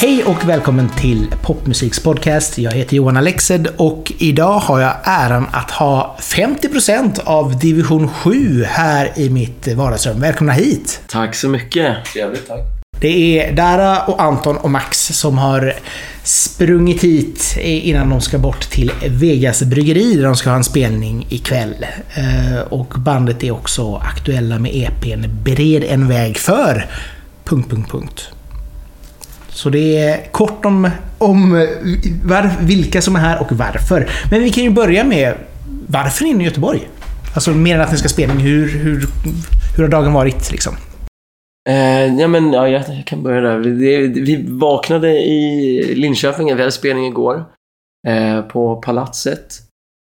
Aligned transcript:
Hej 0.00 0.24
och 0.24 0.48
välkommen 0.48 0.88
till 0.88 1.26
Popmusiks 1.42 2.02
podcast. 2.02 2.58
Jag 2.58 2.72
heter 2.72 2.96
Johan 2.96 3.16
Alexed 3.16 3.68
och 3.76 4.12
idag 4.18 4.58
har 4.58 4.80
jag 4.80 4.94
äran 5.04 5.46
att 5.52 5.70
ha 5.70 6.16
50% 6.20 7.20
av 7.24 7.58
division 7.58 8.08
7 8.08 8.64
här 8.64 9.12
i 9.16 9.30
mitt 9.30 9.68
vardagsrum. 9.68 10.20
Välkomna 10.20 10.52
hit! 10.52 11.00
Tack 11.08 11.34
så 11.34 11.48
mycket. 11.48 12.04
Trevligt, 12.04 12.48
tack. 12.48 12.60
Det 13.00 13.40
är 13.40 13.52
Dara 13.52 14.02
och 14.02 14.22
Anton 14.22 14.56
och 14.56 14.70
Max 14.70 15.06
som 15.06 15.38
har 15.38 15.74
sprungit 16.26 17.04
hit 17.04 17.56
innan 17.60 18.10
de 18.10 18.20
ska 18.20 18.38
bort 18.38 18.60
till 18.70 18.92
Vegas 19.06 19.62
bryggeri 19.62 20.16
där 20.16 20.24
de 20.24 20.36
ska 20.36 20.50
ha 20.50 20.56
en 20.56 20.64
spelning 20.64 21.26
ikväll. 21.28 21.86
Eh, 22.14 22.60
och 22.68 22.94
bandet 22.96 23.44
är 23.44 23.50
också 23.50 23.96
aktuella 23.96 24.58
med 24.58 24.70
EPn 24.74 25.24
Bered 25.44 25.84
en 25.84 26.08
väg 26.08 26.36
för... 26.36 26.86
Punkt, 27.44 27.70
punkt, 27.70 27.90
punkt. 27.90 28.28
Så 29.48 29.70
det 29.70 29.98
är 29.98 30.32
kort 30.32 30.64
om, 30.64 30.90
om 31.18 31.66
var, 32.24 32.50
vilka 32.60 33.02
som 33.02 33.16
är 33.16 33.20
här 33.20 33.40
och 33.40 33.52
varför. 33.52 34.10
Men 34.30 34.42
vi 34.42 34.50
kan 34.50 34.64
ju 34.64 34.70
börja 34.70 35.04
med 35.04 35.34
varför 35.86 36.24
är 36.24 36.34
ni 36.34 36.44
i 36.44 36.46
Göteborg? 36.46 36.88
Alltså 37.34 37.50
mer 37.50 37.74
än 37.74 37.80
att 37.80 37.92
ni 37.92 37.98
ska 37.98 38.08
spela, 38.08 38.32
hur, 38.32 38.68
hur, 38.68 39.08
hur 39.76 39.82
har 39.82 39.88
dagen 39.88 40.12
varit 40.12 40.52
liksom? 40.52 40.76
Eh, 41.68 42.14
ja, 42.14 42.28
men 42.28 42.52
ja, 42.52 42.68
jag 42.68 43.06
kan 43.06 43.22
börja 43.22 43.40
där. 43.40 43.58
Vi, 43.58 44.06
vi 44.06 44.44
vaknade 44.48 45.18
i 45.18 45.94
Linköping, 45.94 46.46
vi 46.46 46.52
hade 46.52 46.72
spelning 46.72 47.06
igår. 47.06 47.44
Eh, 48.08 48.42
på 48.42 48.76
Palatset. 48.76 49.54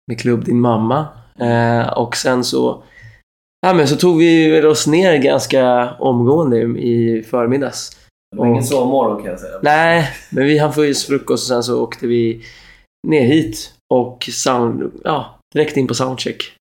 Med 0.09 0.21
Klubb 0.21 0.45
Din 0.45 0.61
Mamma. 0.61 1.07
Eh, 1.41 1.89
och 1.89 2.17
sen 2.17 2.45
så... 2.45 2.83
Ja, 3.67 3.75
men 3.75 3.89
så 3.89 3.97
tog 3.97 4.19
vi 4.19 4.63
oss 4.63 4.87
ner 4.87 5.17
ganska 5.17 5.91
omgående 5.99 6.61
i 6.79 7.25
förmiddags. 7.31 7.97
Det 8.31 8.39
var 8.39 8.47
ingen 8.47 8.65
sovmorgon 8.65 9.23
kan 9.23 9.31
jag 9.31 9.41
säga. 9.41 9.59
Nej, 9.63 10.09
men 10.31 10.45
vi 10.45 10.59
hann 10.59 10.73
få 10.73 10.85
i 10.85 10.95
frukost 10.95 11.45
och 11.45 11.49
sen 11.49 11.63
så 11.63 11.83
åkte 11.83 12.07
vi 12.07 12.45
ner 13.09 13.25
hit. 13.25 13.73
Och 13.95 14.29
sound, 14.33 14.93
ja, 15.05 15.39
direkt 15.55 15.77
in 15.77 15.87
på 15.87 15.95
soundcheck. 15.95 16.53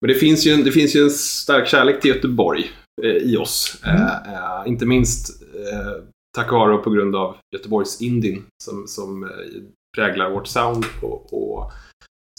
Men 0.00 0.08
det 0.08 0.14
finns 0.14 0.46
ju 0.46 0.52
en, 0.52 0.64
det 0.64 0.72
finns 0.72 0.96
ju 0.96 1.02
en 1.02 1.10
stark 1.10 1.68
kärlek 1.68 2.00
till 2.00 2.10
Göteborg 2.10 2.70
i 3.04 3.36
oss. 3.36 3.82
Eh, 3.86 4.32
eh, 4.34 4.62
inte 4.66 4.86
minst 4.86 5.42
eh, 5.42 6.04
tack 6.36 6.52
vare 6.52 6.74
och 6.74 6.84
på 6.84 6.90
grund 6.90 7.16
av 7.16 7.36
Göteborgs 7.56 8.00
Indien 8.00 8.42
som, 8.64 8.86
som 8.86 9.24
eh, 9.24 9.30
präglar 9.96 10.30
vårt 10.30 10.46
sound. 10.46 10.84
Och, 11.02 11.32
och 11.32 11.72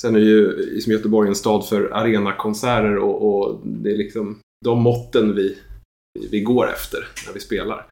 sen 0.02 0.16
är 0.16 0.20
ju 0.20 0.72
liksom 0.74 0.92
Göteborg 0.92 1.30
en 1.30 1.36
stad 1.36 1.68
för 1.68 1.92
arenakonserter 1.94 2.98
och, 2.98 3.28
och 3.28 3.68
det 3.68 3.92
är 3.92 3.98
liksom 3.98 4.40
de 4.66 4.82
måtten 4.82 5.36
vi, 5.36 5.58
vi 6.32 6.42
går 6.42 6.70
efter 6.70 7.08
när 7.28 7.34
vi 7.34 7.40
spelar. 7.40 7.86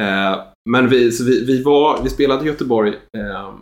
Eh, 0.00 0.40
men 0.70 0.88
vi, 0.88 1.10
vi, 1.20 1.44
vi, 1.44 1.62
var, 1.62 2.02
vi 2.02 2.10
spelade 2.10 2.44
i 2.44 2.46
Göteborg 2.46 2.94
eh, 3.18 3.54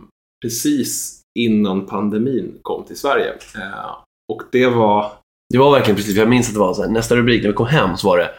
precis 0.43 1.21
innan 1.39 1.85
pandemin 1.85 2.59
kom 2.61 2.85
till 2.85 2.97
Sverige. 2.97 3.33
Eh, 3.55 3.95
och 4.31 4.41
det 4.51 4.67
var 4.67 5.11
Det 5.53 5.57
var 5.57 5.71
verkligen 5.71 5.95
precis, 5.95 6.17
jag 6.17 6.29
minns 6.29 6.47
att 6.47 6.53
det 6.53 6.59
var 6.59 6.73
så 6.73 6.81
här, 6.81 6.89
nästa 6.89 7.15
rubrik 7.15 7.41
när 7.41 7.49
vi 7.49 7.55
kom 7.55 7.67
hem 7.67 7.97
så 7.97 8.07
var 8.07 8.17
det 8.17 8.29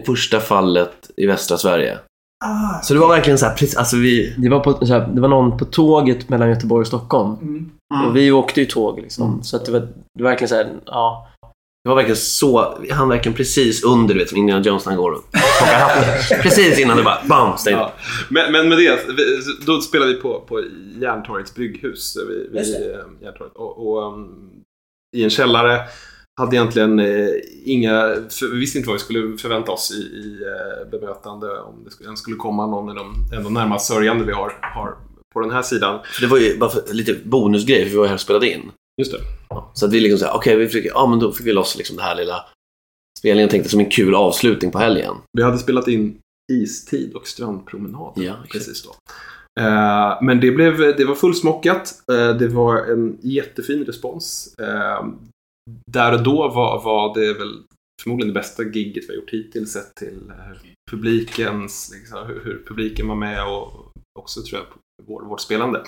första 0.00 0.40
fallet 0.40 1.10
i 1.16 1.26
västra 1.26 1.58
Sverige. 1.58 1.98
Ah, 2.44 2.82
Så 2.82 2.94
det 2.94 3.00
var 3.00 3.08
verkligen 3.08 3.38
så 3.38 3.46
här, 3.46 3.54
precis, 3.54 3.76
alltså 3.76 3.96
vi, 3.96 4.34
det 4.38 4.48
var, 4.48 4.60
på, 4.60 4.86
så 4.86 4.92
här, 4.92 5.08
det 5.14 5.20
var 5.20 5.28
någon 5.28 5.58
på 5.58 5.64
tåget 5.64 6.28
mellan 6.28 6.48
Göteborg 6.50 6.80
och 6.80 6.86
Stockholm. 6.86 7.36
Mm. 7.42 7.70
Och 8.08 8.16
vi 8.16 8.32
åkte 8.32 8.60
ju 8.60 8.66
tåg 8.66 9.00
liksom. 9.00 9.42
Så 9.42 9.56
att 9.56 9.64
det 9.64 9.72
var, 9.72 9.80
det 10.18 10.22
var 10.22 10.30
verkligen 10.30 10.48
så 10.48 10.54
här, 10.54 10.66
ja. 10.86 11.28
Det 11.84 11.88
var 11.88 11.96
verkligen 11.96 12.16
så, 12.16 12.78
han 12.90 13.08
verkligen 13.08 13.36
precis 13.36 13.84
under, 13.84 14.14
du 14.14 14.20
vet, 14.20 14.28
som 14.28 14.38
Indiana 14.38 14.62
Jones 14.64 14.84
när 14.86 14.92
han 14.92 15.02
går 15.02 15.10
och 15.12 15.22
plockar 15.32 15.78
hatten. 15.80 16.38
precis 16.42 16.78
innan 16.78 16.96
det 16.96 17.02
bara, 17.02 17.18
bam, 17.28 17.58
stängde. 17.58 17.80
Ja. 17.80 17.92
Men, 18.28 18.52
men 18.52 18.68
med 18.68 18.78
det, 18.78 18.98
vi- 19.16 19.64
då 19.66 19.80
spelade 19.80 20.12
vi 20.12 20.20
på, 20.20 20.40
på 20.40 20.62
Järntorgets 21.00 21.54
brygghus. 21.54 22.16
Vi, 22.28 22.48
vi, 22.52 22.74
eh, 22.74 22.98
Järntorget. 23.22 23.54
Och, 23.56 23.86
och 23.88 24.12
um, 24.12 24.50
I 25.16 25.24
en 25.24 25.30
källare. 25.30 25.80
Hade 26.40 26.56
egentligen 26.56 26.98
eh, 26.98 27.28
inga, 27.64 27.92
för, 28.30 28.52
vi 28.52 28.58
visste 28.58 28.78
inte 28.78 28.88
vad 28.88 28.94
vi 28.94 29.04
skulle 29.04 29.38
förvänta 29.38 29.72
oss 29.72 29.90
i, 29.90 29.94
i 29.94 30.38
eh, 30.42 30.90
bemötande. 30.90 31.60
Om 31.60 31.84
det 31.84 31.90
skulle, 31.90 32.06
ens 32.06 32.20
skulle 32.20 32.36
komma 32.36 32.66
någon 32.66 32.88
av 32.88 32.94
de 32.94 33.36
ändå 33.36 33.50
närmast 33.50 33.86
sörjande 33.86 34.24
vi 34.24 34.32
har, 34.32 34.52
har 34.74 34.96
på 35.34 35.40
den 35.40 35.50
här 35.50 35.62
sidan. 35.62 36.00
För 36.04 36.22
det 36.22 36.26
var 36.28 36.38
ju 36.38 36.58
bara 36.58 36.70
lite 36.92 37.16
bonusgrej, 37.24 37.84
för 37.84 37.90
vi 37.90 37.96
var 37.96 38.06
här 38.06 38.14
och 38.14 38.20
spelade 38.20 38.50
in. 38.50 38.70
Just 39.00 39.12
det. 39.12 39.18
Så 39.74 39.86
att 39.86 39.92
vi 39.92 40.00
liksom 40.00 40.18
såhär, 40.18 40.34
okej, 40.34 40.56
vi 40.56 40.66
försöker, 40.66 40.88
ja 40.88 41.06
men 41.06 41.18
då 41.18 41.32
fick 41.32 41.46
vi 41.46 41.52
loss 41.52 41.76
liksom 41.76 41.96
det 41.96 42.02
här 42.02 42.14
lilla 42.14 42.44
spelningen 43.18 43.48
tänkte 43.48 43.70
som 43.70 43.80
en 43.80 43.90
kul 43.90 44.14
avslutning 44.14 44.70
på 44.70 44.78
helgen. 44.78 45.14
Vi 45.32 45.42
hade 45.42 45.58
spelat 45.58 45.88
in 45.88 46.18
Istid 46.52 47.14
och 47.14 47.26
Strandpromenad 47.26 48.12
Ja, 48.16 48.22
exakt. 48.22 48.52
precis 48.52 48.82
då. 48.82 48.90
Eh, 49.60 50.22
men 50.22 50.40
det, 50.40 50.50
blev, 50.50 50.76
det 50.78 51.04
var 51.04 51.14
fullsmockat. 51.14 51.94
Det 52.38 52.48
var 52.48 52.76
en 52.76 53.18
jättefin 53.22 53.84
respons 53.84 54.54
där 55.92 56.12
och 56.12 56.22
då 56.22 56.48
var, 56.48 56.82
var 56.84 57.14
det 57.14 57.34
väl 57.34 57.62
förmodligen 58.02 58.34
det 58.34 58.40
bästa 58.40 58.62
gigget 58.62 59.04
vi 59.04 59.08
har 59.08 59.14
gjort 59.14 59.30
hittills 59.30 59.72
sett 59.72 59.94
till 59.94 60.30
eh, 60.30 60.56
publikens, 60.90 61.92
liksom, 61.94 62.26
hur, 62.26 62.44
hur 62.44 62.64
publiken 62.66 63.08
var 63.08 63.16
med 63.16 63.46
och 63.46 63.92
också 64.18 64.42
tror 64.42 64.60
jag 64.60 64.66
vår, 65.06 65.22
vårt 65.22 65.40
spelande. 65.40 65.82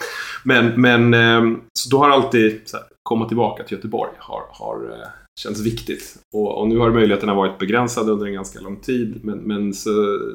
Men, 0.44 0.80
men 0.80 1.14
eh, 1.14 1.58
så 1.78 1.90
då 1.90 1.98
har 1.98 2.10
alltid 2.10 2.60
så 2.64 2.76
här, 2.76 2.86
komma 3.02 3.28
tillbaka 3.28 3.64
till 3.64 3.76
Göteborg 3.76 4.12
har, 4.18 4.42
har 4.50 4.90
eh, 4.92 5.08
känts 5.40 5.60
viktigt. 5.60 6.18
Och, 6.34 6.60
och 6.60 6.68
nu 6.68 6.78
har 6.78 6.90
möjligheterna 6.90 7.34
varit 7.34 7.58
begränsade 7.58 8.12
under 8.12 8.26
en 8.26 8.32
ganska 8.32 8.60
lång 8.60 8.80
tid. 8.80 9.24
Men, 9.24 9.38
men 9.38 9.74
så, 9.74 9.90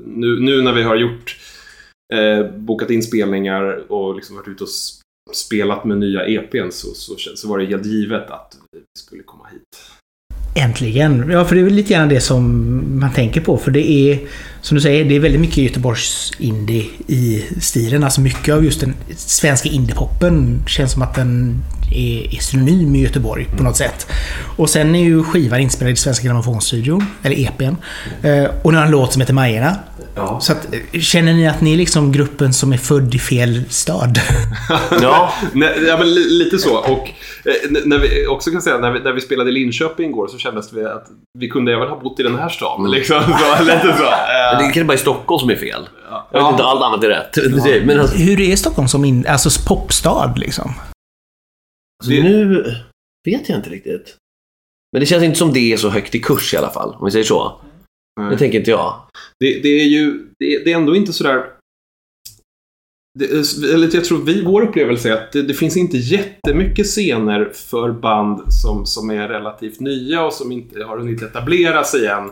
nu, 0.06 0.40
nu 0.40 0.62
när 0.62 0.74
vi 0.74 0.84
har 0.84 0.96
gjort 0.96 1.38
eh, 2.14 2.52
bokat 2.56 2.90
in 2.90 3.04
spelningar 3.04 3.92
och 3.92 4.16
liksom 4.16 4.36
varit 4.36 4.48
ute 4.48 4.64
och 4.64 4.70
spelat 5.34 5.86
med 5.86 5.98
nya 5.98 6.26
EPn 6.26 6.72
så, 6.72 6.88
så, 6.94 7.16
så 7.36 7.48
var 7.48 7.58
det 7.58 7.66
helt 7.66 7.86
givet 7.86 8.30
att 8.30 8.58
vi 8.72 8.80
skulle 9.00 9.24
komma 9.24 9.44
hit. 9.52 9.92
Äntligen! 10.56 11.30
Ja, 11.32 11.46
för 11.46 11.56
det 11.56 11.62
är 11.62 11.64
väl 11.64 11.74
lite 11.74 11.94
grann 11.94 12.10
det 12.10 12.22
som 12.22 13.00
man 13.00 13.14
tänker 13.14 13.42
på. 13.42 13.58
För 13.58 13.72
det 13.72 13.92
är, 13.92 14.20
som 14.62 14.76
du 14.76 14.82
säger, 14.82 15.06
det 15.06 15.16
är 15.16 15.20
väldigt 15.20 15.42
mycket 15.42 15.58
Göteborgs 15.58 16.32
indie 16.40 16.86
i 17.08 17.46
stilen. 17.60 18.04
Alltså 18.04 18.22
mycket 18.22 18.56
av 18.56 18.66
just 18.66 18.80
den 18.82 18.94
svenska 19.16 19.70
indiepoppen 19.70 20.64
känns 20.68 20.92
som 20.92 21.02
att 21.02 21.16
den 21.16 21.62
är, 21.92 22.36
är 22.36 22.40
synonym 22.40 22.92
med 22.92 23.02
Göteborg 23.02 23.48
på 23.58 23.64
något 23.64 23.78
sätt. 23.78 24.08
Och 24.58 24.70
sen 24.70 24.96
är 24.96 25.04
ju 25.04 25.24
skivan 25.24 25.60
inspelad 25.60 25.94
i 25.94 25.96
Svenska 25.96 26.28
Grammofonstudion, 26.28 27.06
eller 27.24 27.40
EPn. 27.40 27.64
Mm. 27.64 28.44
Eh, 28.44 28.52
och 28.62 28.72
nu 28.72 28.78
har 28.78 28.86
en 28.86 28.92
låt 28.92 29.14
som 29.14 29.22
heter 29.22 29.34
Majerna. 29.34 29.76
Ja. 30.16 30.40
Så 30.40 30.52
att, 30.52 30.74
eh, 30.74 31.00
känner 31.02 31.34
ni 31.34 31.48
att 31.48 31.62
ni 31.62 31.74
är 31.74 31.78
liksom 31.78 32.12
gruppen 32.12 32.54
som 32.54 32.74
är 32.74 32.78
född 32.78 33.16
i 33.16 33.20
fel 33.20 33.64
stad? 33.70 34.20
Ja, 35.02 35.34
ja, 35.88 35.98
men 35.98 36.14
li, 36.14 36.30
lite 36.30 36.58
så. 36.58 36.78
Och 36.78 37.10
eh, 37.46 37.72
när 37.86 38.00
vi 38.00 38.28
också 38.28 38.52
kan 38.52 38.62
säga, 38.62 38.78
när 38.78 38.92
vi, 38.92 39.00
när 39.00 39.14
vi 39.14 39.22
spelade 39.22 39.50
i 39.50 39.54
Linköping 39.54 40.10
igår 40.10 40.28
så 40.28 40.38
kändes 40.38 40.70
det 40.72 40.94
att 40.96 41.08
vi 41.40 41.50
kunde 41.50 41.74
även 41.74 41.88
ha 41.88 42.00
bott 42.00 42.20
i 42.20 42.24
den 42.24 42.36
här 42.36 42.50
stan. 42.50 42.92
Liksom. 42.92 43.22
Så, 43.24 43.30
lite 43.64 43.82
så. 43.82 44.04
men 44.04 44.58
det 44.58 44.60
är 44.60 44.60
kanske 44.62 44.84
bara 44.84 44.94
i 44.94 44.98
Stockholm 44.98 45.40
som 45.40 45.50
är 45.50 45.56
fel. 45.56 45.90
ja. 46.10 46.28
Jag 46.32 46.44
vet 46.44 46.52
inte, 46.52 46.64
allt 46.64 46.82
annat 46.84 47.04
är 47.04 47.10
rätt. 47.10 47.38
Men 47.86 48.00
alltså, 48.00 48.16
Hur 48.18 48.40
är 48.42 48.56
Stockholm 48.56 48.88
som 48.88 49.06
in, 49.06 49.26
alltså 49.28 49.50
popstad 49.68 50.34
liksom? 50.38 50.74
Det- 52.08 52.24
nu 52.24 52.64
vet 53.26 53.50
jag 53.50 53.58
inte 53.60 53.70
riktigt. 53.70 54.16
Men 54.94 55.00
det 55.00 55.06
känns 55.06 55.24
inte 55.24 55.38
som 55.40 55.54
det 55.54 55.74
är 55.74 55.78
så 55.78 55.90
högt 55.90 56.16
i 56.16 56.20
kurs 56.20 56.54
i 56.54 56.58
alla 56.58 56.70
fall, 56.70 56.96
om 57.00 57.06
vi 57.06 57.12
säger 57.12 57.26
så. 57.26 57.62
Det 58.24 58.30
Nej. 58.30 58.38
tänker 58.38 58.60
inte 58.60 58.72
jag. 58.72 59.02
Det, 59.40 59.60
det 59.60 59.70
är 59.70 59.88
ju 59.88 60.28
det, 60.40 60.64
det 60.66 60.72
är 60.72 60.76
ändå 60.76 60.96
inte 60.96 61.14
sådär... 61.14 61.46
Det, 63.20 63.26
eller 63.74 63.96
jag 63.96 64.06
tror 64.06 64.18
vi, 64.18 64.44
vår 64.44 64.62
upplevelse 64.62 65.10
är 65.10 65.14
att 65.14 65.32
det, 65.32 65.42
det 65.42 65.54
finns 65.54 65.78
inte 65.78 65.98
jättemycket 65.98 66.86
scener 66.86 67.52
för 67.54 67.92
band 67.92 68.54
som, 68.54 68.86
som 68.86 69.10
är 69.10 69.28
relativt 69.28 69.80
nya 69.80 70.26
och 70.26 70.34
som 70.34 70.52
inte 70.52 70.84
har 70.84 70.98
hunnit 70.98 71.22
etablera 71.22 71.84
sig 71.84 72.08
än. 72.08 72.32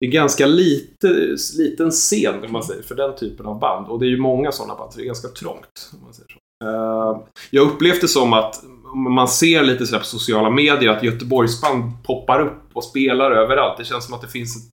Det 0.00 0.06
är 0.06 0.10
ganska 0.10 0.46
lite, 0.46 1.36
liten 1.58 1.90
scen 1.90 2.44
om 2.44 2.52
man 2.52 2.62
säger, 2.62 2.82
för 2.82 2.94
den 2.94 3.16
typen 3.16 3.46
av 3.46 3.58
band. 3.58 3.88
Och 3.88 3.98
det 3.98 4.06
är 4.06 4.10
ju 4.10 4.20
många 4.20 4.52
sådana 4.52 4.74
band, 4.74 4.92
så 4.92 4.98
det 4.98 5.04
är 5.04 5.06
ganska 5.06 5.28
trångt. 5.28 5.90
Om 5.92 5.98
man 6.04 6.14
säger 6.14 6.28
så. 6.28 6.38
Eh, 6.64 7.18
jag 7.50 7.66
upplevde 7.66 8.00
det 8.00 8.08
som 8.08 8.32
att 8.32 8.64
man 8.94 9.28
ser 9.28 9.62
lite 9.62 9.86
sådär 9.86 9.98
på 9.98 10.04
sociala 10.04 10.50
medier 10.50 10.90
att 10.90 11.02
Göteborgsband 11.02 11.92
poppar 12.04 12.40
upp 12.40 12.62
och 12.72 12.84
spelar 12.84 13.30
överallt. 13.30 13.78
Det 13.78 13.84
känns 13.84 14.04
som 14.04 14.14
att 14.14 14.22
det 14.22 14.28
finns 14.28 14.56
ett 14.56 14.72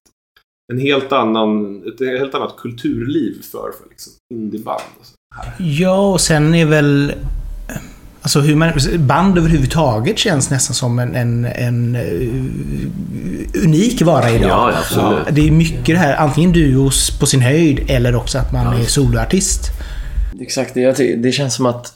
en 0.72 0.80
helt 0.80 1.12
annan, 1.12 1.84
ett 1.88 2.20
helt 2.20 2.36
annat 2.36 2.56
kulturliv 2.58 3.42
för, 3.52 3.58
för 3.58 3.90
liksom 3.90 4.14
indieband. 4.34 4.82
och 5.00 5.06
så. 5.06 5.14
Ja, 5.58 6.12
och 6.12 6.22
sen 6.22 6.56
är 6.56 6.66
väl... 6.66 7.14
Alltså 8.22 8.40
hur 8.40 8.56
man, 8.56 8.72
band 8.98 9.38
överhuvudtaget 9.38 10.18
känns 10.18 10.50
nästan 10.50 10.74
som 10.74 11.00
en, 11.00 11.16
en, 11.16 11.46
en 11.46 11.96
eh, 11.96 13.64
unik 13.64 14.02
vara 14.02 14.30
idag. 14.30 14.50
Ja, 14.50 14.72
ja, 14.72 14.78
absolut. 14.78 15.36
Det 15.36 15.48
är 15.48 15.52
mycket 15.52 15.86
det 15.86 15.98
här, 15.98 16.16
antingen 16.16 16.54
duos 16.54 17.20
på 17.20 17.26
sin 17.26 17.42
höjd 17.42 17.90
eller 17.90 18.16
också 18.16 18.38
att 18.38 18.54
man 18.54 18.74
är 18.74 18.84
soloartist. 18.84 19.70
Exakt, 20.42 20.74
det, 20.74 21.16
det 21.24 21.32
känns 21.32 21.56
som 21.56 21.66
att 21.66 21.94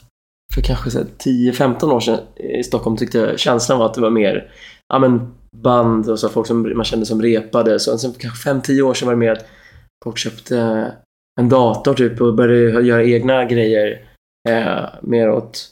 för 0.54 0.62
kanske 0.62 0.92
så 0.92 0.98
här 0.98 1.08
10-15 1.26 1.92
år 1.92 2.00
sedan 2.00 2.20
i 2.60 2.64
Stockholm 2.64 2.98
tyckte 2.98 3.18
jag 3.18 3.40
känslan 3.40 3.80
var 3.80 3.86
att 3.86 3.94
det 3.94 4.02
var 4.02 4.10
mer 4.10 4.52
ja, 4.90 5.00
men 5.00 5.34
band 5.62 6.10
och 6.10 6.20
så 6.20 6.30
folk 6.30 6.48
som 6.48 6.76
man 6.76 6.86
kände 6.86 7.06
som 7.06 7.22
repade. 7.22 7.80
Så 7.80 7.98
sen 7.98 8.14
för 8.14 8.20
kanske 8.20 8.50
5-10 8.50 8.82
år 8.82 8.94
sedan 8.94 9.06
var 9.06 9.14
det 9.14 9.20
mer 9.20 9.32
att 9.32 9.46
folk 10.04 10.18
köpte 10.18 10.58
en 11.40 11.50
dator 11.50 11.94
typ 11.94 12.22
och 12.22 12.36
började 12.36 12.82
göra 12.88 13.04
egna 13.04 13.46
grejer. 13.46 14.10
Eh, 14.50 14.86
mer 15.02 15.30
åt 15.30 15.72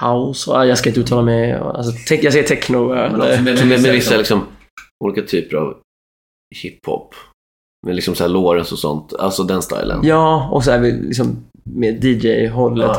house. 0.00 0.50
Ah, 0.50 0.64
jag 0.64 0.78
ska 0.78 0.88
inte 0.88 1.00
uttala 1.00 1.22
mig. 1.22 1.52
Alltså, 1.52 1.92
te- 2.08 2.24
jag 2.24 2.32
säger 2.32 2.46
techno. 2.48 2.94
eh, 2.94 3.12
Men 3.12 3.20
också 3.20 3.42
med, 3.42 3.54
med, 3.68 3.82
med 3.82 3.92
vissa 3.92 4.16
liksom, 4.16 4.44
olika 5.04 5.22
typer 5.22 5.56
av 5.56 5.76
hiphop. 6.62 7.14
Med 7.86 7.94
liksom 7.94 8.14
så 8.14 8.24
här 8.24 8.28
Lawrence 8.30 8.74
och 8.74 8.78
sånt. 8.78 9.12
Alltså 9.12 9.42
den 9.44 9.62
stilen. 9.62 10.00
Ja, 10.02 10.48
och 10.52 10.64
så 10.64 10.70
är 10.70 10.78
vi 10.78 10.92
liksom 10.92 11.44
med 11.74 12.04
DJ-hållet. 12.04 12.90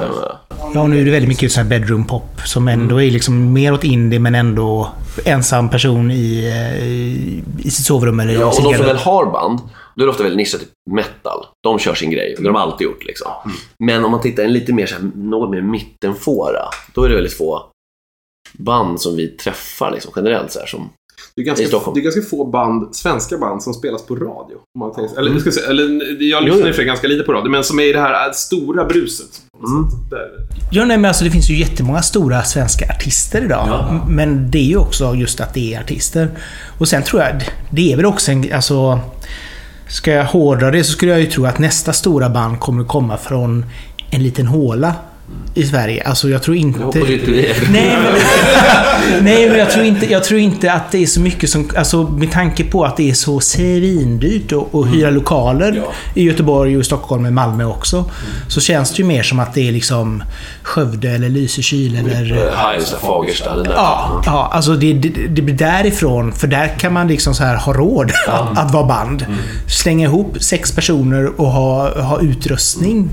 Ja, 0.73 0.87
nu 0.87 1.01
är 1.01 1.05
det 1.05 1.11
väldigt 1.11 1.29
mycket 1.29 1.51
så 1.51 1.59
här 1.61 1.69
bedroom 1.69 2.05
pop 2.05 2.41
som 2.45 2.67
ändå 2.67 3.01
är 3.01 3.11
liksom 3.11 3.53
mer 3.53 3.73
åt 3.73 3.83
indie 3.83 4.19
men 4.19 4.35
ändå 4.35 4.89
ensam 5.25 5.69
person 5.69 6.11
i, 6.11 6.45
eh, 6.47 6.87
i, 6.87 7.43
i 7.59 7.71
sitt 7.71 7.85
sovrum 7.85 8.19
eller 8.19 8.33
Ja, 8.33 8.39
i 8.39 8.59
och 8.59 8.63
de 8.63 8.77
som 8.77 8.85
väl 8.85 8.95
har 8.95 9.25
band, 9.25 9.59
då 9.95 10.01
är 10.03 10.05
det 10.05 10.11
ofta 10.11 10.23
väldigt 10.23 10.37
nischat 10.37 10.59
typ 10.59 10.69
metal. 10.91 11.45
De 11.63 11.79
kör 11.79 11.93
sin 11.93 12.11
grej. 12.11 12.35
Det 12.37 12.47
har 12.47 12.53
de 12.53 12.55
alltid 12.55 12.85
gjort 12.85 13.05
liksom. 13.05 13.31
Men 13.79 14.05
om 14.05 14.11
man 14.11 14.21
tittar 14.21 14.43
en 14.43 14.53
lite 14.53 14.73
mer 14.73 14.85
så 14.85 14.95
här, 14.95 15.11
något 15.15 15.51
mer 15.51 15.61
mittenfåra, 15.61 16.61
då 16.93 17.03
är 17.03 17.09
det 17.09 17.15
väldigt 17.15 17.37
få 17.37 17.63
band 18.53 19.01
som 19.01 19.15
vi 19.15 19.27
träffar 19.27 19.91
liksom, 19.91 20.11
generellt 20.15 20.51
så 20.51 20.59
här, 20.59 20.67
som 20.67 20.89
Det 21.39 21.43
är, 21.43 21.45
I 21.45 21.47
ganska, 21.47 21.67
Stockholm. 21.67 21.93
det 21.95 22.01
är 22.01 22.03
ganska 22.03 22.21
få 22.21 22.45
band, 22.45 22.95
svenska 22.95 23.37
band 23.37 23.63
som 23.63 23.73
spelas 23.73 24.05
på 24.05 24.15
radio. 24.15 24.55
Om 24.75 24.79
man 24.79 24.93
tänker, 24.95 25.19
eller, 25.19 25.31
jag 25.31 25.41
ska 25.41 25.51
säga, 25.51 25.67
eller 25.69 25.83
jag 26.23 26.43
lyssnar 26.43 26.59
i 26.59 26.61
och 26.61 26.65
för 26.65 26.73
sig 26.73 26.85
ganska 26.85 27.07
lite 27.07 27.23
på 27.23 27.33
radio, 27.33 27.51
men 27.51 27.63
som 27.63 27.79
är 27.79 27.83
i 27.83 27.93
det 27.93 27.99
här 27.99 28.27
äh, 28.27 28.31
stora 28.33 28.85
bruset. 28.85 29.27
Mm. 29.67 29.85
Ja, 30.71 30.85
nej, 30.85 30.97
men 30.97 31.05
alltså 31.05 31.23
det 31.23 31.31
finns 31.31 31.49
ju 31.49 31.59
jättemånga 31.59 32.01
stora 32.01 32.43
svenska 32.43 32.85
artister 32.89 33.41
idag. 33.45 33.87
M- 33.89 33.99
Men 34.07 34.51
det 34.51 34.57
är 34.57 34.63
ju 34.63 34.77
också 34.77 35.15
just 35.15 35.41
att 35.41 35.53
det 35.53 35.73
är 35.73 35.79
artister. 35.79 36.29
Och 36.79 36.87
sen 36.87 37.03
tror 37.03 37.21
jag, 37.21 37.31
det 37.69 37.91
är 37.93 37.95
väl 37.95 38.05
också 38.05 38.31
en... 38.31 38.53
Alltså, 38.53 38.99
ska 39.87 40.11
jag 40.11 40.25
hårdra 40.25 40.71
det 40.71 40.83
så 40.83 40.91
skulle 40.91 41.11
jag 41.11 41.21
ju 41.21 41.25
tro 41.25 41.45
att 41.45 41.59
nästa 41.59 41.93
stora 41.93 42.29
band 42.29 42.59
kommer 42.59 42.83
komma 42.83 43.17
från 43.17 43.65
en 44.11 44.23
liten 44.23 44.47
håla 44.47 44.93
i 45.53 45.63
Sverige. 45.63 46.03
Alltså 46.03 46.29
jag 46.29 46.43
tror 46.43 46.57
inte... 46.57 46.79
jag 46.79 46.85
hoppas 46.85 47.09
inte 47.09 47.31
vi 47.31 47.45
är. 47.45 47.55
Nej, 47.71 47.97
men, 48.03 49.23
nej, 49.23 49.49
men 49.49 49.59
jag 49.59 49.69
tror, 49.69 49.85
inte, 49.85 50.11
jag 50.11 50.23
tror 50.23 50.39
inte 50.39 50.73
att 50.73 50.91
det 50.91 50.97
är 50.97 51.05
så 51.05 51.19
mycket 51.19 51.49
som... 51.49 51.69
Alltså 51.77 52.03
med 52.03 52.31
tanke 52.31 52.63
på 52.63 52.85
att 52.85 52.97
det 52.97 53.09
är 53.09 53.13
så 53.13 53.39
svindyrt 53.39 54.51
att, 54.51 54.87
hyra 54.93 55.09
lokaler 55.09 55.83
i 56.15 56.23
Göteborg 56.23 56.77
och 56.77 56.85
Stockholm 56.85 57.25
och 57.25 57.33
Malmö 57.33 57.65
också. 57.65 58.05
Så 58.47 58.61
känns 58.61 58.91
det 58.91 58.97
ju 58.97 59.03
mer 59.03 59.23
som 59.23 59.39
att 59.39 59.53
det 59.53 59.67
är 59.67 59.71
liksom 59.71 60.23
Skövde 60.63 61.09
eller 61.09 61.29
Lysekil 61.29 61.95
eller... 61.95 62.51
Halmstad, 62.51 62.99
Fagersta, 62.99 63.55
den 63.55 63.63
där. 63.63 63.73
Ja, 63.73 64.21
ja 64.25 64.49
alltså 64.53 64.75
det, 64.75 64.93
det, 64.93 65.09
det 65.27 65.41
blir 65.41 65.55
därifrån. 65.55 66.31
För 66.31 66.47
där 66.47 66.67
kan 66.79 66.93
man 66.93 67.07
liksom 67.07 67.35
så 67.35 67.43
här 67.43 67.55
ha 67.55 67.73
råd 67.73 68.11
att, 68.27 68.57
att 68.57 68.73
vara 68.73 68.85
band. 68.85 69.25
Slänga 69.67 70.07
ihop 70.07 70.37
sex 70.39 70.71
personer 70.71 71.41
och 71.41 71.51
ha, 71.51 72.01
ha 72.01 72.21
utrustning. 72.21 73.09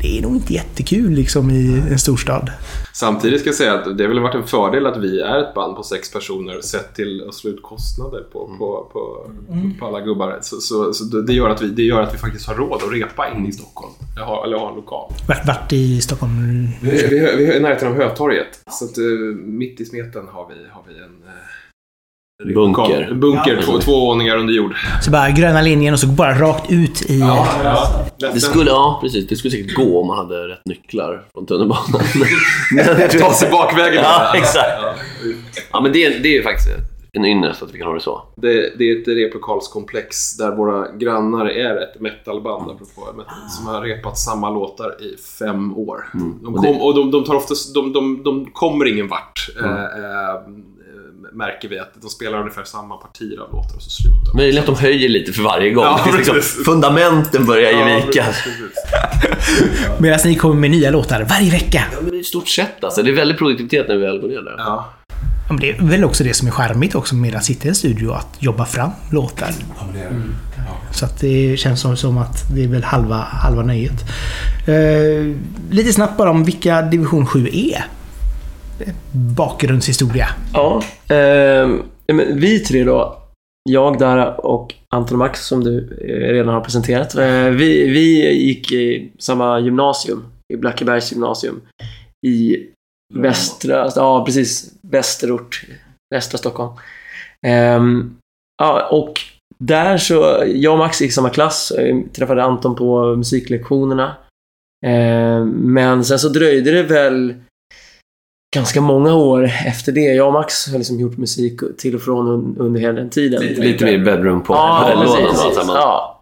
Det 0.00 0.18
är 0.18 0.22
nog 0.22 0.36
inte 0.36 0.52
jättekul 0.52 1.10
liksom 1.10 1.50
i 1.50 1.82
en 1.90 1.98
storstad. 1.98 2.50
Samtidigt 2.92 3.40
ska 3.40 3.48
jag 3.48 3.54
säga 3.54 3.74
att 3.74 3.98
det 3.98 4.04
har 4.04 4.08
väl 4.08 4.20
varit 4.20 4.34
en 4.34 4.46
fördel 4.46 4.86
att 4.86 4.96
vi 4.96 5.20
är 5.20 5.38
ett 5.38 5.54
band 5.54 5.76
på 5.76 5.82
sex 5.82 6.12
personer 6.12 6.60
sett 6.60 6.94
till 6.94 7.28
att 7.28 7.34
slå 7.34 7.50
ut 7.50 7.62
kostnader 7.62 8.24
på, 8.32 8.50
på, 8.58 8.90
på, 8.92 9.30
på 9.78 9.86
alla 9.86 10.00
gubbar. 10.00 10.38
Så, 10.42 10.60
så, 10.60 10.92
så 10.92 11.04
det, 11.04 11.32
gör 11.32 11.48
att 11.48 11.62
vi, 11.62 11.68
det 11.68 11.82
gör 11.82 12.02
att 12.02 12.14
vi 12.14 12.18
faktiskt 12.18 12.46
har 12.48 12.54
råd 12.54 12.82
att 12.82 12.92
repa 12.92 13.34
in 13.36 13.46
i 13.46 13.52
Stockholm. 13.52 13.92
Eller 14.16 14.26
ha, 14.26 14.44
eller 14.44 14.56
ha 14.56 14.70
en 14.70 14.76
lokal. 14.76 15.12
Vart, 15.28 15.46
vart 15.46 15.72
i 15.72 16.00
Stockholm? 16.00 16.68
Vi, 16.82 16.90
vi, 16.90 17.18
vi 17.18 17.46
är 17.46 17.56
i 17.56 17.60
närheten 17.60 17.88
av 17.88 17.94
Hötorget. 17.94 18.60
Så 18.70 18.84
att, 18.84 18.98
eh, 18.98 19.04
mitt 19.36 19.80
i 19.80 19.84
smeten 19.84 20.26
har 20.32 20.48
vi, 20.48 20.54
har 20.70 20.82
vi 20.88 20.94
en... 20.94 21.22
eh, 22.46 22.54
Bunker. 22.54 22.82
lokal. 22.82 23.02
En 23.02 23.20
bunker, 23.20 23.62
två, 23.62 23.78
två 23.78 24.00
våningar 24.00 24.36
under 24.36 24.54
jord. 24.54 24.74
Så 25.02 25.10
bara 25.10 25.30
gröna 25.30 25.62
linjen 25.62 25.94
och 25.94 26.00
så 26.00 26.06
bara 26.06 26.40
rakt 26.40 26.72
ut 26.72 27.02
i... 27.10 27.22
Det 28.18 28.40
skulle, 28.40 28.70
ja, 28.70 28.98
precis. 29.02 29.28
Det 29.28 29.36
skulle 29.36 29.50
säkert 29.50 29.74
gå 29.74 30.00
om 30.00 30.06
man 30.06 30.18
hade 30.18 30.48
rätt 30.48 30.66
nycklar 30.66 31.24
från 31.32 31.46
tunnelbanan. 31.46 32.00
Ta 33.20 33.32
sig 33.32 33.50
bakvägen. 33.50 34.02
Ja, 34.04 34.32
exakt. 34.36 34.68
Ja, 35.72 35.80
men 35.80 35.92
det 35.92 36.04
är, 36.04 36.10
det 36.22 36.28
är 36.28 36.32
ju 36.36 36.42
faktiskt 36.42 36.68
en 37.12 37.24
ynnest 37.24 37.62
att 37.62 37.74
vi 37.74 37.78
kan 37.78 37.86
ha 37.86 37.94
det 37.94 38.00
så. 38.00 38.22
Det, 38.36 38.72
det 38.78 38.84
är 38.90 39.00
ett 39.02 39.08
replokalskomplex 39.08 40.36
där 40.36 40.56
våra 40.56 40.92
grannar 40.92 41.46
är 41.46 41.82
ett 41.82 42.00
metalband 42.00 42.70
apropå, 42.70 43.12
metal, 43.16 43.34
som 43.50 43.66
har 43.66 43.82
repat 43.82 44.18
samma 44.18 44.50
låtar 44.50 45.02
i 45.02 45.16
fem 45.38 45.76
år. 45.76 46.10
De, 46.12 46.54
Och 46.54 46.62
det- 46.62 46.68
kom, 46.68 46.80
och 46.82 46.94
de, 46.94 47.10
de, 47.10 47.24
tar 47.24 47.34
oftast, 47.34 47.74
de, 47.74 47.92
de, 47.92 48.22
de 48.22 48.46
kommer 48.52 48.86
ingen 48.86 49.08
vart. 49.08 49.48
Eh, 49.62 49.70
eh, 49.70 50.40
märker 51.32 51.68
vi 51.68 51.78
att 51.78 51.92
de 51.94 52.10
spelar 52.10 52.40
ungefär 52.40 52.64
samma 52.64 52.96
partier 52.96 53.38
av 53.38 53.52
låtar 53.52 53.76
och 53.76 53.82
så 53.82 53.90
slutar 53.90 54.34
Men 54.34 54.36
det 54.36 54.48
är 54.48 54.52
lätt 54.52 54.68
att 54.68 54.78
de 54.78 54.82
höjer 54.84 55.08
lite 55.08 55.32
för 55.32 55.42
varje 55.42 55.70
gång. 55.70 55.84
Ja, 55.84 56.06
liksom, 56.16 56.40
fundamenten 56.64 57.46
börjar 57.46 57.70
ge 57.70 57.78
Ja, 57.78 58.06
vika. 58.06 58.26
Medan 59.98 60.18
ni 60.24 60.34
kommer 60.34 60.54
med 60.54 60.70
nya 60.70 60.90
låtar 60.90 61.22
varje 61.22 61.50
vecka. 61.50 61.84
Ja, 61.92 61.98
men 62.00 62.10
det 62.10 62.16
är 62.16 62.20
i 62.20 62.24
stort 62.24 62.48
sett 62.48 62.84
alltså. 62.84 63.02
Det 63.02 63.10
är 63.10 63.14
väldigt 63.14 63.38
produktivitet 63.38 63.88
när 63.88 63.96
vi 63.96 64.06
väl 64.06 64.20
går 64.20 64.28
ner 64.28 64.42
där. 64.42 64.54
Ja. 64.58 64.94
Ja, 65.48 65.54
men 65.54 65.60
det 65.60 65.70
är 65.70 65.82
väl 65.82 66.04
också 66.04 66.24
det 66.24 66.34
som 66.34 66.48
är 66.48 66.52
charmigt 66.52 66.94
också 66.94 67.14
med 67.14 67.34
att 67.34 67.44
sitta 67.44 67.64
i 67.64 67.68
en 67.68 67.74
studio, 67.74 68.12
att 68.12 68.36
jobba 68.38 68.64
fram 68.64 68.90
låtar. 69.12 69.50
Så 70.90 71.04
att 71.04 71.20
det 71.20 71.56
känns 71.58 71.80
som, 71.80 71.96
som 71.96 72.18
att 72.18 72.54
det 72.54 72.64
är 72.64 72.68
väl 72.68 72.84
halva, 72.84 73.16
halva 73.16 73.62
nöjet. 73.62 74.04
Eh, 74.66 75.36
lite 75.70 75.92
snabbt 75.92 76.16
bara 76.16 76.30
om 76.30 76.44
vilka 76.44 76.82
Division 76.82 77.26
7 77.26 77.48
är. 77.52 77.84
Bakgrundshistoria. 79.36 80.28
Ja, 80.54 80.82
men 82.12 82.40
vi 82.40 82.58
tre 82.58 82.84
då. 82.84 83.18
Jag, 83.70 83.98
Dara 83.98 84.34
och 84.34 84.74
Anton 84.94 85.18
Max 85.18 85.46
som 85.46 85.64
du 85.64 85.78
eh, 85.78 86.32
redan 86.32 86.54
har 86.54 86.60
presenterat. 86.60 87.14
Eh, 87.14 87.44
vi, 87.44 87.88
vi 87.88 88.32
gick 88.32 88.72
i 88.72 89.12
samma 89.18 89.60
gymnasium, 89.60 90.24
i 90.52 90.56
Blackebergs 90.56 91.12
gymnasium. 91.12 91.60
I 92.26 92.56
västra, 93.14 93.90
ja 93.96 94.24
precis, 94.24 94.74
västerort, 94.82 95.64
västra 96.14 96.38
Stockholm. 96.38 96.72
Ehm, 97.46 98.16
ja, 98.62 98.88
och 98.90 99.20
där 99.58 99.98
så, 99.98 100.44
jag 100.46 100.72
och 100.72 100.78
Max 100.78 101.00
gick 101.00 101.10
i 101.10 101.14
samma 101.14 101.30
klass. 101.30 101.72
Jag 101.76 102.08
träffade 102.12 102.42
Anton 102.42 102.74
på 102.74 103.16
musiklektionerna. 103.16 104.16
Ehm, 104.86 105.48
men 105.48 106.04
sen 106.04 106.18
så 106.18 106.28
dröjde 106.28 106.70
det 106.70 106.82
väl 106.82 107.34
ganska 108.56 108.80
många 108.80 109.14
år 109.14 109.44
efter 109.66 109.92
det. 109.92 110.00
Jag 110.14 110.26
och 110.26 110.32
Max 110.32 110.68
har 110.70 110.78
liksom 110.78 111.00
gjort 111.00 111.16
musik 111.16 111.60
till 111.78 111.94
och 111.94 112.02
från 112.02 112.28
un- 112.28 112.58
under 112.58 112.80
hela 112.80 112.92
den 112.92 113.10
tiden. 113.10 113.42
Lite 113.42 113.84
mer 113.84 113.98
bedroom 114.04 114.42
på 114.42 114.54
Ja, 114.54 114.90
precis. 115.02 115.66
Man, 115.66 115.76
Ja. 115.76 116.14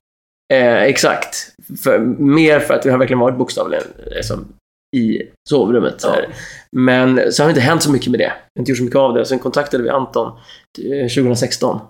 Eh, 0.54 0.83
exakt. 0.83 1.37
För, 1.83 1.99
mer 2.18 2.61
för 2.61 2.75
att 2.75 2.87
vi 2.87 2.90
har 2.90 2.99
verkligen 2.99 3.18
varit 3.21 3.38
bokstavligen 3.38 3.85
liksom, 4.06 4.45
i 4.97 5.23
sovrummet. 5.49 6.00
Så 6.00 6.09
här. 6.11 6.28
Men 6.76 7.33
så 7.33 7.42
har 7.42 7.49
det 7.49 7.50
inte 7.50 7.61
hänt 7.61 7.83
så 7.83 7.90
mycket 7.92 8.11
med 8.11 8.21
det. 8.21 8.33
Vi 8.54 8.59
har 8.59 8.62
inte 8.62 8.71
gjort 8.73 8.78
så 8.78 8.85
mycket 8.85 8.99
av 8.99 9.14
det. 9.14 9.25
Sen 9.26 9.38
kontaktade 9.38 9.83
vi 9.83 9.88
Anton 9.88 10.26
eh, 10.92 11.09
2016. 11.09 11.80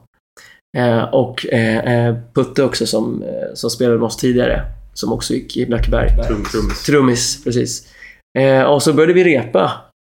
Eh, 0.78 1.02
och 1.04 1.46
eh, 1.52 2.06
eh, 2.08 2.16
Putte 2.34 2.62
också 2.64 2.86
som, 2.86 3.22
eh, 3.22 3.54
som 3.54 3.70
spelade 3.70 3.98
med 3.98 4.06
oss 4.06 4.16
tidigare. 4.16 4.62
Som 4.94 5.12
också 5.12 5.34
gick 5.34 5.56
i 5.56 5.66
Blackeberg. 5.66 6.08
Trum, 6.26 6.44
trummis. 6.44 6.82
Trummis, 6.82 7.44
precis. 7.44 7.88
Eh, 8.38 8.62
och 8.62 8.82
så 8.82 8.92
började 8.92 9.12
vi 9.12 9.24
repa. 9.24 9.72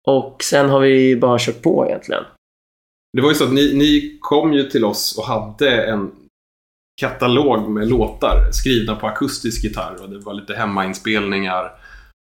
Och 0.08 0.44
sen 0.44 0.70
har 0.70 0.80
vi 0.80 1.16
bara 1.16 1.40
kört 1.40 1.62
på 1.62 1.86
egentligen. 1.88 2.24
Det 3.14 3.22
var 3.22 3.30
ju 3.30 3.36
så 3.36 3.44
att 3.44 3.54
ni, 3.54 3.74
ni 3.74 4.18
kom 4.22 4.54
ju 4.54 4.64
till 4.64 4.86
oss 4.86 5.18
och 5.18 5.26
hade 5.26 5.84
en 5.84 6.12
katalog 7.02 7.70
med 7.70 7.88
låtar 7.88 8.52
skrivna 8.52 8.96
på 8.96 9.08
akustisk 9.08 9.64
gitarr 9.64 10.04
och 10.04 10.10
det 10.10 10.20
var 10.20 10.34
lite 10.34 10.54
hemmainspelningar 10.54 11.72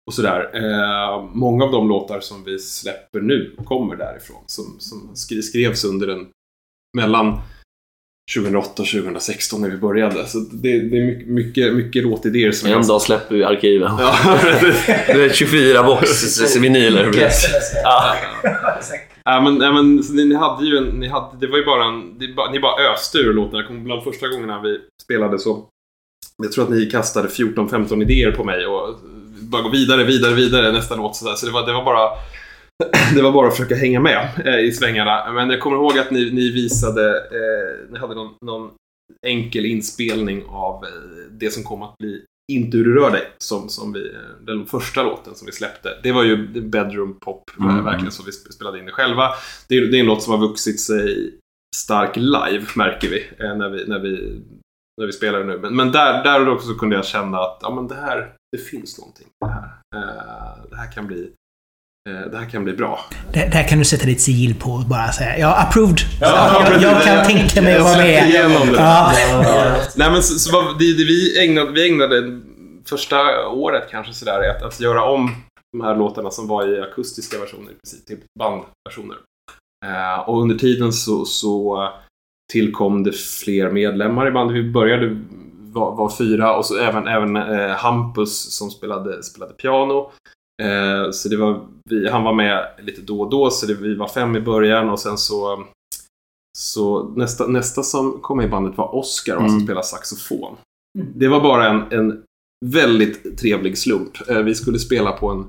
och 0.07 0.13
sådär. 0.13 0.49
Eh, 0.53 1.23
många 1.33 1.65
av 1.65 1.71
de 1.71 1.89
låtar 1.89 2.19
som 2.19 2.43
vi 2.43 2.59
släpper 2.59 3.21
nu 3.21 3.55
kommer 3.65 3.95
därifrån. 3.95 4.43
Som, 4.45 4.79
som 4.79 5.15
skrevs 5.15 5.83
under 5.83 6.07
den... 6.07 6.27
mellan 6.97 7.41
2008 8.35 8.81
och 8.81 8.87
2016 8.87 9.61
när 9.61 9.69
vi 9.69 9.77
började. 9.77 10.27
Så 10.27 10.37
det, 10.39 10.79
det 10.79 10.97
är 10.97 11.05
mycket, 11.05 11.27
mycket, 11.27 11.73
mycket 11.73 12.03
låtidéer 12.03 12.51
som 12.51 12.69
En 12.71 12.87
dag 12.87 13.01
släpper 13.01 13.35
vi 13.35 13.43
arkiven. 13.43 13.91
Ja. 13.99 14.15
Det 15.07 15.23
är 15.25 15.29
24 15.33 15.83
box 15.83 16.55
vinyler. 16.57 17.11
Ja. 17.83 18.15
Ja, 19.25 19.41
men, 19.41 19.61
ja, 19.61 19.71
men 19.71 19.95
ni, 19.95 20.25
ni 20.25 20.35
hade 20.35 20.65
ju 20.65 20.77
en, 20.77 20.83
ni 20.85 21.07
hade, 21.07 21.37
det 21.39 21.47
var 21.47 21.57
ju 21.57 21.65
bara 21.65 21.85
en, 21.85 22.19
det, 22.19 22.27
bara- 22.35 22.51
ni 22.51 22.59
bara 22.59 22.93
öste 22.93 23.17
ur 23.17 23.33
låtar. 23.33 23.57
Jag 23.57 23.67
kommer 23.67 23.79
bland 23.79 24.03
första 24.03 24.27
gångerna 24.27 24.61
vi 24.61 24.77
spelade 25.03 25.39
så, 25.39 25.65
jag 26.43 26.51
tror 26.51 26.63
att 26.63 26.69
ni 26.69 26.85
kastade 26.85 27.27
14-15 27.27 28.01
idéer 28.01 28.31
på 28.31 28.43
mig 28.43 28.65
och 28.65 28.95
bara 29.41 29.61
gå 29.61 29.69
vidare, 29.69 30.03
vidare, 30.03 30.33
vidare 30.33 30.71
nästa 30.71 30.95
låt. 30.95 31.15
Så, 31.15 31.25
där. 31.25 31.35
så 31.35 31.45
det, 31.45 31.51
var, 31.51 31.65
det 31.65 31.73
var 31.73 31.83
bara 31.85 32.09
det 33.15 33.21
var 33.21 33.31
bara 33.31 33.47
att 33.47 33.57
försöka 33.57 33.75
hänga 33.75 33.99
med 33.99 34.29
eh, 34.45 34.59
i 34.59 34.71
svängarna. 34.71 35.31
Men 35.33 35.49
jag 35.49 35.59
kommer 35.61 35.77
ihåg 35.77 35.97
att 35.99 36.11
ni, 36.11 36.31
ni 36.31 36.51
visade, 36.51 37.17
eh, 37.17 37.91
ni 37.91 37.99
hade 37.99 38.15
någon, 38.15 38.33
någon 38.45 38.71
enkel 39.25 39.65
inspelning 39.65 40.43
av 40.47 40.83
eh, 40.83 40.89
det 41.31 41.51
som 41.51 41.63
kom 41.63 41.83
att 41.83 41.97
bli 41.97 42.23
Inte 42.51 42.77
hur 42.77 42.85
du 42.85 42.93
rör 42.95 43.11
dig, 43.11 43.23
som, 43.37 43.69
som 43.69 43.93
vi, 43.93 44.15
den 44.41 44.65
första 44.65 45.03
låten 45.03 45.35
som 45.35 45.45
vi 45.45 45.51
släppte. 45.51 45.89
Det 46.03 46.11
var 46.11 46.23
ju 46.23 46.61
bedroom 46.61 47.19
pop, 47.19 47.43
Mm. 47.59 47.85
verkligen 47.85 48.11
så 48.11 48.23
vi 48.23 48.31
sp- 48.31 48.51
spelade 48.51 48.79
in 48.79 48.85
det 48.85 48.91
själva. 48.91 49.29
Det 49.69 49.75
är, 49.77 49.81
det 49.81 49.97
är 49.97 49.99
en 49.99 50.05
låt 50.05 50.23
som 50.23 50.33
har 50.33 50.47
vuxit 50.47 50.79
sig 50.81 51.33
stark 51.75 52.15
live, 52.15 52.65
märker 52.75 53.09
vi, 53.09 53.29
eh, 53.45 53.55
när 53.57 53.69
vi, 53.69 53.85
när 53.87 53.99
vi, 53.99 54.41
när 55.01 55.05
vi 55.05 55.13
spelar 55.13 55.43
nu. 55.43 55.57
Men, 55.59 55.75
men 55.75 55.91
där, 55.91 56.23
där 56.23 56.49
också 56.49 56.67
så 56.67 56.75
kunde 56.75 56.95
jag 56.95 57.05
känna 57.05 57.37
att 57.39 57.59
ja, 57.61 57.75
men 57.75 57.87
det 57.87 57.95
här, 57.95 58.33
det 58.51 58.57
finns 58.57 58.99
någonting 58.99 59.27
det 59.39 59.47
här. 59.51 59.63
Eh, 59.95 60.69
det 60.69 60.75
här 60.75 60.91
kan 60.91 61.07
bli 61.07 61.21
eh, 61.21 61.29
det 62.05 62.37
här 62.37 62.49
kan 62.49 62.63
bli 62.63 62.73
bra. 62.73 62.99
Det, 63.33 63.39
det 63.39 63.57
här 63.57 63.67
kan 63.67 63.79
du 63.79 63.85
sätta 63.85 64.05
ditt 64.05 64.21
sigill 64.21 64.55
på 64.55 64.69
och 64.69 64.85
bara 64.85 65.11
säga 65.11 65.37
ja, 65.37 65.55
approved. 65.55 65.97
Ja, 66.21 66.51
jag, 66.53 66.67
precis. 66.67 66.83
jag 66.83 67.03
kan 67.03 67.25
tänka 67.25 67.61
mig 67.61 67.75
att 67.75 67.83
vara 67.83 67.97
med. 67.97 68.29
igenom 68.29 68.67
det. 68.67 68.77
Ja. 68.77 69.11
Nej 69.95 70.11
men 70.11 70.23
så, 70.23 70.39
så 70.39 70.51
var, 70.51 70.63
det, 70.79 70.97
det 70.97 71.03
vi, 71.03 71.43
ägnade, 71.43 71.71
vi 71.71 71.89
ägnade 71.89 72.41
första 72.89 73.47
året 73.47 73.87
kanske 73.91 74.13
sådär 74.13 74.49
att, 74.49 74.63
att 74.63 74.79
göra 74.79 75.03
om 75.03 75.35
de 75.71 75.81
här 75.81 75.95
låtarna 75.95 76.31
som 76.31 76.47
var 76.47 76.67
i 76.67 76.81
akustiska 76.81 77.39
versioner 77.39 77.71
i 77.71 77.75
princip 77.75 78.05
till 78.05 78.17
bandversioner. 78.39 79.17
Eh, 79.85 80.29
och 80.29 80.41
under 80.41 80.55
tiden 80.55 80.93
så, 80.93 81.25
så 81.25 81.89
tillkom 82.51 83.03
det 83.03 83.15
fler 83.15 83.71
medlemmar 83.71 84.27
i 84.27 84.31
bandet. 84.31 84.57
Vi 84.57 84.71
började 84.71 85.19
var, 85.73 85.95
var 85.95 86.09
fyra 86.09 86.55
och 86.55 86.65
så 86.65 86.77
även, 86.77 87.07
även 87.07 87.35
eh, 87.35 87.75
Hampus 87.75 88.57
som 88.57 88.71
spelade, 88.71 89.23
spelade 89.23 89.53
piano. 89.53 90.11
Eh, 90.59 91.11
så 91.11 91.29
det 91.29 91.37
var 91.37 91.67
vi, 91.89 92.09
han 92.09 92.23
var 92.23 92.33
med 92.33 92.65
lite 92.79 93.01
då 93.01 93.21
och 93.21 93.29
då, 93.29 93.49
så 93.49 93.65
det, 93.65 93.73
vi 93.73 93.95
var 93.95 94.07
fem 94.07 94.35
i 94.35 94.41
början 94.41 94.89
och 94.89 94.99
sen 94.99 95.17
så 95.17 95.63
så 96.57 97.03
nästa, 97.15 97.47
nästa 97.47 97.83
som 97.83 98.19
kom 98.21 98.37
med 98.37 98.45
i 98.45 98.49
bandet 98.49 98.77
var 98.77 98.95
Oscar, 98.95 99.35
och 99.35 99.41
han 99.41 99.49
som 99.49 99.57
Mm. 99.57 99.67
spelar 99.67 99.81
saxofon. 99.81 100.55
Det 101.15 101.27
var 101.27 101.41
bara 101.41 101.69
en, 101.69 101.83
en 101.91 102.23
väldigt 102.65 103.37
trevlig 103.37 103.77
slump. 103.77 104.29
Eh, 104.29 104.37
vi 104.37 104.55
skulle 104.55 104.79
spela 104.79 105.11
på 105.11 105.27
en 105.29 105.47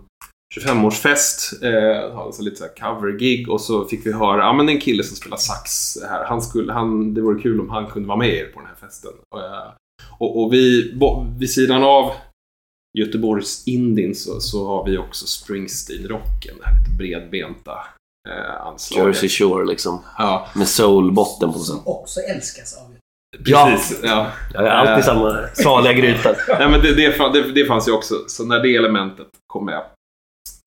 25-årsfest, 0.61 1.63
eh, 1.65 2.15
ha 2.15 2.25
alltså 2.25 2.43
lite 2.43 2.57
så 2.57 2.65
cover-gig 2.81 3.51
och 3.51 3.61
så 3.61 3.85
fick 3.85 4.07
vi 4.07 4.13
höra, 4.13 4.39
ja 4.41 4.53
men 4.53 4.69
en 4.69 4.81
kille 4.81 5.03
som 5.05 5.17
spelar 5.17 5.37
sax 5.37 5.71
här, 6.09 6.25
han 6.25 6.43
skulle, 6.43 6.73
han, 6.73 7.15
det 7.15 7.21
vore 7.21 7.43
kul 7.43 7.61
om 7.61 7.71
han 7.71 7.87
kunde 7.87 8.09
vara 8.09 8.19
med 8.19 8.29
er 8.35 8.45
på 8.45 8.61
den 8.61 8.69
här 8.69 8.75
festen. 8.89 9.11
Eh, 9.37 9.73
och, 10.19 10.43
och 10.43 10.53
vi, 10.53 10.95
bo, 11.01 11.27
vid 11.39 11.51
sidan 11.51 11.83
av 11.83 12.13
Göteborgs 12.99 13.69
Indien 13.69 14.15
så, 14.15 14.41
så 14.41 14.67
har 14.67 14.85
vi 14.87 14.99
också 14.99 15.27
Springsteen-rocken, 15.27 16.55
det 16.59 16.65
här 16.67 16.75
lite 16.79 16.91
bredbenta 16.99 17.73
eh, 18.29 18.67
anslaget. 18.67 19.07
Jersey 19.07 19.29
Shore 19.29 19.67
liksom. 19.67 20.01
Ja, 20.19 20.49
Med 20.55 20.69
soul-botten 20.69 21.53
på 21.53 21.59
något 21.59 21.67
sätt. 21.67 21.83
också 21.85 22.21
älskas 22.21 22.77
av 22.79 22.95
precis. 23.45 24.01
Ja. 24.03 24.31
Jag 24.55 24.61
har 24.61 24.69
alltid 24.69 24.95
Eh. 24.95 25.03
samma 25.05 25.47
saliga 25.55 25.93
gryta. 25.93 26.29
Nej, 26.59 26.71
men 26.71 26.81
det, 26.81 26.95
det, 26.95 27.33
det, 27.33 27.53
det 27.53 27.65
fanns 27.67 27.89
ju 27.89 27.93
också. 27.93 28.15
Så 28.29 28.45
när 28.45 28.61
det 28.61 28.77
elementet 28.77 29.29
kom 29.47 29.65
med 29.67 29.83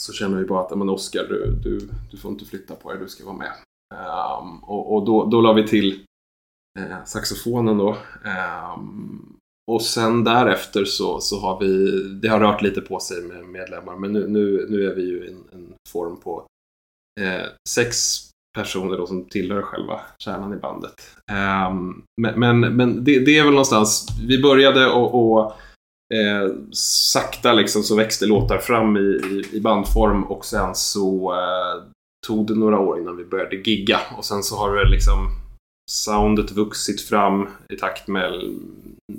så 0.03 0.13
känner 0.13 0.37
vi 0.37 0.45
bara 0.45 0.61
att, 0.63 0.67
"Ja, 0.69 0.75
men 0.75 0.89
Oskar, 0.89 1.23
du, 1.23 1.59
du, 1.63 1.89
du 2.11 2.17
får 2.17 2.31
inte 2.31 2.45
flytta 2.45 2.75
på 2.75 2.91
dig, 2.91 2.99
du 3.01 3.07
ska 3.07 3.25
vara 3.25 3.35
med. 3.37 3.51
Ehm, 3.95 4.63
och 4.63 4.93
och 4.95 5.05
då, 5.05 5.25
då 5.25 5.41
la 5.41 5.53
vi 5.53 5.67
till 5.67 6.03
eh, 6.79 7.03
saxofonen 7.05 7.77
då. 7.77 7.97
Ehm, 8.25 9.35
och 9.71 9.81
sen 9.81 10.23
därefter 10.23 10.85
så, 10.85 11.19
så 11.19 11.39
har 11.39 11.59
vi, 11.59 12.03
det 12.21 12.27
har 12.27 12.39
rört 12.39 12.61
lite 12.61 12.81
på 12.81 12.99
sig 12.99 13.21
med 13.21 13.45
medlemmar, 13.45 13.95
men 13.95 14.13
nu, 14.13 14.27
nu, 14.27 14.65
nu 14.69 14.85
är 14.85 14.95
vi 14.95 15.01
ju 15.01 15.25
i 15.25 15.27
en, 15.27 15.43
en 15.51 15.73
form 15.89 16.19
på 16.19 16.45
eh, 17.21 17.45
sex 17.69 18.19
personer 18.57 18.97
då 18.97 19.07
som 19.07 19.25
tillhör 19.25 19.61
själva 19.61 20.01
kärnan 20.19 20.53
i 20.53 20.57
bandet. 20.57 20.93
Um, 21.69 22.03
men 22.21 22.39
men, 22.39 22.75
men 22.75 23.03
det, 23.03 23.19
det 23.19 23.37
är 23.37 23.43
väl 23.43 23.51
någonstans, 23.51 24.07
vi 24.27 24.41
började 24.41 24.91
och, 24.91 25.15
och 25.15 25.51
eh, 26.13 26.51
sakta 27.13 27.53
liksom 27.53 27.83
så 27.83 27.95
växte 27.95 28.25
låtar 28.25 28.57
fram 28.57 28.97
i, 28.97 28.99
i, 28.99 29.49
i 29.51 29.61
bandform 29.61 30.23
och 30.23 30.45
sen 30.45 30.75
så 30.75 31.33
eh, 31.33 31.83
tog 32.27 32.47
det 32.47 32.55
några 32.55 32.79
år 32.79 32.99
innan 32.99 33.17
vi 33.17 33.25
började 33.25 33.55
gigga 33.55 33.99
och 34.17 34.25
sen 34.25 34.43
så 34.43 34.55
har 34.55 34.75
det 34.75 34.89
liksom 34.89 35.42
soundet 35.91 36.51
vuxit 36.51 37.01
fram 37.01 37.47
i 37.69 37.75
takt 37.75 38.07
med 38.07 38.31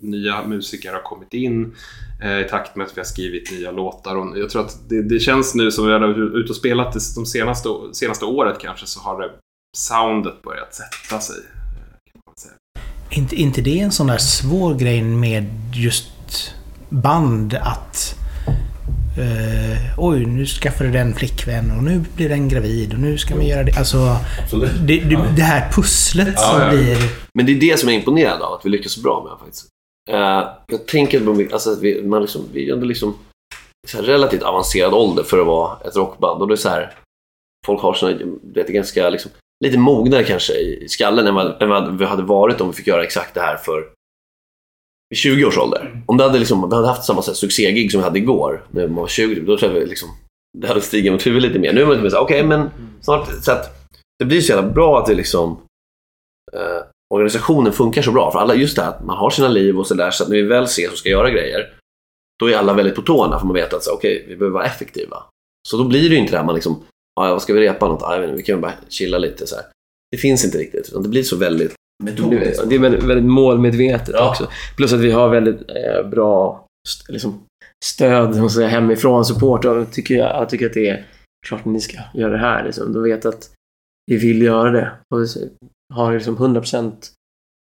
nya 0.02 0.46
musiker 0.46 0.92
har 0.92 1.02
kommit 1.02 1.34
in 1.34 1.74
eh, 2.22 2.40
i 2.40 2.48
takt 2.50 2.76
med 2.76 2.86
att 2.86 2.96
vi 2.96 3.00
har 3.00 3.06
skrivit 3.06 3.52
nya 3.52 3.70
låtar. 3.70 4.16
Och 4.16 4.38
jag 4.38 4.50
tror 4.50 4.62
att 4.62 4.88
det, 4.88 5.02
det 5.02 5.18
känns 5.18 5.54
nu 5.54 5.70
som 5.70 5.86
vi 5.86 5.92
har 5.92 6.38
ute 6.38 6.50
och 6.50 6.56
spelat 6.56 6.92
det 6.92 7.00
de 7.14 7.26
senaste, 7.26 7.68
senaste 7.92 8.24
året 8.24 8.58
kanske 8.60 8.86
så 8.86 9.00
har 9.00 9.20
det 9.20 9.30
soundet 9.76 10.42
börjat 10.42 10.74
sätta 10.74 11.20
sig. 11.20 11.36
Eh, 11.36 12.12
kan 12.12 12.22
man 12.26 12.36
säga. 12.36 12.54
Inte, 13.10 13.36
inte 13.36 13.60
det 13.60 13.80
en 13.80 13.92
sån 13.92 14.06
där 14.06 14.18
svår 14.18 14.74
grej 14.74 15.02
med 15.02 15.46
just 15.74 16.54
band 16.88 17.54
att... 17.54 18.18
Eh, 19.18 19.98
oj, 19.98 20.26
nu 20.26 20.46
skaffade 20.46 20.90
den 20.90 21.14
flickvän 21.14 21.70
och 21.76 21.82
nu 21.84 22.04
blir 22.16 22.28
den 22.28 22.48
gravid 22.48 22.92
och 22.92 22.98
nu 22.98 23.18
ska 23.18 23.36
vi 23.36 23.48
göra 23.48 23.62
det. 23.62 23.78
Alltså, 23.78 24.16
det, 24.86 25.00
det, 25.00 25.16
det 25.36 25.42
här 25.42 25.70
pusslet 25.72 26.40
som 26.40 26.60
ja. 26.60 26.70
blir... 26.70 26.96
Men 27.34 27.46
det 27.46 27.52
är 27.52 27.60
det 27.60 27.80
som 27.80 27.88
jag 27.88 27.94
är 27.94 27.98
imponerad 27.98 28.42
av, 28.42 28.52
att 28.52 28.66
vi 28.66 28.70
lyckas 28.70 28.92
så 28.92 29.00
bra 29.00 29.24
med 29.24 29.38
faktiskt. 29.38 29.66
Eh, 30.10 30.48
jag 30.66 30.86
tänker 30.86 31.20
på 31.20 31.34
mig- 31.34 31.48
alltså, 31.52 31.72
att 31.72 31.80
vi, 31.82 32.02
man 32.02 32.22
liksom, 32.22 32.42
vi 32.52 32.68
är 32.68 32.72
ändå 32.74 32.86
liksom 32.86 33.14
så 33.88 33.96
här 33.96 34.04
relativt 34.04 34.42
avancerad 34.42 34.94
ålder 34.94 35.22
för 35.22 35.38
att 35.38 35.46
vara 35.46 35.78
ett 35.88 35.96
rockband. 35.96 36.42
Och 36.42 36.48
det 36.48 36.54
är 36.54 36.56
så 36.56 36.68
här, 36.68 36.94
folk 37.66 37.80
har 37.80 37.94
såna, 37.94 38.18
det 38.42 38.60
är 38.68 38.72
ganska 38.72 39.10
liksom, 39.10 39.30
lite 39.64 39.78
mognare 39.78 40.24
kanske 40.24 40.52
i 40.52 40.88
skallen 40.88 41.26
än 41.26 41.34
vad, 41.34 41.62
än 41.62 41.68
vad 41.68 41.98
vi 41.98 42.04
hade 42.04 42.22
varit 42.22 42.60
om 42.60 42.68
vi 42.68 42.74
fick 42.74 42.86
göra 42.86 43.04
exakt 43.04 43.34
det 43.34 43.40
här 43.40 43.56
för 43.56 43.84
i 45.10 45.16
20 45.16 45.44
års 45.44 45.58
ålder. 45.58 46.02
Om 46.06 46.16
det 46.16 46.24
hade, 46.24 46.38
liksom, 46.38 46.72
hade 46.72 46.86
haft 46.86 47.04
samma 47.04 47.22
succégig 47.22 47.92
som 47.92 48.00
vi 48.00 48.04
hade 48.04 48.18
igår, 48.18 48.66
när 48.70 48.86
man 48.86 48.96
var 48.96 49.08
20, 49.08 49.40
då 49.40 49.58
tror 49.58 49.72
jag 49.72 49.80
vi 49.80 49.86
liksom, 49.86 50.08
det 50.58 50.68
hade 50.68 50.80
stigit 50.80 51.12
mot 51.12 51.26
huvudet 51.26 51.48
lite 51.48 51.58
mer. 51.58 51.72
Nu 51.72 51.80
är 51.80 51.84
man 51.86 51.92
lite 51.92 52.02
mer 52.02 52.10
såhär, 52.10 52.24
okej 52.24 52.44
men 52.46 52.70
snart, 53.00 53.28
så 53.42 53.52
att 53.52 53.88
det 54.18 54.24
blir 54.24 54.40
så 54.40 54.52
jävla 54.52 54.70
bra 54.70 54.98
att 54.98 55.06
det 55.06 55.14
liksom 55.14 55.60
eh, 56.52 56.82
organisationen 57.14 57.72
funkar 57.72 58.02
så 58.02 58.12
bra. 58.12 58.30
För 58.32 58.38
alla, 58.38 58.54
just 58.54 58.76
det 58.76 58.82
här 58.82 58.88
att 58.88 59.04
man 59.04 59.16
har 59.16 59.30
sina 59.30 59.48
liv 59.48 59.78
och 59.78 59.86
sådär, 59.86 60.10
så 60.10 60.22
att 60.22 60.28
när 60.28 60.36
vi 60.36 60.42
väl 60.42 60.64
ses 60.64 60.92
och 60.92 60.98
ska 60.98 61.08
göra 61.08 61.30
grejer, 61.30 61.72
då 62.40 62.50
är 62.50 62.56
alla 62.56 62.74
väldigt 62.74 62.94
på 62.94 63.02
tårna 63.02 63.38
för 63.38 63.46
man 63.46 63.54
vet 63.54 63.72
att 63.74 63.82
så, 63.82 63.92
okej, 63.94 64.24
vi 64.28 64.36
behöver 64.36 64.54
vara 64.54 64.66
effektiva. 64.66 65.22
Så 65.68 65.76
då 65.76 65.84
blir 65.84 66.08
det 66.08 66.14
ju 66.14 66.20
inte 66.20 66.32
det 66.32 66.38
här 66.38 66.44
man 66.44 66.54
liksom, 66.54 66.82
"Ja, 67.20 67.30
vad 67.32 67.42
ska 67.42 67.52
vi 67.54 67.60
repa 67.60 67.88
något? 67.88 68.02
Inte, 68.16 68.32
vi 68.36 68.42
kan 68.42 68.54
ju 68.54 68.60
bara 68.60 68.72
chilla 68.88 69.18
lite 69.18 69.46
så 69.46 69.56
här. 69.56 69.64
Det 70.10 70.18
finns 70.18 70.44
inte 70.44 70.58
riktigt, 70.58 70.88
utan 70.88 71.02
det 71.02 71.08
blir 71.08 71.22
så 71.22 71.36
väldigt 71.36 71.74
metodiskt. 72.04 72.62
Det 72.68 72.74
är 72.74 72.78
väldigt, 72.78 73.24
målmedvetet 73.24 74.14
Ja. 74.18 74.30
också. 74.30 74.48
Plus 74.76 74.92
att 74.92 75.00
vi 75.00 75.10
har 75.10 75.28
väldigt 75.28 75.60
eh, 75.60 76.08
bra 76.10 76.66
liksom, 77.08 77.42
stöd 77.84 78.50
säga, 78.50 78.68
hemifrån, 78.68 79.24
support. 79.24 79.64
Och 79.64 79.92
tycker 79.92 80.14
jag, 80.14 80.26
jag 80.40 80.48
tycker 80.48 80.66
att 80.66 80.74
det 80.74 80.88
är 80.88 81.06
klart 81.46 81.60
att 81.60 81.66
ni 81.66 81.80
ska 81.80 81.98
göra 82.14 82.32
det 82.32 82.38
här. 82.38 82.64
Liksom. 82.64 82.92
De 82.92 83.02
vet 83.02 83.26
att 83.26 83.50
vi 84.10 84.16
vill 84.16 84.42
göra 84.42 84.70
det. 84.70 84.92
Och 85.14 85.20
vi 85.20 85.26
har 85.94 86.12
liksom 86.14 86.36
100% 86.36 86.92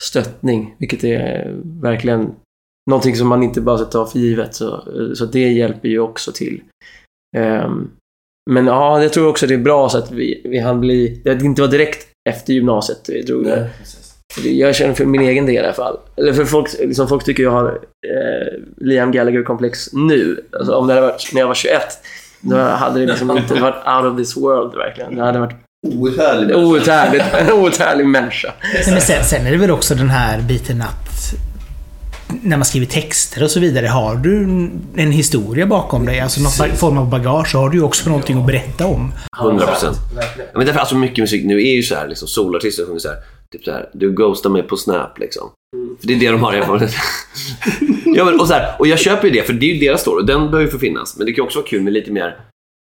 stöttning, 0.04 0.76
vilket 0.80 1.04
är 1.04 1.54
verkligen 1.64 2.36
någonting 2.90 3.16
som 3.16 3.28
man 3.28 3.44
inte 3.44 3.62
bara 3.62 3.78
ska 3.78 3.86
ta 3.86 4.06
för 4.06 4.20
givet. 4.20 4.56
Så, 4.56 4.84
så 5.16 5.26
det 5.26 5.50
hjälper 5.52 5.90
ju 5.90 6.00
också 6.00 6.32
till. 6.32 6.62
Ehm, 7.38 7.90
men 8.52 8.68
ja, 8.68 9.04
jag 9.04 9.14
tror 9.14 9.28
också 9.28 9.46
att 9.46 9.50
det 9.50 9.56
är 9.56 9.60
bra 9.60 9.90
så 9.90 9.98
att 9.98 10.12
vi, 10.12 10.42
vi 10.46 10.60
hann 10.60 10.80
bli... 10.80 11.22
Det 11.24 11.42
inte 11.42 11.62
var 11.62 11.70
direkt 11.70 12.08
efter 12.30 12.54
gymnasiet. 12.54 13.10
Jag 13.10 13.28
tror 13.28 13.44
det. 13.44 13.50
För 13.50 13.56
det- 13.56 14.11
Jag 14.38 14.76
känner 14.76 14.94
för 14.94 15.06
min 15.06 15.22
egen 15.22 15.46
del 15.46 15.56
i 15.56 15.60
alla 15.60 15.74
fall. 15.74 15.98
Eller 16.18 16.34
för 16.34 16.46
folk, 16.46 16.70
liksom 16.80 17.08
folk 17.08 17.24
tycker 17.24 17.44
jag 17.44 17.52
har 17.52 17.68
eh, 18.08 18.60
Liam 18.78 19.12
Gallagher-komplex 19.12 19.94
nu. 19.94 20.44
Alltså, 20.60 20.74
om 20.74 20.88
det 20.88 20.94
hade 20.94 21.08
varit 21.08 21.30
när 21.34 21.42
jag 21.42 21.48
var 21.48 21.56
21, 21.56 21.82
då 22.42 22.58
hade 22.58 23.00
det 23.00 23.06
liksom 23.06 23.38
inte 23.38 23.54
varit 23.54 23.88
out 23.88 24.14
of 24.14 24.18
this 24.18 24.38
world 24.38 24.76
verkligen. 24.76 25.16
Det 25.16 25.24
hade 25.24 25.40
varit 25.40 25.56
Outhärdligt. 26.56 27.26
En 27.34 27.52
outhärdlig 27.60 28.06
människa. 28.06 28.54
Men 28.88 29.02
sen, 29.02 29.24
sen 29.24 29.48
är 29.48 29.52
det 29.52 29.58
väl 29.58 29.72
också 29.72 29.96
den 29.96 30.10
här 30.10 30.42
biten 30.42 30.82
att 30.82 31.34
när 32.42 32.58
man 32.58 32.66
skriver 32.66 32.86
texter 32.86 33.44
och 33.44 33.52
så 33.52 33.60
vidare, 33.60 33.88
har 33.88 34.16
du 34.16 34.44
en 34.96 35.12
historia 35.12 35.66
bakom 35.66 36.06
dig, 36.06 36.20
alltså 36.20 36.42
någon 36.42 36.78
form 36.78 36.98
av 36.98 37.10
bagage, 37.10 37.52
så 37.52 37.58
har 37.58 37.70
du 37.70 37.78
ju 37.78 37.84
också 37.84 38.10
någonting 38.10 38.40
att 38.40 38.48
berätta 38.48 38.86
om. 38.86 39.14
100 39.42 39.68
procent. 39.68 39.98
Men 40.54 40.66
därför, 40.66 40.80
alltså 40.80 40.96
mycket 40.96 41.18
musik 41.18 41.46
nu 41.46 41.56
är 41.62 41.76
ju 41.76 41.84
så 41.84 41.96
här, 41.96 42.08
liksom 42.08 42.28
solartister 42.28 42.86
sjunger 42.86 43.00
så 43.00 43.08
här, 43.08 43.18
typ 43.52 43.64
så 43.64 43.72
här, 43.72 43.90
du 43.94 44.12
ghostar 44.12 44.50
mig 44.50 44.64
på 44.64 44.78
Snap 44.78 45.20
liksom. 45.20 45.50
För 46.00 46.08
det 46.08 46.14
är 46.14 46.20
det 46.20 46.32
de 46.32 46.44
har 46.44 46.54
erfarenhet 46.54 46.92
ja, 48.06 48.26
men, 48.26 48.40
och, 48.40 48.48
så 48.48 48.54
här, 48.54 48.76
och 48.80 48.88
jag 48.88 49.00
köper 49.00 49.28
ju 49.28 49.34
det, 49.34 49.44
för 49.44 49.54
det 49.54 49.66
är 49.66 49.74
ju 49.74 49.80
deras 49.80 50.02
story, 50.02 50.26
den 50.26 50.40
behöver 50.40 50.62
ju 50.62 50.68
få 50.68 50.80
finnas. 50.80 51.18
Men 51.18 51.26
det 51.26 51.34
kan 51.34 51.46
också 51.46 51.60
vara 51.60 51.68
kul 51.68 51.82
med 51.82 51.94
lite 51.94 52.12
mer, 52.12 52.40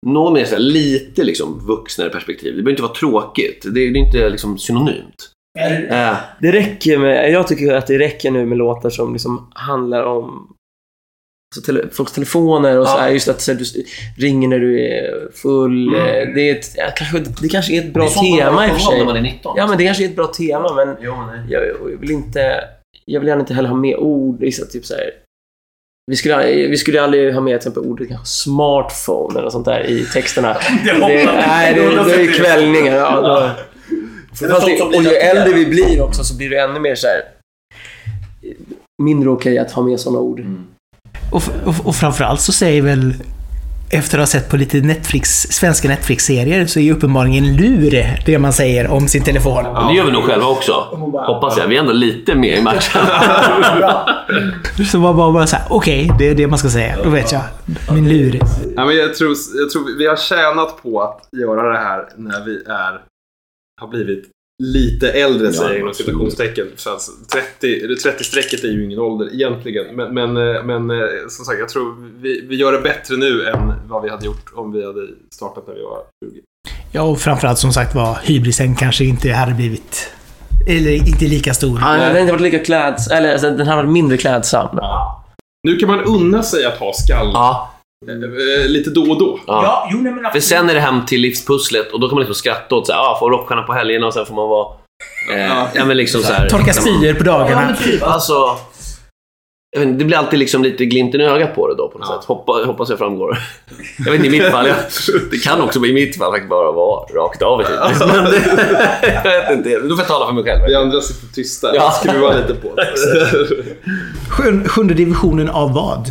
något 0.05 0.33
mer 0.33 0.45
så 0.45 0.55
här, 0.55 0.61
lite 0.61 1.23
liksom 1.23 1.67
vuxnare 1.67 2.09
perspektiv. 2.09 2.55
Det 2.55 2.63
behöver 2.63 2.71
inte 2.71 2.81
vara 2.81 2.93
tråkigt, 2.93 3.65
det 3.73 3.79
är, 3.79 3.91
det 3.91 3.99
är 3.99 4.05
inte 4.05 4.29
liksom 4.29 4.57
synonymt. 4.57 5.29
Äh, 5.59 6.17
Det 6.41 6.51
räcker 6.51 6.97
med, 6.97 7.31
jag 7.31 7.47
tycker 7.47 7.73
att 7.73 7.87
det 7.87 7.99
räcker 7.99 8.31
nu 8.31 8.45
med 8.45 8.57
låtar 8.57 8.89
som 8.89 9.13
liksom 9.13 9.51
handlar 9.53 10.03
om 10.03 10.53
alltså, 11.57 11.71
tele, 11.71 11.89
folks 11.91 12.11
telefoner 12.11 12.79
och 12.79 12.87
så 12.87 12.97
här, 12.97 13.09
just 13.09 13.27
att 13.27 13.41
så 13.41 13.51
här, 13.51 13.59
du 13.59 13.65
ringer 14.17 14.47
när 14.47 14.59
du 14.59 14.81
är 14.81 15.31
full. 15.33 15.87
Mm. 15.87 15.99
eh, 15.99 16.33
Det, 16.35 16.49
är 16.49 16.55
ett, 16.55 16.67
ja, 16.75 16.85
kanske, 16.95 17.19
det 17.41 17.49
kanske 17.49 17.73
är 17.73 17.81
ett 17.81 17.93
bra 17.93 18.03
det 18.03 18.09
är 18.09 18.37
tema 18.37 18.67
i 18.67 18.69
och 18.69 18.73
för 18.73 18.79
sig. 18.79 18.97
när 18.97 19.05
man 19.05 19.15
är 19.15 19.21
19. 19.21 19.53
Ja, 19.57 19.67
men 19.67 19.77
det 19.77 19.85
kanske 19.85 20.03
är 20.03 20.09
ett 20.09 20.15
bra 20.15 20.27
tema, 20.27 20.73
men 20.75 20.95
Jo, 21.01 21.13
nej. 21.31 21.39
jag, 21.49 21.67
jag 21.67 21.99
vill 21.99 22.11
inte... 22.11 22.63
Jag 23.05 23.19
vill 23.19 23.27
gärna 23.27 23.39
inte 23.41 23.53
heller 23.53 23.69
ha 23.69 23.75
med 23.75 23.95
ord 23.95 24.43
så 24.53 24.65
typ 24.65 24.85
så 24.85 24.93
här, 24.93 25.11
vi 26.11 26.15
skulle, 26.15 26.67
vi 26.67 26.77
skulle 26.77 27.01
aldrig 27.01 27.33
ha 27.33 27.41
med 27.41 27.61
till 27.61 27.69
exempel 27.69 27.91
ordet 27.91 28.07
kanske 28.07 28.25
smartphone 28.25 29.39
eller 29.39 29.49
sånt 29.49 29.65
där 29.65 29.89
i 29.89 30.05
texterna. 30.05 30.57
Det, 30.85 31.25
nej, 31.25 31.73
det, 31.73 32.03
det 32.03 32.13
är 32.13 32.19
ju 32.19 32.31
kvällningar. 32.31 32.95
Ja, 32.95 33.21
då, 34.39 34.47
det, 34.47 34.81
och 34.81 35.03
ju 35.03 35.09
äldre 35.09 35.53
vi 35.53 35.65
blir 35.65 36.01
också 36.01 36.23
så 36.23 36.37
blir 36.37 36.49
det 36.49 36.59
ännu 36.59 36.79
mer 36.79 36.95
så 36.95 37.07
här 37.07 37.21
mindre 39.03 39.29
okej 39.29 39.57
att 39.57 39.71
ha 39.71 39.83
med 39.83 39.99
sådana 39.99 40.19
ord. 40.19 40.45
Och, 41.33 41.43
och, 41.65 41.75
och 41.85 41.95
framförallt 41.95 42.41
så 42.41 42.51
säger 42.51 42.81
väl 42.81 43.13
efter 43.89 44.17
att 44.17 44.21
ha 44.21 44.27
sett 44.27 44.49
på 44.49 44.57
lite 44.57 44.77
Netflix, 44.77 45.29
svenska 45.41 45.87
Netflix-serier 45.87 46.65
så 46.65 46.79
är 46.79 46.83
ju 46.83 46.93
uppenbarligen 46.93 47.55
lur 47.55 48.19
det 48.25 48.39
man 48.39 48.53
säger 48.53 48.87
om 48.87 49.07
sin 49.07 49.23
telefon. 49.23 49.63
Men 49.63 49.87
det 49.87 49.93
gör 49.93 50.05
vi 50.05 50.11
nog 50.11 50.23
själva 50.23 50.45
också. 50.45 50.71
Hoppas 51.27 51.57
jag. 51.57 51.67
Vi 51.67 51.75
är 51.75 51.79
ändå 51.79 51.93
lite 51.93 52.35
med 52.35 52.57
i 52.57 52.61
matchen. 52.61 53.01
Så 54.91 54.99
var 54.99 55.13
bara, 55.13 55.31
bara 55.31 55.47
såhär, 55.47 55.65
okej, 55.69 56.11
det 56.19 56.29
är 56.29 56.35
det 56.35 56.47
man 56.47 56.59
ska 56.59 56.69
säga. 56.69 56.95
Då 57.03 57.09
vet 57.09 57.31
jag. 57.31 57.41
Min 57.93 58.09
lur. 58.09 58.39
Ja, 58.75 58.85
men 58.85 58.95
jag, 58.95 59.15
tror, 59.15 59.35
jag 59.55 59.69
tror 59.69 59.97
vi 59.97 60.07
har 60.07 60.15
tjänat 60.15 60.83
på 60.83 61.01
att 61.01 61.29
göra 61.31 61.71
det 61.71 61.77
här 61.77 62.07
när 62.17 62.45
vi 62.45 62.63
är, 62.67 63.01
har 63.81 63.87
blivit 63.87 64.32
lite 64.63 65.11
äldre, 65.11 65.53
säger 65.53 65.69
jag 65.69 65.79
inom 65.79 65.93
citationstecken. 65.93 66.67
Så 66.75 66.89
alltså, 66.89 67.11
30 67.59 67.87
30-strecket 67.87 68.63
är 68.63 68.67
ju 68.67 68.85
ingen 68.85 68.99
ålder 68.99 69.33
egentligen. 69.33 69.95
Men, 69.95 70.13
men, 70.13 70.37
eh, 70.37 70.63
men 70.63 70.89
eh, 70.91 71.07
som 71.29 71.45
sagt, 71.45 71.59
jag 71.59 71.69
tror 71.69 72.11
vi, 72.21 72.45
vi 72.47 72.55
gör 72.55 72.71
det 72.71 72.79
bättre 72.79 73.15
nu 73.17 73.47
än 73.47 73.73
vad 73.87 74.03
vi 74.03 74.09
hade 74.09 74.25
gjort 74.25 74.51
om 74.55 74.71
vi 74.71 74.85
hade 74.85 75.07
startat 75.31 75.67
när 75.67 75.73
vi 75.73 75.81
var 75.81 76.03
20. 76.25 76.41
Ja, 76.91 77.01
och 77.01 77.19
framförallt 77.19 77.59
som 77.59 77.73
sagt 77.73 77.95
var, 77.95 78.17
hybrisen 78.23 78.75
kanske 78.75 79.05
inte 79.05 79.31
hade 79.31 79.53
blivit... 79.53 80.09
Eller 80.67 80.91
inte 80.91 81.25
lika 81.25 81.53
stor. 81.53 81.79
Ja, 81.81 81.93
den 81.93 82.11
har 82.11 82.19
inte 82.19 82.31
varit 82.31 82.41
lika 82.41 82.59
kläds... 82.59 83.07
Eller 83.07 83.31
alltså, 83.31 83.51
den 83.51 83.67
har 83.67 83.75
varit 83.75 83.89
mindre 83.89 84.17
klädsam. 84.17 84.79
Nu 85.63 85.75
kan 85.75 85.89
man 85.89 86.03
unna 86.03 86.43
sig 86.43 86.65
att 86.65 86.77
ha 86.77 86.93
skall 86.93 87.31
Ja. 87.33 87.72
Eh, 88.09 88.67
lite 88.67 88.89
då 88.89 89.01
och 89.01 89.19
då. 89.19 89.39
ja. 89.47 89.89
jo, 89.91 89.97
nej, 89.97 90.13
men 90.13 90.31
För 90.31 90.39
sen 90.39 90.69
är 90.69 90.73
det 90.73 90.79
hem 90.79 91.05
till 91.05 91.21
livspusslet 91.21 91.91
och 91.91 91.99
då 91.99 92.07
kan 92.07 92.15
man 92.15 92.19
liksom 92.19 92.35
skratta 92.35 92.75
åt 92.75 92.87
så 92.87 92.93
här, 92.93 92.99
ah, 92.99 93.17
få 93.19 93.29
rockstjärna 93.29 93.61
på 93.61 93.73
helgerna 93.73 94.07
och 94.07 94.13
sen 94.13 94.25
får 94.25 94.35
man 94.35 94.49
vara... 94.49 94.75
Eh, 95.33 95.67
ja, 95.73 95.85
men 95.85 95.97
liksom 95.97 96.21
så 96.21 96.33
här, 96.33 96.49
Torka 96.49 96.73
spyor 96.73 97.13
på 97.13 97.23
dagarna. 97.23 97.75
Alltså... 98.01 98.33
jag 99.71 99.79
vet 99.79 99.89
inte, 99.89 99.99
Det 99.99 100.05
blir 100.05 100.17
alltid 100.17 100.39
liksom 100.39 100.63
lite 100.63 100.85
glimten 100.85 101.21
i 101.21 101.23
ögat 101.23 101.55
på 101.55 101.67
det 101.67 101.75
då 101.75 101.89
på 101.89 101.97
något 101.97 102.07
sätt. 102.07 102.25
Hoppa, 102.25 102.51
hoppas 102.51 102.89
jag 102.89 102.97
framgår. 102.97 103.37
Jag 103.97 104.11
vet 104.11 104.15
inte, 104.15 104.27
i 104.27 104.39
mitt 104.41 104.51
fall. 104.51 104.67
Jag, 104.67 104.75
det 105.31 105.37
kan 105.37 105.61
också 105.61 105.85
i 105.85 105.93
mitt 105.93 106.17
fall 106.17 106.31
faktiskt 106.31 106.49
bara 106.49 106.71
vara 106.71 107.05
rakt 107.05 107.41
av 107.41 107.61
i 107.61 107.63
typ. 107.63 107.75
Men 107.99 108.23
det, 108.25 109.21
jag 109.23 109.23
vet 109.23 109.51
inte. 109.51 109.79
Då 109.79 109.89
får 109.89 109.97
jag 109.97 110.07
tala 110.07 110.25
för 110.25 110.33
mig 110.33 110.43
själv. 110.43 110.61
Vi 110.67 110.75
andra 110.75 111.01
sitter 111.01 111.33
tysta. 111.33 111.75
Ja. 111.75 111.91
Skruva 111.91 112.33
lite 112.33 112.53
på 112.53 112.75
det. 112.75 112.93
Sjun, 114.29 114.67
sjunde 114.67 114.93
divisionen 114.93 115.49
av 115.49 115.73
vad? 115.73 116.07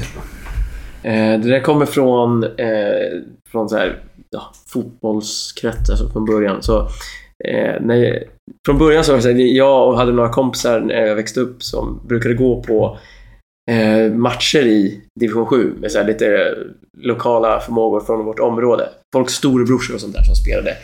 Eh, 1.02 1.40
det 1.40 1.49
där 1.49 1.61
kommer 1.61 1.87
från, 1.87 2.44
eh, 2.44 3.21
från 3.50 3.68
så 3.68 3.76
här, 3.76 4.02
ja, 4.30 4.52
fotbollskretsar 4.66 5.92
alltså 5.92 6.09
från 6.09 6.25
början. 6.25 6.62
Så, 6.62 6.80
eh, 7.44 7.80
när 7.80 8.25
från 8.66 8.78
början 8.78 9.04
så 9.04 9.12
var 9.12 9.16
det 9.16 9.23
så 9.23 9.28
här, 9.28 9.37
jag 9.38 9.88
och 9.88 9.97
hade 9.97 10.12
några 10.12 10.28
kompisar 10.28 10.80
när 10.80 11.06
jag 11.06 11.16
växte 11.16 11.40
upp 11.40 11.62
som 11.62 12.00
brukade 12.09 12.35
gå 12.35 12.62
på 12.62 12.99
matcher 14.12 14.66
i 14.66 15.00
division 15.21 15.47
7 15.47 15.75
med 15.80 15.92
så 15.92 16.02
lite 16.02 16.54
lokala 16.99 17.61
förmågor 17.61 18.00
från 18.00 18.25
vårt 18.25 18.38
område. 18.38 18.88
Folks 19.14 19.32
storebrorsor 19.32 19.94
och 19.94 20.00
sånt 20.00 20.14
där 20.14 20.23
som 20.23 20.35
spelade 20.35 20.76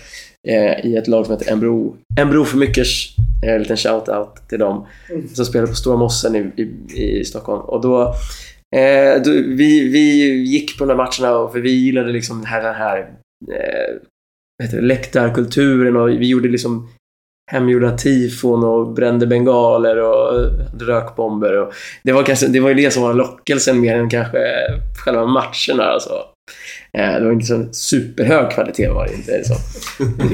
i 0.88 0.96
ett 0.96 1.08
lag 1.08 1.26
som 1.26 1.34
heter 1.34 1.52
En 1.52 1.60
bro, 1.60 1.96
en 2.20 2.30
bro 2.30 2.44
för 2.44 2.58
myckers. 2.58 3.16
En 3.46 3.58
liten 3.58 3.76
shout-out 3.76 4.48
till 4.48 4.58
dem 4.58 4.86
som 5.34 5.44
spelade 5.44 5.68
på 5.68 5.74
Stora 5.74 5.96
Mossen 5.96 6.36
i, 6.36 6.62
i, 6.62 7.18
i 7.20 7.24
Stockholm. 7.24 7.60
Och 7.60 7.80
då 7.80 8.14
Eh, 8.76 9.22
då, 9.22 9.30
vi, 9.30 9.88
vi 9.88 10.34
gick 10.42 10.78
på 10.78 10.84
de 10.84 10.90
här 10.90 10.96
matcherna 10.96 11.38
och 11.38 11.52
för 11.52 11.60
vi 11.60 11.70
gillade 11.70 12.12
liksom 12.12 12.36
den 12.36 12.46
här, 12.46 12.62
den 12.62 12.74
här 12.74 12.98
eh, 13.52 13.94
heter 14.62 14.76
det, 14.76 14.82
läktarkulturen 14.82 15.96
och 15.96 16.08
vi 16.08 16.28
gjorde 16.28 16.48
liksom 16.48 16.88
hemgjorda 17.50 17.96
tifon 17.96 18.64
och 18.64 18.92
brände 18.92 19.26
bengaler 19.26 19.96
och 19.96 20.50
rökbomber. 20.80 21.56
Och 21.56 21.72
det, 22.02 22.12
var 22.12 22.52
det 22.52 22.60
var 22.60 22.68
ju 22.68 22.74
det 22.74 22.90
som 22.90 23.02
var 23.02 23.14
lockelsen 23.14 23.80
mer 23.80 23.98
än 23.98 24.10
kanske 24.10 24.38
själva 25.04 25.26
matcherna. 25.26 25.84
Alltså. 25.84 26.24
Eh, 26.98 27.14
det 27.14 27.24
var 27.24 27.32
inte 27.32 27.46
så 27.46 27.68
superhög 27.72 28.50
kvalitet 28.50 28.88
var 28.88 29.06
det 29.06 29.14
inte. 29.14 29.44
Så. 29.44 29.54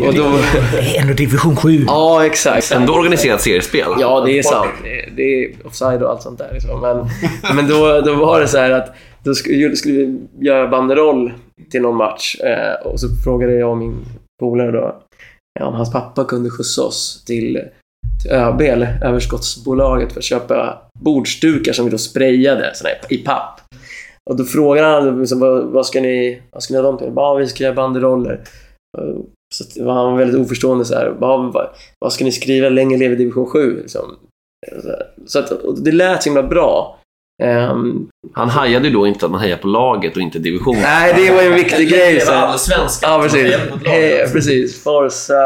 Och 0.07 0.15
då, 0.15 0.39
Det 0.73 0.97
är 0.97 1.01
ändå 1.03 1.13
division 1.15 1.57
7. 1.57 1.85
ja, 1.87 2.27
exakt. 2.27 2.73
Ändå 2.73 2.95
organiserat 2.95 3.41
seriespel. 3.41 3.89
Ja, 4.01 4.21
det 4.21 4.39
är 4.39 4.43
sant. 4.43 4.71
Det- 5.17 5.23
är 5.23 5.67
offside 5.67 6.03
och 6.03 6.11
allt 6.11 6.23
sånt 6.23 6.39
där. 6.39 6.51
Liksom. 6.53 6.81
Men, 6.81 7.07
men 7.57 7.69
då, 7.69 8.01
då 8.01 8.15
var 8.15 8.41
det 8.41 8.49
så 8.49 8.59
här 8.59 8.71
att 8.71 8.95
då 9.25 9.35
skulle, 9.35 9.77
skulle 9.77 9.95
vi 9.95 10.21
göra 10.41 10.69
banderoll 10.69 11.33
till 11.71 11.83
någon 11.83 11.97
match 11.97 12.37
eh, 12.41 12.87
och 12.87 13.01
så 13.01 13.07
frågade 13.25 13.53
jag 13.55 13.71
och 13.71 13.77
min 13.77 14.05
polare 14.41 14.71
då 14.71 14.97
ja, 15.61 15.67
om 15.67 15.75
hans 15.75 15.93
pappa 15.93 16.25
kunde 16.25 16.51
skjutsa 16.51 16.83
oss 16.83 17.25
till, 17.27 17.61
till 18.23 18.31
ÖB, 18.33 18.61
eller 18.61 19.05
Överskottsbolaget, 19.05 20.13
för 20.13 20.21
att 20.21 20.25
köpa 20.25 20.79
bordsdukar 21.01 21.73
som 21.73 21.85
vi 21.85 21.91
då 21.91 21.99
sprayade 21.99 22.71
såna 22.75 22.89
här, 22.91 22.99
i 23.09 23.19
papp. 23.19 23.61
Och 24.31 24.37
då 24.37 24.45
frågade 24.45 24.87
han 24.89 25.19
liksom, 25.21 25.41
vad, 25.41 25.65
vad, 25.65 25.87
ska 25.87 26.01
ni, 26.01 26.43
vad 26.53 26.63
ska 26.63 26.75
ni 26.75 26.81
ha 26.81 26.87
dem 26.87 26.99
till? 26.99 27.13
Ja, 27.17 27.35
vi 27.35 27.47
ska 27.47 27.65
göra 27.65 27.75
banderoller. 27.75 28.41
Så 29.55 29.85
var 29.85 29.95
han 29.95 30.17
väldigt 30.17 30.41
oförstående 30.41 30.85
så 30.85 30.95
här. 30.95 31.15
Vad, 31.19 31.71
vad, 31.99 32.13
ska 32.13 32.25
ni 32.25 32.33
skriva? 32.33 32.69
Länge 32.69 32.97
lever 32.97 33.17
division 33.17 33.47
7. 33.47 33.77
Liksom. 33.77 34.17
Så 35.27 35.39
att, 35.39 35.51
och 35.51 35.79
det 35.83 35.93
lät 35.93 36.23
så 36.23 36.29
himla 36.29 36.43
bra. 36.43 36.99
Ehm, 37.43 38.09
Han 38.33 38.49
hajade 38.49 38.89
ju 38.89 38.95
då 38.95 39.07
inte 39.07 39.25
att 39.27 39.33
man 39.33 39.41
hejar 39.41 39.57
på 39.57 39.67
laget 39.69 40.17
och 40.17 40.23
inte 40.23 40.39
divisionen. 40.39 40.83
nej, 40.83 41.15
det 41.17 41.35
var 41.35 41.43
ju 41.43 41.49
en 41.49 41.55
viktig 41.65 41.89
grej. 41.91 42.21
Så. 42.21 42.33
här. 42.33 42.47
Allsvenskan. 42.47 43.11
Ja, 43.13 43.23
precis. 43.23 43.55
Eh, 43.87 44.33
precis. 44.33 44.83
Forza 44.83 45.43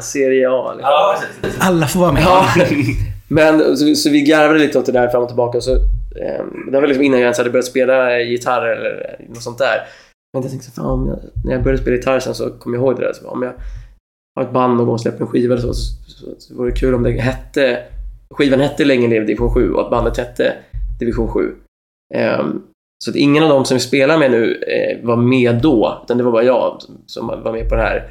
Serie 0.00 0.50
A. 0.50 0.72
Liksom. 0.74 0.90
Ja, 0.90 1.16
precis. 1.42 1.60
Alla 1.60 1.86
får 1.86 2.00
vara 2.00 2.12
med. 2.12 2.22
Ja. 2.22 2.46
Men 3.28 3.76
så, 3.76 3.94
så 3.94 4.10
vi 4.10 4.20
garvade 4.20 4.58
lite 4.58 4.78
åt 4.78 4.86
det 4.86 4.92
där 4.92 5.08
fram 5.08 5.22
och 5.22 5.28
tillbaka. 5.28 5.60
Så, 5.60 5.76
Ehm, 6.20 6.70
det 6.70 6.80
var 6.80 6.86
liksom 6.86 7.04
innan 7.04 7.18
jag 7.18 7.24
ens 7.24 7.38
hade 7.38 7.50
börjat 7.50 7.66
spela 7.66 8.20
gitarr 8.20 8.66
eller 8.66 9.16
något 9.28 9.42
sånt 9.42 9.58
där. 9.58 9.82
Men 10.32 10.42
jag 10.42 10.50
tänkte, 10.50 10.70
fan, 10.70 10.86
om 10.86 11.08
jag, 11.08 11.18
när 11.44 11.52
jag 11.52 11.62
började 11.62 11.82
spela 11.82 11.96
gitarr 11.96 12.20
sen 12.20 12.34
så 12.34 12.50
kom 12.50 12.74
jag 12.74 12.80
ihåg 12.80 12.96
det 12.96 13.02
där. 13.02 13.12
Så, 13.12 13.28
om 13.28 13.42
jag 13.42 13.52
har 14.36 14.42
ett 14.42 14.52
band 14.52 14.76
någon 14.76 14.86
gång 14.86 14.94
och 14.94 15.00
släpper 15.00 15.20
en 15.20 15.26
skiva 15.26 15.54
eller 15.54 15.62
så, 15.62 15.74
så, 15.74 15.94
så, 16.06 16.34
så 16.38 16.54
vore 16.54 16.70
det 16.70 16.76
kul 16.76 16.94
om 16.94 17.02
det 17.02 17.10
hette... 17.10 17.82
Skivan 18.34 18.60
hette 18.60 18.84
Länge 18.84 19.08
lever 19.08 19.26
division 19.26 19.54
7 19.54 19.72
och 19.72 19.80
att 19.80 19.90
bandet 19.90 20.16
hette 20.16 20.54
Division 20.98 21.28
7. 21.28 21.40
Um, 21.40 21.54
ehm, 22.14 22.62
så 23.04 23.10
att 23.10 23.16
ingen 23.16 23.42
av 23.42 23.48
dem 23.48 23.64
som 23.64 23.74
vi 23.74 23.80
spelar 23.80 24.18
med 24.18 24.30
nu 24.30 24.54
eh, 24.54 25.06
var 25.06 25.16
med 25.16 25.62
då, 25.62 26.02
utan 26.04 26.18
det 26.18 26.24
var 26.24 26.32
bara 26.32 26.42
jag 26.42 26.82
som 27.06 27.26
var 27.26 27.52
med 27.52 27.68
på 27.68 27.74
det 27.74 27.82
här 27.82 28.10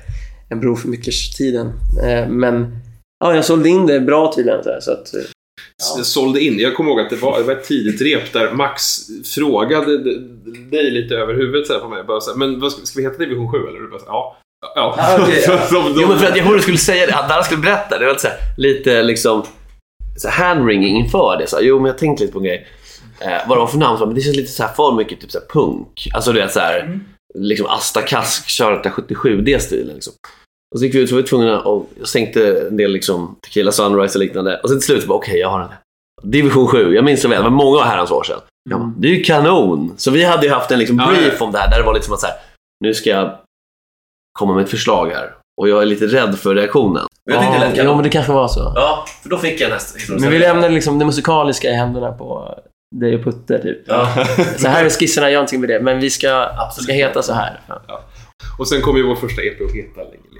En 0.49 0.59
bro 0.59 0.75
för 0.75 0.87
mycket-tiden. 0.89 1.67
Eh, 2.03 2.29
men 2.29 2.75
ja, 3.19 3.35
jag 3.35 3.45
sålde 3.45 3.69
in 3.69 3.85
det 3.85 3.99
bra 3.99 4.33
tydligen. 4.35 4.63
Så, 4.63 4.69
här, 4.69 4.79
så 4.79 4.91
att, 4.91 5.13
eh, 5.13 5.21
s- 5.81 6.07
sålde 6.13 6.41
in. 6.41 6.59
Jag 6.59 6.75
kommer 6.75 6.89
ihåg 6.89 6.99
att 6.99 7.09
det 7.09 7.15
var, 7.15 7.37
det 7.37 7.43
var 7.43 7.53
ett 7.53 7.63
tidigt 7.63 8.01
rep 8.01 8.33
där 8.33 8.51
Max 8.51 8.83
frågade 9.35 9.97
dig 10.71 10.91
lite 10.91 11.15
över 11.15 11.33
huvudet 11.33 11.67
så 11.67 11.73
här 11.73 11.79
på 11.79 11.89
mig. 11.89 12.03
Bara 12.03 12.21
så 12.21 12.31
här, 12.31 12.37
men 12.37 12.59
vad 12.59 12.71
ska, 12.71 12.85
ska 12.85 12.99
vi 12.99 13.05
heta 13.05 13.17
Division 13.17 13.51
7 13.51 13.57
eller? 13.57 13.79
Du 13.79 13.87
bara 13.89 13.99
så 13.99 14.05
här, 14.05 14.11
ja. 14.13 14.37
Ja. 14.75 14.95
Ah, 14.99 15.23
okej, 15.23 15.43
ja. 15.47 15.59
De- 15.71 15.93
Jo, 16.01 16.07
men 16.07 16.19
för 16.19 16.27
att 16.27 16.37
jag 16.37 16.43
hörde 16.43 16.57
du 16.57 16.61
skulle 16.61 16.77
säga 16.77 17.05
det. 17.05 17.15
Att 17.15 17.29
Darra 17.29 17.43
skulle 17.43 17.61
berätta. 17.61 17.99
Det 17.99 18.05
var 18.05 18.11
lite, 18.13 18.21
så 18.21 18.27
här, 18.27 18.37
lite 18.57 19.03
liksom 19.03 19.43
så 20.17 20.27
här 20.27 20.45
handringing 20.47 20.97
inför 20.97 21.37
det. 21.39 21.47
Så 21.47 21.55
här, 21.55 21.63
jo, 21.63 21.77
men 21.79 21.85
jag 21.85 21.97
tänkte 21.97 22.23
lite 22.23 22.33
på 22.33 22.39
en 22.39 22.45
grej. 22.45 22.67
Eh, 23.19 23.29
vad 23.47 23.57
det 23.57 23.59
var 23.61 23.67
för 23.67 23.77
namn. 23.77 23.97
Så, 23.97 24.05
men 24.05 24.15
det 24.15 24.21
känns 24.21 24.35
lite 24.37 24.51
så 24.51 24.63
här 24.63 24.73
för 24.73 24.95
mycket 24.95 25.21
typ 25.21 25.31
så 25.31 25.39
här 25.39 25.45
punk. 25.47 26.07
Alltså 26.13 26.31
du 26.33 26.39
vet 26.41 26.51
så 26.53 26.59
här, 26.59 26.99
liksom 27.35 27.67
Asta 27.67 28.01
Kask, 28.01 28.49
Charta 28.49 28.91
77, 28.91 29.41
det 29.41 29.59
stilen 29.59 29.93
liksom. 29.95 30.13
Och 30.75 30.79
så 30.79 30.85
gick 30.85 30.95
vi 30.95 30.99
ut 30.99 31.09
så 31.09 31.15
var 31.15 31.21
vi 31.21 31.27
tvungna 31.27 31.61
och 31.61 31.89
jag 31.99 32.07
sänkte 32.07 32.67
en 32.69 32.77
del 32.77 32.91
liksom 32.91 33.35
Tequila 33.41 33.71
Sunrise 33.71 34.17
och 34.17 34.23
liknande. 34.23 34.59
Och 34.63 34.69
sen 34.69 34.79
till 34.79 34.85
slut 34.85 35.07
bara, 35.07 35.17
okej, 35.17 35.39
jag 35.39 35.49
har 35.49 35.59
den. 35.59 35.69
Division 36.23 36.67
7, 36.67 36.93
jag 36.95 37.05
minns 37.05 37.21
så 37.21 37.27
väl. 37.27 37.37
Det 37.37 37.43
var 37.43 37.49
många 37.49 37.83
herrans 37.83 38.11
år 38.11 38.23
sedan. 38.23 38.39
Jag 38.69 38.79
bara, 38.79 38.93
det 38.97 39.07
är 39.07 39.11
ju 39.11 39.23
kanon! 39.23 39.93
Så 39.97 40.11
vi 40.11 40.23
hade 40.23 40.45
ju 40.45 40.51
haft 40.51 40.71
en 40.71 40.79
liksom 40.79 40.99
Ja, 40.99 41.07
brief 41.07 41.35
ja. 41.39 41.45
om 41.45 41.51
det 41.51 41.57
här. 41.57 41.69
Där 41.69 41.77
det 41.77 41.83
var 41.83 41.93
lite 41.93 42.05
som 42.05 42.13
att 42.13 42.19
så 42.19 42.27
här, 42.27 42.35
nu 42.83 42.93
ska 42.93 43.09
jag 43.09 43.37
komma 44.39 44.53
med 44.53 44.63
ett 44.63 44.69
förslag 44.69 45.09
här. 45.09 45.33
Och 45.61 45.69
jag 45.69 45.81
är 45.81 45.85
lite 45.85 46.05
rädd 46.05 46.39
för 46.39 46.55
reaktionen. 46.55 47.03
Och 47.03 47.31
jag 47.31 47.43
ja, 47.43 47.71
kanon. 47.75 47.95
men 47.95 48.03
det 48.03 48.09
kanske 48.09 48.31
var 48.31 48.47
så. 48.47 48.73
Ja, 48.75 49.05
för 49.23 49.29
då 49.29 49.37
fick 49.37 49.61
jag 49.61 49.69
nästa. 49.69 50.13
Men 50.19 50.31
vi 50.31 50.39
lämnar 50.39 50.69
liksom 50.69 50.99
det 50.99 51.05
musikaliska 51.05 51.69
i 51.69 51.73
händerna 51.73 52.11
på 52.11 52.59
dig 52.95 53.15
och 53.15 53.23
Putte. 53.23 53.61
Typ. 53.61 53.77
Ja. 53.87 54.25
Så 54.57 54.67
här 54.67 54.85
är 54.85 54.89
skisserna, 54.89 55.29
gör 55.29 55.37
någonting 55.37 55.59
med 55.59 55.69
det. 55.69 55.79
Men 55.79 55.99
vi 55.99 56.09
ska, 56.09 56.49
ska 56.71 56.93
heta 56.93 57.21
så 57.21 57.33
här. 57.33 57.61
Och 58.59 58.67
sen 58.67 58.81
kom 58.81 58.97
ju 58.97 59.03
vår 59.03 59.15
första 59.15 59.41
EP 59.41 59.61
att 59.61 59.75
heta 59.75 60.01
Länge 60.01 60.30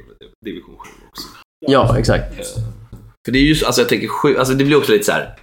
Division 0.45 0.77
7 0.77 0.89
också. 1.09 1.27
Ja, 1.67 1.99
exakt. 1.99 2.35
För 3.25 3.31
det 3.31 3.39
är 3.39 3.43
ju, 3.43 3.65
alltså 3.65 3.81
jag 3.81 3.89
tänker, 3.89 4.07
sju, 4.07 4.37
alltså 4.37 4.53
det 4.53 4.65
blir 4.65 4.77
också 4.77 4.91
lite 4.91 5.05
så 5.05 5.11
här, 5.11 5.35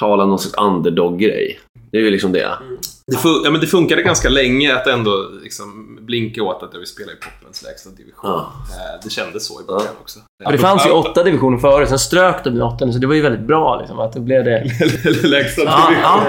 tala 0.00 0.26
någon 0.26 0.38
slags 0.38 0.56
underdog-grej. 0.56 1.60
Det 1.94 1.98
är 1.98 2.02
ju 2.02 2.10
liksom 2.10 2.32
det. 2.32 2.58
Det, 3.06 3.16
fun- 3.16 3.40
ja, 3.44 3.50
men 3.50 3.60
det 3.60 3.66
funkade 3.66 4.02
ganska 4.02 4.28
länge 4.28 4.74
att 4.76 4.86
ändå 4.86 5.28
liksom 5.42 5.98
blinka 6.06 6.42
åt 6.42 6.62
att 6.62 6.68
jag 6.72 6.78
vill 6.78 6.88
spela 6.88 7.12
i 7.12 7.14
poppens 7.16 7.62
lägsta 7.62 7.90
division. 7.90 8.30
Ja. 8.30 8.52
Eh, 8.70 9.00
Det 9.04 9.10
kändes 9.10 9.46
så 9.46 9.60
i 9.60 9.64
början 9.64 9.94
också. 10.00 10.20
Ja, 10.44 10.50
det 10.50 10.58
fanns 10.58 10.86
ju 10.86 10.90
åtta 10.90 11.22
divisioner 11.24 11.58
förut, 11.58 11.88
sen 11.88 11.98
strök 11.98 12.44
de 12.44 12.62
åttan, 12.62 12.92
så 12.92 12.98
det 12.98 13.06
var 13.06 13.14
ju 13.14 13.20
väldigt 13.20 13.46
bra 13.46 13.78
liksom, 13.80 13.98
att 13.98 14.12
det 14.12 14.20
blev 14.20 14.44
det. 14.44 14.64
lägsta 15.28 15.62
Ja, 15.62 15.88
division. 15.88 16.02
ja. 16.02 16.22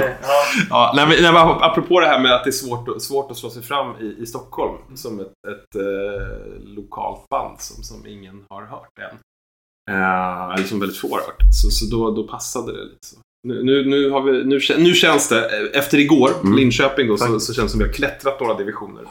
Ja, 0.70 0.94
nej, 0.96 1.08
men, 1.08 1.16
nej, 1.22 1.34
men 1.34 1.48
apropå 1.48 2.00
det 2.00 2.08
här 2.08 2.20
med 2.20 2.32
att 2.36 2.44
det 2.44 2.50
är 2.50 2.52
svårt, 2.52 2.88
att- 2.90 3.02
svårt 3.02 3.32
att 3.32 3.38
slå 3.38 3.50
sig 3.50 3.64
fram 3.64 3.96
i, 4.02 4.16
i 4.24 4.26
Stockholm 4.26 4.78
som 4.96 5.20
ett, 5.20 5.28
ett 5.28 5.76
eh, 5.76 6.64
lokalt 6.76 7.30
band 7.30 7.60
som, 7.60 7.84
som 7.84 8.08
ingen 8.08 8.44
har 8.50 8.62
hört 8.66 9.00
än. 9.00 9.18
Eh, 9.96 10.54
eller 10.54 10.64
som 10.68 10.80
väldigt 10.80 10.98
få 10.98 11.08
har 11.10 11.18
hört. 11.22 11.42
Så, 11.62 11.70
så 11.70 11.86
då, 11.96 12.12
då 12.12 12.28
passade 12.28 12.72
det 12.72 12.84
lite 12.84 13.08
så. 13.08 13.16
Nu, 13.46 13.86
nu, 13.86 14.10
har 14.10 14.22
vi, 14.22 14.32
nu, 14.44 14.60
nu 14.78 14.94
känns 14.94 15.30
det, 15.30 15.50
efter 15.74 15.98
igår, 15.98 16.32
Mm. 16.44 16.56
Linköping 16.58 17.08
då, 17.08 17.18
så, 17.18 17.40
så 17.40 17.54
känns 17.54 17.66
det 17.66 17.70
som 17.70 17.80
vi 17.80 17.86
har 17.86 17.94
klättrat 17.94 18.40
några 18.40 18.54
divisioner. 18.54 19.04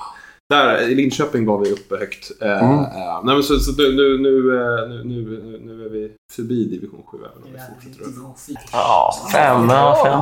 Där, 0.50 0.80
I 0.90 0.94
Linköping 0.94 1.46
var 1.46 1.58
vi 1.58 1.70
uppe 1.72 1.96
högt. 1.96 2.30
Eh, 2.42 2.48
Mm. 2.64 2.78
eh, 2.78 2.84
nej, 3.24 3.34
men 3.34 3.42
så, 3.42 3.58
så 3.58 3.72
nu, 3.72 3.92
nu, 3.96 4.18
nu, 4.18 4.38
eh, 4.60 5.04
nu, 5.04 5.84
är 5.86 5.90
vi 5.90 6.10
förbi 6.32 6.64
division 6.64 7.02
7 7.10 7.18
även 7.18 7.42
om 7.44 7.52
vi 7.52 7.58
fortsätter 7.74 8.10
upp. 8.10 8.68
Ja, 8.72 9.14
femma, 9.32 9.96
fem. 10.04 10.20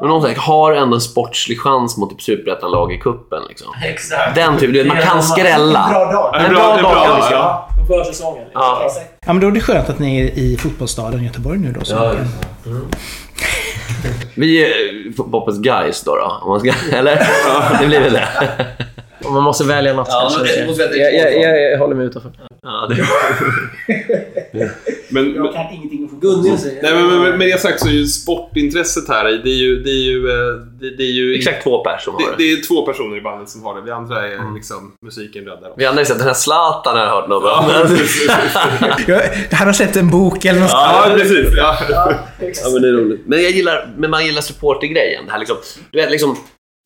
Men 0.00 0.10
någon 0.10 0.22
säger, 0.22 0.36
har 0.36 0.72
ändå 0.72 0.94
en 0.94 1.00
sportslig 1.00 1.60
chans 1.60 1.96
mot 1.96 2.10
typ 2.10 2.22
superettan-lag 2.22 2.92
i 2.92 2.98
kuppen 2.98 3.42
liksom. 3.48 3.66
Exakt. 3.84 4.34
Den 4.34 4.58
typen, 4.58 4.88
man 4.88 4.96
kan 5.02 5.22
skrälla. 5.22 5.88
Bra 5.90 6.04
dag. 6.12 6.30
Ja, 6.32 6.38
En 6.38 6.50
bra, 6.50 6.58
bra 6.60 6.78
är 6.78 6.82
dag 6.82 6.92
bra, 6.92 7.04
kan 7.06 7.16
vi 7.16 7.22
ska. 7.22 7.34
ja. 7.34 7.68
På 7.88 7.94
försäsongen. 7.94 8.44
liksom. 8.44 8.62
Ja. 8.62 8.90
Ja, 9.26 9.32
men 9.32 9.40
då 9.40 9.46
är 9.48 9.52
det 9.52 9.60
skönt 9.60 9.88
att 9.88 9.98
ni 9.98 10.20
är 10.20 10.38
i 10.38 10.56
fotbollsstaden 10.56 11.24
Göteborg 11.24 11.58
nu 11.58 11.72
då. 11.72 11.84
Så 11.84 11.94
Ja, 11.94 12.12
ni 12.12 12.18
kan- 12.18 12.84
Vi 14.34 14.62
är 14.64 15.12
Poppens 15.30 15.58
guys 15.58 16.02
då, 16.02 16.16
då 16.16 16.38
om 16.42 16.48
man 16.50 16.60
ska, 16.60 16.72
eller? 16.96 17.16
Det 17.80 17.86
blir 17.86 18.00
väl 18.00 18.12
det. 18.12 18.28
Om 19.24 19.34
man 19.34 19.42
måste 19.42 19.64
välja 19.64 19.92
något 19.94 20.08
Ja, 20.10 20.20
kanske. 20.20 20.40
men 20.56 20.60
det 20.60 20.66
måste 20.66 20.86
välja 20.86 21.10
jag, 21.10 21.32
jag, 21.34 21.42
jag, 21.42 21.72
jag 21.72 21.78
håller 21.78 21.94
mig 21.94 22.06
utanför. 22.06 22.30
Ja, 22.66 22.86
det. 22.88 23.06
Men, 25.08 25.32
men, 25.32 25.52
kan 25.52 25.72
ingenting 25.72 26.08
om. 26.12 26.20
Gunnar 26.20 26.56
säger... 26.56 26.82
Nej, 26.82 26.94
men, 26.94 27.06
men, 27.06 27.22
men 27.22 27.38
med 27.38 27.48
det 27.48 27.60
sagt 27.60 27.80
så 27.80 27.88
är 27.88 27.92
ju 27.92 28.06
sportintresset 28.06 29.08
här, 29.08 29.24
det 29.24 29.50
är 29.50 29.54
ju, 29.54 29.82
det 29.82 29.90
är 29.90 30.02
ju, 30.02 30.28
eh, 30.28 30.56
det, 30.80 30.90
det 30.96 31.02
är 31.02 31.12
ju 31.12 31.34
Exakt 31.34 31.62
två 31.62 31.84
pers 31.84 32.04
som 32.04 32.14
har 32.14 32.20
det, 32.20 32.36
det. 32.38 32.52
är 32.52 32.68
två 32.68 32.86
personer 32.86 33.16
i 33.16 33.20
bandet 33.20 33.48
som 33.48 33.62
har 33.62 33.74
det. 33.74 33.80
Vi 33.80 33.90
andra 33.90 34.28
är 34.28 34.54
liksom 34.54 34.92
musiken 35.02 35.44
räddar 35.44 35.68
oss. 35.68 35.74
Vi 35.76 35.86
andra 35.86 36.00
har 36.00 36.04
sett 36.04 36.18
den 36.18 36.26
här 36.26 36.34
Zlatan 36.34 36.96
har 36.96 37.04
jag 37.04 37.10
hört 37.10 37.28
något 37.28 37.42
Ja, 37.44 37.82
om. 37.82 37.96
Jag, 39.06 39.22
han 39.52 39.66
har 39.66 39.72
släppt 39.72 39.96
en 39.96 40.10
bok 40.10 40.44
eller 40.44 40.60
något. 40.60 40.70
Ja, 40.70 41.10
precis. 41.14 41.48
Ja. 41.56 41.76
Ja, 42.38 42.70
men 42.72 42.82
det 42.82 42.88
är 42.88 42.92
roligt. 42.92 43.20
Men 43.26 43.42
jag 43.42 43.50
gillar, 43.50 43.88
men 43.96 44.10
man 44.10 44.26
gillar 44.26 44.42
supportergrejen. 44.42 45.26
Det 45.26 45.32
här 45.32 45.38
liksom, 45.38 45.56
du 45.90 46.00
vet, 46.00 46.10
liksom, 46.10 46.36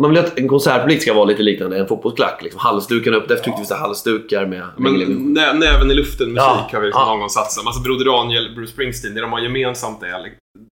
man 0.01 0.11
vill 0.11 0.19
att 0.19 0.39
en 0.39 0.49
konsertpublik 0.49 1.03
ska 1.03 1.15
vara 1.15 1.25
lite 1.25 1.43
liknande 1.43 1.79
en 1.79 1.87
fotbollsklack. 1.89 2.43
Liksom, 2.43 2.61
halsdukarna 2.61 3.17
upp, 3.17 3.29
därför 3.29 3.45
tyckte 3.45 3.61
vi 3.61 3.67
så 3.67 3.75
här 3.75 3.81
halsdukar 3.81 4.47
med... 4.47 4.63
Men 4.77 4.95
nä, 5.35 5.53
näven 5.53 5.91
i 5.91 5.95
luften 5.95 6.27
musik 6.29 6.39
Ja. 6.43 6.69
har 6.73 6.81
vi 6.81 6.87
liksom 6.87 7.03
Ja. 7.03 7.09
någon 7.11 7.21
gång 7.21 7.29
satsat. 7.31 7.67
Alltså 7.67 7.83
Broder 7.83 8.05
Daniel, 8.05 8.55
Bruce 8.55 8.73
Springsteen, 8.73 9.15
det 9.15 9.21
de 9.21 9.33
har 9.33 9.41
gemensamt 9.41 10.03
är 10.03 10.33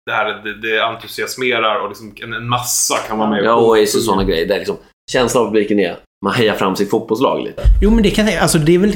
det 0.06 0.12
här 0.12 0.26
det, 0.44 0.62
det 0.62 0.84
entusiasmerar 0.84 1.80
och 1.80 1.90
liksom 1.90 2.14
en, 2.24 2.34
en 2.34 2.50
massa 2.50 2.98
kan 2.98 3.18
vara 3.18 3.30
med. 3.30 3.44
Ja, 3.44 3.54
och 3.54 3.68
Oasis 3.70 3.96
och 3.96 4.02
sådana 4.02 4.24
grejer. 4.24 4.48
Där 4.48 4.58
liksom, 4.58 4.76
känslan 5.12 5.44
av 5.44 5.48
publiken 5.50 5.80
är 5.80 5.98
man 6.26 6.34
hejar 6.34 6.54
fram 6.56 6.76
sitt 6.76 6.90
fotbollslag 6.90 7.42
lite. 7.44 7.62
Jo, 7.82 7.92
men 7.92 8.04
det 8.04 8.10
kan 8.10 8.28
jag 8.28 8.38
Alltså 8.42 8.58
det 8.58 8.76
är 8.76 8.80
väl 8.80 8.94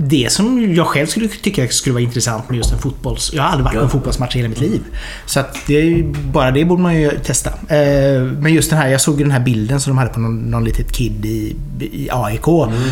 det 0.00 0.32
som 0.32 0.74
jag 0.74 0.86
själv 0.86 1.06
skulle 1.06 1.28
tycka 1.28 1.68
skulle 1.68 1.92
vara 1.94 2.02
intressant 2.02 2.48
med 2.50 2.56
just 2.56 2.72
en 2.72 2.78
fotbolls... 2.78 3.30
Jag 3.34 3.42
har 3.42 3.50
aldrig 3.50 3.64
varit 3.64 3.76
på 3.78 3.84
en 3.84 3.90
fotbollsmatch 3.90 4.34
i 4.34 4.38
hela 4.38 4.48
mitt 4.48 4.60
liv. 4.60 4.80
Så 5.26 5.40
att 5.40 5.56
det 5.66 6.04
bara 6.32 6.50
det 6.50 6.64
borde 6.64 6.82
man 6.82 6.96
ju 7.00 7.10
testa. 7.24 7.50
Eh, 7.50 8.22
Men 8.22 8.54
just 8.54 8.70
den 8.70 8.78
här, 8.78 8.88
jag 8.88 9.00
såg 9.00 9.18
den 9.18 9.30
här 9.30 9.40
bilden 9.40 9.80
som 9.80 9.90
de 9.90 9.98
hade 9.98 10.10
på 10.10 10.20
någon, 10.20 10.38
någon 10.50 10.64
litet 10.64 10.92
kid 10.92 11.24
i, 11.26 11.56
i 11.80 12.08
AIK. 12.12 12.44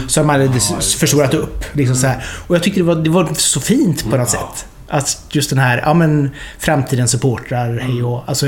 Som 0.08 0.26
de 0.26 0.28
hade 0.28 0.44
s- 0.44 0.94
förstorat 0.94 1.34
upp. 1.34 1.64
Liksom 1.72 1.96
så 1.96 2.06
här. 2.06 2.24
Och 2.46 2.54
jag 2.54 2.62
tyckte 2.62 2.80
det 2.80 2.84
var, 2.84 2.94
det 2.94 3.10
var 3.10 3.28
så 3.34 3.60
fint 3.60 4.10
på 4.10 4.16
något 4.16 4.30
sätt. 4.30 4.66
Att 4.88 5.20
just 5.30 5.50
den 5.50 5.58
här, 5.58 5.82
ja 5.84 5.94
men 5.94 6.30
framtidens 6.58 7.10
supportrar, 7.10 7.78
hej 7.82 8.02
och, 8.02 8.24
alltså 8.26 8.46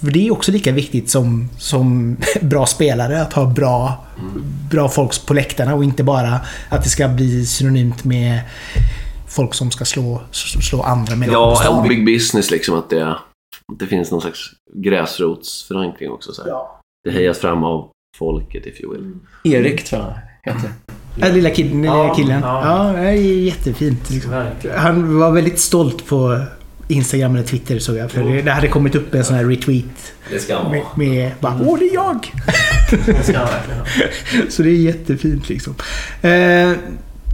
för 0.00 0.10
det 0.10 0.26
är 0.26 0.32
också 0.32 0.52
lika 0.52 0.72
viktigt 0.72 1.10
som, 1.10 1.48
som 1.58 2.16
bra 2.40 2.66
spelare 2.66 3.22
att 3.22 3.32
ha 3.32 3.46
bra, 3.46 4.04
bra 4.70 4.88
folk 4.88 5.26
på 5.26 5.34
läktarna 5.34 5.74
och 5.74 5.84
inte 5.84 6.04
bara 6.04 6.40
att 6.68 6.82
det 6.82 6.88
ska 6.88 7.08
bli 7.08 7.46
synonymt 7.46 8.04
med 8.04 8.40
folk 9.28 9.54
som 9.54 9.70
ska 9.70 9.84
slå, 9.84 10.22
slå 10.30 10.82
andra 10.82 11.16
på 11.16 11.24
Ja, 11.32 11.82
en 11.82 11.88
big 11.88 12.06
business 12.06 12.50
liksom. 12.50 12.78
Att 12.78 12.90
det, 12.90 13.06
att 13.10 13.18
det 13.78 13.86
finns 13.86 14.10
någon 14.10 14.20
slags 14.20 14.38
gräsrotsförankring 14.74 16.10
också. 16.10 16.32
Så 16.32 16.42
här. 16.42 16.52
Det 17.04 17.10
hejas 17.10 17.38
fram 17.38 17.64
av 17.64 17.88
folket, 18.18 18.66
if 18.66 18.80
you 18.80 18.92
will. 18.92 19.12
Erik 19.54 19.84
tror 19.84 20.02
jag 20.44 20.52
heter. 20.52 20.70
Ja, 21.16 21.28
lilla, 21.28 21.50
kid, 21.50 21.66
lilla 21.66 21.86
Ja, 21.86 22.14
killen. 22.14 22.40
ja. 22.42 22.86
Ja, 22.94 23.00
det 23.02 23.08
är 23.08 23.12
jättefint. 23.42 24.10
Liksom. 24.10 24.32
Han 24.76 25.18
var 25.18 25.30
väldigt 25.32 25.58
stolt 25.58 26.06
på 26.06 26.40
Instagram 26.92 27.34
eller 27.34 27.46
Twitter 27.46 27.78
såg 27.78 27.96
jag. 27.96 28.10
För 28.10 28.22
det, 28.22 28.42
det 28.42 28.50
hade 28.50 28.68
kommit 28.68 28.94
upp 28.94 29.14
en 29.14 29.24
sån 29.24 29.36
här 29.36 29.44
retweet 29.44 30.12
Det 30.30 30.38
ska 30.38 30.56
han 30.56 30.70
med, 30.70 30.82
med 30.94 31.32
bara 31.40 31.58
Åh, 31.64 31.78
det 31.78 31.84
är 31.84 31.94
jag! 31.94 32.32
Det 33.06 33.22
ska 33.22 33.38
han 33.38 33.48
verkligen. 33.48 34.50
Så 34.50 34.62
det 34.62 34.70
är 34.70 34.74
jättefint 34.74 35.48
liksom. 35.48 35.74
Eh, 36.22 36.72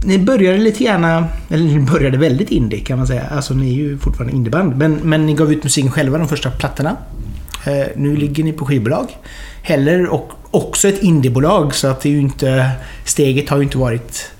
ni 0.05 0.19
började 0.19 0.57
lite 0.57 0.83
gärna, 0.83 1.27
eller 1.49 1.63
ni 1.63 1.79
började 1.79 2.17
väldigt 2.17 2.51
indie 2.51 2.79
kan 2.79 2.97
man 2.97 3.07
säga. 3.07 3.23
Alltså 3.31 3.53
ni 3.53 3.69
är 3.69 3.75
ju 3.75 3.97
fortfarande 3.97 4.35
indieband. 4.35 4.77
Men, 4.77 4.93
men 4.93 5.25
ni 5.25 5.33
gav 5.33 5.51
ut 5.51 5.63
musiken 5.63 5.91
själva 5.91 6.17
de 6.17 6.27
första 6.27 6.51
plattorna. 6.51 6.97
Eh, 7.65 7.87
nu 7.95 8.15
ligger 8.17 8.43
ni 8.43 8.53
på 8.53 8.65
skivbolag. 8.65 9.17
Heller 9.61 10.07
och 10.07 10.31
också 10.51 10.87
ett 10.87 11.03
indiebolag 11.03 11.75
så 11.75 11.87
att 11.87 12.01
det 12.01 12.09
är 12.09 12.13
ju 12.13 12.19
inte... 12.19 12.71
Steget 13.05 13.49
har 13.49 13.57
ju 13.57 13.63
inte 13.63 13.77
varit 13.77 14.31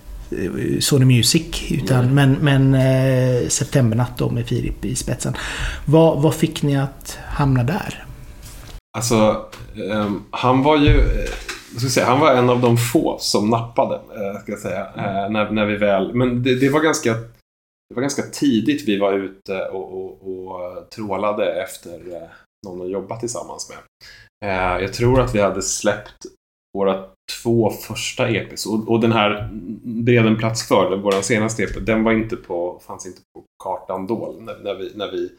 Sony 0.79 1.05
Music. 1.05 1.71
Utan, 1.71 2.13
men 2.13 2.31
men 2.41 2.73
eh, 2.73 3.47
Septembernatt 3.47 4.17
då 4.17 4.29
med 4.29 4.47
Filip 4.47 4.85
i 4.85 4.95
spetsen. 4.95 5.33
Vad, 5.85 6.21
vad 6.21 6.35
fick 6.35 6.63
ni 6.63 6.77
att 6.77 7.17
hamna 7.27 7.63
där? 7.63 8.05
Alltså, 8.97 9.45
ehm, 9.91 10.23
han 10.31 10.63
var 10.63 10.77
ju... 10.77 10.99
eh, 10.99 11.29
ska 11.75 11.85
jag 11.85 11.91
säga, 11.91 12.05
han 12.05 12.19
var 12.19 12.33
en 12.33 12.49
av 12.49 12.61
de 12.61 12.77
få 12.77 13.17
som 13.19 13.49
nappade, 13.49 13.95
eh, 13.95 14.41
ska 14.41 14.51
jag 14.51 14.59
säga. 14.59 14.85
eh, 14.97 15.29
när, 15.29 15.51
när 15.51 15.65
vi 15.65 15.77
väl... 15.77 16.13
Men 16.13 16.43
det, 16.43 16.55
det, 16.59 16.69
var 16.69 16.81
ganska, 16.81 17.13
det 17.13 17.95
var 17.95 18.01
ganska 18.01 18.21
tidigt 18.21 18.87
vi 18.87 18.99
var 18.99 19.13
ute 19.13 19.65
och, 19.65 19.93
och, 19.93 20.27
och 20.27 20.61
eh, 20.65 20.83
trålade 20.83 21.63
efter 21.63 21.93
eh, 21.93 22.27
någon 22.67 22.81
att 22.81 22.91
jobba 22.91 23.19
tillsammans 23.19 23.69
med. 23.69 23.77
Eh, 24.49 24.81
jag 24.81 24.93
tror 24.93 25.21
att 25.21 25.35
vi 25.35 25.41
hade 25.41 25.61
släppt 25.61 26.25
våra 26.77 27.05
två 27.43 27.69
första 27.69 28.29
EPs 28.29 28.65
och, 28.65 28.89
och 28.89 28.99
den 28.99 29.11
här 29.11 29.49
Breden 29.83 30.37
plats 30.37 30.67
för, 30.67 30.97
vår 30.97 31.21
senaste 31.21 31.63
EP, 31.63 31.85
den 31.85 32.03
var 32.03 32.11
inte 32.11 32.35
på, 32.35 32.81
fanns 32.87 33.05
inte 33.05 33.21
på 33.33 33.43
kartan 33.63 34.07
då 34.07 34.35
när, 34.39 34.57
när 34.63 34.75
vi, 34.75 34.91
när 34.95 35.11
vi 35.11 35.31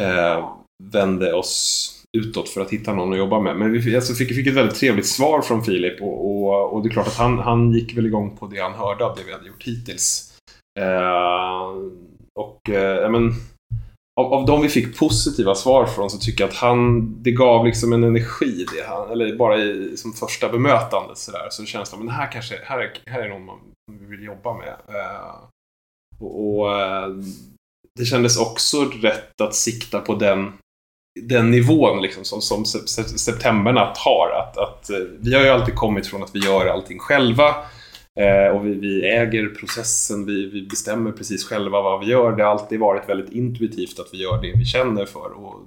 eh, 0.00 0.48
vände 0.92 1.32
oss 1.32 1.88
utåt 2.16 2.48
för 2.48 2.60
att 2.60 2.70
hitta 2.70 2.94
någon 2.94 3.12
att 3.12 3.18
jobba 3.18 3.40
med. 3.40 3.56
Men 3.56 3.72
vi 3.72 3.96
alltså, 3.96 4.14
fick, 4.14 4.28
fick 4.28 4.46
ett 4.46 4.54
väldigt 4.54 4.78
trevligt 4.78 5.06
svar 5.06 5.42
från 5.42 5.64
Filip 5.64 6.02
och, 6.02 6.26
och, 6.26 6.72
och 6.72 6.82
det 6.82 6.88
är 6.88 6.90
klart 6.90 7.06
att 7.06 7.16
han, 7.16 7.38
han 7.38 7.72
gick 7.72 7.96
väl 7.96 8.06
igång 8.06 8.36
på 8.36 8.46
det 8.46 8.60
han 8.60 8.74
hörde 8.74 9.04
av 9.04 9.16
det 9.16 9.24
vi 9.26 9.32
hade 9.32 9.46
gjort 9.46 9.62
hittills. 9.62 10.34
Eh, 10.80 11.68
och 12.38 12.70
eh, 12.70 13.10
men, 13.10 13.32
av, 14.20 14.32
av 14.32 14.46
de 14.46 14.62
vi 14.62 14.68
fick 14.68 14.98
positiva 14.98 15.54
svar 15.54 15.86
från 15.86 16.10
så 16.10 16.18
tycker 16.18 16.44
jag 16.44 16.50
att 16.50 16.56
han, 16.56 17.12
det 17.22 17.32
gav 17.32 17.66
liksom 17.66 17.92
en 17.92 18.04
energi 18.04 18.66
det 18.76 18.86
han, 18.88 19.10
eller 19.10 19.36
bara 19.36 19.58
i, 19.58 19.96
som 19.96 20.12
första 20.12 20.48
bemötandet. 20.48 21.18
sådär. 21.18 21.48
Så 21.50 21.62
det 21.62 21.68
känns 21.68 21.90
det 21.90 21.96
men 21.96 22.08
här 22.08 22.32
kanske, 22.32 22.58
här 22.64 22.78
är, 22.78 22.92
här 23.06 23.20
är 23.20 23.28
någon 23.28 23.44
man 23.44 23.58
vill 24.08 24.22
jobba 24.22 24.54
med. 24.54 24.76
Uh, 24.88 25.44
och, 26.20 26.58
och 26.58 26.80
eh, 26.80 27.08
det 27.98 28.04
kändes 28.04 28.38
också 28.38 28.84
rätt 28.84 29.40
att 29.40 29.54
sikta 29.54 30.00
på 30.00 30.14
den, 30.14 30.52
den 31.20 31.50
nivån 31.50 32.02
liksom, 32.02 32.24
som, 32.24 32.64
som 32.64 32.64
Septembernatt 33.18 33.98
har. 33.98 34.30
Att, 34.30 34.58
att, 34.58 34.90
eh, 34.90 34.98
vi 35.20 35.34
har 35.34 35.42
ju 35.42 35.48
alltid 35.48 35.74
kommit 35.74 36.06
från 36.06 36.22
att 36.22 36.34
vi 36.34 36.38
gör 36.38 36.66
allting 36.66 36.98
själva. 36.98 37.54
Eh, 38.20 38.56
och 38.56 38.66
vi, 38.66 38.74
vi 38.74 39.08
äger 39.08 39.48
processen, 39.48 40.26
vi, 40.26 40.46
vi 40.46 40.62
bestämmer 40.62 41.12
precis 41.12 41.48
själva 41.48 41.82
vad 41.82 42.00
vi 42.00 42.06
gör. 42.06 42.36
Det 42.36 42.42
har 42.42 42.50
alltid 42.50 42.80
varit 42.80 43.08
väldigt 43.08 43.32
intuitivt 43.32 43.98
att 43.98 44.08
vi 44.12 44.22
gör 44.22 44.42
det 44.42 44.52
vi 44.58 44.64
känner 44.64 45.06
för. 45.06 45.32
Och 45.32 45.60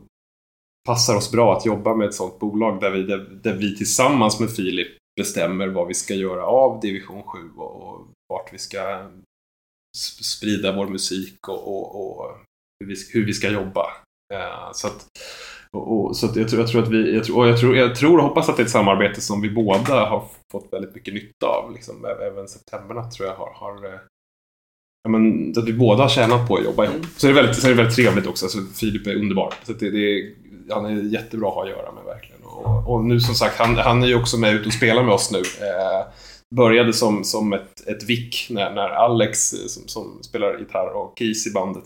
passar 0.86 1.16
oss 1.16 1.32
bra 1.32 1.58
att 1.58 1.66
jobba 1.66 1.96
med 1.96 2.08
ett 2.08 2.14
sånt 2.14 2.40
bolag 2.40 2.82
där 2.82 2.92
vi, 2.92 3.04
där, 3.04 3.18
där 3.18 3.54
vi 3.54 3.78
tillsammans 3.78 4.40
med 4.40 4.52
Filip 4.52 4.88
bestämmer 5.16 5.68
vad 5.68 5.88
vi 5.88 5.94
ska 5.94 6.14
göra 6.14 6.46
av 6.46 6.80
division 6.80 7.24
7 7.24 7.40
och, 7.58 7.84
och 7.84 8.08
vart 8.30 8.54
vi 8.54 8.58
ska 8.58 9.10
sprida 10.22 10.76
vår 10.76 10.88
musik 10.88 11.48
och, 11.48 11.68
och, 11.68 12.20
och 12.20 12.38
hur, 12.80 12.88
vi, 12.88 12.96
hur 13.14 13.26
vi 13.26 13.34
ska 13.34 13.50
jobba. 13.50 13.86
Eh, 14.34 14.72
så 14.74 14.88
att, 14.88 15.08
och, 15.76 16.06
och, 16.06 16.16
så 16.16 16.26
att 16.26 16.36
jag, 16.36 16.50
tror, 16.50 16.62
jag 16.62 16.70
tror 16.70 16.84
att 16.84 16.90
vi, 16.90 17.16
jag 17.16 17.24
tror, 17.24 17.38
och 17.38 17.48
jag 17.48 17.60
tror, 17.60 17.78
jag 17.78 17.96
tror 17.96 18.18
och 18.18 18.24
hoppas 18.24 18.50
att 18.50 18.58
det 18.58 18.64
är 18.64 18.66
ett 18.66 18.72
samarbete 18.72 19.22
som 19.22 19.42
vi 19.42 19.50
båda 19.50 20.06
har 20.06 20.24
fått 20.52 20.74
väldigt 20.74 20.96
mycket 20.96 21.14
nytta 21.14 21.48
av. 21.48 21.74
Liksom. 21.74 22.06
Även 22.22 22.48
Septembernatt 22.48 23.12
tror 23.12 23.30
jag 23.30 23.36
har, 23.36 23.52
har, 23.56 23.86
eh, 23.86 24.00
ja, 25.04 25.10
men, 25.10 25.54
att 25.58 25.68
vi 25.68 25.74
båda 25.74 26.04
har 26.04 26.10
tjänat 26.10 26.48
på 26.48 26.56
att 26.56 26.64
jobba 26.64 26.86
ihop. 26.86 27.06
Så, 27.18 27.28
är 27.28 27.32
det 27.32 27.36
väldigt, 27.36 27.56
så 27.56 27.68
är 27.68 27.72
det 27.72 27.78
väldigt 27.78 27.96
trevligt 27.96 28.28
också. 28.28 28.46
Alltså, 28.46 28.60
Filip 28.76 29.08
är 29.08 29.16
underbar. 29.16 29.54
Så 29.64 29.74
det, 29.74 29.90
det 29.90 30.34
han 30.70 30.86
är 30.86 31.02
jättebra 31.02 31.50
att 31.50 31.56
ha 31.56 31.64
att 31.64 31.70
göra 31.70 31.92
med 31.92 32.04
verkligen. 32.04 32.42
Och, 32.44 32.94
och 32.94 33.06
nu 33.06 33.20
som 33.20 33.36
sagt, 33.36 33.60
han, 33.60 33.76
han 33.76 34.04
är 34.04 34.08
ju 34.08 34.16
också 34.16 34.38
med 34.38 34.54
ute 34.54 34.68
och 34.68 34.74
spelar 34.74 35.04
med 35.04 35.14
oss 35.14 35.32
nu. 35.32 35.40
Eh, 35.40 36.08
började 36.56 36.94
som, 36.94 37.24
som 37.24 37.54
ett, 37.54 37.88
ett 37.88 38.04
vick 38.04 38.48
när, 38.50 38.72
när 38.72 38.90
Alex, 38.90 39.54
eh, 39.54 39.68
som, 39.68 39.88
som 39.88 40.24
spelar 40.24 40.60
gitarr 40.60 40.96
och 40.96 41.14
keys 41.20 41.48
i 41.48 41.52
bandet, 41.52 41.84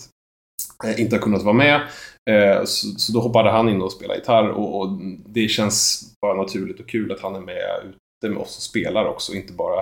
eh, 0.86 1.02
inte 1.02 1.16
har 1.16 1.22
kunnat 1.22 1.44
vara 1.44 1.54
med. 1.54 1.82
Eh, 2.30 2.64
så, 2.66 2.88
så 2.98 3.12
då 3.12 3.20
hoppade 3.20 3.52
han 3.52 3.70
in 3.70 3.82
och 3.82 3.92
spelade 3.92 4.20
gitarr 4.20 4.48
och, 4.50 4.80
och 4.82 4.90
det 5.26 5.48
känns 5.48 6.04
bara 6.22 6.34
naturligt 6.34 6.80
och 6.80 6.90
kul 6.90 7.12
att 7.12 7.22
han 7.22 7.36
är 7.36 7.40
med 7.40 7.56
ute 7.84 8.34
med 8.34 8.38
oss 8.42 8.58
och 8.58 8.64
spelar 8.64 9.06
också, 9.06 9.34
inte 9.34 9.54
bara 9.54 9.82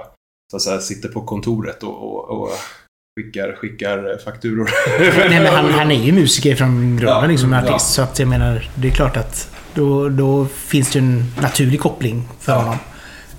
så 0.51 0.55
att 0.57 0.61
säga, 0.61 0.79
sitter 0.79 1.09
på 1.09 1.21
kontoret 1.21 1.83
och, 1.83 2.03
och, 2.03 2.29
och 2.29 2.49
skickar, 3.19 3.55
skickar 3.55 4.17
fakturor. 4.25 4.69
Nej, 5.29 5.29
men 5.41 5.45
han, 5.53 5.65
han 5.65 5.91
är 5.91 5.95
ju 6.03 6.11
musiker 6.11 6.55
från 6.55 6.97
grunden, 6.97 7.07
Ja, 7.21 7.27
liksom 7.27 7.53
en 7.53 7.65
ja. 7.65 7.73
artist. 7.73 7.93
Så 7.93 8.01
att 8.01 8.19
jag 8.19 8.27
menar, 8.27 8.69
det 8.75 8.87
är 8.87 8.91
klart 8.91 9.17
att 9.17 9.49
då, 9.73 10.09
då 10.09 10.45
finns 10.45 10.91
det 10.91 10.99
en 10.99 11.23
naturlig 11.41 11.79
koppling 11.79 12.23
för 12.39 12.51
Ja. 12.51 12.59
honom. 12.59 12.77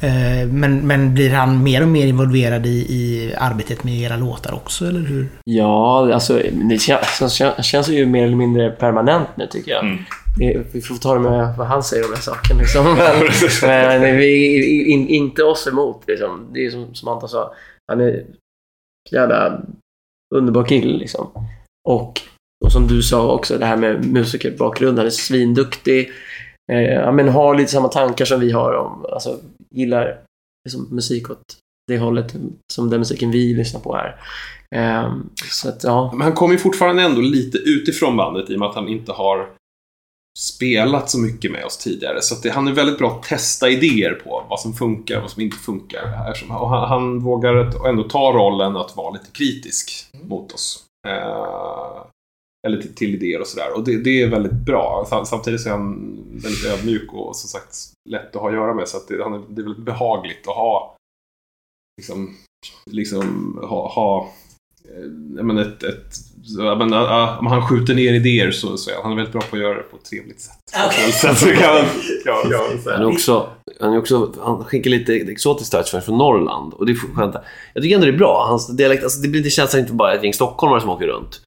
Eh, 0.00 0.48
Men, 0.48 0.86
men 0.86 1.14
blir 1.14 1.30
han 1.30 1.62
mer 1.62 1.82
och 1.82 1.88
mer 1.88 2.06
involverad 2.06 2.66
i, 2.66 2.78
i 2.78 3.34
arbetet 3.38 3.84
med 3.84 3.94
era 3.94 4.16
låtar 4.16 4.54
också, 4.54 4.86
eller 4.86 5.00
hur? 5.00 5.28
Ja, 5.44 6.14
alltså 6.14 6.42
det 6.70 6.78
känns, 6.78 7.32
känns, 7.32 7.66
känns 7.66 7.88
ju 7.88 8.06
mer 8.06 8.24
eller 8.24 8.36
mindre 8.36 8.70
permanent 8.70 9.28
nu 9.36 9.46
tycker 9.46 9.70
jag. 9.70 9.84
Mm. 9.84 10.04
Vi 10.72 10.80
får 10.80 10.94
ta 10.94 11.14
det 11.14 11.20
med 11.20 11.54
vad 11.56 11.66
han 11.66 11.82
säger 11.82 12.04
om 12.04 12.10
den 12.10 12.22
saken. 12.22 12.58
Liksom. 12.58 12.84
Men, 13.62 14.00
men 14.00 14.16
vi, 14.16 14.92
in, 14.92 15.08
inte 15.08 15.42
oss 15.42 15.66
emot. 15.66 16.02
Liksom. 16.06 16.50
Det 16.52 16.66
är 16.66 16.70
som, 16.70 16.94
som 16.94 17.08
Anton 17.08 17.28
sa. 17.28 17.54
Han 17.88 18.00
är 18.00 18.08
en 18.08 18.24
jävla 19.10 19.60
underbar 20.34 20.64
kille. 20.64 20.98
Liksom. 20.98 21.48
Och, 21.88 22.20
och 22.64 22.72
som 22.72 22.86
du 22.86 23.02
sa 23.02 23.32
också, 23.32 23.58
det 23.58 23.66
här 23.66 23.76
med 23.76 24.06
musikerbakgrund. 24.06 24.98
Han 24.98 25.06
är 25.06 25.10
svinduktig. 25.10 26.10
Eh, 26.72 27.12
men 27.12 27.28
har 27.28 27.54
lite 27.54 27.72
samma 27.72 27.88
tankar 27.88 28.24
som 28.24 28.40
vi 28.40 28.50
har. 28.50 28.72
om 28.72 29.06
alltså, 29.12 29.38
Gillar 29.70 30.20
liksom, 30.64 30.88
musik 30.90 31.30
åt 31.30 31.56
det 31.86 31.98
hållet 31.98 32.34
som 32.72 32.90
den 32.90 33.00
musiken 33.00 33.30
vi 33.30 33.54
lyssnar 33.54 33.80
på 33.80 33.96
här. 33.96 34.20
Eh, 34.74 35.14
så 35.50 35.68
att, 35.68 35.84
ja. 35.84 36.10
Men 36.12 36.22
han 36.22 36.32
kommer 36.32 36.52
ju 36.52 36.58
fortfarande 36.58 37.02
ändå 37.02 37.20
lite 37.20 37.58
utifrån 37.58 38.16
bandet 38.16 38.50
i 38.50 38.54
och 38.54 38.58
med 38.58 38.68
att 38.68 38.74
han 38.74 38.88
inte 38.88 39.12
har 39.12 39.48
spelat 40.38 41.10
så 41.10 41.18
mycket 41.18 41.52
med 41.52 41.64
oss 41.64 41.78
tidigare. 41.78 42.22
Så 42.22 42.34
att 42.34 42.42
det, 42.42 42.50
han 42.50 42.68
är 42.68 42.72
väldigt 42.72 42.98
bra 42.98 43.10
att 43.10 43.22
testa 43.22 43.68
idéer 43.68 44.12
på 44.12 44.46
vad 44.50 44.60
som 44.60 44.74
funkar 44.74 45.16
och 45.16 45.22
vad 45.22 45.30
som 45.30 45.42
inte 45.42 45.56
funkar. 45.56 46.02
Och 46.50 46.68
han, 46.68 46.88
han 46.88 47.18
vågar 47.18 47.88
ändå 47.88 48.02
ta 48.02 48.32
rollen 48.32 48.76
att 48.76 48.96
vara 48.96 49.10
lite 49.10 49.30
kritisk 49.32 50.06
mot 50.22 50.52
oss. 50.52 50.84
Eh, 51.08 52.04
eller 52.68 52.82
till, 52.82 52.94
till 52.94 53.14
idéer 53.14 53.40
och 53.40 53.46
sådär. 53.46 53.76
Och 53.76 53.84
det, 53.84 53.96
det 54.02 54.22
är 54.22 54.28
väldigt 54.28 54.52
bra. 54.52 55.06
Sam- 55.10 55.24
Samtidigt 55.26 55.60
så 55.60 55.68
är 55.68 55.72
han 55.72 56.16
väldigt 56.32 56.66
ödmjuk 56.66 57.12
och 57.12 57.36
som 57.36 57.48
sagt 57.48 57.76
lätt 58.10 58.36
att 58.36 58.42
ha 58.42 58.48
att 58.48 58.54
göra 58.54 58.74
med. 58.74 58.88
Så 58.88 58.96
att 58.96 59.08
det, 59.08 59.22
han 59.22 59.32
är, 59.34 59.42
det 59.48 59.60
är 59.60 59.64
väldigt 59.64 59.84
behagligt 59.84 60.48
att 60.48 60.54
ha 60.54 60.96
liksom, 62.00 62.36
liksom 62.90 63.58
ha, 63.62 63.88
ha 63.94 64.28
eh, 64.84 65.04
jag 65.36 65.44
menar, 65.44 65.62
ett, 65.62 65.82
ett, 65.82 66.12
jag 66.58 66.78
menar, 66.78 67.02
ah, 67.04 67.38
om 67.38 67.46
han 67.46 67.68
skjuter 67.68 67.94
ner 67.94 68.12
idéer 68.14 68.50
så, 68.50 68.76
så 68.76 68.90
är 68.90 69.02
han 69.02 69.16
väldigt 69.16 69.32
bra 69.32 69.40
på 69.50 69.56
att 69.56 69.62
göra 69.62 69.74
det 69.74 69.82
på 69.82 69.96
ett 69.96 70.04
trevligt 70.04 70.40
sätt. 70.40 70.58
Så 71.36 71.46
kan 71.46 71.74
man. 71.74 71.84
Han 72.92 73.02
är 73.02 73.06
också, 73.12 73.50
han 73.80 73.92
är 73.92 73.98
också, 73.98 74.32
han 74.40 74.64
skickar 74.64 74.90
lite 74.90 75.14
exotiskt 75.14 75.72
touch 75.72 75.90
för 75.90 76.00
från 76.00 76.18
Norrland. 76.18 76.74
Och 76.74 76.86
det 76.86 76.92
är 76.92 76.96
skönt. 76.96 77.34
Jag 77.74 77.82
tycker 77.82 77.94
ändå 77.94 78.06
det 78.06 78.12
är 78.12 78.18
bra. 78.18 78.46
Hans 78.48 78.76
dialekt, 78.76 79.02
alltså 79.02 79.20
det, 79.20 79.28
blir, 79.28 79.42
det 79.42 79.50
känns 79.50 79.74
inte 79.74 79.92
bara 79.92 80.14
ett 80.14 80.22
gäng 80.24 80.32
stockholmare 80.34 80.80
som 80.80 80.90
åker 80.90 81.06
runt. 81.06 81.40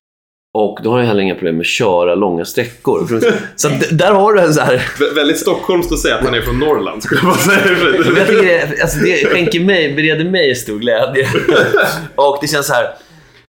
Och 0.58 0.80
då 0.84 0.92
har 0.92 1.00
jag 1.00 1.06
heller 1.06 1.22
inga 1.22 1.36
problem 1.36 1.56
med 1.56 1.62
att 1.62 1.68
köra 1.68 2.16
långa 2.16 2.46
sträckor. 2.46 3.08
Så 3.56 3.70
där 3.92 4.12
har 4.14 4.34
du 4.34 4.42
en 4.42 4.54
så 4.54 4.62
här... 4.62 4.78
Vä- 4.78 5.16
Väldigt 5.16 5.40
stockholmskt 5.40 5.92
att 5.92 6.00
säga 6.00 6.16
att 6.16 6.26
han 6.26 6.34
är 6.34 6.42
från 6.42 6.60
Norrland, 6.60 7.04
skulle 7.04 7.20
jag 7.22 7.30
bara 7.30 7.38
säga. 7.38 7.62
Jag 8.18 8.28
tycker 8.28 8.44
det, 8.46 8.82
alltså 8.82 9.00
det 9.00 9.26
skänker 9.28 9.60
mig, 9.60 9.96
bereder 9.96 10.26
mig 10.26 10.56
stor 10.56 10.80
glädje. 10.80 11.28
Och 12.16 12.38
det 12.42 12.48
känns 12.48 12.68
så 12.68 12.74
här... 12.74 12.84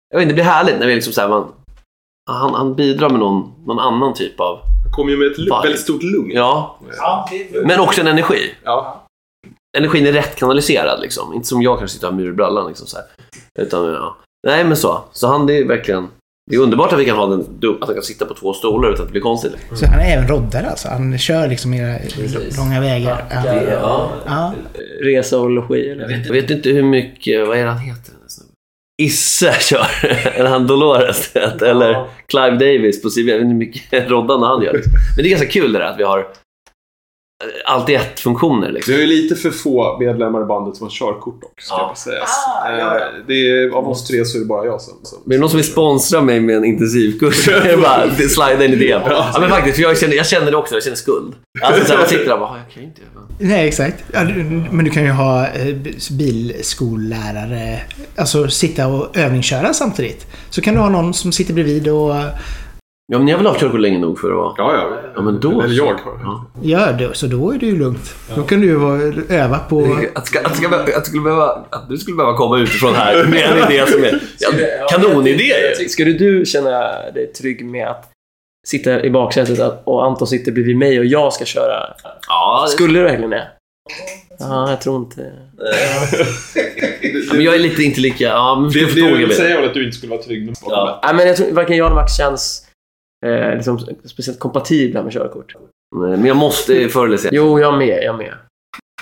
Jag 0.10 0.18
vet 0.20 0.24
inte, 0.24 0.32
det 0.32 0.34
blir 0.34 0.44
härligt 0.44 0.80
när 0.80 0.88
vi 0.88 0.96
liksom 0.96 1.14
så 1.14 1.22
här, 1.22 1.28
man, 1.30 1.48
han, 2.32 2.54
han 2.54 2.76
bidrar 2.76 3.10
med 3.10 3.20
någon, 3.20 3.52
någon 3.66 3.80
annan 3.80 4.14
typ 4.14 4.40
av... 4.40 4.60
Han 4.84 4.92
kommer 4.92 5.12
ju 5.12 5.18
med 5.18 5.28
ett 5.32 5.38
lu- 5.38 5.50
Fan. 5.50 5.64
väldigt 5.64 5.82
stort 5.82 6.04
lugn. 6.04 6.32
Ja, 6.34 6.80
Ja, 6.98 7.30
men 7.66 7.80
också 7.80 8.02
en 8.02 8.08
energi. 8.08 8.54
Ja. 8.64 9.06
Energin 9.78 10.06
är 10.08 10.12
rätt 10.12 10.36
kanaliserad 10.36 11.02
liksom. 11.02 11.34
Inte 11.34 11.48
som 11.48 11.62
jag 11.62 11.80
kanske 11.80 11.94
sitter 11.96 12.08
och 12.08 12.14
har 12.14 12.20
mur 12.20 12.30
i 12.30 12.34
brallan 12.34 12.68
liksom 12.68 12.88
så 12.88 12.98
här. 12.98 13.06
Utan, 13.60 13.86
ja. 13.94 14.18
Nej 14.48 14.64
men 14.64 14.78
så. 14.78 15.02
Så 15.12 15.28
han, 15.28 15.46
det 15.48 15.58
är 15.58 15.68
verkligen... 15.68 16.08
Det 16.50 16.56
är 16.56 16.60
underbart 16.60 16.94
att 16.94 17.00
vi 17.00 17.06
kan 17.06 17.18
ha 17.18 17.28
den, 17.28 17.40
att 17.82 17.88
han 17.88 17.94
kan 17.96 18.04
sitta 18.04 18.26
på 18.26 18.34
två 18.34 18.54
stolar 18.54 18.90
utan 18.90 19.02
att 19.02 19.08
det 19.08 19.12
blir 19.12 19.22
konstigt. 19.22 19.52
Liksom. 19.52 19.78
Så 19.78 19.86
han 19.86 20.00
är 20.00 20.14
även 20.18 20.28
roddare 20.28 20.70
alltså? 20.70 20.88
Han 20.88 21.18
kör 21.18 21.48
liksom 21.48 21.74
era 21.74 21.98
långa 22.58 22.82
vägar? 22.82 23.26
Ja. 23.30 23.62
Ja. 23.72 24.12
Ja. 24.26 24.54
Resa 25.02 25.40
och 25.40 25.50
logi 25.50 25.90
eller? 25.90 26.10
Jag 26.26 26.34
vet 26.34 26.50
inte 26.50 26.70
hur 26.70 26.84
mycket, 26.84 27.48
vad 27.48 27.58
är 27.58 27.64
det 27.64 27.70
han 27.70 27.80
heter? 27.80 28.14
Isse 29.02 29.54
kör, 29.60 29.88
eller 30.36 30.50
han 30.50 30.68
Dolores, 30.68 31.36
eller 31.36 32.08
Clive 32.28 32.52
Davis 32.52 33.02
på 33.02 33.10
CB. 33.10 33.32
Jag 33.32 33.38
vet 33.38 33.44
inte 33.44 33.54
hur 33.54 33.60
mycket 33.60 33.84
roddande 34.10 34.48
han 34.48 34.62
gör. 34.62 34.74
Liksom. 34.74 34.94
Men 35.16 35.24
det 35.24 35.28
är 35.28 35.30
ganska 35.30 35.48
kul 35.48 35.74
det 35.74 35.80
där 35.80 35.86
att 35.86 36.00
vi 36.00 36.04
har 36.04 36.28
allt 37.66 37.90
i 37.90 37.96
ett-funktioner. 37.96 38.68
Vi 38.68 38.74
Liksom. 38.74 38.94
har 38.94 39.02
ju 39.02 39.08
lite 39.08 39.36
för 39.36 39.52
få 39.52 39.98
medlemmar 40.00 40.42
i 40.42 40.46
bandet 40.46 40.76
som 40.76 40.86
har 40.86 40.92
körkort 40.92 41.42
dock, 41.42 41.62
ska 41.62 41.76
Ja. 41.76 41.88
jag 41.90 41.98
sägas. 41.98 42.30
Eh, 42.68 43.24
Det 43.28 43.34
är, 43.50 43.70
av 43.70 43.90
oss 43.90 44.08
tre 44.08 44.26
så 44.26 44.38
är 44.38 44.40
det 44.40 44.46
bara 44.46 44.66
jag 44.66 44.82
som... 44.82 44.94
som 45.04 45.20
Men 45.26 45.32
är 45.32 45.38
det 45.38 45.42
någon 45.42 45.50
som 45.50 45.58
vill 45.58 45.72
sponsra 45.72 46.22
mig 46.22 46.40
med 46.40 46.56
en 46.56 46.66
intensivkurs? 46.66 47.46
Bara 47.84 48.06
det- 48.18 48.30
slida 48.30 48.66
in 48.66 48.74
i 48.74 48.76
det. 48.76 48.86
Ja, 48.86 49.38
men 49.40 49.50
faktiskt, 49.50 49.76
för 49.76 49.84
jag 49.84 49.98
känner, 49.98 50.16
jag 50.16 50.26
känner 50.28 50.52
det 50.52 50.58
också. 50.58 50.74
Jag 50.74 50.84
känner 50.84 50.98
skuld. 50.98 51.34
Alltså, 51.62 51.86
så 51.86 51.92
här, 51.92 52.00
man 52.00 52.10
sitter 52.10 52.26
där 52.26 52.34
och 52.34 52.40
bara, 52.40 52.50
"Ah, 52.50 52.58
jag 52.66 52.74
kan 52.74 52.84
inte. 52.84 53.02
Nej, 53.40 53.68
exakt. 53.68 54.04
Ja, 54.14 54.24
du- 54.24 54.44
men 54.72 54.86
du 54.86 54.92
kan 54.92 55.04
ju 55.04 55.10
ha 55.12 55.48
eh, 55.48 55.76
bilskollärare, 56.12 57.82
alltså 58.16 58.48
sitta 58.50 58.88
och 58.88 59.18
övningsköra 59.18 59.74
samtidigt. 59.74 60.28
Så 60.50 60.62
kan 60.62 60.74
du 60.74 60.80
ha 60.80 60.90
någon 60.90 61.14
som 61.14 61.32
sitter 61.32 61.54
bredvid 61.54 61.88
och 61.88 62.16
Ja, 63.08 63.18
men 63.18 63.28
jag 63.28 63.38
vill 63.38 63.48
ha 63.48 63.56
körkort 63.60 63.80
länge 63.80 64.00
nog 64.00 64.20
för 64.20 64.28
att 64.32 64.36
vara... 64.38 64.54
Ja, 64.58 64.76
ja. 64.76 64.98
Ja, 65.16 65.22
men 65.22 65.40
då 65.40 65.62
Eller 65.62 65.76
så. 65.76 65.86
jag. 65.86 66.00
Ja. 66.24 66.46
gör 66.62 66.94
det, 66.94 67.14
så 67.16 67.28
då 67.28 67.52
är 67.52 67.58
det 67.60 67.66
ju 67.66 67.78
lugnt. 67.80 68.16
Då 68.36 68.44
kan 68.44 68.62
du 68.62 68.68
ju 68.68 68.76
vara- 68.76 69.12
öva 69.30 69.60
på... 69.60 69.98
Att, 70.16 70.28
ska, 70.28 70.40
att, 70.40 70.56
ska, 70.56 70.68
att, 70.98 71.06
skulle 71.08 71.22
behöva, 71.24 71.66
att 71.70 71.90
du 71.90 71.98
skulle 71.98 72.18
behöva 72.18 72.38
komma 72.38 72.58
utifrån 72.60 72.96
här 72.96 73.26
med 73.26 73.44
en 73.52 73.72
idé 73.72 73.86
som 73.88 74.04
är 74.04 74.20
ja, 74.40 74.88
kanonidé 74.90 75.54
ju. 75.80 75.90
Skulle 75.90 76.14
du 76.14 76.46
känna 76.46 76.80
dig 77.14 77.34
trygg 77.34 77.66
med 77.66 77.88
att 77.88 78.10
sitta 78.68 79.04
i 79.04 79.10
baksätet 79.10 79.74
och 79.84 80.06
Anton 80.06 80.28
sitter 80.28 80.52
bredvid 80.52 80.78
mig 80.78 81.00
och 81.00 81.06
jag 81.06 81.34
ska 81.34 81.46
köra? 81.46 81.94
Ja, 82.28 82.64
det, 82.66 82.72
Skulle 82.72 83.00
du 83.00 83.04
verkligen 83.04 83.30
det? 83.30 83.48
Ja, 84.40 84.70
jag 84.70 84.82
tror 84.82 84.98
inte... 84.98 85.32
men 87.34 87.44
jag 87.44 87.56
är 87.56 87.60
lite 87.60 87.84
inte 87.84 88.02
lika... 88.02 88.24
Ja, 88.24 88.60
men 88.62 88.72
Det, 88.72 88.80
det 88.80 88.94
du 88.96 89.06
är 89.24 89.56
väl 89.56 89.66
att 89.66 89.74
du 89.74 89.86
inte 89.86 89.98
skulle 89.98 90.10
vara 90.10 90.22
trygg 90.24 90.46
med 90.46 90.56
Ja. 90.66 91.00
Nej, 91.04 91.16
men 91.16 91.28
jag 91.28 91.36
tror 91.38 91.52
varken 91.52 91.78
jag 91.78 91.86
eller 91.86 91.96
Max 91.96 92.18
känns 92.18 92.66
eh, 93.24 93.56
liksom, 93.56 93.80
speciellt 94.06 94.40
kompatibla 94.40 95.04
med 95.04 95.14
körkort. 95.14 95.56
Nej, 95.96 96.10
Men 96.18 96.26
jag 96.26 96.38
måste 96.38 96.90
förr 96.90 97.06
eller 97.08 97.18
senare. 97.18 97.36
Jo, 97.36 97.60
jag 97.60 97.78
med. 97.78 98.04
Jag 98.04 98.18
med. 98.18 98.34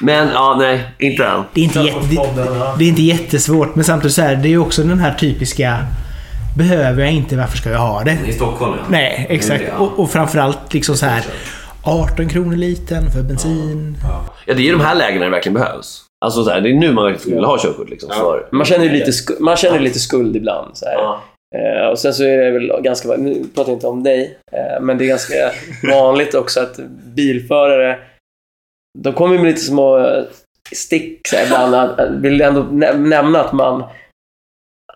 Men 0.01 0.27
ja, 0.33 0.55
nej, 0.59 0.83
inte 0.99 1.25
än. 1.25 1.43
Det 1.53 1.61
är 1.61 1.63
inte, 1.63 1.79
jätte, 1.79 2.07
det, 2.07 2.73
det 2.77 2.83
är 2.85 2.89
inte 2.89 3.01
jättesvårt, 3.01 3.75
men 3.75 3.83
samtidigt 3.83 4.15
så 4.15 4.21
här, 4.21 4.35
det 4.35 4.47
är 4.47 4.49
ju 4.49 4.59
också 4.59 4.83
den 4.83 4.99
här 4.99 5.13
typiska 5.13 5.77
Behöver 6.57 7.03
jag 7.03 7.11
inte, 7.11 7.37
varför 7.37 7.57
ska 7.57 7.69
jag 7.69 7.79
ha 7.79 8.03
det? 8.03 8.17
I 8.27 8.33
Stockholm, 8.33 8.73
ja. 8.77 8.83
Nej, 8.89 9.25
exakt. 9.29 9.63
Och, 9.77 9.99
och 9.99 10.11
framförallt 10.11 10.73
liksom 10.73 10.95
så 10.95 11.05
här 11.05 11.25
18 11.83 12.29
kronor 12.29 12.55
liten 12.55 13.11
för 13.11 13.21
bensin. 13.23 13.97
Ja, 14.03 14.25
det 14.45 14.51
är 14.51 14.57
ju 14.57 14.71
de 14.71 14.81
här 14.81 14.95
lägena 14.95 15.25
det 15.25 15.31
verkligen 15.31 15.53
behövs. 15.53 16.03
Alltså 16.25 16.43
så 16.43 16.49
här, 16.49 16.61
det 16.61 16.69
är 16.69 16.73
nu 16.73 16.93
man 16.93 17.03
verkligen 17.03 17.19
skulle 17.21 17.35
vilja 17.35 17.47
ha 17.47 17.57
körkort 17.57 17.89
liksom. 17.89 18.09
För, 18.13 18.47
Man 18.51 18.65
känner 18.65 18.85
ju 18.85 18.91
lite, 18.91 19.11
sku- 19.11 19.39
man 19.39 19.55
känner 19.57 19.79
lite 19.79 19.99
skuld 19.99 20.35
ibland. 20.35 20.77
Så 20.77 20.85
här. 20.85 21.17
Eh, 21.55 21.87
och 21.87 21.99
sen 21.99 22.13
så 22.13 22.23
är 22.23 22.37
det 22.37 22.51
väl 22.51 22.81
ganska, 22.81 23.09
nu 23.09 23.43
pratar 23.55 23.71
jag 23.71 23.75
inte 23.77 23.87
om 23.87 24.03
dig, 24.03 24.37
eh, 24.51 24.81
men 24.81 24.97
det 24.97 25.05
är 25.05 25.07
ganska 25.07 25.33
vanligt 25.91 26.35
också 26.35 26.59
att 26.59 26.79
bilförare, 27.15 27.99
de 28.99 29.13
kommer 29.13 29.35
med 29.37 29.45
lite 29.45 29.61
små 29.61 30.15
stick 30.71 31.19
ibland, 31.45 31.75
att- 31.75 32.09
vill 32.21 32.41
ändå 32.41 32.61
nä- 32.71 32.93
nämna 32.97 33.41
att 33.41 33.53
man, 33.53 33.83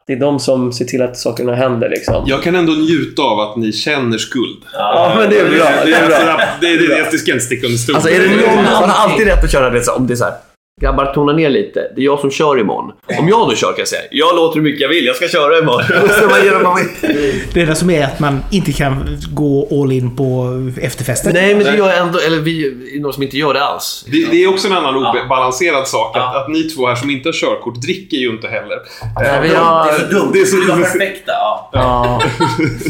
det 0.08 0.14
är 0.14 0.18
de 0.18 0.40
som 0.40 0.74
ser 0.74 0.86
till 0.86 1.02
att 1.02 1.18
sakerna 1.18 1.56
händer 1.56 1.90
liksom. 1.90 2.24
Jag 2.28 2.44
kan 2.44 2.56
ändå 2.56 2.74
njuta 2.74 3.22
av 3.22 3.40
att 3.40 3.56
ni 3.58 3.72
känner 3.72 4.18
skuld. 4.18 4.64
Ja, 4.74 5.16
men 5.18 5.30
det 5.30 5.40
är 5.40 5.50
bra. 5.50 5.66
Det 5.86 5.86
Det 5.86 5.94
är 5.96 6.04
är, 6.04 6.08
bra. 6.26 6.42
det 6.62 6.68
är, 6.68 6.78
det 6.78 6.86
är, 7.00 7.12
det 7.12 7.18
ska 7.18 7.32
inte 7.32 7.46
sticka 7.46 7.66
under 7.68 7.78
stol. 7.78 7.96
Alltså 7.96 8.10
är 8.10 8.20
det 8.20 8.28
någon, 8.30 8.56
man 8.64 8.90
har 8.90 9.10
alltid 9.10 9.28
rätt 9.28 9.44
att 9.44 9.52
köra 9.52 9.70
det 9.70 9.84
så, 9.84 9.94
om 9.96 10.08
det 10.08 10.14
är 10.14 10.16
så 10.16 10.24
här. 10.24 10.34
Grabbar 10.82 11.06
tona 11.14 11.34
ner 11.34 11.50
lite. 11.50 11.92
Det 11.96 12.02
är 12.02 12.06
jag 12.06 12.20
som 12.20 12.32
kör 12.32 12.60
imorgon. 12.60 12.92
Om 13.20 13.28
jag 13.30 13.50
då 13.50 13.56
kör 13.56 13.68
kan 13.68 13.76
jag 13.78 13.88
säga, 13.88 14.02
jag 14.12 14.36
låter 14.36 14.56
hur 14.56 14.62
mycket 14.64 14.82
jag 14.82 14.90
vill, 14.90 15.06
jag 15.06 15.16
ska 15.16 15.28
köra 15.28 15.58
imorgon. 15.60 16.88
Det 17.54 17.62
enda 17.62 17.76
som 17.76 17.90
är 17.90 18.04
att 18.06 18.20
man 18.20 18.40
inte 18.52 18.72
kan 18.72 19.18
gå 19.34 19.68
all 19.82 19.92
in 19.92 20.16
på 20.16 20.48
efterfesten. 20.82 21.34
Nej, 21.34 21.56
men 21.56 21.64
det 21.64 21.78
gör 21.78 21.88
jag 21.88 21.98
ändå, 21.98 22.20
eller 22.20 22.38
vi 22.38 22.66
är 22.96 23.00
några 23.00 23.14
som 23.14 23.24
inte 23.24 23.38
gör 23.38 23.54
det 23.54 23.64
alls. 23.64 24.06
Det, 24.12 24.26
det 24.32 24.44
är 24.44 24.50
också 24.50 24.68
en 24.68 24.74
annan 24.74 25.02
Ja. 25.02 25.16
obalanserad 25.26 25.88
sak. 25.88 26.16
Att, 26.18 26.22
Ja. 26.34 26.42
att 26.42 26.50
ni 26.50 26.64
två 26.64 26.88
här 26.88 26.96
som 26.96 27.10
inte 27.10 27.28
har 27.30 27.34
körkort 27.34 27.82
dricker 27.82 28.18
ju 28.18 28.30
inte 28.30 28.48
heller. 28.48 28.78
Nej, 29.20 29.40
vi 29.42 29.50
Det 29.50 29.56
har, 29.58 29.90
är 29.90 30.00
så 30.00 30.06
dumt. 30.06 30.30
Det 30.34 30.40
är 30.42 30.46
så- 30.46 30.56
Det 30.58 30.68
var 30.68 30.78
perfekta. 30.78 31.32
Ja. 31.32 31.70
ja, 31.74 32.22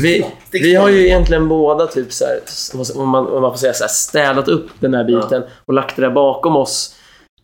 vi, 0.02 0.26
vi 0.52 0.76
har 0.76 0.89
ju 0.89 1.06
egentligen 1.06 1.48
båda 1.48 1.88
typ 1.88 2.13
så 2.13 2.26
här, 2.26 2.39
om, 3.02 3.10
man, 3.10 3.28
om 3.28 3.41
man 3.41 3.52
får 3.52 3.58
säga 3.58 3.74
så 3.74 3.84
här, 3.84 3.89
städat 3.91 4.48
upp 4.48 4.67
den 4.80 4.93
här 4.93 5.04
biten 5.04 5.43
och 5.65 5.74
lagt 5.74 5.95
det 5.95 6.02
där 6.02 6.10
bakom 6.12 6.56
oss. 6.56 6.95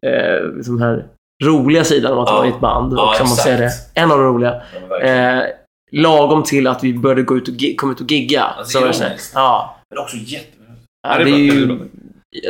Eh, 0.06 0.48
den 0.66 0.82
här 0.82 1.06
roliga 1.44 1.84
sidan 1.84 2.14
av 2.14 2.20
att 2.20 2.30
Ja. 2.30 2.36
vara 2.36 2.46
i 2.48 2.50
ett 2.50 2.60
band. 2.60 2.94
Ja, 2.94 3.10
och 3.10 3.16
kan 3.18 3.28
man 3.28 3.36
säga 3.36 3.58
det. 3.58 3.72
En 3.94 4.12
av 4.12 4.18
de 4.18 4.28
roliga. 4.28 4.62
Ja. 4.90 5.00
Eh, 5.00 5.44
lagom 5.92 6.44
till 6.44 6.68
att 6.68 6.84
vi 6.84 6.94
började 6.94 7.22
gå 7.22 7.38
ut 7.38 7.48
och, 7.48 7.54
komma 7.78 7.92
ut 7.92 8.02
och 8.02 8.12
gigga. 8.12 8.44
Alltså, 8.44 8.80
så 8.80 8.86
det 8.86 9.06
är 9.06 9.14
ja. 9.34 9.78
Men 9.90 10.00
också 10.04 10.18
jätte... 10.18 10.58
Ja, 11.08 11.18
det 11.18 11.32
är 11.32 11.38
ju, 11.38 11.80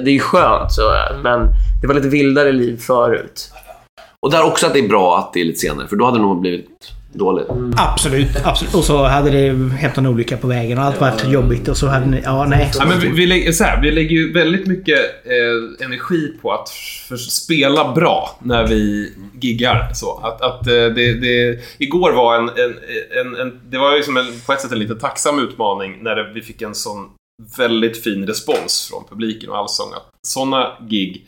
det 0.03 0.11
är 0.11 0.19
skönt, 0.19 0.71
så, 0.71 0.81
men 1.23 1.47
det 1.81 1.87
var 1.87 1.95
lite 1.95 2.07
vildare 2.07 2.51
liv 2.51 2.77
förut. 2.77 3.51
Och 4.19 4.31
där 4.31 4.45
också 4.45 4.67
att 4.67 4.73
det 4.73 4.79
är 4.79 4.87
bra 4.87 5.17
att 5.17 5.33
det 5.33 5.41
är 5.41 5.45
lite 5.45 5.59
senare, 5.59 5.87
för 5.87 5.95
då 5.95 6.05
hade 6.05 6.17
det 6.17 6.21
nog 6.21 6.41
blivit 6.41 6.91
dåligt. 7.13 7.47
Absolut, 7.77 8.27
absolut. 8.43 8.73
Och 8.73 8.83
så 8.83 9.03
hade 9.03 9.29
det 9.29 9.73
hänt 9.75 9.97
en 9.97 10.05
olycka 10.05 10.37
på 10.37 10.47
vägen 10.47 10.77
och 10.77 10.83
allt 10.83 11.01
varit 11.01 11.27
jobbigt 11.31 11.67
och 11.67 11.77
så 11.77 11.87
hade 11.87 12.05
ni... 12.05 12.21
Ja, 12.23 12.45
nej. 12.45 12.71
Ja, 12.77 12.85
men 12.85 12.99
vi, 12.99 13.07
vi, 13.07 13.25
lägger, 13.25 13.51
så 13.51 13.63
här, 13.63 13.81
vi 13.81 13.91
lägger 13.91 14.11
ju 14.11 14.33
väldigt 14.33 14.67
mycket 14.67 14.99
eh, 15.25 15.85
energi 15.85 16.33
på 16.41 16.51
att 16.51 16.69
för, 17.07 17.17
spela 17.17 17.93
bra 17.93 18.39
när 18.43 18.67
vi 18.67 19.13
giggar. 19.41 19.93
Så. 19.93 20.19
Att, 20.23 20.41
att, 20.41 20.67
eh, 20.67 20.73
det, 20.73 21.13
det, 21.13 21.59
igår 21.77 22.11
var 22.11 22.35
en, 22.35 22.49
en, 22.49 22.75
en, 23.21 23.35
en... 23.35 23.59
Det 23.69 23.77
var 23.77 23.95
ju 23.95 24.03
som 24.03 24.17
en, 24.17 24.25
på 24.45 24.53
ett 24.53 24.61
sätt 24.61 24.71
en 24.71 24.79
lite 24.79 24.95
tacksam 24.95 25.39
utmaning 25.39 25.97
när 26.01 26.15
det, 26.15 26.31
vi 26.33 26.41
fick 26.41 26.61
en 26.61 26.75
sån 26.75 27.09
väldigt 27.57 28.03
fin 28.03 28.27
respons 28.27 28.87
från 28.91 29.03
publiken 29.09 29.49
och 29.49 29.57
allsång. 29.57 29.93
Att 29.93 30.09
såna 30.27 30.77
gig 30.89 31.25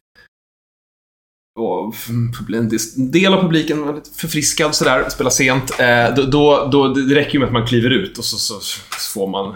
och 1.60 1.96
en 2.54 3.12
del 3.12 3.34
av 3.34 3.42
publiken 3.42 3.86
var 3.86 3.94
lite 3.94 4.10
förfriskad 4.18 4.76
sådär, 4.76 5.10
spelar 5.10 5.32
sent. 5.32 5.80
Eh, 5.80 6.16
då, 6.16 6.24
då, 6.24 6.70
då, 6.72 6.88
det 6.88 7.16
räcker 7.16 7.34
ju 7.34 7.40
med 7.40 7.46
att 7.48 7.54
man 7.54 7.68
kliver 7.68 7.90
ut 7.90 8.18
och 8.18 8.26
så, 8.26 8.38
så, 8.38 8.60
så 8.60 8.80
får 9.14 9.28
man 9.28 9.56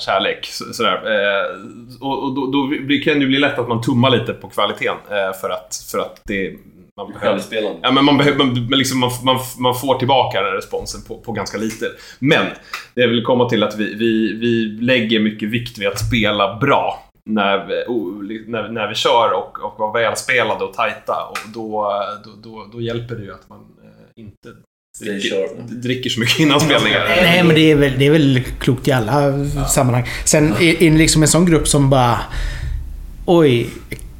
kärlek. 0.00 0.46
Så, 0.46 0.64
sådär. 0.72 0.96
Eh, 0.96 1.56
och 2.00 2.22
och 2.24 2.34
då, 2.34 2.46
då 2.50 2.66
blir- 2.66 3.02
kan 3.02 3.14
det 3.14 3.20
ju 3.20 3.26
bli 3.26 3.38
lätt 3.38 3.58
att 3.58 3.68
man 3.68 3.82
tummar 3.82 4.10
lite 4.10 4.32
på 4.32 4.48
kvaliteten 4.48 4.96
eh, 5.10 5.40
för, 5.40 5.50
att, 5.50 5.84
för 5.90 5.98
att 5.98 6.20
det 6.24 6.52
man 6.96 7.12
behöver, 7.12 7.42
ja, 7.82 7.90
men 7.92 8.04
man, 8.04 8.18
behöver, 8.18 8.38
man, 8.44 8.66
liksom 8.66 9.00
man, 9.00 9.10
man, 9.24 9.36
man 9.58 9.74
får 9.74 9.98
tillbaka 9.98 10.42
den 10.42 10.52
responsen 10.52 11.00
på, 11.08 11.18
på 11.18 11.32
ganska 11.32 11.58
lite. 11.58 11.86
Men 12.18 12.46
det 12.94 13.00
jag 13.00 13.08
vill 13.08 13.24
komma 13.24 13.48
till 13.48 13.62
att 13.62 13.76
vi, 13.78 13.94
vi, 13.94 14.32
vi 14.32 14.78
lägger 14.84 15.20
mycket 15.20 15.48
vikt 15.48 15.78
vid 15.78 15.88
att 15.88 16.06
spela 16.08 16.56
bra 16.56 17.00
när 17.30 17.66
vi, 17.66 18.44
när, 18.48 18.68
när 18.68 18.88
vi 18.88 18.94
kör 18.94 19.32
och, 19.32 19.64
och 19.64 19.78
vara 19.78 19.92
välspelade 19.92 20.64
och 20.64 20.74
tajta. 20.74 21.16
Och 21.30 21.38
då, 21.54 21.92
då, 22.24 22.30
då, 22.42 22.66
då 22.72 22.80
hjälper 22.80 23.14
det 23.14 23.22
ju 23.22 23.32
att 23.32 23.48
man 23.48 23.58
eh, 23.58 24.22
inte 24.22 24.48
dricker, 25.00 25.62
dricker 25.82 26.10
så 26.10 26.20
mycket 26.20 26.38
innan 26.38 26.60
spelningar. 26.60 27.04
Nej, 27.08 27.44
men 27.44 27.54
det 27.54 27.70
är 27.70 27.76
väl, 27.76 27.92
det 27.98 28.06
är 28.06 28.10
väl 28.10 28.40
klokt 28.60 28.88
i 28.88 28.92
alla 28.92 29.44
sammanhang. 29.68 30.08
Sen 30.24 30.52
är 30.52 30.90
det 30.90 30.98
liksom 30.98 31.22
en 31.22 31.28
sån 31.28 31.46
grupp 31.46 31.68
som 31.68 31.90
bara... 31.90 32.18
Oj, 33.26 33.70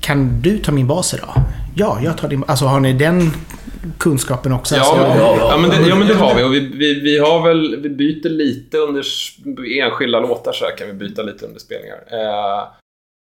kan 0.00 0.40
du 0.42 0.58
ta 0.58 0.72
min 0.72 0.86
bas 0.86 1.14
idag? 1.14 1.34
Ja, 1.76 1.98
jag 2.02 2.18
tar 2.18 2.28
din... 2.28 2.44
Alltså 2.46 2.64
har 2.64 2.80
ni 2.80 2.92
den 2.92 3.30
kunskapen 3.98 4.52
också? 4.52 4.76
Ja, 4.76 4.80
Alltså, 4.80 4.96
men, 4.96 5.18
ja, 5.18 5.36
ja. 5.38 5.48
ja, 5.50 5.58
men 5.58 5.70
det, 5.70 5.88
ja, 5.88 5.94
men 5.94 6.08
det 6.08 6.14
har 6.14 6.34
vi. 6.34 6.42
Och 6.42 6.54
vi, 6.54 6.60
vi, 6.60 7.00
vi 7.00 7.18
har 7.18 7.48
väl, 7.48 7.80
vi 7.82 7.88
byter 7.88 8.28
lite 8.28 8.78
under 8.78 9.04
enskilda 9.80 10.20
låtar 10.20 10.52
så 10.52 10.64
här 10.64 10.76
kan 10.76 10.86
vi 10.86 10.92
byta 10.92 11.22
lite 11.22 11.46
under 11.46 11.60
spelningar. 11.60 11.98
Eh, 12.10 12.68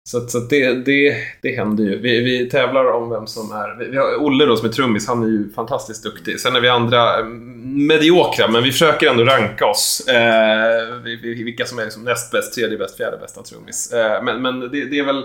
så 0.04 0.18
att, 0.18 0.32
så 0.32 0.38
att 0.38 0.50
det, 0.50 0.74
det, 0.74 1.18
det 1.42 1.56
händer 1.56 1.84
ju. 1.84 2.00
Vi, 2.00 2.22
vi 2.22 2.50
tävlar 2.50 2.92
om 2.92 3.10
vem 3.10 3.28
som 3.28 3.52
är... 3.52 3.80
Vi, 3.80 3.90
vi 3.90 3.98
har 3.98 4.16
Olle 4.16 4.46
då 4.46 4.58
som 4.58 4.68
är 4.68 4.74
trummis, 4.74 5.08
han 5.08 5.24
är 5.24 5.28
ju 5.28 5.50
fantastiskt 5.50 6.04
duktig. 6.04 6.40
Sen 6.40 6.56
är 6.56 6.62
vi 6.62 6.70
andra 6.70 7.18
mm, 7.18 7.88
mediokra, 7.88 8.48
men 8.48 8.64
vi 8.64 8.72
försöker 8.72 9.10
ändå 9.10 9.24
ranka 9.24 9.66
oss. 9.66 10.08
Eh, 10.08 10.96
vi, 11.04 11.16
vi, 11.16 11.44
vilka 11.44 11.66
som 11.66 11.80
är 11.80 11.84
liksom 11.84 12.04
näst 12.04 12.32
bäst, 12.32 12.54
tredje 12.54 12.78
bäst, 12.78 12.98
fjärde 12.98 13.18
bästa 13.18 13.44
trummis. 13.44 13.94
Eh, 13.94 14.24
men 14.24 14.42
men 14.42 14.60
det, 14.60 14.86
det 14.86 15.00
är 15.00 15.06
väl... 15.06 15.24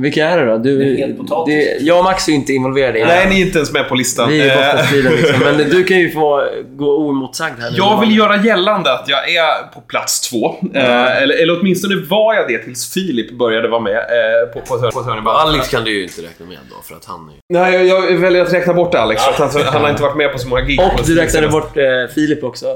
Vilka 0.00 0.28
är 0.28 0.38
det 0.38 0.44
då? 0.52 0.58
Du, 0.58 0.78
Det 0.78 0.84
är 0.84 0.96
helt 1.06 1.18
potatis. 1.18 1.54
det, 1.54 1.84
jag 1.84 1.98
och 1.98 2.04
Max 2.04 2.28
är 2.28 2.32
ju 2.32 2.38
inte 2.38 2.52
involverade 2.52 2.98
i 2.98 3.00
det. 3.00 3.06
Nej, 3.06 3.28
ni 3.28 3.40
är 3.40 3.46
inte 3.46 3.58
ens 3.58 3.72
med 3.72 3.88
på 3.88 3.94
listan. 3.94 4.28
Vi 4.28 4.40
är 4.40 4.76
Eh, 4.78 4.86
striden 4.86 5.12
liksom. 5.12 5.40
Men 5.40 5.56
du 5.56 5.84
kan 5.84 5.98
ju 5.98 6.10
få 6.10 6.48
gå 6.76 6.98
oemotsagd 6.98 7.60
här. 7.60 7.74
Jag 7.76 8.00
vill 8.00 8.16
göra 8.18 8.36
gällande 8.36 8.92
att 8.92 9.08
jag 9.08 9.30
är 9.34 9.72
på 9.74 9.80
plats 9.80 10.30
två. 10.30 10.54
Eh, 10.74 11.22
eller, 11.22 11.42
eller 11.42 11.60
åtminstone 11.60 11.94
var 11.96 12.34
jag 12.34 12.48
det 12.48 12.58
tills 12.58 12.92
Filip 12.94 13.38
började 13.38 13.68
vara 13.68 13.80
med 13.80 13.96
eh, 13.96 14.52
på, 14.52 14.60
på, 14.60 14.90
på 14.90 15.02
Band. 15.02 15.28
Alex 15.28 15.68
kan 15.68 15.84
du 15.84 15.90
ju 15.90 16.02
inte 16.02 16.22
räkna 16.22 16.46
med 16.46 16.58
då, 16.70 16.76
för 16.88 16.94
att 16.94 17.04
han 17.04 17.28
är 17.28 17.32
ju... 17.32 17.38
Nej, 17.48 17.86
jag, 17.86 18.10
jag 18.10 18.18
väljer 18.18 18.42
att 18.42 18.52
räkna 18.52 18.74
bort 18.74 18.94
Alex 18.94 19.22
för 19.24 19.44
att 19.44 19.54
han, 19.54 19.62
han 19.64 19.82
har 19.82 19.90
inte 19.90 20.02
varit 20.02 20.16
med 20.16 20.32
på 20.32 20.38
så 20.38 20.48
många 20.48 20.62
gig. 20.62 20.80
Och 20.80 21.00
du 21.06 21.14
räknade 21.16 21.48
bort 21.48 21.76
eh, 21.76 21.84
Filip 22.14 22.44
också. 22.44 22.66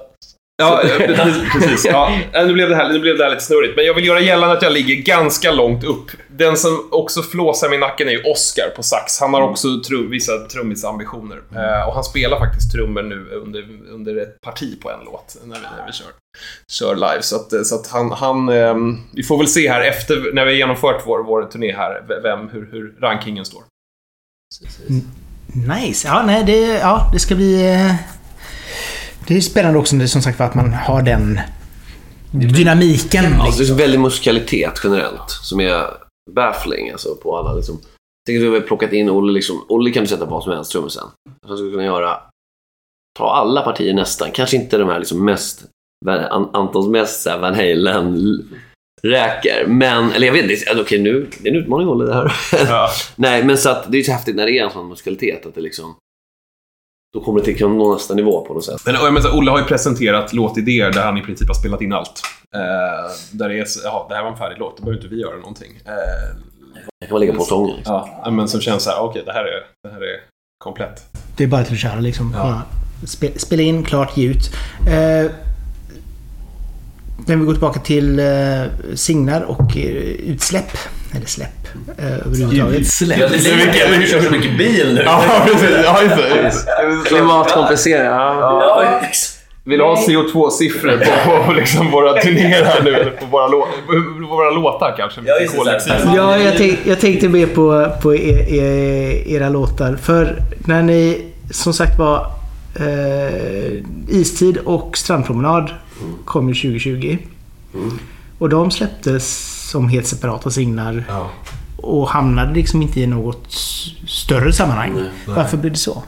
Ja, 0.62 0.82
eh, 0.82 1.14
precis. 1.52 1.84
Ja, 1.84 2.12
eh, 2.32 2.46
nu, 2.46 2.52
blev 2.52 2.68
det 2.68 2.76
här, 2.76 2.92
nu 2.92 2.98
blev 2.98 3.18
det 3.18 3.24
här 3.24 3.30
lite 3.30 3.42
snurrigt. 3.42 3.76
Men 3.76 3.84
jag 3.84 3.94
vill 3.94 4.06
göra 4.06 4.20
gällande 4.20 4.56
att 4.56 4.62
jag 4.62 4.72
ligger 4.72 4.94
ganska 4.94 5.52
långt 5.52 5.84
upp. 5.84 6.10
Den 6.28 6.56
som 6.56 6.88
också 6.90 7.22
flåsar 7.22 7.68
mig 7.68 7.78
i 7.78 7.80
nacken 7.80 8.08
är 8.08 8.12
ju 8.12 8.22
Oscar 8.22 8.70
på 8.76 8.82
sax. 8.82 9.20
Han 9.20 9.34
har 9.34 9.42
också 9.42 9.68
trum, 9.82 10.10
vissa 10.10 10.38
trummisambitioner. 10.38 11.42
Eh, 11.54 11.88
och 11.88 11.94
han 11.94 12.04
spelar 12.04 12.38
faktiskt 12.38 12.72
trummor 12.72 13.02
nu 13.02 13.28
under, 13.30 13.64
under 13.88 14.16
ett 14.16 14.40
parti 14.40 14.80
på 14.82 14.90
en 14.90 15.00
låt 15.04 15.36
när 15.44 15.56
vi, 15.56 15.62
när 15.78 15.86
vi 15.86 15.92
kör, 15.92 16.06
kör 16.68 16.94
live. 16.94 17.22
Så 17.22 17.36
att, 17.36 17.66
så 17.66 17.74
att 17.74 17.86
han... 17.86 18.12
han 18.12 18.48
ehm, 18.48 18.96
vi 19.12 19.22
får 19.22 19.38
väl 19.38 19.48
se 19.48 19.70
här 19.70 19.80
efter, 19.80 20.32
när 20.32 20.44
vi 20.44 20.50
har 20.50 20.58
genomfört 20.58 21.02
vår, 21.06 21.22
vår 21.22 21.42
turné 21.42 21.72
här, 21.72 22.02
vem, 22.22 22.48
hur, 22.48 22.68
hur 22.72 22.94
rankingen 23.00 23.44
står. 23.44 23.62
Nice. 25.78 26.08
Ja, 26.08 26.22
nej, 26.26 26.44
det, 26.44 26.60
ja, 26.60 27.10
det 27.12 27.18
ska 27.18 27.34
bli... 27.34 27.78
Det 29.28 29.36
är 29.36 29.40
spännande 29.40 29.78
också 29.78 30.06
som 30.06 30.22
sagt 30.22 30.40
att 30.40 30.54
man 30.54 30.72
har 30.72 31.02
den 31.02 31.40
dynamiken. 32.32 33.24
Alltså, 33.40 33.58
det 33.58 33.64
är 33.64 33.66
så 33.66 33.74
väldigt 33.74 34.00
musikalitet 34.00 34.80
generellt, 34.84 35.30
som 35.30 35.60
är 35.60 35.84
baffling 36.30 36.90
alltså, 36.90 37.14
på 37.14 37.36
alla. 37.36 37.54
Liksom. 37.54 37.80
Tänker 38.26 38.46
att 38.46 38.52
vi 38.52 38.58
har 38.58 38.66
plockat 38.66 38.92
in 38.92 39.10
Olle. 39.10 39.32
Liksom. 39.32 39.64
Olle 39.68 39.90
kan 39.90 40.02
du 40.02 40.08
sätta 40.08 40.24
vad 40.24 40.42
som 40.42 40.52
helst 40.52 40.72
trummisen. 40.72 41.04
Han 41.46 41.56
skulle 41.56 41.70
kunna 41.70 41.84
göra... 41.84 42.20
Ta 43.18 43.30
alla 43.30 43.62
partier 43.62 43.94
nästan. 43.94 44.30
Kanske 44.30 44.56
inte 44.56 44.78
de 44.78 44.88
här 44.88 44.98
liksom 44.98 45.24
mest... 45.24 45.64
An- 46.06 46.50
Antons 46.52 46.88
mest 46.88 47.22
så 47.22 47.30
här, 47.30 47.38
Van 47.38 47.54
Halen 47.54 48.42
räker. 49.02 49.66
Men, 49.66 50.12
eller 50.12 50.26
jag 50.26 50.34
vet 50.34 50.50
inte. 50.50 50.70
alltså, 50.70 50.84
Okej, 50.84 50.98
nu, 50.98 51.30
det 51.42 51.48
är 51.48 51.52
en 51.52 51.58
utmaning 51.62 51.88
Olle 51.88 52.04
det 52.04 52.14
här. 52.14 52.32
Ja. 52.68 52.88
Nej, 53.16 53.44
men 53.44 53.58
så 53.58 53.70
att 53.70 53.92
det 53.92 53.98
är 53.98 54.02
så 54.02 54.12
häftigt 54.12 54.36
när 54.36 54.46
det 54.46 54.58
är 54.58 54.64
en 54.64 54.70
sån 54.70 54.88
musikalitet 54.88 55.46
att 55.46 55.54
det 55.54 55.60
liksom... 55.60 55.94
Då 57.14 57.20
kommer 57.20 57.40
det 57.40 57.44
till 57.44 57.64
att 57.64 57.70
nå 57.70 57.92
nästa 57.94 58.14
nivå 58.14 58.44
på 58.44 58.54
något 58.54 58.64
sätt. 58.64 58.80
Men, 58.86 58.94
jag 58.94 59.12
menar, 59.12 59.36
Olle 59.38 59.50
har 59.50 59.58
ju 59.58 59.64
presenterat 59.64 60.32
låtidéer 60.32 60.92
där 60.92 61.02
han 61.04 61.18
i 61.18 61.22
princip 61.22 61.48
har 61.48 61.54
spelat 61.54 61.80
in 61.82 61.92
allt. 61.92 62.22
Eh, 62.54 62.60
där 63.32 63.48
det 63.48 63.58
är 63.58 63.64
så, 63.64 63.80
jaha, 63.84 64.08
det 64.08 64.14
här 64.14 64.22
var 64.22 64.30
en 64.30 64.36
färdig 64.36 64.58
låt, 64.58 64.76
då 64.76 64.82
behöver 64.84 65.02
inte 65.04 65.14
vi 65.14 65.20
göra 65.20 65.36
någonting. 65.36 65.80
Eh, 65.84 65.92
Det 67.00 67.06
kan 67.06 67.12
man 67.14 67.20
lägga 67.20 67.34
på 67.34 67.44
sången. 67.44 67.76
Liksom. 67.76 68.08
ja, 68.24 68.30
men 68.30 68.48
som 68.48 68.60
känns 68.60 68.82
så 68.82 68.90
här, 68.90 69.00
okej, 69.00 69.22
det, 69.26 69.32
här 69.32 69.44
är, 69.44 69.66
det 69.82 69.94
här 69.94 70.00
är 70.00 70.20
komplett. 70.64 71.06
Det 71.36 71.44
är 71.44 71.48
bara 71.48 71.64
till 71.64 71.74
att 71.74 71.80
köra 71.80 72.00
liksom. 72.00 72.34
Spe, 73.06 73.38
spela 73.38 73.62
in, 73.62 73.84
klart, 73.84 74.16
ge 74.16 74.28
ut. 74.28 74.50
Eh, 74.88 75.30
men 77.28 77.40
vi 77.40 77.46
går 77.46 77.52
tillbaka 77.52 77.80
till 77.80 78.18
eh, 78.18 78.26
signar 78.94 79.40
och 79.40 79.76
eh, 79.76 79.84
utsläpp. 80.32 80.70
Eller 81.16 81.26
släpp 81.26 81.66
eh, 81.98 82.04
överhuvudtaget. 82.04 83.00
Ja, 83.00 83.28
det 83.28 83.38
blir 83.38 83.66
mycket. 83.66 84.00
Du 84.00 84.06
kör 84.06 84.22
så 84.22 84.30
mycket 84.30 84.58
bil 84.58 84.94
nu. 84.94 85.04
Klimatkompensera. 87.04 88.04
Ja. 88.04 88.82
Ja, 88.82 89.00
exakt. 89.02 89.34
Vill 89.64 89.78
du 89.78 89.84
ha 89.84 89.96
CO2-siffror 89.96 91.04
på, 91.24 91.44
på 91.44 91.52
liksom 91.52 91.90
våra 91.90 92.20
turnéer 92.20 92.64
här 92.64 92.82
nu? 92.82 92.94
Eller 92.94 93.10
på 93.10 93.26
våra, 93.26 93.48
lå, 93.48 93.68
på 94.28 94.34
våra 94.34 94.50
låtar 94.50 94.94
kanske? 94.96 95.20
Ja, 95.24 95.40
just 95.40 95.54
det. 95.64 96.00
Ja, 96.16 96.38
jag, 96.38 96.56
tänk, 96.56 96.78
jag 96.84 97.00
tänkte 97.00 97.28
mer 97.28 97.46
på, 97.46 97.92
på 98.02 98.14
er, 98.14 98.54
er, 98.54 99.28
era 99.28 99.48
låtar. 99.48 99.96
För 99.96 100.42
när 100.58 100.82
ni 100.82 101.32
som 101.50 101.72
sagt 101.72 101.98
var 101.98 102.26
eh, 102.74 103.82
Istid 104.08 104.58
och 104.58 104.98
Strandpromenad 104.98 105.70
kom 106.24 106.48
ju 106.48 106.54
2020. 106.54 107.18
Och 108.38 108.48
de 108.48 108.70
släpptes 108.70 109.48
som 109.70 109.88
helt 109.88 110.06
separata 110.06 110.50
singlar. 110.50 111.04
Och 111.76 112.08
hamnade 112.08 112.54
liksom 112.54 112.82
inte 112.82 113.00
i 113.00 113.06
något 113.06 113.52
större 114.06 114.52
sammanhang. 114.52 114.92
Varför 115.26 115.56
blev 115.56 115.72
det 115.72 115.78
så? 115.78 116.02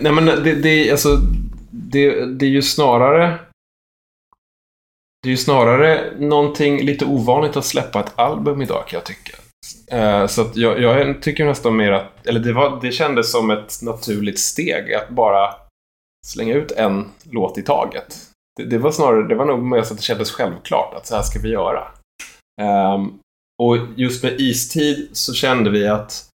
Nej 0.00 0.12
men 0.12 0.26
det, 0.26 0.54
det, 0.54 0.90
alltså, 0.90 1.16
det, 1.70 2.26
det 2.26 2.46
är 2.46 2.50
ju 2.50 2.62
snarare... 2.62 3.38
Det 5.22 5.28
är 5.28 5.30
ju 5.30 5.36
snarare 5.36 6.12
någonting 6.18 6.84
lite 6.84 7.04
ovanligt 7.04 7.56
att 7.56 7.64
släppa 7.64 8.00
ett 8.00 8.12
album 8.18 8.62
idag 8.62 8.84
kan 8.88 8.96
jag 8.96 9.04
tycka. 9.04 9.36
Eh, 9.92 10.26
Så 10.26 10.42
att 10.42 10.56
jag, 10.56 10.80
jag 10.80 11.22
tycker 11.22 11.44
nästan 11.44 11.76
mer 11.76 11.92
att, 11.92 12.26
eller 12.26 12.40
det, 12.40 12.52
var, 12.52 12.80
det 12.82 12.92
kändes 12.92 13.32
som 13.32 13.50
ett 13.50 13.78
naturligt 13.82 14.38
steg 14.38 14.94
att 14.94 15.08
bara 15.08 15.54
slänga 16.26 16.54
ut 16.54 16.70
en 16.70 17.10
låt 17.30 17.58
i 17.58 17.62
taget. 17.62 18.18
Det, 18.56 18.64
det 18.64 18.78
var 18.78 18.90
snarare, 18.90 19.28
det 19.28 19.34
var 19.34 19.44
nog 19.44 19.62
mer 19.62 19.82
så 19.82 19.94
att 19.94 19.98
det 19.98 20.04
kändes 20.04 20.30
självklart 20.30 20.94
att 20.94 21.06
så 21.06 21.16
här 21.16 21.22
ska 21.22 21.38
vi 21.38 21.48
göra. 21.48 21.88
Ehm, 22.62 23.18
och 23.62 23.76
just 23.96 24.22
med 24.22 24.40
istid 24.40 25.08
så 25.12 25.34
kände 25.34 25.70
vi 25.70 25.88
att 25.88 26.28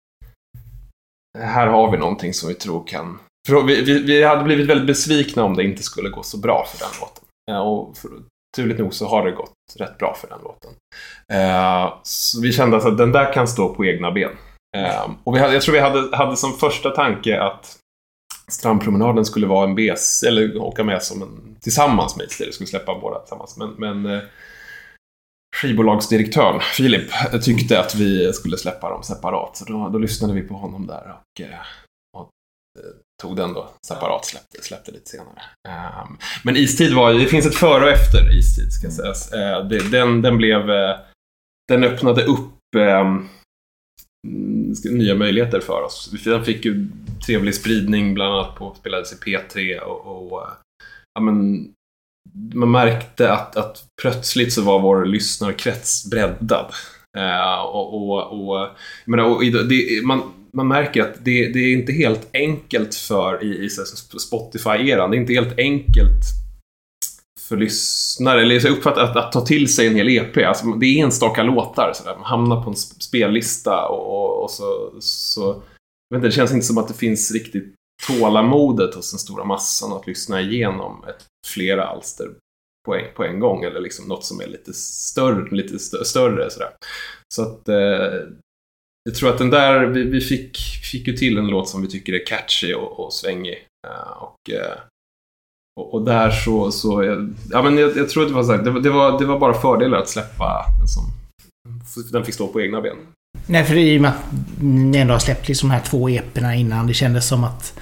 här 1.39 1.67
har 1.67 1.91
vi 1.91 1.97
någonting 1.97 2.33
som 2.33 2.49
vi 2.49 2.55
tror 2.55 2.87
kan... 2.87 3.19
För 3.47 3.63
vi, 3.63 3.81
vi, 3.81 3.99
vi 3.99 4.23
hade 4.23 4.43
blivit 4.43 4.69
väldigt 4.69 4.87
besvikna 4.87 5.43
om 5.43 5.55
det 5.55 5.63
inte 5.63 5.83
skulle 5.83 6.09
gå 6.09 6.23
så 6.23 6.37
bra 6.37 6.65
för 6.71 6.85
den 6.85 6.93
låten. 7.01 7.23
Eh, 7.51 7.67
och 7.67 7.97
för, 7.97 8.09
turligt 8.55 8.79
nog 8.79 8.93
så 8.93 9.07
har 9.07 9.25
det 9.25 9.31
gått 9.31 9.53
rätt 9.75 9.97
bra 9.97 10.15
för 10.21 10.27
den 10.27 10.39
låten. 10.43 10.71
Eh, 11.33 11.93
så 12.03 12.41
vi 12.41 12.51
kände 12.51 12.77
att 12.77 12.97
den 12.97 13.11
där 13.11 13.33
kan 13.33 13.47
stå 13.47 13.75
på 13.75 13.85
egna 13.85 14.11
ben. 14.11 14.31
Eh, 14.77 15.09
och 15.23 15.35
vi 15.35 15.39
hade, 15.39 15.53
jag 15.53 15.61
tror 15.61 15.73
vi 15.73 15.79
hade, 15.79 16.17
hade 16.17 16.37
som 16.37 16.53
första 16.53 16.89
tanke 16.89 17.41
att 17.41 17.77
Strandpromenaden 18.47 19.25
skulle 19.25 19.47
vara 19.47 19.69
en 19.69 19.75
BS, 19.75 20.23
eller 20.23 20.57
åka 20.57 20.83
med 20.83 21.03
som 21.03 21.21
en, 21.21 21.55
tillsammans 21.61 22.17
med 22.17 22.25
Istid, 22.25 22.53
skulle 22.53 22.67
släppa 22.67 22.99
båda 22.99 23.19
tillsammans. 23.19 23.57
Men, 23.57 23.69
men 23.69 24.05
eh, 24.05 24.23
skivbolagsdirektören, 25.55 26.59
Filip, 26.59 27.09
eh, 27.33 27.39
tyckte 27.39 27.79
att 27.79 27.95
vi 27.95 28.33
skulle 28.33 28.57
släppa 28.57 28.89
dem 28.89 29.03
separat. 29.03 29.57
Så 29.57 29.65
då, 29.65 29.89
då 29.89 29.97
lyssnade 29.97 30.33
vi 30.33 30.41
på 30.41 30.53
honom 30.53 30.87
där 30.87 31.15
och, 31.17 31.41
eh, 31.41 31.59
och 32.17 32.29
eh, 32.79 32.91
tog 33.21 33.35
den 33.35 33.53
då 33.53 33.69
separat, 33.87 34.25
släppte, 34.25 34.61
släppte 34.61 34.91
lite 34.91 35.09
senare. 35.09 35.41
Ehm, 35.69 36.17
men 36.43 36.55
Istid 36.57 36.93
var 36.93 37.11
ju, 37.11 37.19
det 37.19 37.25
finns 37.25 37.45
ett 37.45 37.55
före 37.55 37.83
och 37.85 37.91
efter 37.91 38.37
Istid 38.37 38.73
ska 38.73 38.91
sägas. 38.91 39.31
Eh, 39.33 39.67
det- 39.67 39.91
den, 39.91 40.21
den 40.21 40.37
blev, 40.37 40.69
eh, 40.71 40.97
den 41.67 41.83
öppnade 41.83 42.23
upp 42.23 42.51
mm, 42.77 43.27
nya 44.91 45.15
möjligheter 45.15 45.59
för 45.59 45.81
oss. 45.81 46.11
Den 46.23 46.45
fick 46.45 46.65
ju 46.65 46.87
trevlig 47.25 47.55
spridning, 47.55 48.13
bland 48.13 48.33
annat 48.33 48.55
på, 48.55 48.75
spelades 48.79 49.13
i 49.13 49.15
P3 49.15 49.79
och, 49.79 50.31
och 50.31 50.41
eh, 50.41 50.53
ja, 51.13 51.21
men, 51.21 51.67
man 52.53 52.71
märkte 52.71 53.33
att, 53.33 53.55
att 53.55 53.83
plötsligt 54.01 54.53
så 54.53 54.61
var 54.61 54.79
vår 54.79 55.05
lyssnarkrets 55.05 56.09
breddad. 56.09 56.73
Eh, 57.17 57.61
och, 57.61 57.93
och, 57.93 58.49
och, 58.49 58.69
menar, 59.05 59.23
och 59.23 59.43
det, 59.69 60.05
man, 60.05 60.33
man 60.55 60.67
märker 60.67 61.01
att 61.01 61.25
det, 61.25 61.47
det 61.47 61.59
är 61.59 61.73
inte 61.73 61.91
helt 61.91 62.29
enkelt 62.33 62.95
för 62.95 63.43
i, 63.43 63.65
i 63.65 63.69
Spotify-eran, 64.19 65.11
det 65.11 65.17
är 65.17 65.19
inte 65.19 65.33
helt 65.33 65.59
enkelt 65.59 66.23
för 67.47 67.57
lyssnare, 67.57 68.41
eller 68.41 68.59
så 68.59 68.67
jag 68.67 68.77
uppfattar 68.77 69.03
att, 69.03 69.15
att 69.15 69.31
ta 69.31 69.45
till 69.45 69.73
sig 69.73 69.87
en 69.87 69.95
hel 69.95 70.09
EP. 70.09 70.37
Alltså, 70.37 70.65
det 70.67 70.85
är 70.85 71.03
enstaka 71.03 71.43
låtar, 71.43 71.91
så 71.95 72.03
där. 72.03 72.15
man 72.15 72.25
hamnar 72.25 72.63
på 72.63 72.69
en 72.69 72.75
spellista 72.75 73.87
och, 73.87 74.07
och, 74.07 74.43
och 74.43 74.51
så, 74.51 74.93
så 74.99 75.63
jag 76.09 76.17
vet 76.17 76.25
inte, 76.25 76.27
det 76.27 76.31
känns 76.31 76.53
inte 76.53 76.65
som 76.65 76.77
att 76.77 76.87
det 76.87 76.93
finns 76.93 77.31
riktigt 77.31 77.75
tålamodet 78.07 78.95
hos 78.95 79.11
den 79.11 79.19
stora 79.19 79.43
massan 79.43 79.93
att 79.93 80.07
lyssna 80.07 80.41
igenom 80.41 81.03
ett, 81.07 81.25
flera 81.47 81.87
alster 81.87 82.27
på 82.85 82.95
en, 82.95 83.13
på 83.15 83.23
en 83.23 83.39
gång. 83.39 83.63
Eller 83.63 83.79
liksom 83.79 84.07
något 84.07 84.25
som 84.25 84.41
är 84.41 84.47
lite 84.47 84.73
större. 84.73 85.55
Lite 85.55 85.79
stö, 85.79 86.05
större 86.05 86.49
sådär. 86.49 86.69
Så 87.33 87.41
att 87.41 87.69
eh, 87.69 88.19
jag 89.09 89.15
tror 89.15 89.29
att 89.29 89.37
den 89.37 89.49
där, 89.49 89.85
vi, 89.85 90.03
vi 90.03 90.21
fick, 90.21 90.57
fick 90.91 91.07
ju 91.07 91.13
till 91.17 91.37
en 91.37 91.47
låt 91.47 91.69
som 91.69 91.81
vi 91.81 91.87
tycker 91.87 92.13
är 92.13 92.25
catchy 92.25 92.73
och, 92.73 92.99
och 93.05 93.13
svängig. 93.13 93.55
Eh, 93.87 94.11
och, 94.23 94.49
eh, 94.53 94.77
och, 95.79 95.93
och 95.93 96.05
där 96.05 96.31
så, 96.31 96.71
så 96.71 97.03
ja 97.51 97.61
men 97.61 97.77
jag, 97.77 97.97
jag 97.97 98.09
tror 98.09 98.23
att 98.23 98.29
det 98.29 98.35
var, 98.35 98.43
så 98.43 98.51
här, 98.51 98.63
det, 98.63 98.71
var- 98.71 98.79
det, 98.79 98.89
var, 98.89 99.19
det 99.19 99.25
var 99.25 99.39
bara 99.39 99.53
fördelar 99.61 99.97
att 99.97 100.09
släppa 100.09 100.65
den 100.79 100.87
som, 100.87 101.03
den 102.11 102.25
fick 102.25 102.35
stå 102.35 102.47
på 102.47 102.61
egna 102.61 102.81
ben. 102.81 102.97
Nej, 103.47 103.63
för 103.65 103.75
i 103.75 103.97
och 103.97 104.01
med 104.01 104.11
att 104.11 104.23
ni 104.61 104.97
ändå 104.97 105.13
har 105.13 105.19
släppt 105.19 105.47
liksom 105.47 105.69
de 105.69 105.75
här 105.75 105.83
två 105.83 106.09
EPerna 106.09 106.55
innan. 106.55 106.87
Det 106.87 106.93
kändes 106.93 107.27
som 107.27 107.43
att 107.43 107.79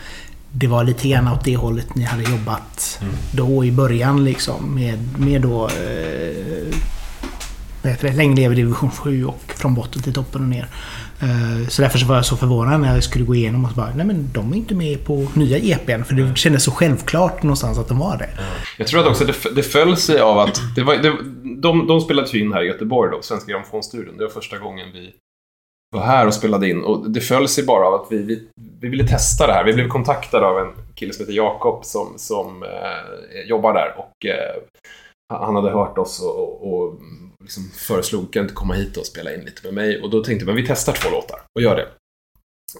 det 0.51 0.67
var 0.67 0.84
lite 0.84 1.07
grann 1.09 1.28
åt 1.28 1.43
det 1.45 1.55
hållet 1.57 1.95
ni 1.95 2.03
hade 2.03 2.24
jobbat 2.24 2.99
då 3.36 3.65
i 3.65 3.71
början 3.71 4.24
liksom. 4.26 4.76
Med, 4.76 5.19
med 5.19 5.41
då... 5.41 5.67
Eh? 5.69 6.74
Länge 8.15 8.36
lever 8.36 8.55
division 8.55 8.91
7 8.91 9.26
och 9.26 9.41
från 9.55 9.76
botten 9.76 10.01
till 10.01 10.13
toppen 10.13 10.41
och 10.41 10.47
ner. 10.47 10.67
Eh, 11.24 11.67
så 11.67 11.82
därför 11.82 11.97
så 11.97 12.05
var 12.05 12.15
jag 12.15 12.26
så 12.26 12.38
förvånad 12.38 12.82
när 12.82 12.93
jag 12.93 13.03
skulle 13.03 13.26
gå 13.26 13.36
igenom 13.36 13.65
och 13.65 13.71
så 13.71 13.76
bara, 13.76 13.93
nej 13.95 14.05
men 14.05 14.30
de 14.34 14.53
är 14.53 14.57
inte 14.57 14.76
med 14.76 15.05
på 15.05 15.28
nya 15.34 15.57
EPn. 15.57 16.03
För 16.03 16.13
det 16.13 16.38
kändes 16.38 16.63
så 16.63 16.71
självklart 16.71 17.43
någonstans 17.43 17.78
att 17.78 17.88
de 17.88 17.99
var 17.99 18.17
det. 18.17 18.30
Jag 18.78 18.88
tror 18.88 18.99
att 18.99 19.07
också 19.07 19.26
det, 19.26 19.55
det 19.55 19.63
föll 19.63 19.97
sig 19.97 20.19
av 20.19 20.39
att 20.39 20.61
det 20.76 20.84
var, 20.84 20.95
det, 20.95 21.17
de, 21.61 21.88
de 21.88 22.01
spelade 22.01 22.28
ju 22.28 22.39
in 22.39 22.53
här 22.53 22.63
i 22.63 22.67
Göteborg 22.67 23.11
då, 23.11 23.21
Svenska 23.21 23.51
Grammofonstudion. 23.51 24.17
Det 24.17 24.24
var 24.24 24.32
första 24.32 24.57
gången 24.57 24.88
vi 24.93 25.13
var 25.93 26.05
här 26.05 26.28
och 26.28 26.34
spelade 26.34 26.69
in. 26.69 26.84
Och 26.84 27.09
det 27.09 27.21
föll 27.21 27.47
sig 27.47 27.65
bara 27.65 27.88
av 27.88 27.93
att 27.93 28.07
vi, 28.09 28.17
vi, 28.17 28.47
vi 28.82 28.89
ville 28.89 29.07
testa 29.07 29.47
det 29.47 29.53
här. 29.53 29.63
Vi 29.63 29.74
blev 29.74 29.88
kontaktade 29.88 30.47
av 30.47 30.59
en 30.59 30.74
kille 30.95 31.13
som 31.13 31.24
heter 31.24 31.34
Jakob 31.34 31.86
som, 31.86 32.13
som 32.17 32.63
eh, 32.63 33.49
jobbar 33.49 33.74
där. 33.74 33.95
Och 33.97 34.26
eh, 34.26 34.61
han 35.38 35.55
hade 35.55 35.69
hört 35.69 35.97
oss 35.97 36.21
och, 36.21 36.39
och, 36.39 36.73
och 36.73 36.99
liksom 37.41 37.63
föreslog, 37.63 38.34
kan 38.34 38.41
inte 38.41 38.53
komma 38.53 38.73
hit 38.73 38.97
och 38.97 39.05
spela 39.05 39.34
in 39.34 39.39
lite 39.39 39.61
med 39.63 39.73
mig? 39.73 40.01
Och 40.01 40.09
då 40.09 40.23
tänkte 40.23 40.45
jag, 40.45 40.47
men 40.47 40.63
vi 40.63 40.67
testar 40.67 40.93
två 40.93 41.09
låtar 41.09 41.39
och 41.55 41.61
gör 41.61 41.75
det. 41.75 41.88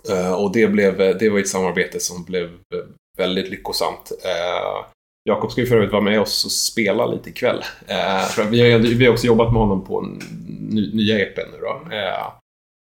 Uh, 0.10 0.34
och 0.34 0.52
det, 0.52 0.68
blev, 0.68 1.02
eh, 1.02 1.16
det 1.16 1.30
var 1.30 1.40
ett 1.40 1.48
samarbete 1.48 2.00
som 2.00 2.24
blev 2.24 2.44
eh, 2.46 2.86
väldigt 3.18 3.50
lyckosamt. 3.50 4.12
Uh, 4.12 4.86
Jakob 5.30 5.52
ska 5.52 5.62
ju 5.62 5.68
för 5.68 5.76
övrigt 5.76 5.92
vara 5.92 6.02
med 6.02 6.22
oss 6.22 6.46
och 6.46 6.52
spela 6.52 7.06
lite 7.06 7.30
ikväll. 7.30 7.58
Uh, 7.90 8.26
för 8.26 8.44
vi, 8.44 8.72
har, 8.72 8.80
vi 8.80 9.06
har 9.06 9.14
också 9.14 9.28
jobbat 9.28 9.54
med 9.54 9.62
honom 9.62 9.86
på 9.86 10.00
en 10.00 10.22
ny, 10.70 10.94
nya 10.94 11.20
EP 11.20 11.38
nu 11.38 11.58
då. 11.62 11.82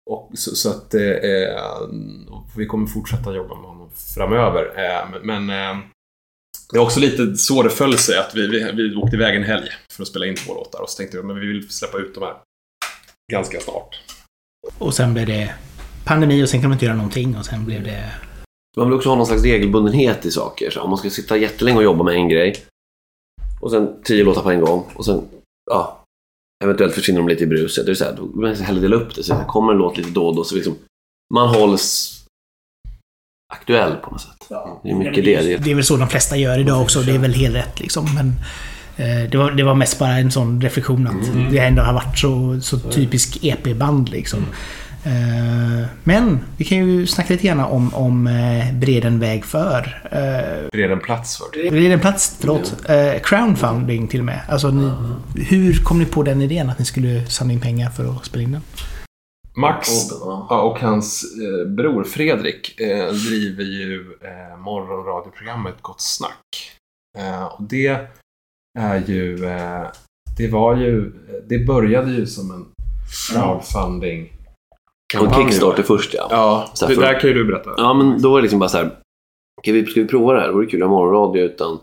Och 0.09 0.32
så, 0.34 0.55
så 0.55 0.70
att 0.70 0.93
och 2.30 2.45
vi 2.57 2.66
kommer 2.66 2.88
fortsätta 2.88 3.34
jobba 3.34 3.55
med 3.55 3.70
honom 3.70 3.89
framöver. 4.16 4.74
Men 5.24 5.51
det 6.72 6.78
var 6.78 6.86
också 6.86 6.99
lite 6.99 7.36
så 7.36 7.64
det 7.64 7.70
föll 7.70 7.97
sig 7.97 8.18
att 8.18 8.36
vi, 8.36 8.47
vi, 8.47 8.72
vi 8.72 8.95
åkte 8.95 9.16
iväg 9.16 9.36
en 9.36 9.43
helg 9.43 9.70
för 9.91 10.01
att 10.01 10.08
spela 10.08 10.26
in 10.26 10.36
två 10.36 10.54
låtar 10.54 10.82
och 10.82 10.89
så 10.89 10.97
tänkte 10.97 11.18
vi 11.18 11.24
men 11.24 11.39
vi 11.39 11.47
vill 11.47 11.70
släppa 11.70 11.97
ut 11.97 12.16
de 12.16 12.24
här 12.24 12.36
ganska 13.32 13.60
snart. 13.60 13.99
Och 14.78 14.93
sen 14.93 15.14
blev 15.14 15.26
det 15.26 15.54
pandemi 16.06 16.43
och 16.43 16.49
sen 16.49 16.62
kan 16.62 16.70
man 16.70 16.76
inte 16.76 16.86
göra 16.86 16.95
någonting 16.95 17.38
och 17.38 17.45
sen 17.45 17.66
blev 17.66 17.84
det... 17.84 18.12
Man 18.78 18.88
vill 18.88 18.97
också 18.97 19.10
ha 19.10 19.16
någon 19.16 19.26
slags 19.26 19.43
regelbundenhet 19.43 20.26
i 20.26 20.32
saker. 20.32 20.70
Så 20.70 20.82
om 20.82 20.89
man 20.89 20.99
ska 20.99 21.10
sitta 21.10 21.38
jättelänge 21.38 21.78
och 21.78 21.84
jobba 21.84 22.04
med 22.04 22.14
en 22.14 22.30
grej 22.30 22.66
och 23.62 23.72
sen 23.72 24.04
tio 24.04 24.24
låtar 24.24 24.41
på 24.41 24.51
en 24.51 24.62
gång 24.62 24.86
och 24.95 25.06
sen, 25.06 25.22
ja, 25.72 26.06
eventuellt 26.64 26.93
försvinner 26.93 27.20
de 27.20 27.28
lite 27.28 27.43
i 27.43 27.47
bruset. 27.47 27.86
Det 27.86 27.91
är 27.91 27.95
så 27.95 28.04
här, 28.04 28.16
då 28.16 28.22
vill 28.22 28.36
man 28.36 28.56
hellre 28.56 28.82
dela 28.82 28.95
upp 28.95 29.16
det. 29.16 29.24
Så 29.24 29.34
det 29.34 29.45
kommer 29.47 29.72
en 29.72 29.78
låt 29.78 29.97
lite 29.97 30.10
då 30.10 30.28
och 30.28 30.36
då 30.36 30.43
så 30.43 30.56
liksom, 30.56 30.76
man 31.34 31.49
hålls 31.56 32.23
aktuell 33.54 33.95
på 33.95 34.12
något 34.12 34.22
sätt. 34.22 34.49
Det 34.84 34.89
är 34.89 34.95
mycket 34.95 35.26
det. 35.26 35.41
det 35.41 35.54
är, 35.54 35.58
Det 35.58 35.72
är 35.72 35.76
väl 35.76 35.84
så 35.84 35.97
de 35.97 36.10
flesta 36.10 36.38
gör 36.38 36.60
idag 36.60 36.82
också. 36.82 37.01
Det 37.01 37.16
är 37.16 37.20
väl 37.20 37.34
helt 37.34 37.56
rätt 37.56 37.80
liksom. 37.80 38.16
Men 38.16 38.36
eh, 38.97 39.30
det, 39.30 39.38
var, 39.38 39.51
det 39.51 39.64
var 39.64 39.76
mest 39.76 39.99
bara 39.99 40.18
en 40.18 40.32
sån 40.32 40.62
reflektion 40.62 41.08
att 41.08 41.51
det 41.51 41.58
ändå 41.58 41.82
har 41.82 41.93
varit 41.93 42.18
så, 42.18 42.60
så 42.62 42.80
typisk 42.80 43.38
EP-band 43.43 44.10
liksom. 44.10 44.45
Eh, 45.06 45.86
men 46.04 46.39
vi 46.58 46.66
kan 46.66 46.78
ju 46.78 47.08
snacka 47.08 47.34
lite 47.34 47.47
grann 47.47 47.60
om, 47.60 47.93
om 47.93 48.28
eh, 48.28 48.74
Breden 48.74 49.20
väg 49.20 49.45
för. 49.45 50.01
Eh, 50.12 50.70
Bred 50.72 50.91
en 50.91 50.99
plats 50.99 51.38
för 51.38 51.64
det. 51.64 51.72
Breden 51.72 51.99
plats, 51.99 52.38
förlåt. 52.39 52.76
Eh, 52.89 53.22
crowdfunding 53.24 54.08
till 54.08 54.20
och 54.20 54.26
med. 54.26 54.39
Alltså, 54.49 54.70
ni, 54.72 54.91
hur 55.36 55.84
kom 55.84 55.99
ni 55.99 56.06
på 56.06 56.24
den 56.24 56.41
idén 56.41 56.70
att 56.70 56.80
ni 56.80 56.86
skulle 56.86 57.26
samla 57.26 57.54
in 57.54 57.60
pengar 57.60 57.89
för 57.89 58.16
att 58.16 58.26
spela 58.26 58.43
in 58.43 58.51
den? 58.51 58.62
Max 59.56 59.89
Ja. 60.12 60.62
och 60.62 60.80
hans 60.80 61.24
eh, 61.41 61.68
bror 61.68 62.04
Fredrik 62.04 62.80
eh, 62.80 63.12
driver 63.14 63.64
ju 63.64 64.18
eh, 64.22 64.58
morgonradioprogrammet 64.58 65.76
Gott 65.82 66.01
Snack. 66.01 66.72
Eh, 67.18 67.45
och 67.45 67.64
det 67.64 68.08
är 68.80 69.04
ju... 69.08 69.45
Eh, 69.45 69.88
det 70.38 70.47
var 70.47 70.76
ju... 70.76 71.12
Det 71.47 71.60
började 71.60 72.12
ju 72.12 72.26
som 72.26 72.51
en 72.51 72.66
crowdfunding 73.32 74.34
och 75.20 75.36
Kickstarter 75.36 75.84
först 75.84 76.14
ja. 76.14 76.28
Ja, 76.32 76.70
Så 76.74 76.88
det 76.88 76.95
för- 76.95 77.01
där 77.01 77.20
kan 77.20 77.30
ju 77.30 77.34
du 77.34 77.45
berätta. 77.45 77.74
Ja, 77.78 77.93
men 77.93 78.22
då 78.22 78.30
var 78.30 78.38
det 78.38 78.41
liksom 78.41 78.60
bara 78.60 78.70
så 78.70 78.78
här. 78.78 78.99
Vi, 79.64 79.86
ska 79.86 80.01
vi 80.01 80.08
prova 80.08 80.34
det 80.34 80.39
här? 80.39 80.47
Det 80.47 80.54
vore 80.54 80.66
kul 80.66 80.84
att 80.84 80.89
ha 80.89 80.95
morgonradio 80.95 81.43
utan 81.43 81.80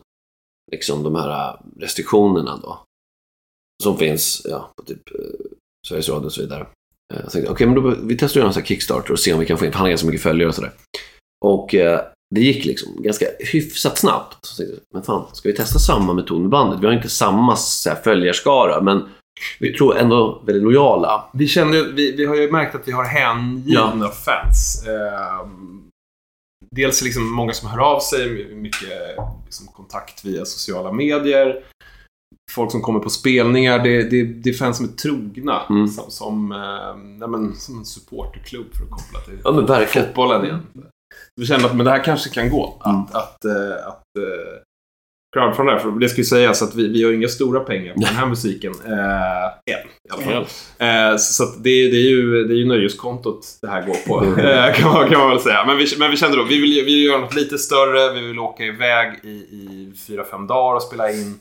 liksom 0.73 1.03
de 1.03 1.15
här 1.15 1.49
äh, 1.49 1.61
restriktionerna 1.81 2.57
då. 2.63 2.79
Som 3.83 3.97
finns 3.97 4.47
ja, 4.51 4.73
på 4.77 4.85
typ 4.85 5.11
eh, 5.15 5.21
Sveriges 5.89 6.09
Radio 6.09 6.27
och 6.27 6.33
så 6.33 6.41
vidare. 6.41 6.67
Eh, 7.11 7.21
Jag 7.23 7.31
tänkte, 7.33 7.51
okej, 7.53 7.67
men 7.67 7.83
då, 7.83 7.95
vi 8.03 8.17
testar 8.17 8.41
att 8.41 8.45
göra 8.57 8.61
en 8.61 8.65
Kickstarter 8.67 9.13
och 9.13 9.19
se 9.21 9.33
om 9.33 9.41
vi 9.41 9.47
kan 9.47 9.59
få 9.59 9.65
in, 9.65 9.73
för 9.73 9.79
han 9.79 9.85
har 9.85 9.91
ganska 9.91 10.07
mycket 10.07 10.23
följare 10.23 10.49
och 10.49 10.55
sådär. 10.55 10.73
Och 11.45 11.75
eh, 11.75 12.01
det 12.35 12.41
gick 12.41 12.65
liksom 12.65 13.03
ganska 13.03 13.27
hyfsat 13.53 13.99
snabbt. 13.99 14.47
Så 14.47 14.63
jag, 14.63 14.71
men 14.95 15.03
fan, 15.03 15.27
ska 15.33 15.49
vi 15.49 15.55
testa 15.57 15.79
samma 15.79 16.13
metod 16.13 16.41
med 16.41 16.51
bandet? 16.51 16.81
Vi 16.81 16.87
har 16.87 16.93
inte 16.93 17.09
samma 17.09 17.57
så 17.57 17.89
här, 17.91 17.97
följarskara, 17.97 18.81
men 18.81 19.09
vi 19.61 19.73
tror 19.75 19.97
ändå 19.99 20.43
väldigt 20.47 20.65
lojala. 20.65 21.25
Vi, 21.33 21.49
kände, 21.49 21.77
ju- 21.77 21.93
vi, 21.93 22.17
vi 22.17 22.25
har 22.25 22.37
ju 22.37 22.51
märkt 22.53 22.75
att 22.75 22.89
vi 22.89 22.93
har 22.93 23.05
hängivna 23.05 24.09
fans. 24.09 24.85
Eh, 24.87 25.49
dels 26.77 27.03
liksom 27.03 27.33
många 27.35 27.53
som 27.53 27.69
hör 27.69 27.79
av 27.79 28.01
sig, 28.01 28.55
mycket 28.55 28.89
liksom 29.45 29.67
kontakt 29.67 30.25
via 30.25 30.45
sociala 30.45 30.93
medier. 30.93 31.65
Folk 32.55 32.71
som 32.71 32.83
kommer 32.83 33.01
på 33.01 33.11
spelningar. 33.11 33.79
Det, 33.79 34.03
det, 34.03 34.23
det 34.25 34.51
är 34.51 34.55
fans 34.55 34.77
som 34.77 34.87
är 34.87 34.93
trogna. 34.93 35.63
Mm. 35.71 35.89
Som, 35.89 36.11
som, 36.11 36.53
eh, 36.53 37.29
men, 37.29 37.55
som 37.55 37.79
en 37.79 37.85
supporterklubb 37.85 38.75
för 38.75 38.85
att 38.85 38.91
koppla 38.91 39.21
till 39.21 39.39
Ja, 39.45 39.53
men 39.53 39.67
verkligen. 39.67 40.07
fotbollen 40.07 40.45
igen. 40.45 40.67
Vi 41.37 41.47
kände 41.47 41.67
att 41.67 41.77
men 41.77 41.85
det 41.85 41.91
här 41.91 42.05
kanske 42.05 42.31
kan 42.31 42.51
gå. 42.51 42.83
Mm. 42.85 43.01
Att, 43.01 43.15
att, 43.15 43.45
eh, 43.45 43.87
att 43.87 44.03
uh, 44.19 44.61
crowdfunda, 45.37 45.79
för 45.79 45.91
det 45.91 46.09
ska 46.09 46.19
ju 46.19 46.25
sägas 46.25 46.63
att 46.63 46.75
vi, 46.75 46.89
vi 46.89 47.05
har 47.05 47.13
inga 47.13 47.29
stora 47.29 47.61
pengar 47.61 47.95
på 47.95 48.01
den 48.01 48.15
här 48.15 48.27
musiken. 48.27 48.73
Uh, 48.73 49.47
än, 49.47 49.89
i 50.09 50.13
alla 50.13 50.23
fall. 50.23 50.47
Eh, 50.79 51.17
så 51.17 51.33
så 51.33 51.45
det, 51.45 51.91
det, 51.91 51.97
är 51.97 52.11
ju, 52.11 52.45
det 52.45 52.55
är 52.55 52.57
ju 52.57 52.67
nöjeskontot 52.67 53.47
det 53.63 53.69
här 53.69 53.87
går 53.87 53.95
på, 54.07 54.41
eh, 54.41 54.75
kan, 54.75 54.93
man, 54.93 55.09
kan 55.09 55.19
man 55.21 55.31
väl 55.31 55.41
säga. 55.41 55.65
Men 55.67 55.77
vi, 55.77 55.87
men 55.99 56.11
vi 56.11 56.17
kände 56.17 56.37
då, 56.37 56.45
vi 56.45 56.61
vill, 56.61 56.71
vi 56.71 56.85
vill 56.85 57.05
göra 57.05 57.21
något 57.21 57.35
lite 57.35 57.59
större, 57.59 58.21
vi 58.21 58.27
vill 58.27 58.39
åka 58.39 58.65
iväg 58.65 59.21
i, 59.23 59.29
i 59.29 59.93
fyra, 60.07 60.25
fem 60.25 60.47
dagar 60.47 60.77
och 60.77 60.83
spela 60.83 61.11
in. 61.11 61.39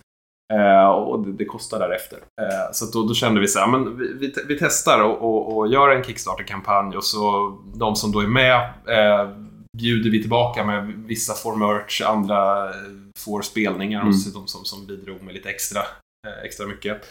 Eh, 0.53 0.89
och 0.89 1.25
det, 1.25 1.31
det 1.31 1.45
kostar 1.45 1.79
därefter. 1.79 2.17
Eh, 2.41 2.71
så 2.71 2.85
att 2.85 2.93
då, 2.93 3.03
då 3.03 3.13
kände 3.13 3.41
vi 3.41 3.47
så 3.47 3.59
här, 3.59 3.67
men 3.67 3.97
vi, 3.97 4.13
vi, 4.13 4.33
vi 4.47 4.59
testar 4.59 5.03
och, 5.03 5.21
och, 5.21 5.57
och 5.57 5.67
gör 5.67 5.89
en 5.89 6.03
Kickstarter-kampanj 6.03 6.97
och 6.97 7.03
så 7.03 7.49
de 7.75 7.95
som 7.95 8.11
då 8.11 8.19
är 8.19 8.27
med 8.27 8.55
eh, 8.87 9.29
bjuder 9.77 10.09
vi 10.09 10.21
tillbaka 10.21 10.63
med 10.65 10.87
vissa 10.87 11.33
får 11.33 11.55
merch, 11.55 12.01
andra 12.01 12.69
eh, 12.69 12.75
får 13.19 13.41
spelningar 13.41 13.99
Mm. 14.01 14.09
och 14.09 14.15
så 14.19 14.39
de 14.39 14.47
som, 14.47 14.65
som 14.65 14.85
bidrog 14.87 15.21
med 15.21 15.33
lite 15.33 15.49
extra, 15.49 15.79
eh, 16.27 16.43
extra 16.45 16.67
mycket. 16.67 17.01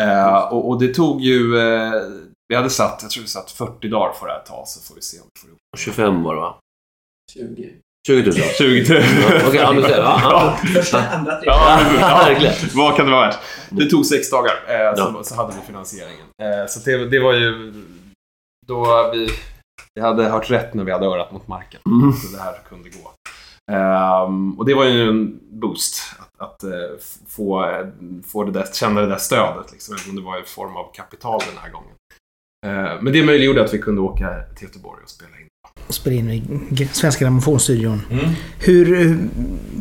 Eh, 0.00 0.42
och, 0.52 0.68
och 0.68 0.80
det 0.80 0.94
tog 0.94 1.20
ju, 1.20 1.58
eh, 1.58 1.92
vi 2.48 2.56
hade 2.56 2.70
satt, 2.70 2.98
jag 3.02 3.10
tror 3.10 3.22
vi 3.22 3.28
satt 3.28 3.50
40 3.50 3.88
dagar 3.88 4.12
för 4.12 4.26
det 4.26 4.32
här 4.32 4.42
ta 4.46 4.64
så 4.66 4.80
får 4.80 4.94
vi 4.94 5.02
se 5.02 5.20
om 5.20 5.26
vi 5.34 5.40
får 5.40 5.48
ihop 5.48 5.58
25 5.78 6.22
var 6.22 6.34
det 6.34 6.40
va? 6.40 6.58
20. 7.32 7.72
20 8.06 8.22
000? 8.30 8.32
20 8.58 8.94
000. 8.94 9.02
Ja, 9.02 9.46
Okej, 9.46 9.60
ja, 9.60 9.72
du 9.72 9.82
ser. 9.82 9.98
Ja, 9.98 10.20
ja. 10.22 10.56
Första, 10.74 11.08
andra, 11.08 11.32
tredje. 11.32 11.50
Ja, 11.52 11.80
ja, 12.00 12.24
verkligen. 12.28 12.54
Vad 12.74 12.96
kan 12.96 13.06
det 13.06 13.12
vara 13.12 13.26
värt? 13.26 13.38
Det 13.70 13.90
tog 13.90 14.06
sex 14.06 14.30
dagar, 14.30 14.52
eh, 14.68 14.74
Ja. 14.74 14.96
så, 14.96 15.24
så 15.24 15.34
hade 15.34 15.52
vi 15.60 15.66
finansieringen. 15.66 16.26
Eh, 16.42 16.66
så 16.68 16.80
det, 16.90 17.08
det 17.10 17.20
var 17.20 17.32
ju 17.32 17.72
då 18.66 19.10
vi, 19.12 19.28
vi 19.94 20.00
hade 20.02 20.24
hört 20.28 20.50
rätt 20.50 20.74
när 20.74 20.84
vi 20.84 20.92
hade 20.92 21.06
örat 21.06 21.32
mot 21.32 21.48
marken. 21.48 21.80
Mm. 21.86 22.12
Så 22.12 22.36
det 22.36 22.42
här 22.42 22.54
kunde 22.68 22.88
gå. 22.88 23.10
Ehm, 23.72 24.58
och 24.58 24.66
det 24.66 24.74
var 24.74 24.84
ju 24.84 25.08
en 25.08 25.38
boost 25.60 26.02
att, 26.18 26.42
att 26.52 26.62
eh, 26.64 26.70
få, 27.28 27.70
eh, 27.70 27.86
få 28.32 28.44
det 28.44 28.50
där, 28.52 28.66
känna 28.72 29.00
det 29.00 29.06
där 29.06 29.16
stödet. 29.16 29.72
Liksom, 29.72 29.94
även 29.94 30.10
om 30.10 30.16
det 30.16 30.22
var 30.22 30.38
i 30.40 30.44
form 30.46 30.76
av 30.76 30.92
kapital 30.94 31.40
den 31.50 31.58
här 31.62 31.70
gången. 31.70 31.94
Eh, 32.66 33.02
men 33.02 33.12
det 33.12 33.22
möjliggjorde 33.24 33.64
att 33.64 33.74
vi 33.74 33.78
kunde 33.78 34.00
åka 34.00 34.28
till 34.56 34.68
Göteborg 34.68 35.02
och 35.04 35.10
spela 35.10 35.30
in. 35.40 35.46
Och 35.90 35.94
spela 35.94 36.16
in 36.16 36.68
i 36.70 36.88
Svenska 36.92 37.24
Grammofonstudion. 37.24 38.02
Mm. 38.10 38.24
Hur, 38.58 38.86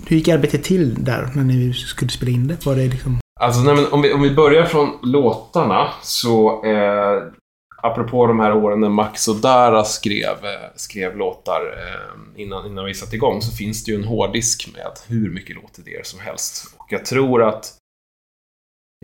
hur 0.08 0.18
gick 0.18 0.28
arbetet 0.28 0.64
till 0.64 1.04
där 1.04 1.30
när 1.36 1.44
ni 1.44 1.74
skulle 1.74 2.12
spela 2.12 2.32
in 2.32 2.48
det? 2.48 2.66
Var 2.66 2.76
det 2.76 2.88
liksom... 2.88 3.20
Alltså, 3.40 3.62
nej, 3.62 3.86
om, 3.92 4.02
vi, 4.02 4.14
om 4.14 4.22
vi 4.22 4.32
börjar 4.32 4.66
från 4.66 4.90
låtarna 5.04 5.88
så 6.04 6.66
eh, 6.66 7.24
apropå 7.82 8.28
de 8.28 8.40
här 8.40 8.54
åren 8.54 8.80
när 8.80 8.90
Max 8.90 9.28
och 9.28 9.36
Dara 9.36 9.84
skrev, 9.84 10.46
eh, 10.46 10.70
skrev 10.76 11.18
låtar 11.18 11.62
eh, 11.62 12.42
innan, 12.42 12.66
innan 12.66 12.86
vi 12.86 12.94
satte 12.94 13.16
igång 13.16 13.42
så 13.42 13.56
finns 13.56 13.84
det 13.84 13.92
ju 13.92 13.98
en 13.98 14.04
hårddisk 14.04 14.70
med 14.74 14.92
hur 15.08 15.30
mycket 15.30 15.56
låtidéer 15.56 16.04
som 16.04 16.20
helst. 16.20 16.76
Och 16.78 16.88
jag 16.90 17.06
tror 17.06 17.44
att 17.44 17.74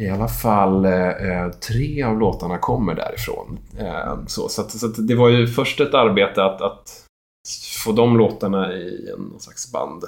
i 0.01 0.09
alla 0.09 0.27
fall 0.27 0.85
eh, 0.85 1.09
eh, 1.09 1.51
tre 1.51 2.03
av 2.03 2.19
låtarna 2.19 2.57
kommer 2.57 2.95
därifrån. 2.95 3.59
Eh, 3.79 4.25
så 4.27 4.49
så, 4.49 4.61
att, 4.61 4.71
så 4.71 4.85
att 4.85 5.07
det 5.07 5.15
var 5.15 5.29
ju 5.29 5.47
först 5.47 5.79
ett 5.79 5.93
arbete 5.93 6.43
att, 6.43 6.61
att 6.61 7.05
få 7.83 7.91
de 7.91 8.17
låtarna 8.17 8.73
i 8.73 9.09
en 9.09 9.21
någon 9.21 9.39
slags 9.39 9.71
band, 9.71 10.03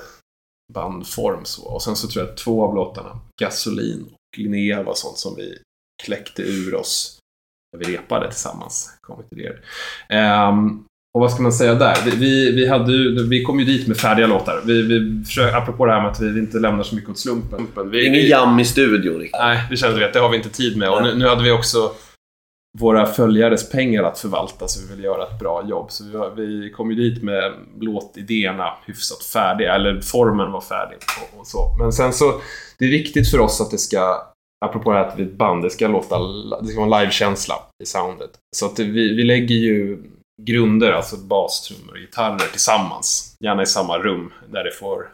bandform. 0.73 1.45
Så. 1.45 1.67
Och 1.67 1.81
sen 1.81 1.95
så 1.95 2.07
tror 2.07 2.25
jag 2.25 2.31
att 2.31 2.37
två 2.37 2.63
av 2.63 2.75
låtarna, 2.75 3.19
Gasolin 3.41 4.03
och 4.03 4.37
Linnea, 4.37 4.83
var 4.83 4.93
sånt 4.93 5.17
som 5.17 5.35
vi 5.35 5.57
kläckte 6.03 6.41
ur 6.41 6.75
oss 6.75 7.19
när 7.73 7.85
vi 7.85 7.97
repade 7.97 8.31
tillsammans. 8.31 8.97
Kommer 9.01 9.23
till 9.23 9.41
er. 9.41 9.61
Eh, 10.09 10.55
och 11.17 11.21
vad 11.21 11.31
ska 11.31 11.43
man 11.43 11.51
säga 11.51 11.73
där? 11.73 11.95
Vi, 12.05 12.11
vi, 12.11 12.51
vi, 12.51 12.67
hade 12.67 12.91
ju, 12.91 13.27
vi 13.29 13.43
kom 13.43 13.59
ju 13.59 13.65
dit 13.65 13.87
med 13.87 13.97
färdiga 13.97 14.27
låtar. 14.27 14.61
Vi, 14.65 14.81
vi 14.81 15.23
försöker, 15.25 15.57
apropå 15.57 15.85
det 15.85 15.91
här 15.91 16.01
med 16.01 16.11
att 16.11 16.21
vi 16.21 16.39
inte 16.39 16.59
lämnar 16.59 16.83
så 16.83 16.95
mycket 16.95 17.09
åt 17.09 17.19
slumpen. 17.19 17.67
Vi, 17.91 18.07
Ingen 18.07 18.21
vi, 18.21 18.29
jam 18.29 18.59
i 18.59 18.65
studion 18.65 19.19
riktigt. 19.19 19.39
Nej, 19.39 19.63
det 19.69 19.77
kände 19.77 19.99
vi 19.99 20.05
att 20.05 20.13
det 20.13 20.19
har 20.19 20.29
vi 20.29 20.37
inte 20.37 20.49
tid 20.49 20.77
med. 20.77 20.89
Och 20.89 21.03
nu, 21.03 21.15
nu 21.15 21.27
hade 21.27 21.43
vi 21.43 21.51
också 21.51 21.91
våra 22.79 23.05
följares 23.05 23.69
pengar 23.69 24.03
att 24.03 24.19
förvalta, 24.19 24.67
så 24.67 24.81
vi 24.87 24.95
vill 24.95 25.03
göra 25.03 25.23
ett 25.23 25.39
bra 25.39 25.67
jobb. 25.69 25.91
Så 25.91 26.03
vi, 26.35 26.45
vi 26.45 26.71
kom 26.71 26.91
ju 26.91 26.95
dit 26.95 27.23
med 27.23 27.53
låtidéerna 27.79 28.73
hyfsat 28.85 29.23
färdiga, 29.23 29.75
eller 29.75 30.01
formen 30.01 30.51
var 30.51 30.61
färdig 30.61 30.97
och, 31.21 31.39
och 31.39 31.47
så. 31.47 31.75
Men 31.79 31.91
sen 31.91 32.13
så, 32.13 32.41
det 32.79 32.85
är 32.85 32.91
viktigt 32.91 33.31
för 33.31 33.39
oss 33.39 33.61
att 33.61 33.71
det 33.71 33.77
ska, 33.77 34.15
apropå 34.65 34.91
det 34.91 34.97
här 34.97 35.07
att 35.07 35.19
vi 35.19 35.23
är 35.23 35.27
ett 35.27 35.37
band, 35.37 35.63
det 35.63 35.69
ska 35.69 35.87
låta, 35.87 36.19
det 36.61 36.67
ska 36.67 36.85
vara 36.85 36.95
en 36.95 37.01
livekänsla 37.01 37.55
i 37.83 37.85
soundet. 37.85 38.31
Så 38.55 38.65
att 38.65 38.79
vi, 38.79 39.15
vi 39.15 39.23
lägger 39.23 39.55
ju 39.55 39.97
grunder, 40.41 40.91
alltså 40.91 41.17
bastrummor 41.17 41.91
och 41.91 41.99
gitarrer 41.99 42.51
tillsammans. 42.51 43.35
Gärna 43.43 43.63
i 43.63 43.65
samma 43.65 43.97
rum, 43.97 44.33
där 44.49 44.63
det 44.63 44.71
får, 44.71 45.09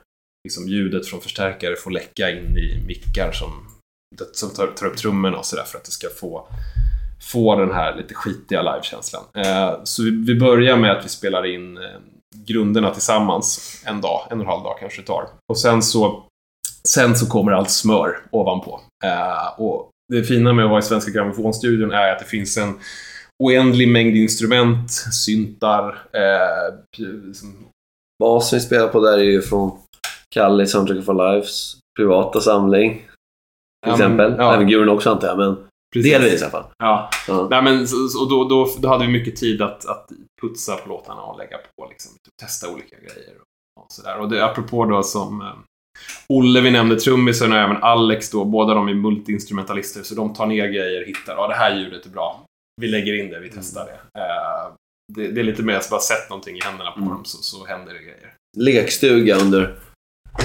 liksom 0.47 0.67
ljudet 0.67 1.07
från 1.07 1.21
förstärkare 1.21 1.75
får 1.75 1.91
läcka 1.91 2.31
in 2.31 2.57
i 2.57 2.83
mickar 2.87 3.31
som 3.31 3.73
som 4.31 4.49
tar, 4.49 4.67
tar 4.67 4.85
upp 4.85 4.97
trummorna 4.97 5.37
och 5.37 5.45
sådär 5.45 5.63
för 5.63 5.77
att 5.77 5.83
det 5.83 5.91
ska 5.91 6.07
få, 6.09 6.47
få 7.31 7.55
den 7.55 7.71
här 7.71 7.95
lite 7.95 8.13
skitiga 8.13 8.61
livekänslan. 8.61 9.23
Eh, 9.33 9.83
så 9.83 10.03
vi, 10.03 10.11
vi 10.11 10.39
börjar 10.39 10.77
med 10.77 10.91
att 10.91 11.05
vi 11.05 11.09
spelar 11.09 11.45
in 11.45 11.77
eh, 11.77 11.83
grunderna 12.45 12.91
tillsammans 12.91 13.81
en 13.85 14.01
dag, 14.01 14.27
en 14.29 14.37
och 14.37 14.43
en 14.43 14.49
halv 14.49 14.63
dag 14.63 14.77
kanske 14.79 15.01
det 15.01 15.05
tar. 15.07 15.27
Och 15.51 15.57
sen 15.57 15.83
så, 15.83 16.23
sen 16.87 17.15
så 17.15 17.29
kommer 17.29 17.51
allt 17.51 17.69
smör 17.69 18.17
ovanpå. 18.31 18.81
Eh, 19.05 19.59
och 19.59 19.89
det 20.13 20.23
fina 20.23 20.53
med 20.53 20.65
att 20.65 20.71
vara 20.71 20.79
i 20.79 20.83
Svenska 20.83 21.11
Grammofonstudion 21.11 21.91
är 21.91 22.11
att 22.11 22.19
det 22.19 22.25
finns 22.25 22.57
en 22.57 22.79
oändlig 23.43 23.87
mängd 23.91 24.15
instrument, 24.15 24.91
syntar, 24.91 26.07
eh, 26.13 27.05
liksom 27.27 27.55
Basen 28.23 28.59
vi 28.59 28.65
spelar 28.65 28.87
på 28.87 28.99
där 29.01 29.17
är 29.17 29.23
ju 29.23 29.41
från 29.41 29.77
Kalle 30.35 30.63
i 30.63 30.67
Soundtrack 30.67 30.99
of 30.99 31.09
Our 31.09 31.31
Lives 31.33 31.77
privata 31.97 32.41
samling. 32.41 32.91
Till 32.93 33.07
Ja, 33.85 33.91
men- 33.91 33.93
exempel. 33.95 34.35
ja. 34.37 34.53
Även 34.55 34.67
Guren 34.67 34.89
också 34.89 35.09
antar 35.11 35.27
jag, 35.27 35.37
men 35.37 35.55
precis. 35.93 36.11
delvis 36.11 36.41
i 36.41 36.43
alla 36.43 36.51
fall. 36.51 36.63
Ja. 36.77 37.09
Ja. 37.27 37.47
Nej, 37.49 37.63
men, 37.63 37.81
och 38.21 38.29
då, 38.29 38.43
då, 38.49 38.69
då 38.79 38.87
hade 38.87 39.05
vi 39.05 39.11
mycket 39.11 39.35
tid 39.35 39.61
att, 39.61 39.85
att 39.85 40.09
putsa 40.41 40.75
på 40.75 40.89
låtarna 40.89 41.21
och 41.21 41.37
lägga 41.37 41.57
på, 41.57 41.87
liksom, 41.89 42.11
typ, 42.11 42.37
testa 42.41 42.69
olika 42.69 42.95
grejer. 42.95 43.35
Och, 43.75 43.83
och, 43.83 43.91
sådär. 43.91 44.19
och 44.19 44.29
det, 44.29 44.45
apropå 44.45 44.85
då 44.85 45.03
som 45.03 45.41
eh, 45.41 45.47
Olle 46.29 46.61
vi 46.61 46.71
nämnde, 46.71 46.95
trummisen 46.99 47.51
och 47.51 47.57
även 47.57 47.83
Alex 47.83 48.29
då, 48.29 48.45
båda 48.45 48.73
de 48.73 48.87
är 48.87 48.93
multiinstrumentalister 48.93 50.03
så 50.03 50.15
de 50.15 50.33
tar 50.33 50.45
ner 50.45 50.67
grejer, 50.67 51.05
hittar, 51.05 51.35
ja 51.35 51.47
det 51.47 51.55
här 51.55 51.75
ljudet 51.79 52.05
är 52.05 52.09
bra. 52.09 52.45
Vi 52.81 52.87
lägger 52.87 53.23
in 53.23 53.29
det, 53.31 53.39
vi 53.39 53.49
testar 53.55 53.85
det. 53.85 54.19
Eh, 54.19 54.73
det, 55.15 55.27
det 55.31 55.41
är 55.41 55.43
lite 55.43 55.61
mer 55.63 55.75
att 55.75 55.89
bara 55.89 55.99
sätta 55.99 56.29
någonting 56.29 56.55
i 56.57 56.59
händerna 56.63 56.91
på 56.91 56.99
Mm. 56.99 57.09
dem 57.09 57.25
så, 57.25 57.37
så 57.37 57.65
händer 57.65 57.93
det 57.93 57.99
grejer. 57.99 58.33
Lekstuga 58.57 59.35
under 59.35 59.75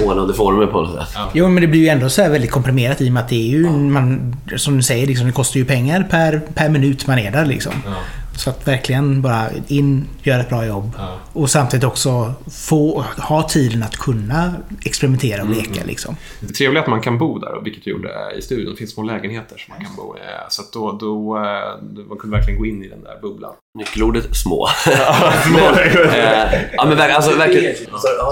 ordnade 0.04 0.34
former 0.34 0.66
på 0.66 0.80
något 0.82 1.08
sätt. 1.08 1.18
Jo, 1.34 1.48
men 1.48 1.60
det 1.60 1.66
blir 1.66 1.80
ju 1.80 1.88
ändå 1.88 2.08
så 2.10 2.22
här 2.22 2.30
väldigt 2.30 2.50
komprimerat 2.50 3.00
i 3.00 3.08
och 3.08 3.12
med 3.12 3.22
att 3.22 3.28
det 3.28 3.34
är 3.36 3.48
ju, 3.48 3.70
man, 3.70 4.36
som 4.56 4.76
du 4.76 4.82
säger, 4.82 5.06
liksom, 5.06 5.26
det 5.26 5.32
kostar 5.32 5.58
ju 5.60 5.64
pengar 5.66 6.06
per, 6.10 6.40
per 6.54 6.68
minut 6.68 7.06
man 7.06 7.18
är 7.18 7.30
där 7.32 7.46
liksom. 7.46 7.72
Ja. 7.86 7.94
Så 8.38 8.50
att 8.50 8.68
verkligen 8.68 9.22
bara 9.22 9.46
in, 9.68 10.06
göra 10.22 10.40
ett 10.40 10.48
bra 10.48 10.66
jobb. 10.66 10.90
Ja. 10.98 11.18
Och 11.32 11.50
samtidigt 11.50 11.84
också 11.84 12.32
få, 12.68 13.04
ha 13.18 13.42
tiden 13.48 13.82
att 13.82 13.96
kunna 13.96 14.54
experimentera 14.84 15.42
och 15.42 15.48
leka 15.50 15.84
liksom. 15.86 16.16
Det 16.40 16.52
trevliga 16.52 16.80
är 16.80 16.84
att 16.84 16.90
man 16.90 17.00
kan 17.00 17.18
bo 17.18 17.38
där, 17.38 17.54
och 17.54 17.66
vilket 17.66 17.86
vi 17.86 17.90
gjorde 17.90 18.10
i 18.38 18.42
studion. 18.42 18.70
Det 18.70 18.76
finns 18.76 18.90
små 18.92 19.02
lägenheter 19.02 19.58
som 19.58 19.74
man 19.78 19.84
kan 19.86 19.96
bo 19.96 20.16
i. 20.16 20.20
Så 20.48 20.62
att 20.62 20.72
då, 20.72 20.92
då, 20.92 21.36
eh, 21.36 22.04
man 22.08 22.18
kunde 22.18 22.36
verkligen 22.36 22.58
gå 22.60 22.66
in 22.66 22.84
i 22.84 22.88
den 22.88 23.02
där 23.04 23.18
bubblan. 23.22 23.54
Nyckelordet 23.78 24.36
små. 24.36 24.66
små 25.46 25.58
Eh, 25.58 26.60
ja 26.72 26.84
men 26.86 26.96
verk, 26.96 27.12
alltså, 27.12 27.36
verkligen, 27.36 27.74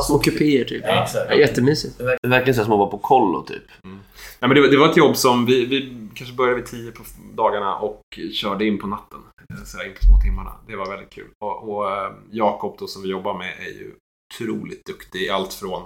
Små 0.04 0.18
kupéer 0.18 0.64
typ. 0.64 0.82
Ja. 0.86 1.06
Ja, 1.28 1.34
jättemysigt. 1.34 2.00
verkligen 2.22 2.54
så 2.54 2.64
som 2.64 2.72
att 2.72 2.78
vara 2.78 2.90
på 2.90 2.98
kollo 2.98 3.42
typ. 3.42 3.62
Nej, 3.82 4.48
men 4.48 4.50
det, 4.54 4.60
var- 4.60 4.68
det 4.68 4.76
var 4.76 4.88
ett 4.90 4.96
jobb 4.96 5.16
som 5.16 5.46
vi, 5.46 5.64
vi 5.66 5.92
kanske 6.14 6.34
började 6.36 6.56
vid 6.56 6.66
tio 6.66 6.90
på 6.90 7.02
dagarna 7.36 7.74
och 7.74 8.00
körde 8.34 8.66
in 8.66 8.78
på 8.78 8.86
natten. 8.86 9.18
Eh, 9.54 9.64
Så 9.64 9.76
där 9.76 9.84
in 9.88 9.94
på 9.94 10.02
små 10.04 10.20
timmarna. 10.20 10.52
Det 10.68 10.76
var 10.76 10.90
väldigt 10.90 11.10
kul. 11.10 11.30
Och, 11.44 11.68
och 11.68 11.90
eh, 11.90 12.12
Jakob 12.30 12.76
då 12.78 12.86
som 12.86 13.02
vi 13.02 13.08
jobbar 13.08 13.38
med 13.38 13.48
är 13.58 13.70
ju 13.70 13.94
otroligt 14.34 14.84
duktig 14.86 15.22
i 15.22 15.30
allt 15.30 15.52
från 15.54 15.82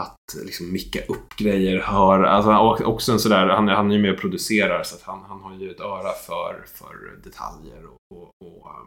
att 0.00 0.44
liksom 0.44 0.72
micka 0.72 0.98
upp 1.08 1.36
grejer, 1.36 1.80
höra, 1.80 2.30
alltså 2.30 2.50
och 2.52 2.80
också 2.94 3.12
en 3.12 3.18
sådär, 3.18 3.46
han, 3.48 3.68
han 3.68 3.90
är 3.90 3.96
ju 3.96 4.02
med 4.02 4.12
och 4.12 4.20
producerar 4.20 4.82
så 4.82 4.94
att 4.96 5.02
han, 5.02 5.24
han 5.28 5.40
har 5.40 5.54
ju 5.56 5.70
ett 5.70 5.80
öra 5.80 6.12
för, 6.26 6.64
för 6.66 7.20
detaljer 7.24 7.84
och, 7.86 8.16
och, 8.16 8.30
och 8.46 8.70
eh, 8.70 8.86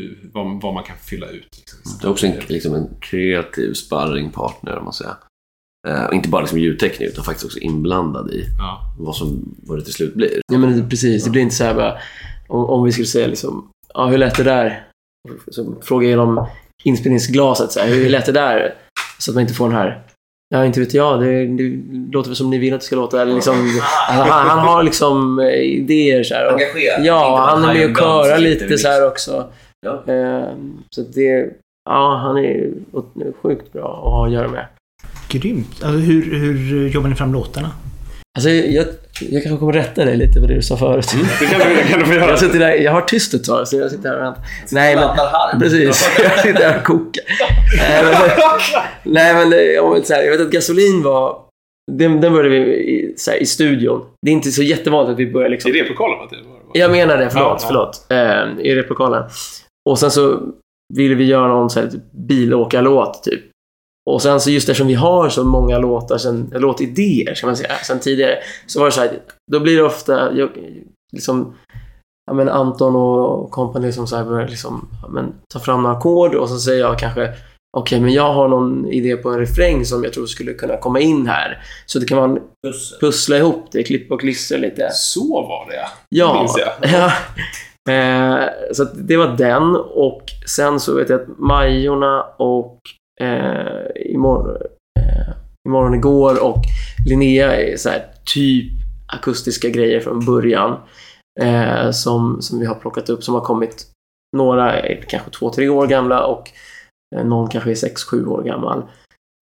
hur, 0.00 0.30
vad, 0.32 0.62
vad 0.62 0.74
man 0.74 0.84
kan 0.84 0.96
fylla 0.96 1.28
ut. 1.28 1.48
Liksom. 1.56 1.98
Det 2.00 2.06
är 2.06 2.10
också 2.10 2.26
en, 2.26 2.40
liksom 2.48 2.74
en 2.74 2.88
kreativ 3.00 3.72
sparringpartner 3.74 4.78
om 4.78 4.84
man 4.84 4.92
säger. 4.92 5.14
Eh, 5.88 6.08
inte 6.12 6.28
bara 6.28 6.40
liksom 6.42 6.58
ljudteknik 6.58 7.10
utan 7.10 7.24
faktiskt 7.24 7.44
också 7.44 7.58
inblandad 7.58 8.30
i 8.30 8.44
Ja. 8.58 8.94
vad, 8.98 9.16
som, 9.16 9.54
vad 9.62 9.78
det 9.78 9.84
till 9.84 9.94
slut 9.94 10.14
blir. 10.14 10.40
Ja, 10.52 10.58
men 10.58 10.88
precis. 10.88 11.24
Det 11.24 11.30
blir 11.30 11.42
inte 11.42 11.54
så 11.54 11.64
här 11.64 11.74
bara... 11.74 11.98
Om, 12.52 12.64
om 12.64 12.84
vi 12.84 12.92
skulle 12.92 13.06
säga 13.06 13.26
liksom... 13.26 13.68
Ja, 13.94 14.06
hur 14.06 14.18
lät 14.18 14.36
det 14.36 14.42
där? 14.42 14.86
Så 15.50 15.74
fråga 15.82 16.08
genom 16.08 16.46
inspelningsglaset. 16.84 17.72
Så 17.72 17.80
här, 17.80 17.88
hur 17.88 18.08
lät 18.08 18.26
det 18.26 18.32
där? 18.32 18.74
Så 19.18 19.30
att 19.30 19.34
man 19.34 19.42
inte 19.42 19.54
får 19.54 19.68
den 19.68 19.76
här 19.76 20.02
Ja, 20.54 20.64
inte 20.64 20.80
vet 20.80 20.94
jag. 20.94 21.20
Det, 21.20 21.46
det 21.46 21.80
låter 22.12 22.30
väl 22.30 22.36
som 22.36 22.50
ni 22.50 22.58
vill 22.58 22.74
att 22.74 22.80
det 22.80 22.86
ska 22.86 22.96
låta. 22.96 23.22
Eller 23.22 23.34
liksom, 23.34 23.80
han, 24.08 24.28
han 24.28 24.58
har 24.58 24.82
liksom 24.82 25.38
eh, 25.38 25.46
idéer 25.54 26.22
så 26.22 26.34
här. 26.34 26.46
Och, 26.46 26.52
Engagerad. 26.52 27.04
ja, 27.04 27.46
han 27.50 27.64
är 27.64 27.74
med 27.74 27.90
och 27.90 27.96
körar 27.96 28.38
lite 28.38 28.78
så 28.78 28.88
här 28.88 29.06
också. 29.06 29.48
Ja. 29.86 30.12
Eh, 30.12 30.48
så 30.90 31.02
det... 31.14 31.50
Ja, 31.90 32.20
han 32.22 32.38
är 32.38 32.70
sjukt 33.42 33.72
bra 33.72 34.04
att 34.04 34.12
ha 34.12 34.26
att 34.26 34.32
göra 34.32 34.48
med. 34.48 34.66
Grymt. 35.28 35.82
Alltså, 35.84 35.98
hur, 35.98 36.34
hur 36.34 36.88
jobbar 36.88 37.08
ni 37.08 37.14
fram 37.14 37.32
låtarna? 37.32 37.70
Alltså, 38.38 38.50
jag, 38.50 38.86
jag 39.20 39.42
kanske 39.42 39.58
kommer 39.58 39.72
rätta 39.72 40.04
dig 40.04 40.16
lite 40.16 40.40
på 40.40 40.46
det 40.46 40.54
du 40.54 40.62
sa 40.62 40.76
förut. 40.76 41.14
Det 41.40 41.46
kan 41.46 41.58
du, 41.68 41.74
det 41.74 41.82
kan 41.82 42.00
du 42.00 42.06
få 42.06 42.12
göra. 42.12 42.30
Jag, 42.30 42.38
sitter 42.38 42.58
där, 42.58 42.72
jag 42.72 42.92
har 42.92 43.00
tyst 43.00 43.34
ett 43.34 43.44
tag, 43.44 43.68
så 43.68 43.76
jag 43.76 43.90
sitter 43.90 44.08
här 44.08 44.16
och 44.16 44.22
väntar. 44.22 44.42
Nej, 44.72 44.94
men... 44.94 45.04
Harm. 45.04 45.60
Precis. 45.60 46.10
Jag 46.22 46.38
sitter 46.38 46.70
här 46.70 46.78
och 46.78 46.84
kokar. 46.84 47.24
Nej, 47.78 48.04
men, 48.04 48.14
nej, 49.02 49.34
men 49.34 49.74
jag, 49.74 49.94
vet 49.94 50.06
så 50.06 50.14
här, 50.14 50.22
jag 50.22 50.30
vet 50.30 50.40
att 50.40 50.50
Gasolin 50.50 51.02
var... 51.02 51.38
Den, 51.92 52.20
den 52.20 52.32
började 52.32 52.48
vi 52.48 52.72
i, 52.74 53.14
så 53.16 53.30
här, 53.30 53.42
i 53.42 53.46
studion. 53.46 54.04
Det 54.26 54.30
är 54.30 54.32
inte 54.32 54.50
så 54.50 54.62
jättevanligt 54.62 55.12
att 55.12 55.18
vi 55.18 55.32
börjar 55.32 55.48
liksom... 55.48 55.70
I 55.70 55.74
replokalen 55.74 56.18
Jag 56.72 56.90
menar 56.90 57.18
det, 57.18 57.30
förlåt. 57.30 57.48
Ja, 57.48 57.58
ja. 57.60 57.66
förlåt. 57.68 58.06
Eh, 58.10 58.66
I 58.66 58.74
replokalen. 58.74 59.24
Och 59.90 59.98
sen 59.98 60.10
så 60.10 60.40
ville 60.94 61.14
vi 61.14 61.24
göra 61.24 61.48
någon 61.48 61.70
så 61.70 61.80
här, 61.80 61.86
typ, 61.86 62.12
bilåkarlåt, 62.12 63.22
typ. 63.22 63.40
Och 64.10 64.22
sen 64.22 64.40
så 64.40 64.50
just 64.50 64.68
eftersom 64.68 64.86
vi 64.86 64.94
har 64.94 65.28
så 65.28 65.44
många 65.44 65.78
låtar, 65.78 66.18
sen, 66.18 66.52
låtidéer, 66.54 67.34
ska 67.34 67.46
man 67.46 67.56
säga, 67.56 67.74
sen 67.74 68.00
tidigare. 68.00 68.38
Så 68.66 68.78
var 68.78 68.86
det 68.86 68.92
så 68.92 69.00
här, 69.00 69.18
då 69.52 69.60
blir 69.60 69.76
det 69.76 69.82
ofta, 69.82 70.32
jag, 70.32 70.50
liksom, 71.12 71.54
ja 72.26 72.32
men 72.32 72.48
Anton 72.48 72.96
och 72.96 73.50
kompani 73.50 73.92
som 73.92 74.06
så 74.06 74.16
här 74.16 74.24
börjar 74.24 74.48
liksom, 74.48 74.88
ja, 75.02 75.08
men, 75.08 75.34
ta 75.54 75.60
fram 75.60 75.82
några 75.82 75.96
ackord 75.96 76.34
och 76.34 76.48
så 76.48 76.58
säger 76.58 76.80
jag 76.80 76.98
kanske 76.98 77.32
Okej, 77.76 78.00
men 78.00 78.12
jag 78.12 78.32
har 78.32 78.48
någon 78.48 78.86
idé 78.86 79.16
på 79.16 79.28
en 79.28 79.38
refräng 79.38 79.84
som 79.84 80.04
jag 80.04 80.12
tror 80.12 80.26
skulle 80.26 80.52
kunna 80.52 80.76
komma 80.76 81.00
in 81.00 81.26
här. 81.26 81.64
Så 81.86 81.98
det 81.98 82.06
kan 82.06 82.18
man 82.18 82.38
Pussel. 82.66 83.00
pussla 83.00 83.36
ihop 83.36 83.68
det, 83.72 83.82
klippa 83.82 84.14
och 84.14 84.20
klistra 84.20 84.58
lite. 84.58 84.88
Så 84.92 85.42
var 85.42 85.70
det 85.70 85.88
Ja. 86.08 86.46
ja. 86.82 87.12
Eh, 87.88 88.44
så 88.72 88.84
det 88.84 89.16
var 89.16 89.36
den 89.36 89.76
och 89.76 90.22
sen 90.46 90.80
så 90.80 90.94
vet 90.94 91.08
jag 91.08 91.20
att 91.20 91.38
Majorna 91.38 92.22
och 92.22 92.80
eh, 93.22 94.12
imorgon, 94.12 94.56
eh, 94.98 95.34
imorgon 95.68 95.94
igår 95.94 96.44
och 96.44 96.62
Linnea 97.08 97.56
är 97.56 97.76
så 97.76 97.88
här 97.88 98.06
typ 98.34 98.72
akustiska 99.06 99.68
grejer 99.68 100.00
från 100.00 100.24
början. 100.24 100.76
Eh, 101.40 101.90
som, 101.90 102.42
som 102.42 102.58
vi 102.58 102.66
har 102.66 102.74
plockat 102.74 103.08
upp 103.08 103.24
som 103.24 103.34
har 103.34 103.40
kommit. 103.40 103.86
Några 104.36 104.80
är 104.80 105.04
kanske 105.08 105.30
två, 105.30 105.50
tre 105.50 105.68
år 105.68 105.86
gamla 105.86 106.26
och 106.26 106.50
eh, 107.16 107.24
någon 107.24 107.48
kanske 107.48 107.70
är 107.70 107.74
sex, 107.74 108.04
sju 108.04 108.26
år 108.26 108.42
gammal. 108.42 108.82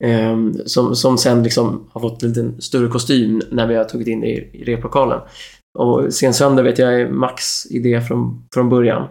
Eh, 0.05 0.37
som, 0.67 0.97
som 0.97 1.19
sen 1.19 1.43
liksom 1.43 1.91
har 1.93 2.01
fått 2.01 2.23
en 2.23 2.29
liten 2.29 2.61
större 2.61 2.89
kostym 2.89 3.43
när 3.51 3.67
vi 3.67 3.75
har 3.75 3.85
tagit 3.85 4.09
in 4.09 4.21
det 4.21 4.27
i, 4.27 4.51
i 4.53 4.65
replokalen. 4.65 5.21
Och 5.79 6.15
Sen 6.15 6.35
söndag 6.35 6.63
vet 6.63 6.79
jag 6.79 7.01
är 7.01 7.09
Max 7.09 7.67
idé 7.67 8.01
från, 8.01 8.47
från 8.55 8.69
början. 8.69 9.09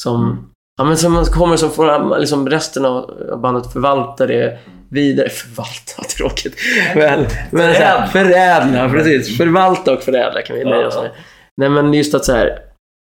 Som, 0.00 0.24
mm 0.24 0.36
ja, 0.76 0.84
men 0.84 0.96
som 0.96 1.24
kommer 1.24 1.56
som 1.56 1.70
får 1.70 2.18
liksom 2.18 2.48
resten 2.48 2.84
av 2.84 3.10
bandet 3.42 3.72
förvalta 3.72 4.26
det 4.26 4.58
vidare. 4.90 5.28
Förvalta, 5.28 6.02
tråkigt. 6.16 6.56
Men, 6.94 7.26
men 7.50 7.74
så 7.74 7.80
här, 7.80 8.06
förädla, 8.06 8.88
precis. 8.88 9.36
Förvalta 9.36 9.92
och 9.92 10.02
förädla 10.02 10.42
kan 10.42 10.56
vi 10.56 10.64
nöja 10.64 10.86
oss 10.86 10.96
med. 11.02 11.10
Nej 11.56 11.68
men 11.68 11.94
just 11.94 12.14
att 12.14 12.24
så 12.24 12.32
här, 12.32 12.58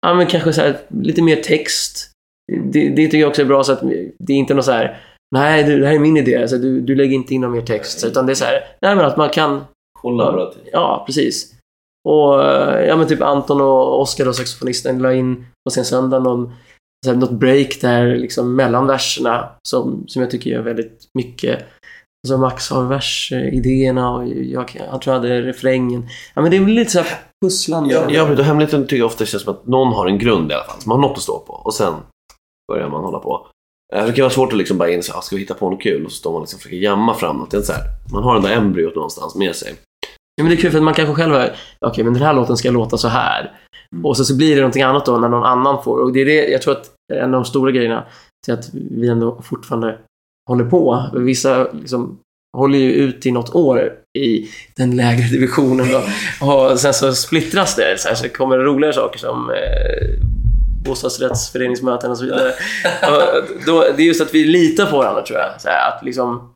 ja 0.07 0.13
men 0.13 0.27
kanske 0.27 0.53
så 0.53 0.61
här, 0.61 0.77
lite 0.89 1.21
mer 1.21 1.35
text. 1.35 2.11
Det, 2.63 2.89
det 2.89 3.05
tycker 3.05 3.17
jag 3.17 3.29
också 3.29 3.41
är 3.41 3.45
bra 3.45 3.63
så 3.63 3.71
att 3.71 3.81
det 4.19 4.33
är 4.33 4.37
inte 4.37 4.53
något 4.53 4.65
så 4.65 4.71
här, 4.71 5.01
nej 5.35 5.63
du, 5.63 5.79
det 5.79 5.87
här 5.87 5.95
är 5.95 5.99
min 5.99 6.17
idé, 6.17 6.41
alltså, 6.41 6.57
du, 6.57 6.81
du 6.81 6.95
lägger 6.95 7.15
inte 7.15 7.33
in 7.33 7.41
någon 7.41 7.51
mer 7.51 7.61
text. 7.61 8.05
Utan 8.05 8.25
det 8.25 8.31
är 8.31 8.35
så 8.35 8.45
här, 8.45 8.63
nej 8.81 8.95
men 8.95 9.05
att 9.05 9.17
man 9.17 9.29
kan 9.29 9.63
Kollaborativ. 10.05 10.61
Ja, 10.71 11.03
precis. 11.05 11.53
Och 12.07 12.33
ja, 12.87 12.95
men 12.95 13.07
typ 13.07 13.21
Anton 13.21 13.61
och 13.61 14.01
Oskar, 14.01 14.27
och 14.27 14.35
saxofonisten, 14.35 14.99
la 14.99 15.13
in 15.13 15.45
på 15.65 15.71
sin 15.71 15.85
söndag 15.85 16.19
någon, 16.19 16.53
här, 17.09 17.17
något 17.17 17.31
break 17.31 17.81
där 17.81 18.15
liksom 18.15 18.55
mellan 18.55 18.87
verserna 18.87 19.49
som, 19.67 20.03
som 20.07 20.21
jag 20.21 20.31
tycker 20.31 20.49
gör 20.49 20.61
väldigt 20.61 21.09
mycket. 21.13 21.59
Alltså 22.27 22.37
Max 22.37 22.69
har 22.69 22.83
versidéerna 22.85 24.11
och 24.15 24.27
jag, 24.27 24.81
jag 24.91 25.01
tror 25.01 25.15
jag 25.15 25.21
hade 25.21 25.41
refrängen. 25.41 26.07
Ja, 26.33 26.41
men 26.41 26.51
det 26.51 26.57
är 26.57 26.61
lite 26.65 26.91
så 26.91 26.99
här 26.99 27.07
pusslande. 27.45 27.93
Ja, 27.93 28.05
Ja, 28.09 28.25
men 28.27 28.35
då 28.35 28.43
hemligheten 28.43 28.83
tycker 28.83 28.97
jag 28.97 29.05
ofta 29.05 29.25
känns 29.25 29.43
som 29.43 29.53
att 29.53 29.67
någon 29.67 29.93
har 29.93 30.07
en 30.07 30.17
grund 30.17 30.51
i 30.51 30.53
alla 30.53 30.63
fall. 30.63 30.75
Man 30.85 30.99
har 31.01 31.07
något 31.09 31.17
att 31.17 31.23
stå 31.23 31.39
på 31.39 31.53
och 31.53 31.73
sen 31.73 31.93
börjar 32.71 32.89
man 32.89 33.03
hålla 33.03 33.19
på. 33.19 33.47
Eh, 33.95 34.05
Det 34.05 34.13
kan 34.13 34.23
vara 34.23 34.33
svårt 34.33 34.51
att 34.51 34.57
liksom 34.57 34.77
bara 34.77 34.89
in 34.89 34.99
och 34.99 35.17
ah, 35.17 35.21
ska 35.21 35.35
vi 35.35 35.41
hitta 35.41 35.53
på 35.53 35.69
något 35.69 35.81
kul? 35.81 36.05
Och 36.05 36.11
så 36.11 36.17
står 36.17 36.31
man 36.31 36.41
liksom 36.41 36.57
och 36.57 36.61
försöker 36.61 36.77
jamma 36.77 37.13
fram 37.13 37.37
något. 37.37 37.51
Det 37.51 37.57
är 37.57 37.61
så 37.61 37.73
här, 37.73 37.81
man 38.13 38.23
har 38.23 38.39
det 38.41 38.47
där 38.47 38.55
embryot 38.55 38.95
någonstans 38.95 39.35
med 39.35 39.55
sig. 39.55 39.73
Ja, 40.35 40.43
men 40.43 40.49
det 40.49 40.55
är 40.55 40.61
kul 40.61 40.71
för 40.71 40.77
att 40.77 40.83
man 40.83 40.93
kanske 40.93 41.15
själv 41.15 41.35
är, 41.35 41.55
okej, 41.85 42.03
men 42.03 42.13
den 42.13 42.23
här 42.23 42.33
låten 42.33 42.57
ska 42.57 42.71
låta 42.71 42.97
så 42.97 43.07
här. 43.07 43.51
Och 44.03 44.17
så, 44.17 44.25
så 44.25 44.37
blir 44.37 44.55
det 44.55 44.61
någonting 44.61 44.83
annat 44.83 45.05
då 45.05 45.17
när 45.17 45.29
någon 45.29 45.43
annan 45.43 45.83
får. 45.83 45.99
Och 45.99 46.13
det 46.13 46.21
är 46.21 46.25
det, 46.25 46.47
jag 46.47 46.61
tror 46.61 46.73
att 46.73 46.91
en 47.13 47.23
av 47.23 47.31
de 47.31 47.45
stora 47.45 47.71
grejerna 47.71 48.05
till 48.45 48.53
att 48.53 48.69
vi 48.73 49.09
ändå 49.09 49.41
fortfarande 49.41 49.97
håller 50.49 50.65
på. 50.65 51.09
Vissa 51.13 51.71
liksom 51.71 52.19
håller 52.57 52.79
ju 52.79 52.91
ut 52.91 53.25
i 53.25 53.31
något 53.31 53.55
år 53.55 53.93
i 54.17 54.49
den 54.75 54.95
lägre 54.95 55.27
divisionen 55.27 55.87
då. 55.91 56.01
Och 56.47 56.79
sen 56.79 56.93
så 56.93 57.13
splittras 57.13 57.75
det. 57.75 57.99
Så, 57.99 58.07
här, 58.07 58.15
så 58.15 58.29
kommer 58.29 58.57
det 58.57 58.63
roligare 58.63 58.93
saker 58.93 59.19
som 59.19 59.49
eh, 59.49 60.25
bostadsrättsföreningsmöten 60.85 62.11
och 62.11 62.17
så 62.17 62.25
vidare. 62.25 62.49
och 63.01 63.43
då, 63.65 63.85
det 63.97 64.03
är 64.03 64.07
just 64.07 64.21
att 64.21 64.33
vi 64.33 64.45
litar 64.45 64.85
på 64.85 64.97
varandra 64.97 65.21
tror 65.21 65.39
jag. 65.39 65.61
Så 65.61 65.67
här, 65.67 65.89
att 65.89 66.05
liksom 66.05 66.51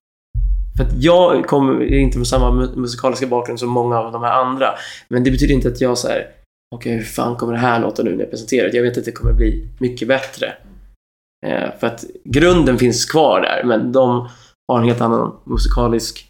för 0.77 0.85
att 0.85 1.03
jag 1.03 1.45
kommer 1.45 1.93
inte 1.93 2.17
med 2.17 2.27
samma 2.27 2.51
musikaliska 2.75 3.27
bakgrund 3.27 3.59
som 3.59 3.69
många 3.69 3.99
av 3.99 4.11
de 4.11 4.23
här 4.23 4.31
andra. 4.31 4.75
Men 5.07 5.23
det 5.23 5.31
betyder 5.31 5.53
inte 5.53 5.67
att 5.67 5.81
jag 5.81 5.97
säger 5.97 6.27
okej, 6.75 6.93
hur 6.95 7.03
fan 7.03 7.35
kommer 7.35 7.53
det 7.53 7.59
här 7.59 7.79
låta 7.79 8.03
nu 8.03 8.11
när 8.11 8.19
jag 8.19 8.29
presenterar 8.29 8.69
det? 8.69 8.75
Jag 8.77 8.83
vet 8.83 8.97
att 8.97 9.05
det 9.05 9.11
kommer 9.11 9.33
bli 9.33 9.67
mycket 9.79 10.07
bättre. 10.07 10.53
Eh, 11.47 11.69
för 11.79 11.87
att 11.87 12.03
grunden 12.25 12.77
finns 12.77 13.05
kvar 13.05 13.41
där, 13.41 13.63
men 13.63 13.91
de 13.91 14.29
har 14.67 14.79
en 14.79 14.85
helt 14.85 15.01
annan 15.01 15.35
musikalisk 15.45 16.25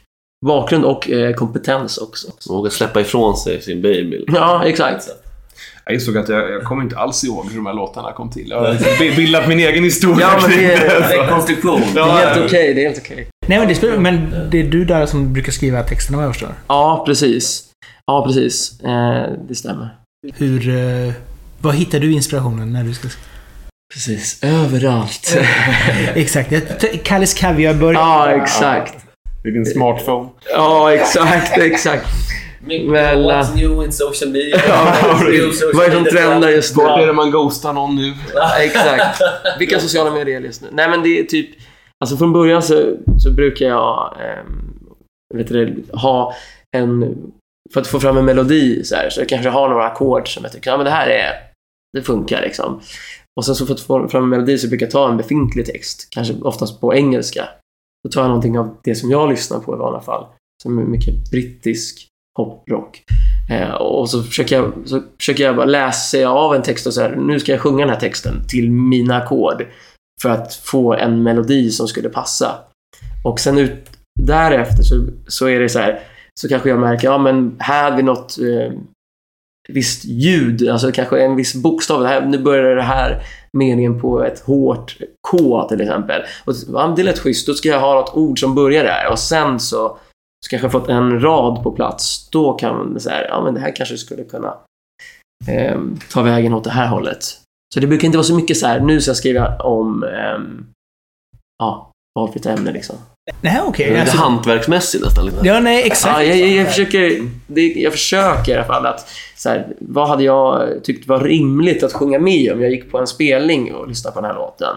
bakgrund 0.46 0.86
och 0.86 1.10
eh, 1.10 1.34
kompetens 1.34 1.98
också. 1.98 2.28
Man 2.50 2.58
vågar 2.58 2.70
släppa 2.72 3.02
ifrån 3.02 3.38
sig 3.38 3.62
sin 3.62 3.82
baby. 3.82 4.24
Ja, 4.28 4.64
exakt. 4.66 5.10
Jag 5.86 5.94
insåg 5.94 6.18
att 6.18 6.30
jag, 6.30 6.52
jag 6.52 6.64
kommer 6.64 6.84
inte 6.84 6.98
alls 6.98 7.24
ihåg 7.24 7.46
hur 7.50 7.56
de 7.56 7.66
här 7.66 7.74
låtarna 7.74 8.12
kom 8.12 8.30
till. 8.30 8.50
Jag 8.50 8.60
har 8.60 9.00
bi- 9.00 9.16
bildat 9.16 9.48
min 9.48 9.60
egen 9.60 9.84
historia 9.84 10.28
Ja, 10.32 10.40
men 10.48 10.58
det 10.58 10.74
är-. 10.74 11.24
Rekonstruktion. 11.24 11.82
Det 11.94 12.00
är 12.00 12.04
helt 12.04 12.46
okej, 12.46 12.74
det 12.74 12.86
är 12.86 12.90
helt 12.90 13.02
okej. 13.06 13.28
Nej, 13.48 13.60
men 13.60 13.68
det, 13.68 13.76
spelar, 13.76 13.98
men 13.98 14.32
det 14.52 14.60
är 14.60 14.64
du 14.64 14.86
där 14.86 15.06
som 15.06 15.34
brukar 15.34 15.52
skriva 15.52 15.84
texterna 15.84 16.18
vad 16.18 16.26
jag 16.26 16.34
förstår. 16.34 16.50
Ja, 16.68 17.04
precis. 17.06 17.66
Ja, 18.06 18.26
precis. 18.26 18.80
Eh, 18.82 19.30
det 19.48 19.56
stämmer. 19.56 19.96
Hur... 20.34 20.70
Eh, 20.70 21.14
vad 21.62 21.76
hittar 21.76 22.00
du 22.00 22.12
inspirationen 22.12 22.74
när 22.74 22.84
du 22.84 22.94
ska? 22.94 23.08
Precis. 23.94 24.44
Överallt. 24.44 25.38
Exakt. 26.16 26.54
Kalles 27.04 27.34
Kaviar 27.34 27.74
börjar... 27.74 28.02
ja, 28.02 28.30
exakt. 28.30 29.06
I 29.46 29.52
din 29.52 29.66
smartphone. 29.66 30.30
Ja, 30.52 30.94
exakt, 30.94 31.58
exakt. 31.58 32.08
Väl, 32.92 33.24
What's 33.24 33.56
new 33.56 33.84
in 33.86 33.92
social 33.92 34.32
media? 34.32 34.62
Ja, 34.68 34.96
Vad 35.74 35.86
är 35.86 35.90
det 35.90 35.96
som 35.96 36.06
trendar 36.06 36.50
just 36.50 36.78
nu? 36.78 36.84
Vart 36.84 37.02
är 37.02 37.08
det 37.08 37.14
man 37.14 37.32
ghostar 37.32 37.74
någon 37.74 37.96
nu? 37.96 38.14
Exakt. 38.62 39.22
Vilka 39.60 39.80
sociala 39.80 40.12
medier 40.12 40.36
är 40.36 40.40
det 40.40 40.46
just 40.46 40.62
nu? 40.62 40.68
Nej, 40.72 40.90
men 40.90 41.04
det 41.04 41.20
är 41.20 41.24
typ... 41.24 41.50
Alltså 42.00 42.18
från 42.18 42.34
början 42.34 42.62
så, 42.62 42.96
så 43.20 43.32
brukar 43.32 43.66
jag 43.66 44.18
ehm, 44.22 44.80
vet 45.34 45.48
du, 45.48 45.84
ha 45.94 46.34
en... 46.78 47.16
För 47.74 47.82
att 47.82 47.88
få 47.88 48.00
fram 48.00 48.18
en 48.18 48.26
melodi 48.26 48.84
så, 48.84 48.96
här, 48.96 49.10
så 49.10 49.22
jag 49.22 49.30
kanske 49.30 49.50
har 49.50 49.70
några 49.70 49.86
ackord 49.86 50.34
som 50.34 50.44
jag 50.44 50.52
tycker, 50.54 50.72
ja 50.72 50.78
men 50.78 50.86
det 50.86 50.92
här 50.92 51.08
är... 51.08 51.32
Det 51.94 52.02
funkar 52.02 52.42
liksom. 52.42 52.82
Och 53.40 53.46
sen 53.46 53.56
så 53.56 53.66
för 53.66 53.74
att 53.74 53.80
få 53.80 54.08
fram 54.08 54.24
en 54.24 54.30
melodi 54.30 54.58
så 54.58 54.68
brukar 54.68 54.86
jag 54.86 54.92
ta 54.92 55.10
en 55.10 55.18
befintlig 55.18 55.66
text, 55.66 56.08
kanske 56.10 56.34
oftast 56.34 56.82
på 56.82 56.96
engelska. 56.96 57.50
Då 58.04 58.10
tar 58.10 58.22
jag 58.22 58.28
någonting 58.28 58.60
av 58.60 58.78
det 58.84 58.96
som 58.96 59.12
jag 59.12 59.30
lyssnar 59.30 59.60
på 59.60 59.76
i 59.76 59.78
vanliga 59.78 60.02
fall. 60.02 60.26
Som 60.64 60.78
är 60.78 60.84
mycket 60.84 61.32
brittisk 61.32 62.08
poprock. 62.38 63.04
Eh, 63.50 63.72
och 63.72 64.10
så 64.10 64.24
försöker, 64.24 64.56
jag, 64.56 64.74
så 64.86 65.02
försöker 65.18 65.44
jag 65.44 65.56
bara 65.56 65.66
läsa 65.66 66.28
av 66.28 66.56
en 66.56 66.62
text 66.62 66.88
och 66.88 66.94
så 66.94 67.02
här, 67.02 67.16
nu 67.16 67.40
ska 67.40 67.52
jag 67.52 67.62
sjunga 67.62 67.80
den 67.86 67.94
här 67.94 68.00
texten 68.00 68.48
till 68.48 68.72
mina 68.72 69.18
ackord. 69.18 69.66
För 70.22 70.30
att 70.30 70.54
få 70.54 70.94
en 70.94 71.24
melodi 71.24 71.72
som 71.72 71.88
skulle 71.88 72.10
passa. 72.10 72.60
Och 73.26 73.40
sen 73.40 73.58
ut 73.58 73.90
därefter 74.20 74.84
så, 74.84 75.08
så 75.28 75.48
är 75.48 75.60
det 75.60 75.70
så 75.70 75.80
här, 75.80 76.00
så 76.42 76.50
kanske 76.50 76.70
jag 76.70 76.80
märker, 76.80 77.08
ja 77.08 77.18
men 77.18 77.56
här 77.60 77.92
har 77.92 77.98
vi 77.98 78.04
något 78.04 78.38
eh, 78.40 78.74
visst 79.70 80.06
ljud, 80.06 80.70
alltså 80.70 80.92
kanske 80.92 81.22
en 81.22 81.36
viss 81.36 81.56
bokstav. 81.56 82.06
Här, 82.06 82.26
nu 82.26 82.38
börjar 82.38 82.76
det 82.76 82.82
här 82.82 83.24
meningen 83.58 84.02
på 84.02 84.24
ett 84.24 84.40
hårt 84.40 84.98
K 85.28 85.68
till 85.70 85.82
exempel. 85.82 86.22
Och, 86.46 86.54
ja, 86.74 86.94
det 86.96 87.04
lät 87.04 87.20
schysst, 87.20 87.48
då 87.48 87.54
ska 87.54 87.70
jag 87.70 87.80
ha 87.80 87.94
något 87.94 88.16
ord 88.16 88.40
som 88.40 88.56
börjar 88.56 88.84
där. 88.84 89.12
Och 89.12 89.20
sen 89.20 89.60
så 89.60 89.98
så 90.46 90.50
kanske 90.50 90.66
jag 90.66 90.72
fått 90.72 90.90
en 90.90 91.20
rad 91.20 91.64
på 91.64 91.72
plats. 91.72 92.30
Då 92.30 92.54
kan 92.54 92.78
man 92.78 93.00
säga, 93.00 93.28
ja 93.28 93.44
men 93.44 93.54
det 93.54 93.60
här 93.60 93.76
kanske 93.76 93.98
skulle 93.98 94.24
kunna 94.24 94.58
eh, 95.48 95.80
ta 96.12 96.22
vägen 96.22 96.54
åt 96.54 96.64
det 96.64 96.70
här 96.70 96.88
hållet. 96.88 97.24
Så 97.74 97.80
det 97.80 97.88
brukar 97.88 98.06
inte 98.06 98.18
vara 98.18 98.26
så 98.26 98.36
mycket 98.36 98.58
så 98.58 98.68
här, 98.68 98.80
nu 98.80 99.02
ska 99.02 99.10
jag 99.10 99.18
skriva 99.18 99.58
om, 99.58 100.04
eh, 100.04 100.40
ja, 101.60 101.92
valfritt 102.20 102.46
ämne 102.46 102.72
liksom. 102.72 102.96
Nej, 103.42 103.62
okej. 103.66 103.90
Lite 103.90 104.02
Alltså, 104.02 104.18
hantverksmässig 104.18 105.02
nästan. 105.02 105.26
Lite. 105.26 105.38
ja, 105.44 105.60
nej, 105.60 105.84
exakt. 105.88 106.20
Ja, 106.20 106.24
jag, 106.24 106.38
jag, 106.38 106.50
jag, 106.50 106.68
försöker, 106.68 107.30
det, 107.48 107.62
jag 107.62 107.94
försöker 107.94 108.52
i 108.52 108.56
alla 108.56 108.68
fall 108.68 108.86
att 108.86 109.10
så 109.36 109.50
här, 109.50 109.68
vad 109.80 110.08
hade 110.08 110.24
jag 110.24 110.70
tyckt 110.84 111.08
var 111.08 111.20
rimligt 111.20 111.84
att 111.84 111.94
sjunga 111.94 112.20
med 112.20 112.54
om 112.54 112.62
jag 112.62 112.72
gick 112.72 112.92
på 112.92 113.00
en 113.00 113.08
spelning 113.08 113.74
och 113.74 113.88
lyssnade 113.88 114.14
på 114.14 114.22
den 114.22 114.30
här 114.32 114.38
låten. 114.38 114.76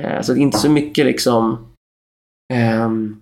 Eh, 0.00 0.22
så 0.22 0.36
inte 0.36 0.58
så 0.58 0.70
mycket 0.70 1.06
liksom 1.06 1.66
ehm, 2.52 3.20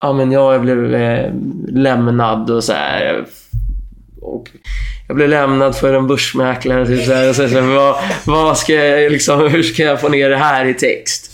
Ja 0.00 0.12
men 0.12 0.32
jag 0.32 0.60
blev 0.62 0.94
eh, 0.94 1.32
lämnad 1.68 2.50
och 2.50 2.64
så 2.64 2.72
här. 2.72 3.26
Och 4.20 4.50
jag 5.08 5.16
blev 5.16 5.28
lämnad 5.28 5.76
för 5.76 5.94
en 5.94 6.06
börsmäklare. 6.06 6.86
Typ 6.86 7.04
så 7.04 7.12
här, 7.12 7.28
och 7.28 7.36
så, 7.36 7.48
så 7.48 7.54
här, 7.54 7.74
vad, 7.74 7.96
vad 8.26 8.58
ska 8.58 8.74
jag, 8.74 9.12
liksom, 9.12 9.40
hur 9.50 9.62
ska 9.62 9.82
jag 9.82 10.00
få 10.00 10.08
ner 10.08 10.30
det 10.30 10.36
här 10.36 10.64
i 10.64 10.74
text? 10.74 11.27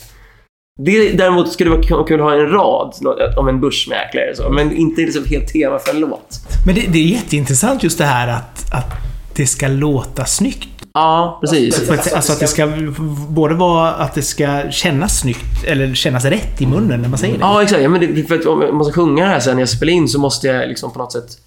Det, 0.83 1.13
däremot 1.13 1.53
skulle 1.53 1.71
det 1.71 1.77
vara 1.77 2.07
kul 2.07 2.21
att 2.21 2.27
ha 2.27 2.35
en 2.35 2.49
rad 2.49 2.95
om 3.37 3.49
en 3.49 3.61
börsmäklare. 3.61 4.37
Så, 4.37 4.51
men 4.51 4.77
inte 4.77 5.01
liksom 5.01 5.25
helt 5.25 5.49
tema 5.49 5.79
för 5.79 5.95
en 5.95 6.01
låt. 6.01 6.41
Men 6.67 6.75
det, 6.75 6.81
det 6.81 6.99
är 6.99 7.05
jätteintressant 7.05 7.83
just 7.83 7.99
det 7.99 8.05
här 8.05 8.29
att, 8.29 8.73
att 8.73 8.91
det 9.37 9.47
ska 9.47 9.69
låta 9.69 10.25
snyggt. 10.25 10.69
Ja, 10.95 11.39
precis. 11.41 11.91
Ett, 11.91 12.13
alltså 12.13 12.33
att 12.33 12.41
det 12.41 12.47
ska 12.47 12.69
både 13.29 13.55
vara 13.55 13.93
att 13.93 14.15
det 14.15 14.23
ska 14.23 14.71
kännas 14.71 15.21
snyggt, 15.21 15.65
eller 15.67 15.95
kännas 15.95 16.25
rätt 16.25 16.63
i 16.63 16.67
munnen 16.67 17.03
när 17.03 17.09
man 17.09 17.19
säger 17.19 17.35
det. 17.35 17.41
Ja, 17.41 17.63
exakt. 17.63 17.83
Ja, 17.83 17.89
men 17.89 18.01
det, 18.01 18.25
för 18.25 18.35
att 18.35 18.47
om 18.47 18.77
man 18.77 18.85
ska 18.85 18.95
sjunga 18.95 19.25
det 19.25 19.31
här 19.31 19.41
sen 19.41 19.55
när 19.55 19.63
jag 19.63 19.69
spelar 19.69 19.93
in 19.93 20.09
så 20.09 20.19
måste 20.19 20.47
jag 20.47 20.69
liksom 20.69 20.93
på 20.93 20.99
något 20.99 21.13
sätt 21.13 21.39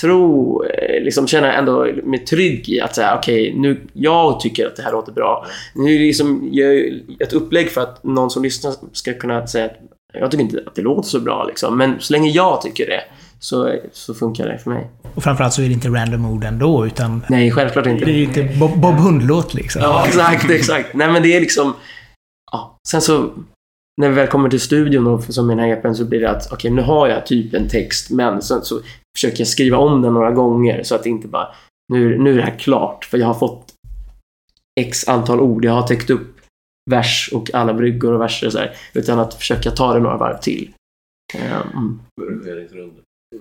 tro, 0.00 0.64
eh, 0.64 1.02
liksom 1.02 1.26
känna 1.26 1.52
ändå 1.52 1.86
mig 2.04 2.18
trygg 2.18 2.68
i 2.68 2.80
att 2.80 2.94
säga 2.94 3.16
okej, 3.18 3.54
nu, 3.56 3.80
jag 3.92 4.40
tycker 4.40 4.66
att 4.66 4.76
det 4.76 4.82
här 4.82 4.92
låter 4.92 5.12
bra. 5.12 5.46
Nu 5.74 5.94
är 5.94 5.98
det 5.98 6.04
liksom 6.04 6.48
jag 6.52 6.74
är 6.74 7.00
ett 7.20 7.32
upplägg 7.32 7.70
för 7.70 7.80
att 7.80 8.04
någon 8.04 8.30
som 8.30 8.42
lyssnar 8.42 8.74
ska 8.92 9.14
kunna 9.14 9.46
säga 9.46 9.64
att 9.64 9.76
jag 10.12 10.30
tycker 10.30 10.44
inte 10.44 10.62
att 10.66 10.74
det 10.74 10.82
låter 10.82 11.08
så 11.08 11.20
bra 11.20 11.44
liksom. 11.44 11.78
Men 11.78 12.00
så 12.00 12.12
länge 12.12 12.30
jag 12.30 12.62
tycker 12.62 12.86
det 12.86 13.02
så, 13.40 13.74
så 13.92 14.14
funkar 14.14 14.46
det 14.46 14.58
för 14.58 14.70
mig. 14.70 14.90
Och 15.14 15.22
framförallt 15.22 15.54
så 15.54 15.62
är 15.62 15.66
det 15.66 15.72
inte 15.72 15.88
random 15.88 16.24
ord 16.24 16.44
ändå, 16.44 16.86
utan 16.86 17.24
Nej, 17.28 17.50
självklart 17.50 17.86
inte. 17.86 18.04
det 18.04 18.10
är 18.10 18.16
ju 18.16 18.24
inte 18.24 18.42
Bob, 18.60 18.80
Bob 18.80 18.94
Hund-låt 18.94 19.54
liksom. 19.54 19.82
Ja, 19.82 20.04
exakt, 20.06 20.50
exakt. 20.50 20.94
Nej, 20.94 21.12
men 21.12 21.22
det 21.22 21.36
är 21.36 21.40
liksom... 21.40 21.74
Ja. 22.52 22.78
Sen 22.88 23.00
så, 23.00 23.30
när 24.00 24.08
vi 24.08 24.14
väl 24.14 24.26
kommer 24.26 24.50
till 24.50 24.60
studion 24.60 25.06
och 25.06 25.24
som 25.24 25.50
här 25.50 25.68
EPn 25.68 25.94
så 25.94 26.04
blir 26.04 26.20
det 26.20 26.30
att 26.30 26.52
okej, 26.52 26.70
nu 26.70 26.82
har 26.82 27.08
jag 27.08 27.26
typ 27.26 27.54
en 27.54 27.68
text, 27.68 28.10
men 28.10 28.42
sen 28.42 28.62
så 28.62 28.80
försöker 29.18 29.40
jag 29.40 29.48
skriva 29.48 29.76
om 29.76 30.02
den 30.02 30.14
några 30.14 30.30
gånger 30.30 30.82
så 30.82 30.94
att 30.94 31.02
det 31.02 31.08
inte 31.08 31.28
bara, 31.28 31.48
nu, 31.92 32.18
nu 32.18 32.32
är 32.32 32.36
det 32.36 32.42
här 32.42 32.58
klart, 32.58 33.04
för 33.04 33.18
jag 33.18 33.26
har 33.26 33.34
fått 33.34 33.74
x 34.80 35.08
antal 35.08 35.40
ord, 35.40 35.64
jag 35.64 35.72
har 35.72 35.86
täckt 35.86 36.10
upp 36.10 36.40
vers 36.90 37.30
och 37.32 37.54
alla 37.54 37.74
bryggor 37.74 38.12
och 38.12 38.20
verser 38.20 38.46
och 38.46 38.52
så 38.52 38.58
här, 38.58 38.76
utan 38.94 39.18
att 39.18 39.34
försöka 39.34 39.70
ta 39.70 39.94
det 39.94 40.00
några 40.00 40.16
varv 40.16 40.38
till. 40.38 40.70
Mm. 41.34 42.00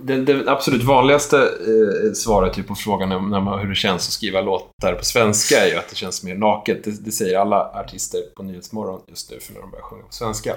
Det, 0.02 0.18
det 0.18 0.52
absolut 0.52 0.84
vanligaste 0.84 1.38
eh, 1.38 2.12
svaret 2.14 2.58
ju 2.58 2.64
på 2.64 2.76
frågan 2.76 3.12
om 3.12 3.30
när 3.30 3.42
man, 3.42 3.60
hur 3.60 3.70
det 3.70 3.76
känns 3.76 4.08
att 4.08 4.14
skriva 4.14 4.42
låtar 4.42 4.94
på 4.94 5.06
svenska 5.06 5.56
är 5.66 5.72
ju 5.72 5.78
att 5.78 5.90
det 5.90 5.96
känns 5.96 6.24
mer 6.24 6.36
naket. 6.36 6.84
Det, 6.84 7.06
det 7.06 7.12
säger 7.12 7.40
alla 7.40 7.72
artister 7.74 8.22
på 8.36 8.44
Nyhetsmorgon 8.44 9.02
just 9.08 9.32
nu 9.32 9.40
för 9.40 9.54
när 9.54 9.62
de 9.62 9.72
börjar 9.72 9.84
sjunga 9.84 10.04
på 10.04 10.14
svenska. 10.14 10.56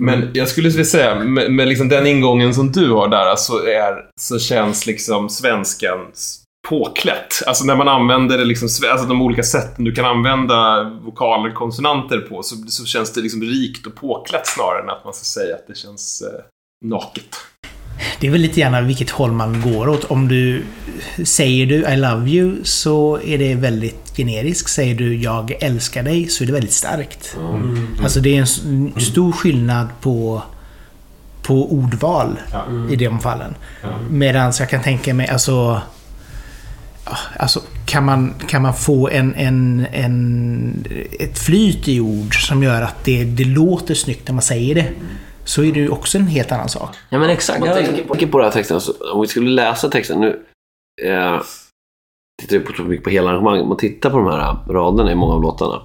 Men 0.00 0.30
jag 0.34 0.48
skulle 0.48 0.68
vilja 0.68 0.84
säga, 0.84 1.24
med, 1.24 1.52
med 1.52 1.68
liksom 1.68 1.88
den 1.88 2.06
ingången 2.06 2.54
som 2.54 2.72
du 2.72 2.90
har 2.90 3.08
där, 3.08 3.36
så, 3.36 3.66
är, 3.66 4.10
så 4.20 4.38
känns 4.38 4.86
liksom 4.86 5.28
svenskan 5.28 5.98
påklätt. 6.68 7.42
Alltså 7.46 7.64
när 7.64 7.76
man 7.76 7.88
använder 7.88 8.38
det 8.38 8.44
liksom, 8.44 8.68
alltså 8.90 9.06
de 9.06 9.22
olika 9.22 9.42
sätten 9.42 9.84
du 9.84 9.92
kan 9.92 10.04
använda 10.04 10.84
vokaler, 11.04 11.50
och 11.50 11.54
konsonanter 11.54 12.18
på, 12.18 12.42
så, 12.42 12.56
så 12.56 12.84
känns 12.84 13.12
det 13.12 13.20
liksom 13.20 13.42
rikt 13.42 13.86
och 13.86 13.94
påklätt 13.94 14.46
snarare 14.46 14.82
än 14.82 14.90
att 14.90 15.04
man 15.04 15.14
ska 15.14 15.24
säga 15.24 15.54
att 15.54 15.66
det 15.66 15.76
känns 15.76 16.22
eh, 16.22 16.44
naket. 16.84 17.36
Det 18.20 18.26
är 18.26 18.30
väl 18.30 18.40
lite 18.40 18.60
grann 18.60 18.86
vilket 18.86 19.10
håll 19.10 19.32
man 19.32 19.60
går 19.60 19.88
åt. 19.88 20.04
Om 20.04 20.28
du 20.28 20.64
säger 21.24 21.66
du 21.66 21.74
I 21.92 21.96
love 21.96 22.30
you 22.30 22.56
så 22.64 23.20
är 23.24 23.38
det 23.38 23.54
väldigt 23.54 24.16
generiskt. 24.16 24.70
Säger 24.70 24.94
du 24.94 25.16
jag 25.16 25.52
älskar 25.60 26.02
dig 26.02 26.28
så 26.28 26.44
är 26.44 26.46
det 26.46 26.52
väldigt 26.52 26.72
starkt. 26.72 27.36
Alltså 28.02 28.20
det 28.20 28.36
är 28.36 28.40
en 28.40 29.00
stor 29.00 29.32
skillnad 29.32 29.88
på, 30.00 30.42
på 31.42 31.72
ordval 31.72 32.38
i 32.90 32.96
de 32.96 33.20
fallen. 33.20 33.54
Medan 34.10 34.52
jag 34.58 34.70
kan 34.70 34.82
tänka 34.82 35.14
mig, 35.14 35.28
alltså... 35.28 35.80
ja, 37.04 37.16
Alltså, 37.36 37.60
kan 37.86 38.04
man, 38.04 38.34
kan 38.46 38.62
man 38.62 38.74
få 38.74 39.08
en, 39.08 39.34
en, 39.34 39.86
en, 39.92 40.84
ett 41.20 41.38
flyt 41.38 41.88
i 41.88 42.00
ord 42.00 42.46
som 42.46 42.62
gör 42.62 42.82
att 42.82 43.04
det, 43.04 43.24
det 43.24 43.44
låter 43.44 43.94
snyggt 43.94 44.28
när 44.28 44.34
man 44.34 44.42
säger 44.42 44.74
det, 44.74 44.86
så 45.44 45.62
är 45.64 45.72
det 45.72 45.80
ju 45.80 45.88
också 45.88 46.18
en 46.18 46.26
helt 46.26 46.52
annan 46.52 46.68
sak. 46.68 46.96
Ja, 47.10 47.18
men 47.18 47.30
exakt. 47.30 47.62
Om 47.62 47.68
man 47.68 47.76
Ja, 47.76 47.86
tänker 47.86 48.04
på, 48.04 48.14
tänker 48.14 48.26
på 48.26 48.38
den 48.38 48.44
här 48.44 48.52
texten, 48.52 48.80
så, 48.80 48.92
om 49.12 49.20
vi 49.20 49.26
skulle 49.26 49.50
läsa 49.50 49.88
texten 49.88 50.20
nu. 50.20 50.42
Eh, 51.02 51.42
tittar 52.42 52.58
vi 52.58 52.64
på, 52.64 52.82
mycket 52.82 53.04
på 53.04 53.10
hela 53.10 53.30
arrangemanget. 53.30 53.62
Om 53.62 53.68
man 53.68 53.76
tittar 53.78 54.10
på 54.10 54.16
de 54.16 54.26
här 54.26 54.56
raderna 54.68 55.12
i 55.12 55.14
många 55.14 55.34
av 55.34 55.42
låtarna. 55.42 55.82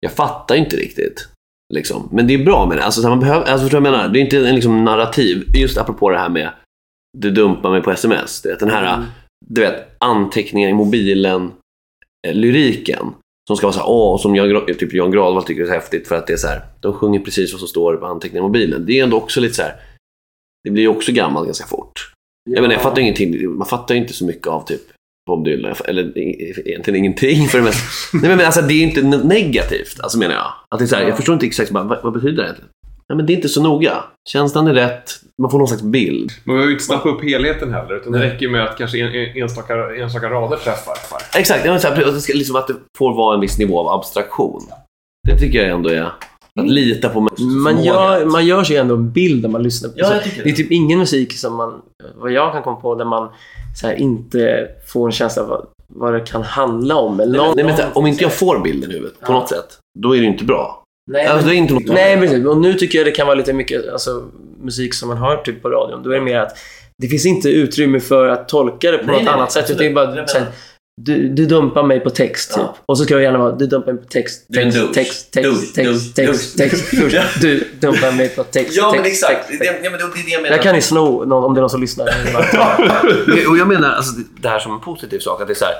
Jag 0.00 0.12
fattar 0.12 0.54
inte 0.54 0.76
riktigt. 0.76 1.28
Liksom. 1.74 2.08
Men 2.12 2.26
det 2.26 2.34
är 2.34 2.44
bra 2.44 2.66
med 2.66 2.76
det. 2.76 2.84
Alltså, 2.84 3.08
man 3.08 3.20
behöver, 3.20 3.46
alltså, 3.46 3.64
förstår 3.64 3.76
jag 3.76 3.92
menar? 3.92 4.08
Det 4.08 4.18
är 4.18 4.20
inte 4.20 4.48
en 4.48 4.54
liksom, 4.54 4.84
narrativ. 4.84 5.44
Just 5.56 5.78
apropå 5.78 6.10
det 6.10 6.18
här 6.18 6.28
med 6.28 6.50
du 7.18 7.30
dumpar 7.30 7.70
mig 7.70 7.82
på 7.82 7.90
sms. 7.90 8.42
Du 8.42 8.48
vet, 8.48 8.60
den 8.60 8.70
här 8.70 9.04
du 9.46 9.60
vet, 9.60 9.88
anteckningar 9.98 10.68
i 10.68 10.72
mobilen, 10.72 11.52
eh, 12.26 12.34
lyriken. 12.34 13.14
Som 13.48 13.56
ska 13.56 13.66
vara 13.66 13.74
så 13.74 13.80
här, 13.80 13.88
åh, 13.88 14.18
som 14.18 14.36
Jan, 14.36 14.66
typ 14.66 14.94
Jan 14.94 15.10
Gradvall 15.10 15.44
tycker 15.44 15.62
är 15.62 15.66
så 15.66 15.72
häftigt 15.72 16.08
för 16.08 16.16
att 16.16 16.26
det 16.26 16.32
är 16.32 16.36
så 16.36 16.46
här, 16.46 16.60
de 16.80 16.92
sjunger 16.92 17.20
precis 17.20 17.52
vad 17.52 17.58
som 17.58 17.68
står 17.68 17.96
på 17.96 18.06
anteckningar 18.06 18.42
i 18.44 18.46
mobilen. 18.46 18.86
Det 18.86 18.98
är 18.98 19.02
ändå 19.02 19.16
också 19.16 19.40
lite 19.40 19.54
så 19.54 19.62
här, 19.62 19.74
det 20.64 20.70
blir 20.70 20.82
ju 20.82 20.88
också 20.88 21.12
gammalt 21.12 21.46
ganska 21.46 21.66
fort. 21.66 22.12
Jag 22.50 22.62
menar, 22.62 22.74
jag 22.74 22.82
fattar 22.82 23.02
ingenting, 23.02 23.50
man 23.50 23.66
fattar 23.66 23.94
ju 23.94 24.00
inte 24.00 24.12
så 24.12 24.24
mycket 24.24 24.46
av 24.46 24.64
typ 24.66 24.80
Bob 25.26 25.44
Dylan, 25.44 25.74
eller 25.84 26.18
egentligen 26.18 26.96
ingenting 26.98 27.46
för 27.48 27.58
det 27.58 27.64
mesta. 27.64 27.88
Nej 28.18 28.36
men 28.36 28.46
alltså 28.46 28.62
det 28.62 28.74
är 28.74 28.82
inte 28.82 29.00
ne- 29.00 29.24
negativt, 29.24 30.00
alltså 30.00 30.18
menar 30.18 30.34
jag. 30.34 30.52
Att 30.68 30.78
det 30.78 30.84
är 30.84 30.86
så 30.86 30.96
här, 30.96 31.02
jag 31.02 31.16
förstår 31.16 31.32
inte 31.32 31.46
exakt 31.46 31.70
vad, 31.70 32.02
vad 32.02 32.12
betyder 32.12 32.36
det 32.36 32.42
egentligen? 32.42 32.70
Nej 33.12 33.16
men 33.16 33.26
det 33.26 33.32
är 33.32 33.34
inte 33.34 33.48
så 33.48 33.62
noga. 33.62 34.04
Känslan 34.28 34.66
är 34.66 34.74
rätt, 34.74 35.10
man 35.42 35.50
får 35.50 35.58
någon 35.58 35.68
slags 35.68 35.82
bild. 35.82 36.30
Man 36.44 36.54
behöver 36.56 36.66
ju 36.68 36.72
inte 36.72 36.84
snappa 36.84 37.08
upp 37.08 37.22
helheten 37.24 37.74
heller, 37.74 37.96
utan 37.96 38.12
det 38.12 38.18
räcker 38.20 38.42
ju 38.46 38.50
med 38.50 38.64
att 38.64 38.78
kanske 38.78 38.98
en, 38.98 39.06
en, 39.14 39.42
enstaka, 39.42 39.74
enstaka 39.94 40.30
rader 40.30 40.56
träffar. 40.56 40.94
Exakt, 41.38 41.64
jag 41.64 41.80
ska- 41.80 42.32
liksom 42.34 42.56
att 42.56 42.66
det 42.66 42.74
får 42.98 43.14
vara 43.14 43.34
en 43.34 43.40
viss 43.40 43.58
nivå 43.58 43.80
av 43.80 43.98
abstraktion. 43.98 44.62
Det 45.28 45.38
tycker 45.38 45.58
jag 45.62 45.70
ändå 45.70 45.88
är 45.90 46.02
att 46.02 46.68
lita 46.68 47.08
på 47.08 47.20
Man 47.64 47.84
gör, 47.84 48.26
man 48.26 48.46
gör 48.46 48.64
sig 48.64 48.76
ändå 48.76 48.94
en 48.94 49.10
bild 49.12 49.42
när 49.42 49.48
man 49.48 49.62
lyssnar 49.62 49.88
på 49.88 49.94
Ja, 49.98 50.06
så 50.06 50.12
Det 50.12 50.40
är 50.40 50.44
det. 50.44 50.52
typ 50.52 50.70
ingen 50.72 50.98
musik 50.98 51.32
som 51.38 51.56
man, 51.56 51.82
vad 52.16 52.32
jag 52.32 52.52
kan 52.52 52.62
komma 52.62 52.76
på, 52.80 52.94
där 52.94 53.04
man 53.04 53.28
så 53.80 53.86
här, 53.86 53.94
inte 53.94 54.68
får 54.92 55.06
en 55.06 55.12
känsla 55.12 55.42
av 55.42 55.48
vad, 55.48 55.66
vad 55.88 56.14
det 56.14 56.20
kan 56.20 56.42
handla 56.42 56.96
om. 56.96 57.20
Eller 57.20 57.38
någon, 57.38 57.56
Nej, 57.56 57.64
men, 57.64 57.74
om 57.94 58.06
inte 58.06 58.22
jag 58.24 58.32
får 58.32 58.58
bilden 58.58 58.90
i 58.90 58.94
huvudet 58.94 59.20
på 59.20 59.32
något 59.32 59.48
sätt, 59.48 59.78
då 59.98 60.12
är 60.12 60.16
det 60.18 60.24
ju 60.24 60.32
inte 60.32 60.44
bra. 60.44 60.81
Nej, 61.10 61.26
Alltså, 61.26 61.48
det 61.48 61.54
är 61.54 61.56
inte 61.56 61.74
nej, 61.74 62.16
precis. 62.16 62.46
Och 62.46 62.56
nu 62.56 62.74
tycker 62.74 62.98
jag 62.98 63.06
det 63.06 63.10
kan 63.12 63.26
vara 63.26 63.36
lite 63.36 63.52
mycket 63.52 63.88
alltså, 63.92 64.24
musik 64.62 64.94
som 64.94 65.08
man 65.08 65.18
hör 65.18 65.36
typ 65.36 65.62
på 65.62 65.70
radion. 65.70 66.02
Då 66.02 66.10
är 66.10 66.14
det 66.14 66.20
mer 66.20 66.38
att 66.38 66.56
det 67.02 67.08
finns 67.08 67.26
inte 67.26 67.48
utrymme 67.48 68.00
för 68.00 68.28
att 68.28 68.48
tolka 68.48 68.90
det 68.90 68.98
på 68.98 69.06
Nej, 69.06 69.14
något 69.16 69.24
nej, 69.24 69.34
annat 69.34 69.52
sätt. 69.52 69.60
absolut. 69.62 69.78
Det 69.78 69.86
är 69.86 69.92
bara 69.94 70.06
här, 70.06 70.46
du, 71.02 71.28
du 71.28 71.46
dumpar 71.46 71.82
mig 71.82 72.00
på 72.00 72.10
text, 72.10 72.50
typ. 72.50 72.58
Ja. 72.58 72.76
Och 72.86 72.98
så 72.98 73.04
ska 73.04 73.16
det 73.16 73.22
gärna 73.22 73.38
vara, 73.38 73.52
du 73.52 73.66
dumpar 73.66 73.92
mig 73.92 74.02
på 74.02 74.08
text, 74.08 74.44
Du 74.48 74.62
text, 74.64 74.94
text, 74.94 75.32
text, 75.32 75.74
text, 75.74 76.16
text, 76.16 76.58
text, 76.58 76.84
först. 76.88 77.40
Du 77.40 77.68
dumpar 77.80 78.12
mig 78.16 78.28
på 78.28 78.44
text, 78.44 78.54
text, 78.92 79.02
text, 79.04 79.26
text. 79.48 79.62
Ja, 79.84 79.90
men 79.90 79.92
det 79.92 80.04
är 80.20 80.24
det 80.24 80.30
jag 80.30 80.42
menar. 80.42 80.58
Kan 80.58 80.74
ni 80.74 80.80
sno 80.80 81.24
någon, 81.24 81.44
om 81.44 81.54
det 81.54 81.58
är 81.58 81.60
någon 81.62 81.70
som 81.70 81.80
lyssnar. 81.80 82.06
Och 83.50 83.58
jag 83.58 83.68
menar 83.68 83.92
alltså, 83.92 84.12
det- 84.40 84.48
här 84.48 84.58
som 84.58 84.72
en 84.72 84.80
positiv 84.80 85.18
sak. 85.18 85.40
Att 85.40 85.46
det 85.46 85.52
är 85.52 85.54
så 85.54 85.64
här, 85.64 85.74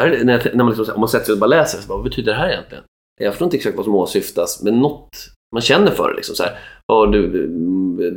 här, 0.00 0.06
är- 0.10 0.24
när, 0.24 0.32
jag, 0.32 0.54
när 0.56 0.64
man 0.64 0.74
liksom, 0.74 0.94
om 0.94 1.00
man 1.00 1.08
sätter 1.08 1.24
sig 1.26 1.32
och 1.32 1.38
bara 1.38 1.46
läser, 1.46 1.78
så 1.78 1.86
bara, 1.88 1.94
vad 1.98 2.04
betyder 2.04 2.32
det 2.32 2.38
här 2.38 2.48
egentligen? 2.52 2.84
Jag 3.20 3.32
förstår 3.32 3.46
inte 3.46 3.56
exakt 3.56 3.76
vad 3.76 3.84
som 3.84 3.94
åsyftas, 3.94 4.62
men 4.62 4.80
något 4.80 5.08
man 5.54 5.62
känner 5.62 5.90
för 5.90 6.10
det. 6.10 6.16
Liksom, 6.16 6.36
så 6.36 6.42
här, 6.42 6.58
ja, 6.86 7.06
du, 7.06 7.46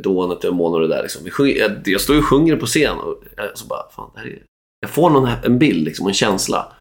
dånet 0.02 0.44
och 0.44 0.54
månen 0.54 0.74
och 0.74 0.88
det 0.88 0.94
där. 0.94 1.02
Liksom. 1.02 1.24
Vi 1.24 1.30
sjunger, 1.30 1.54
jag, 1.56 1.70
jag 1.84 2.00
står 2.00 2.16
ju 2.16 2.22
och 2.22 2.28
sjunger 2.28 2.56
på 2.56 2.66
scen 2.66 2.98
och 2.98 3.22
jag, 3.36 3.58
så 3.58 3.66
bara, 3.66 3.90
fan, 3.96 4.10
det 4.14 4.20
här 4.20 4.26
är, 4.26 4.42
jag 4.80 4.90
får 4.90 5.10
någon, 5.10 5.28
en 5.44 5.58
bild 5.58 5.84
liksom, 5.84 6.06
en 6.06 6.14
känsla. 6.14 6.72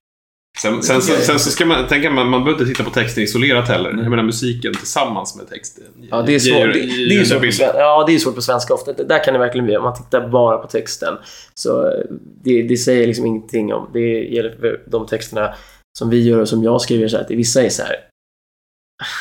Sen, 0.62 0.84
sen, 0.84 1.02
så, 1.02 1.14
sen 1.14 1.40
så 1.40 1.50
ska 1.50 1.66
man 1.66 1.88
tänka, 1.88 2.12
man, 2.12 2.30
man 2.30 2.44
behöver 2.44 2.62
inte 2.64 2.74
titta 2.74 2.90
på 2.90 2.96
texten 2.96 3.24
isolerat 3.24 3.68
heller. 3.68 3.90
Jag 3.90 4.10
menar 4.10 4.24
musiken 4.24 4.74
tillsammans 4.74 5.36
med 5.36 5.50
texten. 5.50 5.84
Ja, 6.12 6.22
det 6.22 6.36
är 6.36 6.40
svårt. 6.40 6.74
Det, 6.74 6.80
det 7.10 7.16
är 7.16 7.24
svårt 7.24 7.42
på. 7.42 7.80
Ja, 7.80 8.04
det 8.08 8.16
är 8.16 8.20
svårt 8.20 8.36
på 8.36 8.42
svenska 8.42 8.74
ofta. 8.74 8.94
Det 8.94 9.04
där 9.04 9.24
kan 9.24 9.34
det 9.34 9.40
verkligen 9.40 9.66
bli. 9.66 9.78
Om 9.78 9.84
man 9.84 9.96
tittar 9.96 10.28
bara 10.28 10.58
på 10.58 10.68
texten. 10.68 11.18
Så 11.54 11.88
eh, 11.88 12.04
det, 12.44 12.64
det 12.64 12.78
säger 12.78 13.08
liksom 13.08 13.26
ingenting 13.26 13.74
om... 13.74 13.90
Det 13.94 14.24
gäller 14.24 14.56
för 14.60 14.84
de 14.86 15.08
texterna 15.08 15.54
som 16.00 16.10
vi 16.10 16.22
gör 16.24 16.40
och 16.40 16.50
som 16.50 16.64
jag 16.64 16.82
skriver 16.82 17.08
så 17.08 17.18
här. 17.18 17.24
Att 17.24 17.32
vissa 17.32 17.64
är 17.64 17.70
så 17.70 17.84
här... 17.84 17.96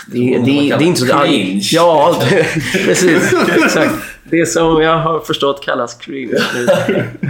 Det, 0.07 0.18
det, 0.18 0.39
det, 0.39 0.77
det 0.77 0.85
är 0.85 0.87
inte 0.87 1.01
så... 1.01 1.07
Cringe. 1.07 1.68
Ja, 1.73 2.16
det, 2.20 2.47
precis. 2.85 3.33
Exakt. 3.64 3.95
Det 4.31 4.47
som 4.47 4.83
jag 4.83 4.99
har 4.99 5.20
förstått 5.20 5.64
kallas 5.64 5.95
cringe. 5.95 6.39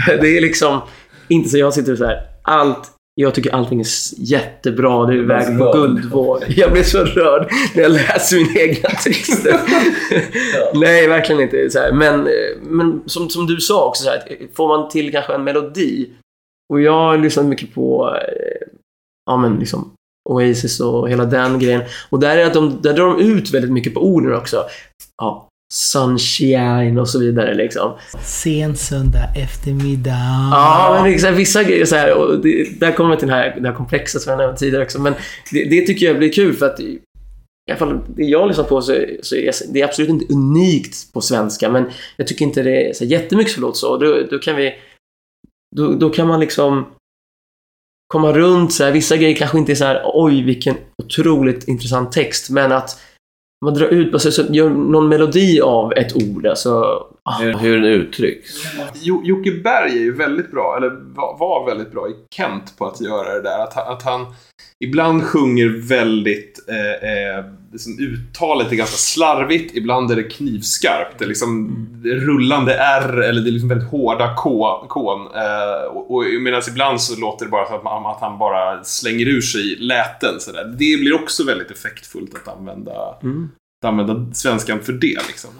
Det 0.07 0.37
är 0.37 0.41
liksom 0.41 0.81
inte 1.29 1.49
så 1.49 1.59
jag 1.59 1.75
sitter 1.75 1.97
så 1.97 2.05
här. 2.05 2.21
Allt 2.43 2.91
Jag 3.15 3.35
tycker 3.35 3.55
allting 3.55 3.81
är 3.81 3.87
jättebra. 4.17 5.07
Det 5.07 5.15
är 5.15 5.23
väg 5.23 5.59
på 5.59 5.73
guldvåg. 5.73 6.45
Jag 6.49 6.73
blir 6.73 6.83
så 6.83 7.05
rörd 7.05 7.53
när 7.75 7.83
jag 7.83 7.93
läser 7.93 8.37
mina 8.37 8.61
egna 8.61 8.89
texter. 8.89 9.61
Nej, 10.81 11.09
verkligen 11.09 11.43
inte. 11.43 11.71
Så 11.71 11.79
här. 11.79 11.93
Men, 11.93 12.27
eh, 12.27 12.33
men 12.63 13.03
som, 13.07 13.31
som 13.31 13.47
du 13.47 13.61
sa 13.61 13.89
också, 13.89 14.05
så 14.05 14.11
här, 14.11 14.23
får 14.55 14.69
man 14.69 14.89
till 14.89 15.13
kanske 15.13 15.35
en 15.35 15.45
melodi. 15.45 16.11
Och 16.73 16.81
jag 16.81 16.93
har 16.93 17.19
lyssnat 17.19 17.47
mycket 17.47 17.75
på 17.75 18.17
eh, 18.17 18.69
ja, 19.27 19.37
men 19.37 19.57
liksom 19.57 19.93
Oasis 20.29 20.81
och 20.81 21.11
hela 21.11 21.25
den 21.25 21.59
grejen. 21.59 21.83
Och 22.11 22.21
där, 22.21 22.37
är 22.37 22.47
att 22.47 22.55
de, 22.55 22.83
där 22.83 22.93
drar 22.93 23.07
de 23.07 23.21
ut 23.21 23.51
väldigt 23.51 23.73
mycket 23.73 23.95
på 23.95 24.01
orden 24.01 24.35
också. 24.35 24.65
Ja, 25.23 25.49
sunshine 25.73 26.99
och 26.99 27.09
så 27.09 27.19
vidare 27.19 27.55
liksom. 27.55 27.93
Sen 28.25 28.77
söndag 28.77 29.29
eftermiddag. 29.37 30.51
Ja, 30.53 30.99
men 31.03 31.13
liksom, 31.13 31.35
vissa 31.35 31.63
grejer 31.63 31.85
så 31.85 31.97
här, 31.97 32.15
och 32.15 32.39
det, 32.43 32.81
där 32.81 32.93
kommer 32.93 33.11
vi 33.11 33.17
till 33.17 33.29
det 33.29 33.35
här, 33.35 33.61
det 33.61 33.69
här 33.69 33.75
komplexet 33.75 34.23
som 34.23 34.31
jag 34.31 34.39
nämnde 34.39 34.59
tidigare 34.59 34.85
också. 34.85 35.01
Men 35.01 35.15
det, 35.53 35.65
det 35.65 35.87
tycker 35.87 36.07
jag 36.07 36.19
blir 36.19 36.33
kul 36.33 36.55
för 36.55 36.67
att 36.67 36.81
i 36.81 37.71
alla 37.71 37.79
fall 37.79 38.01
det 38.17 38.25
jag 38.25 38.49
lyssnar 38.49 38.65
på 38.65 38.83
så, 38.83 38.93
så 39.23 39.37
är 39.37 39.73
det 39.73 39.81
är 39.81 39.85
absolut 39.85 40.11
inte 40.11 40.35
unikt 40.35 41.13
på 41.13 41.21
svenska. 41.21 41.71
Men 41.71 41.91
jag 42.17 42.27
tycker 42.27 42.45
inte 42.45 42.63
det 42.63 42.89
är 42.89 42.93
så 42.93 43.05
jättemycket 43.05 43.53
förlåt 43.53 43.77
så. 43.77 43.97
Då, 43.97 44.23
då 44.31 44.39
kan 44.39 44.57
vi... 44.57 44.75
Då, 45.77 45.93
då 45.95 46.11
kan 46.11 46.27
man 46.29 46.41
liksom 46.41 46.87
komma 48.13 48.33
runt 48.33 48.73
så 48.73 48.85
här. 48.85 48.93
Vissa 48.93 49.17
grejer 49.17 49.37
kanske 49.37 49.59
inte 49.59 49.73
är 49.73 49.77
så 49.77 49.85
här, 49.85 50.03
oj 50.05 50.43
vilken 50.43 50.77
otroligt 51.03 51.69
intressant 51.69 52.13
text. 52.13 52.51
Men 52.51 52.73
att 52.73 53.01
man 53.65 53.75
drar 53.75 53.87
ut, 53.87 54.13
alltså, 54.13 54.33
så 54.33 54.43
gör 54.43 54.71
någon 54.71 55.09
melodi 55.09 55.61
av 55.61 55.93
ett 55.93 56.17
ord. 56.17 56.47
Alltså, 56.47 57.05
hur, 57.41 57.55
hur 57.55 57.75
den 57.81 57.85
uttrycks. 57.85 58.51
Jo- 58.95 59.23
Jocke 59.25 59.51
Berg 59.65 59.91
är 59.93 60.01
ju 60.03 60.15
väldigt 60.15 60.51
bra, 60.51 60.77
eller 60.77 60.91
var, 61.39 61.67
väldigt 61.67 61.93
bra 61.93 62.09
i 62.09 62.13
Kent 62.35 62.79
på 62.79 62.87
att 62.87 63.01
göra 63.01 63.35
det 63.35 63.43
där. 63.43 63.59
Att, 63.59 63.75
han- 63.75 63.93
att 63.93 64.03
han 64.03 64.27
ibland 64.85 65.25
sjunger 65.25 65.89
väldigt, 65.89 66.65
eh, 66.69 67.11
eh, 67.11 67.45
liksom 67.73 67.99
uttalet 68.01 68.73
är 68.73 68.77
ganska 68.77 68.97
slarvigt, 68.97 69.77
ibland 69.77 70.11
är 70.11 70.17
det 70.17 70.23
knivskarpt. 70.23 71.19
Det 71.19 71.25
är 71.25 71.29
liksom 71.29 71.77
det 72.03 72.11
är 72.11 72.15
rullande 72.17 72.75
R 72.75 73.21
eller 73.21 73.43
det 73.43 73.49
är 73.51 73.53
liksom 73.53 73.69
väldigt 73.69 73.89
hårda 73.91 74.35
K. 74.37 74.87
K 74.89 75.13
eh, 75.35 75.85
och, 75.97 76.15
och 76.15 76.25
medan 76.41 76.63
ibland 76.71 77.01
så 77.01 77.21
låter 77.21 77.45
det 77.45 77.51
bara 77.51 77.67
som 77.67 77.77
att, 77.77 77.85
man, 77.85 78.07
att 78.07 78.21
han 78.21 78.39
bara 78.39 78.85
slänger 78.85 79.29
ur 79.29 79.41
sig 79.41 79.77
läten. 79.79 80.41
Sådär. 80.41 80.65
Det 80.65 81.01
blir 81.01 81.15
också 81.23 81.45
väldigt 81.45 81.71
effektfullt 81.71 82.35
att 82.35 82.57
använda, 82.57 82.93
att 83.81 83.89
använda 83.89 84.35
svenskan 84.35 84.81
för 84.81 84.93
det. 84.93 85.27
Liksom. 85.29 85.51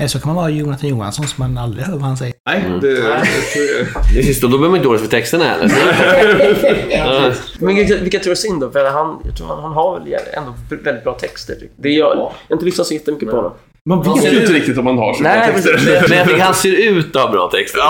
Eller 0.00 0.08
så 0.08 0.20
kan 0.20 0.28
man 0.28 0.36
vara 0.36 0.50
Jonathan 0.50 0.90
Johansson 0.90 1.26
som 1.26 1.54
man 1.54 1.64
aldrig 1.64 1.86
hör 1.86 1.92
vad 1.92 2.02
han 2.02 2.16
säger. 2.16 2.34
Nej, 2.46 2.64
det, 2.80 2.94
det, 2.94 4.14
Det 4.14 4.22
sista, 4.22 4.46
då 4.46 4.58
behöver 4.58 4.68
man 4.68 4.76
inte 4.76 4.88
oroa 4.88 4.98
sig 4.98 5.08
för 5.08 5.16
texterna 5.16 5.44
heller. 5.44 5.70
Ja. 6.90 7.32
Men 7.58 7.76
vilka, 7.76 7.96
vilka 7.96 8.18
tror 8.18 8.30
jag 8.30 8.32
är 8.32 8.34
synd 8.34 8.60
då? 8.60 8.70
För 8.70 8.90
han, 8.90 9.18
jag 9.24 9.36
tror 9.36 9.46
han, 9.46 9.62
han 9.62 9.72
har 9.72 10.00
väl 10.00 10.14
ändå 10.32 10.54
väldigt 10.84 11.04
bra 11.04 11.12
texter. 11.14 11.56
Det 11.76 11.88
är 11.88 11.92
jag, 11.92 12.16
jag 12.16 12.20
har 12.20 12.32
inte 12.52 12.64
lyssnat 12.64 12.86
så 12.86 12.94
jättemycket 12.94 13.30
på 13.30 13.36
honom. 13.36 13.52
Man 13.84 14.02
vet 14.02 14.32
ju 14.32 14.40
inte 14.40 14.52
riktigt 14.52 14.78
om 14.78 14.84
man 14.84 14.98
har 14.98 15.14
så 15.14 15.22
bra 15.22 15.32
Nej, 15.32 15.52
texter. 15.52 16.06
Men 16.08 16.18
jag 16.18 16.28
tycker 16.28 16.42
han 16.42 16.54
ser 16.54 16.90
ut 16.90 17.16
att 17.16 17.22
ha 17.22 17.30
bra 17.30 17.50
texter. 17.50 17.80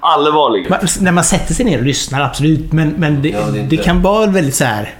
Allvarligt. 0.00 0.68
Man, 0.68 0.78
när 1.00 1.12
man 1.12 1.24
sätter 1.24 1.54
sig 1.54 1.64
ner 1.64 1.78
och 1.78 1.84
lyssnar, 1.84 2.20
absolut. 2.20 2.72
Men, 2.72 2.94
men 2.98 3.22
det, 3.22 3.28
Ja, 3.28 3.40
det 3.52 3.60
är 3.60 3.64
det, 3.64 3.76
kan 3.76 4.02
vara 4.02 4.26
väldigt 4.26 4.54
så 4.54 4.64
här... 4.64 4.94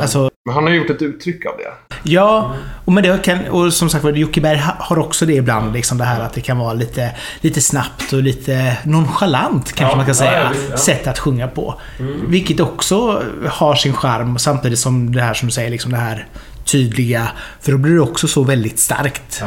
Alltså, 0.00 0.30
Men 0.44 0.54
han 0.54 0.64
har 0.64 0.70
gjort 0.70 0.90
ett 0.90 1.02
uttryck 1.02 1.46
av 1.46 1.52
det. 1.58 1.96
ja, 2.10 2.54
och, 2.84 2.92
men 2.92 3.02
det 3.02 3.22
kan, 3.22 3.48
och 3.48 3.72
som 3.72 3.90
sagt 3.90 4.04
var, 4.04 4.12
Jocke 4.12 4.40
Berg 4.40 4.58
ha- 4.58 4.76
har 4.78 4.98
också 4.98 5.26
det 5.26 5.32
ibland. 5.34 5.72
Liksom 5.72 5.98
det 5.98 6.04
här 6.04 6.20
att 6.20 6.32
det 6.34 6.40
kan 6.40 6.58
vara 6.58 6.72
lite, 6.72 7.10
lite 7.40 7.60
snabbt 7.60 8.12
och 8.12 8.22
lite 8.22 8.76
nonchalant, 8.84 9.72
kanske 9.72 9.96
man 9.96 10.06
kan 10.06 10.14
säga. 10.14 10.52
Sätt 10.76 11.06
att 11.06 11.18
sjunga 11.18 11.48
på. 11.48 11.80
Vilket 12.28 12.60
också 12.60 13.22
har 13.48 13.74
sin 13.74 13.92
charm, 13.92 14.38
samtidigt 14.38 14.78
som 14.78 15.14
det 15.14 15.22
här 15.22 15.34
som 15.34 15.48
du 15.48 15.52
säger, 15.52 15.70
liksom 15.70 15.92
det 15.92 15.98
här 15.98 16.26
tydliga. 16.64 17.28
För 17.60 17.72
då 17.72 17.78
blir 17.78 17.94
det 17.94 18.00
också 18.00 18.28
så 18.28 18.42
väldigt 18.44 18.78
starkt. 18.78 19.42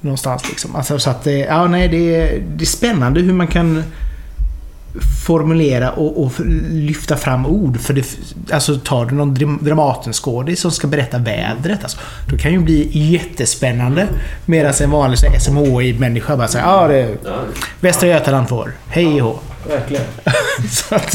Någonstans 0.00 0.48
liksom. 0.48 0.76
Alltså, 0.76 0.98
så 0.98 1.10
att, 1.10 1.26
ja, 1.26 1.66
nej, 1.66 1.88
det, 1.88 2.14
är, 2.16 2.42
det 2.56 2.64
är 2.64 2.66
spännande 2.66 3.20
hur 3.20 3.32
man 3.32 3.46
kan 3.46 3.82
formulera 5.26 5.90
och, 5.90 6.22
och 6.24 6.32
lyfta 6.70 7.16
fram 7.16 7.46
ord. 7.46 7.80
För 7.80 7.94
det, 7.94 8.06
alltså 8.50 8.78
tar 8.78 9.06
du 9.06 9.14
någon 9.14 9.34
dram- 9.34 9.58
Dramatenskådis 9.62 10.60
som 10.60 10.70
ska 10.70 10.86
berätta 10.86 11.18
vädret. 11.18 11.78
Alltså, 11.82 11.98
då 12.30 12.36
kan 12.36 12.52
ju 12.52 12.58
bli 12.58 12.88
jättespännande. 12.92 14.06
Medan 14.46 14.72
en 14.80 14.90
vanlig 14.90 15.18
SMHI-människa 15.40 16.36
bara 16.36 16.48
säger 16.48 16.66
ja, 16.66 16.88
det 16.88 16.96
är 16.96 17.16
Västra 17.80 18.08
Götaland 18.08 18.48
får. 18.48 18.72
Hej 18.88 19.22
och. 19.22 19.42
Verkligen. 19.68 20.04
så 20.70 20.94
att, 20.94 21.14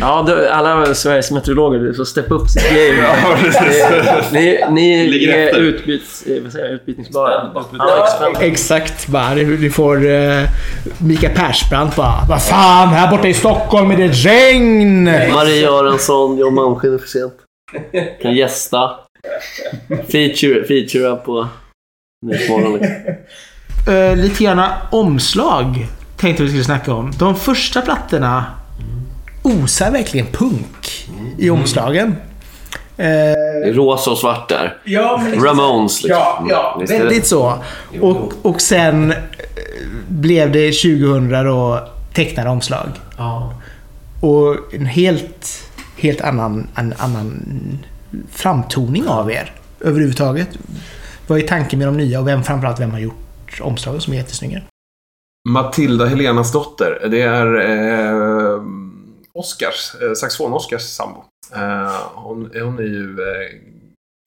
Ja, 0.00 0.24
då, 0.26 0.48
alla 0.52 0.94
Sveriges 0.94 1.30
meteorologer 1.30 1.92
får 1.92 2.04
steppa 2.04 2.34
upp 2.34 2.48
sitt 2.48 2.68
game. 2.68 3.02
Ja. 3.02 4.22
Ni, 4.32 4.64
ni 4.70 5.08
Ligger 5.08 5.34
är 5.34 5.46
efter. 5.46 5.60
utbyts, 5.60 6.22
eh, 6.26 6.42
vad 6.42 6.52
säger 6.52 6.64
jag, 6.64 6.74
utbytningsbara. 6.74 7.50
Ja, 7.78 8.04
exakt. 8.04 8.42
exakt 8.42 9.06
bara. 9.06 9.34
Du, 9.34 9.56
du 9.56 9.70
får 9.70 10.06
uh, 10.06 10.44
Mikael 10.98 11.34
Persbrandt 11.36 11.96
bara. 11.96 12.24
Vad 12.28 12.42
fan, 12.42 12.88
här 12.88 13.10
borta 13.10 13.28
i 13.28 13.34
Stockholm 13.34 13.90
är 13.90 13.96
det 13.96 14.08
regn! 14.08 15.04
Marie 15.04 15.60
Göransson, 15.60 16.38
John 16.38 16.54
Malmsteen 16.54 16.94
är 16.94 16.98
för 16.98 17.08
sent. 17.08 17.34
Kan 18.22 18.34
gästa. 18.34 18.90
Feature, 19.88 20.64
featura 20.64 21.16
på 21.16 21.48
Nyhetsmorgon. 22.26 22.72
liksom. 22.72 22.94
uh, 23.94 24.16
lite 24.16 24.44
grann 24.44 24.70
omslag 24.90 25.86
tänkte 26.20 26.42
vi 26.42 26.48
skulle 26.48 26.64
snacka 26.64 26.94
om. 26.94 27.12
De 27.18 27.36
första 27.36 27.80
plattorna 27.82 28.44
osar 29.42 29.90
verkligen 29.90 30.26
punk 30.26 31.08
i 31.38 31.50
omslagen. 31.50 32.08
Eh, 32.96 33.06
Det 33.06 33.68
är 33.68 33.72
rosa 33.72 34.10
och 34.10 34.18
svart 34.18 34.48
där. 34.48 34.76
ja, 34.84 35.22
Ramones 35.44 36.02
liksom. 36.02 36.20
Ja, 36.20 36.46
ja 36.50 36.82
väldigt 36.88 37.26
så. 37.26 37.58
Och, 38.00 38.32
och 38.42 38.60
sen 38.60 39.10
eh, 39.12 39.16
blev 40.08 40.52
det 40.52 40.72
2000 40.72 41.28
då 41.44 41.88
tecknade 42.14 42.50
omslag. 42.50 42.88
Ja. 43.18 43.52
Och 44.20 44.74
en 44.74 44.86
helt, 44.86 45.62
helt 45.96 46.20
annan, 46.20 46.68
en 46.74 46.94
annan 46.98 47.42
framtoning 48.32 49.06
av 49.08 49.30
er 49.30 49.52
överhuvudtaget. 49.80 50.48
Vad 51.26 51.38
är 51.38 51.46
tanken 51.46 51.78
med 51.78 51.88
de 51.88 51.96
nya 51.96 52.20
och 52.20 52.26
vem, 52.28 52.44
framförallt 52.44 52.80
vem 52.80 52.90
har 52.90 52.98
gjort 52.98 53.60
omslagen 53.60 54.00
som 54.00 54.12
är 54.12 54.16
jättesnygga? 54.16 54.60
Matilda 55.48 56.04
Helenas 56.06 56.52
dotter. 56.52 57.08
Det 57.10 57.22
är 57.22 57.46
eh, 57.56 58.62
Oscars, 59.34 59.94
eh, 60.02 60.10
saxofon-Oscars 60.12 60.78
sambo. 60.78 61.24
Eh, 61.54 61.92
hon, 62.14 62.50
hon 62.62 62.78
är 62.78 62.82
ju, 62.82 63.20
eh, 63.20 63.60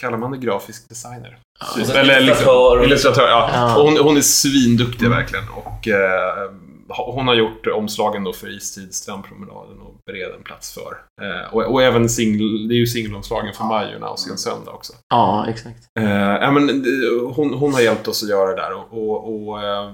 kallar 0.02 0.18
man 0.18 0.32
det 0.32 0.38
grafisk 0.38 0.90
designer? 0.90 1.38
Typ, 1.76 1.90
Eller 1.96 2.22
liksom, 2.22 2.24
illustratör. 2.24 2.84
illustratör. 2.84 3.28
Ja. 3.28 3.50
Ja. 3.54 3.84
Hon, 3.84 3.98
hon 3.98 4.18
är 4.18 4.22
svinduktig 4.22 5.10
verkligen. 5.10 5.46
Och 5.50 5.88
eh, 5.88 6.52
hon 6.88 7.28
har 7.28 7.36
gjort 7.36 7.68
omslagen 7.68 8.24
då 8.24 8.34
för 8.34 8.58
Istid, 8.58 8.94
Strandpromenaden 8.96 9.80
och 9.82 9.96
Bereda 10.06 10.36
en 10.36 10.44
plats 10.44 10.74
för. 10.74 10.98
Eh, 11.22 11.54
och, 11.54 11.62
och 11.74 11.84
även 11.84 12.10
singel, 12.10 12.68
det 12.68 12.74
är 12.74 12.78
ju 12.78 12.88
singelomslagen 12.88 13.54
för 13.54 13.64
Majorna 13.64 14.10
och 14.10 14.20
Sen 14.20 14.38
söndag 14.38 14.72
också. 14.72 14.94
ja, 15.10 15.46
exakt. 15.50 15.84
Eh, 16.00 16.10
ja, 16.14 16.52
men, 16.52 16.70
eh, 16.70 17.34
hon, 17.36 17.54
hon 17.54 17.74
har 17.74 17.82
hjälpt 17.82 18.08
oss 18.08 18.24
att 18.24 18.30
göra 18.30 18.50
det 18.50 18.62
där 18.62 18.74
och, 18.74 18.94
och, 18.94 19.50
och 19.50 19.64
eh, 19.64 19.92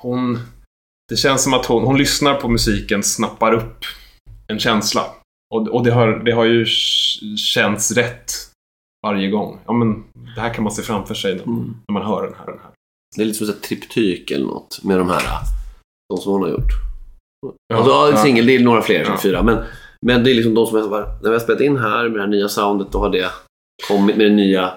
hon... 0.00 0.38
Det 1.08 1.16
känns 1.16 1.42
som 1.44 1.54
att 1.54 1.66
hon, 1.66 1.84
hon 1.84 1.98
lyssnar 1.98 2.34
på 2.34 2.48
musiken, 2.48 3.02
snappar 3.02 3.52
upp 3.52 3.84
en 4.48 4.58
känsla. 4.58 5.02
Och, 5.54 5.68
och 5.68 5.84
det, 5.84 5.90
har, 5.90 6.08
det 6.08 6.32
har 6.32 6.44
ju 6.44 6.66
känts 7.36 7.92
rätt 7.92 8.32
varje 9.06 9.28
gång. 9.30 9.60
Ja, 9.66 9.72
men 9.72 10.04
det 10.34 10.40
här 10.40 10.54
kan 10.54 10.64
man 10.64 10.72
se 10.72 10.82
framför 10.82 11.14
sig 11.14 11.34
när, 11.34 11.42
Mm. 11.42 11.74
när 11.88 11.92
man 11.92 12.06
hör 12.06 12.22
den 12.22 12.34
här. 12.38 12.46
Den 12.46 12.58
här. 12.62 12.70
Det 13.16 13.22
är 13.22 13.26
lite 13.26 13.38
som 13.38 13.48
en 13.54 13.60
triptyk 13.60 14.30
eller 14.30 14.46
något 14.46 14.80
med 14.82 14.98
de 14.98 15.10
här. 15.10 15.22
De 16.08 16.18
som 16.18 16.32
hon 16.32 16.42
har 16.42 16.48
gjort. 16.48 16.70
Ja, 17.68 17.76
har 17.82 18.10
ja. 18.10 18.16
singel, 18.22 18.46
det 18.46 18.56
är 18.56 18.60
några 18.62 18.82
fler, 18.82 19.04
som 19.04 19.12
Ja. 19.14 19.20
fyra. 19.22 19.42
Men, 19.42 19.64
men 20.06 20.24
det 20.24 20.30
är 20.30 20.34
liksom 20.34 20.54
de 20.54 20.66
som 20.66 20.76
har, 20.78 21.00
när 21.22 21.30
vi 21.30 21.36
har 21.36 21.38
spelat 21.38 21.60
in 21.60 21.76
här 21.78 22.02
med 22.08 22.12
det 22.12 22.20
här 22.20 22.26
nya 22.28 22.48
soundet, 22.48 22.92
då 22.92 22.98
har 22.98 23.10
det 23.10 23.30
kommit 23.88 24.16
med 24.16 24.26
den 24.26 24.36
nya 24.36 24.72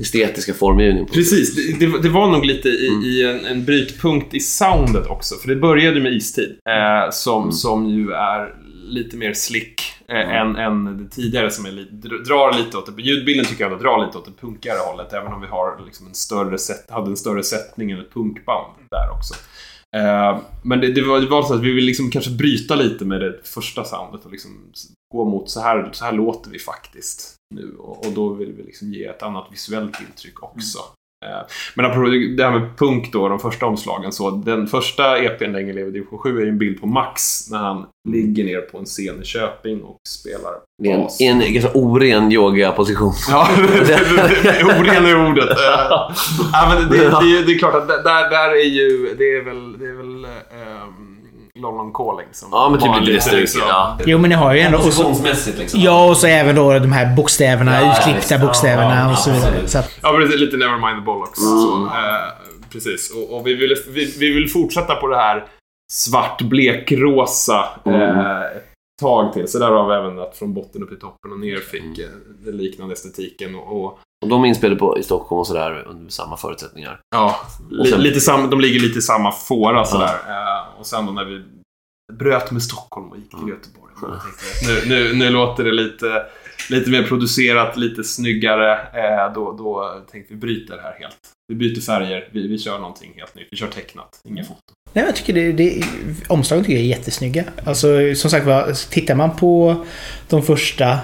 estetiska 0.00 0.54
formgivningen. 0.54 1.06
Precis, 1.06 1.54
det, 1.78 1.86
det, 1.86 2.02
det 2.02 2.08
var 2.08 2.30
nog 2.30 2.44
lite 2.44 2.68
i, 2.68 2.88
Mm. 2.88 3.02
i 3.04 3.22
en, 3.24 3.44
en 3.46 3.64
brytpunkt 3.64 4.34
i 4.34 4.40
soundet 4.40 5.06
också. 5.06 5.34
För 5.34 5.48
det 5.48 5.56
började 5.56 6.00
med 6.00 6.12
Istid, 6.12 6.50
eh, 6.68 7.10
som, 7.10 7.42
Mm. 7.42 7.52
som 7.52 7.86
ju 7.88 8.12
är 8.12 8.54
lite 8.84 9.16
mer 9.16 9.32
slick 9.32 9.82
eh, 10.08 10.16
Mm. 10.16 10.56
än, 10.56 10.56
än 10.56 10.98
det 11.04 11.10
tidigare 11.10 11.50
som 11.50 11.66
är 11.66 11.70
dr- 11.70 12.24
drar 12.24 12.58
lite 12.58 12.76
åt 12.78 12.96
det. 12.96 13.02
Ljudbilden 13.02 13.44
tycker 13.46 13.64
jag 13.64 13.72
ändå 13.72 13.84
drar 13.84 14.06
lite 14.06 14.18
åt 14.18 14.24
det 14.24 14.40
punkigare 14.46 14.78
hållet, 14.86 15.12
även 15.12 15.32
om 15.32 15.40
vi 15.40 15.46
har 15.46 15.84
liksom 15.86 16.06
en 16.06 16.14
större 16.14 16.58
set, 16.58 16.90
hade 16.90 17.10
en 17.10 17.16
större 17.16 17.42
sättning 17.42 17.90
än 17.90 18.00
ett 18.00 18.12
punkband 18.14 18.66
där 18.90 19.10
också. 19.16 19.34
Eh, 19.96 20.40
men 20.64 20.80
det, 20.80 20.92
det, 20.92 21.02
var, 21.02 21.20
det 21.20 21.26
var 21.26 21.42
så 21.42 21.54
att 21.54 21.60
vi 21.62 21.72
vill 21.72 21.84
liksom 21.84 22.10
kanske 22.10 22.30
bryta 22.30 22.74
lite 22.74 23.04
med 23.04 23.20
det 23.20 23.34
första 23.44 23.84
soundet 23.84 24.24
och 24.24 24.30
liksom 24.32 24.50
gå 25.14 25.24
mot 25.24 25.50
så 25.50 25.60
här, 25.60 25.88
så 25.92 26.04
här 26.04 26.12
låter 26.12 26.50
vi 26.50 26.58
faktiskt 26.58 27.34
nu. 27.54 27.74
Och, 27.78 28.06
och 28.06 28.12
då 28.12 28.28
vill 28.28 28.52
vi 28.52 28.62
liksom 28.62 28.92
ge 28.92 29.04
ett 29.04 29.22
annat 29.22 29.46
visuellt 29.50 30.00
intryck 30.08 30.42
också. 30.42 30.78
Eh, 31.26 31.46
Men 31.74 31.84
det 32.36 32.44
här 32.44 32.58
med 32.58 32.76
punk 32.78 33.12
då, 33.12 33.28
de 33.28 33.38
första 33.38 33.66
omslagen. 33.66 34.12
Så 34.12 34.30
den 34.30 34.66
första 34.66 35.18
EPn 35.18 35.52
Länge 35.52 35.72
lever 35.72 35.90
division 35.90 36.18
7 36.18 36.38
är 36.40 36.42
ju 36.44 36.48
en 36.48 36.58
bild 36.58 36.80
på 36.80 36.86
Max 36.86 37.50
när 37.50 37.58
han 37.58 37.86
ligger 38.08 38.44
ner 38.44 38.60
på 38.60 38.78
en 38.78 38.84
scen 38.84 39.22
i 39.22 39.24
Köping 39.24 39.82
och 39.82 39.96
spelar 40.08 40.52
Det 40.82 40.90
en, 40.90 41.00
bas. 41.00 41.20
i 41.20 41.24
en 41.26 41.52
ganska 41.54 41.70
oren 41.78 42.32
yoga-position. 42.32 43.12
Ja, 43.30 43.48
oren 44.80 45.06
är 45.06 45.30
ordet. 45.30 45.50
Eh, 45.50 45.56
ja, 46.52 46.74
men 46.74 46.90
det, 46.90 46.96
det, 46.98 47.04
är- 47.06 47.46
det 47.46 47.52
är 47.52 47.58
klart 47.58 47.74
att 47.74 47.88
där, 47.88 48.30
där 48.30 48.50
är 48.50 48.64
ju, 48.68 49.14
det 49.18 49.24
är 49.36 49.44
väl, 49.44 49.78
det 49.78 49.86
är 49.86 49.92
väl 49.94 50.24
um, 50.24 51.09
London 51.60 51.92
Calling 51.92 52.26
som 52.32 52.48
Ja, 52.52 52.68
men 52.68 52.80
typ 52.80 53.08
lite 53.08 53.30
det 53.30 53.36
liksom- 53.36 53.62
ja. 53.68 53.98
Jo, 54.06 54.18
men 54.18 54.30
ni 54.30 54.36
har 54.36 54.54
ju 54.54 54.60
ändå... 54.60 54.78
Och 54.78 54.84
så, 54.92 55.08
liksom. 55.58 55.80
ja, 55.80 56.08
och 56.10 56.16
så 56.16 56.26
även 56.26 56.54
då 56.56 56.78
de 56.78 56.92
här 56.92 57.16
bokstäverna, 57.16 57.80
Ja, 57.80 57.92
utklippta. 57.98 58.34
Ja, 58.34 58.40
bokstäverna 58.46 58.96
ja, 58.96 59.10
och 59.12 59.18
så 59.18 59.30
vidare. 59.30 59.66
Så 59.68 59.78
att, 59.78 59.90
Ja, 60.02 60.12
precis. 60.12 60.40
Lite 60.40 60.56
Nevermind 60.56 60.98
the 60.98 61.04
Bollocks. 61.04 61.38
Så, 61.40 61.86
eh, 61.86 62.70
precis. 62.72 63.10
Och, 63.10 63.36
och 63.36 63.46
vi, 63.46 63.54
vill, 63.54 63.74
vi, 63.88 64.14
vi 64.18 64.32
vill 64.34 64.48
fortsätta 64.50 64.94
på 64.94 65.06
det 65.06 65.16
här 65.16 65.44
svart, 65.92 66.42
blekrosa 66.42 67.64
eh, 67.84 68.40
ett 68.40 68.66
tag 69.00 69.32
till. 69.32 69.48
Så 69.48 69.58
där 69.58 69.70
har 69.70 69.88
vi 69.88 69.94
även 69.94 70.18
att 70.18 70.36
från 70.36 70.54
botten 70.54 70.82
upp 70.82 70.88
till 70.88 70.98
toppen 71.00 71.32
och 71.32 71.40
ner 71.40 71.56
fick 71.56 71.98
eh, 71.98 72.06
den 72.44 72.56
liknande 72.56 72.92
estetiken. 72.94 73.54
Och, 73.54 73.84
och 73.84 73.98
Och 74.22 74.28
de 74.28 74.44
är 74.44 74.48
inspelade 74.48 74.78
på, 74.80 74.98
i 74.98 75.02
Stockholm 75.02 75.40
och 75.40 75.46
sådär 75.46 75.84
under 75.90 76.10
samma 76.10 76.36
förutsättningar. 76.36 77.00
ja, 77.16 77.36
sen- 77.58 77.68
li, 78.00 78.08
lite 78.08 78.20
sam, 78.20 78.50
de 78.50 78.60
ligger 78.60 78.80
lite 78.80 78.98
i 78.98 79.02
samma 79.02 79.32
fåra 79.32 79.84
sådär. 79.84 80.14
Eh, 80.28 80.59
och 80.80 80.86
sen 80.86 81.06
då 81.06 81.12
när 81.12 81.24
vi 81.24 81.42
bröt 82.12 82.50
med 82.50 82.62
Stockholm 82.62 83.08
och 83.10 83.16
gick 83.16 83.30
till 83.30 83.48
Göteborg. 83.48 83.92
tänkte 84.00 84.66
jag 84.68 84.78
att 84.78 84.86
Nu, 84.86 84.94
nu, 84.94 85.14
nu 85.14 85.30
låter 85.30 85.64
det 85.64 85.72
lite, 85.72 86.26
lite 86.70 86.90
mer 86.90 87.02
producerat, 87.02 87.76
lite 87.76 88.04
snyggare. 88.04 88.72
Eh, 88.72 89.32
då, 89.34 89.52
då 89.52 90.00
tänkte 90.10 90.34
vi 90.34 90.40
bryta 90.40 90.76
det 90.76 90.82
här 90.82 90.96
helt. 90.98 91.18
Vi 91.48 91.54
byter 91.54 91.80
färger, 91.80 92.28
vi, 92.32 92.48
vi 92.48 92.58
kör 92.58 92.78
någonting 92.78 93.12
helt 93.16 93.34
nytt. 93.34 93.48
Vi 93.50 93.56
kör 93.56 93.66
tecknat, 93.66 94.20
inga 94.24 94.44
foton. 94.44 94.74
Nej, 94.92 95.04
jag 95.04 95.16
tycker 95.16 95.32
det, 95.32 95.52
det, 95.52 95.84
omslagen 96.28 96.64
tycker 96.64 96.74
jag 96.74 96.84
är 96.84 96.88
jättesnygga. 96.88 97.44
Alltså, 97.64 98.14
som 98.14 98.30
sagt 98.30 98.46
var, 98.46 98.90
tittar 98.90 99.14
man 99.14 99.36
på 99.36 99.86
de 100.28 100.42
första 100.42 100.98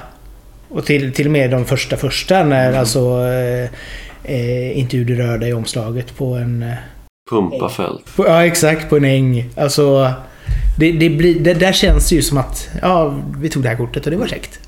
och 0.68 0.84
till, 0.84 1.12
till 1.12 1.26
och 1.26 1.32
med 1.32 1.50
de 1.50 1.64
första 1.64 1.96
första 1.96 2.44
när 2.44 2.72
alltså 2.72 3.00
eh, 3.00 3.70
eh, 4.24 4.78
inte 4.78 4.96
hur 4.96 5.04
du 5.04 5.14
rör 5.14 5.38
dig 5.38 5.50
i 5.50 5.52
omslaget 5.52 6.16
på 6.16 6.34
en... 6.34 6.64
eh, 7.26 7.30
Pumpafält. 7.30 8.02
Ja, 8.18 8.44
exakt. 8.46 8.88
På 8.90 8.96
en 8.96 9.04
äng. 9.04 9.48
Alltså... 9.56 10.12
Det, 10.78 10.92
det, 10.92 11.10
blir, 11.10 11.40
det 11.40 11.54
där 11.54 11.72
känns 11.72 12.12
ju 12.12 12.22
som 12.22 12.38
att 12.38 12.68
ja, 12.82 13.14
vi 13.38 13.48
tog 13.48 13.62
det 13.62 13.68
här 13.68 13.76
kortet 13.76 14.04
och 14.04 14.10
det 14.10 14.16
var 14.16 14.26
käckt. 14.26 14.58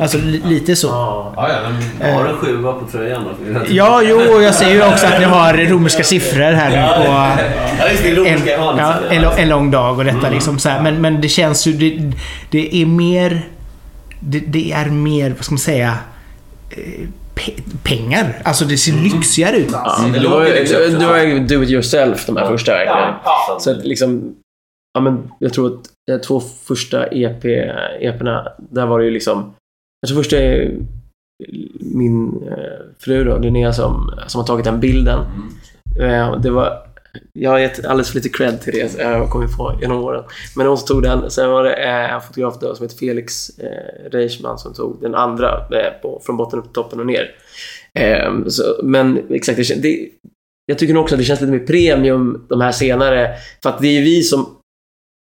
Alltså 0.00 0.18
li, 0.18 0.42
lite 0.44 0.76
så. 0.76 0.86
Ja, 0.88 1.34
ja, 1.36 1.70
men 2.00 2.14
har 2.14 2.24
en 2.26 2.36
sjua 2.36 2.72
på 2.72 2.86
tröjan 2.86 3.24
då. 3.24 3.60
Ja, 3.68 4.02
jo, 4.02 4.16
och 4.16 4.42
jag 4.42 4.54
ser 4.54 4.70
ju 4.70 4.82
också 4.84 5.06
att 5.06 5.18
ni 5.18 5.24
har 5.24 5.54
romerska 5.54 6.02
siffror 6.04 6.52
här 6.52 6.70
nu 6.70 7.04
på 7.04 7.10
Ja, 7.12 7.36
en, 8.26 8.46
ja, 8.78 8.94
en, 9.10 9.22
lång- 9.22 9.38
en 9.38 9.48
lång 9.48 9.70
dag 9.70 9.98
och 9.98 10.04
detta 10.04 10.30
liksom 10.30 10.58
så 10.58 10.68
här. 10.68 10.82
Men, 10.82 11.00
men 11.00 11.20
det 11.20 11.28
känns 11.28 11.66
ju... 11.66 11.72
Det, 11.72 12.12
det 12.50 12.76
är 12.82 12.86
mer... 12.86 13.42
Det, 14.20 14.38
det 14.38 14.72
är 14.72 14.86
mer, 14.86 15.30
vad 15.30 15.44
ska 15.44 15.52
man 15.52 15.58
säga... 15.58 15.94
eh, 17.48 17.54
Pe, 17.54 17.62
pengar. 17.82 18.42
Alltså 18.44 18.64
det 18.64 18.76
ser 18.76 18.92
lyxigare 18.92 19.56
ut. 19.56 19.68
Ja, 19.72 19.96
det 20.12 20.18
det, 20.18 20.28
var, 20.28 20.46
ju- 20.46 20.98
det, 20.98 21.06
var 21.06 21.16
do 21.48 21.62
it 21.62 21.70
yourself 21.70 22.26
de 22.26 22.36
här 22.36 22.46
första 22.48 22.72
verkligen. 22.72 23.14
Så 23.60 23.70
att 23.70 23.84
liksom, 23.84 24.34
ja 24.94 25.00
men 25.00 25.30
jag 25.38 25.52
tror 25.52 25.66
att 25.66 25.80
de 26.06 26.18
två 26.18 26.40
första 26.40 27.06
EP, 27.06 27.44
EPerna, 28.00 28.48
där 28.58 28.86
var 28.86 28.98
det 28.98 29.04
ju 29.04 29.10
liksom, 29.10 29.54
jag 30.00 30.08
tror 30.08 30.18
första 30.18 30.38
är 30.38 30.70
min 31.80 32.42
eh, 32.48 32.86
fru 32.98 33.24
då, 33.24 33.38
Linnea 33.38 33.72
som, 33.72 34.10
som 34.26 34.40
har 34.40 34.46
tagit 34.46 34.64
den 34.64 34.80
bilden. 34.80 35.18
Eh, 36.00 36.36
det 36.40 36.50
var, 36.50 36.78
jag 37.32 37.50
har 37.50 37.58
gett 37.58 37.84
alldeles 37.84 38.08
för 38.08 38.16
lite 38.16 38.28
cred 38.28 38.60
till 38.60 38.72
det, 38.72 38.98
jag 38.98 39.18
har 39.18 39.26
kommit 39.26 39.56
på 39.56 39.78
genom 39.80 40.04
åren. 40.04 40.24
Men 40.56 40.66
hon 40.66 40.78
som 40.78 40.86
tog 40.86 41.02
den, 41.02 41.30
sen 41.30 41.50
var 41.50 41.64
det 41.64 41.74
eh, 41.74 42.14
en 42.14 42.20
fotograf 42.20 42.58
då 42.60 42.74
som 42.74 42.84
heter 42.84 42.96
Felix 42.96 43.58
eh, 43.58 44.10
Reichman 44.10 44.58
som 44.58 44.74
tog 44.74 45.00
den 45.00 45.14
andra 45.14 45.58
eh, 45.58 46.00
på, 46.02 46.22
från 46.26 46.36
botten 46.36 46.58
upp 46.58 46.64
till 46.64 46.72
toppen 46.72 47.00
och 47.00 47.06
ner. 47.06 47.30
Eh, 47.94 48.46
så, 48.48 48.62
men 48.82 49.22
exakt, 49.30 49.82
det, 49.82 50.08
jag 50.66 50.78
tycker 50.78 50.94
nog 50.94 51.02
också 51.02 51.14
att 51.14 51.18
det 51.18 51.24
känns 51.24 51.40
lite 51.40 51.52
mer 51.52 51.66
premium 51.66 52.46
de 52.48 52.60
här 52.60 52.72
senare. 52.72 53.30
För 53.62 53.70
att 53.70 53.80
det 53.80 53.98
är 53.98 54.02
vi 54.02 54.22
som... 54.22 54.58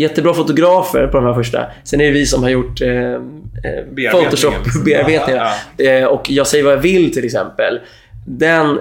Jättebra 0.04 0.34
fotografer 0.34 1.08
på 1.08 1.18
de 1.18 1.26
här 1.26 1.34
första. 1.34 1.66
Sen 1.84 2.02
är 2.02 2.06
det 2.06 2.12
vi 2.12 2.26
som 2.26 2.44
har 2.44 2.50
gjort 2.50 2.82
eh, 2.82 3.14
eh. 3.14 3.20
Photoshop-bearbetningar. 4.12 5.52
Ja, 5.78 5.86
Eh, 5.86 6.06
och 6.06 6.32
Jag 6.32 6.48
säger 6.48 6.64
vad 6.64 6.74
jag 6.74 6.78
vill 6.78 7.14
till 7.14 7.26
exempel. 7.26 7.80
Den 8.28 8.80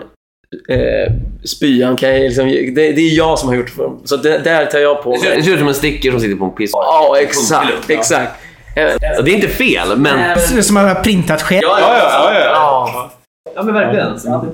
eh, 0.69 1.13
spyan 1.45 1.97
kan 1.97 2.11
jag 2.11 2.21
liksom... 2.21 2.47
Det, 2.49 2.73
det 2.93 3.01
är 3.01 3.17
jag 3.17 3.39
som 3.39 3.49
har 3.49 3.57
gjort 3.57 3.71
för 3.71 3.93
Så 4.05 4.17
det, 4.17 4.39
där 4.39 4.67
tar 4.67 4.79
jag 4.79 5.03
på 5.03 5.13
Det 5.13 5.19
ser, 5.19 5.29
det 5.31 5.35
mig. 5.35 5.45
ser 5.45 5.53
ut 5.53 5.59
som 5.59 5.69
en 5.69 5.75
sticker 5.75 6.11
som 6.11 6.21
sitter 6.21 6.37
på 6.37 6.45
en 6.45 6.51
piss. 6.51 6.71
Ja, 6.73 7.17
exakt. 7.21 7.91
Exakt. 7.91 8.33
Eh, 8.77 8.85
Det 9.25 9.31
är 9.31 9.35
inte 9.35 9.49
fel, 9.49 9.97
men... 9.97 10.39
Som 10.63 10.75
man 10.75 10.89
har 10.89 10.95
printat 10.95 11.43
själv. 11.43 11.63
Ja, 11.63 11.79
ja, 11.81 11.97
ja, 11.99 12.35
ja. 12.35 12.41
ja. 12.45 13.11
ja, 13.55 13.63
men 13.63 13.75
verkligen. 13.75 14.21
Så- 14.21 14.45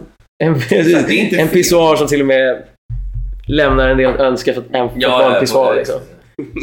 En, 0.43 0.55
en 1.41 1.49
pissoar 1.49 1.97
som 1.97 2.07
till 2.07 2.21
och 2.21 2.27
med 2.27 2.63
lämnar 3.47 3.89
en 3.89 3.97
del 3.97 4.15
önskar 4.21 4.53
för 4.53 4.61
att 4.61 4.67
en, 4.75 4.89
Ja, 4.97 5.09
vara 5.11 5.27
en 5.27 5.33
ja, 5.35 5.41
pissoar. 5.41 5.75
Liksom. 5.75 6.01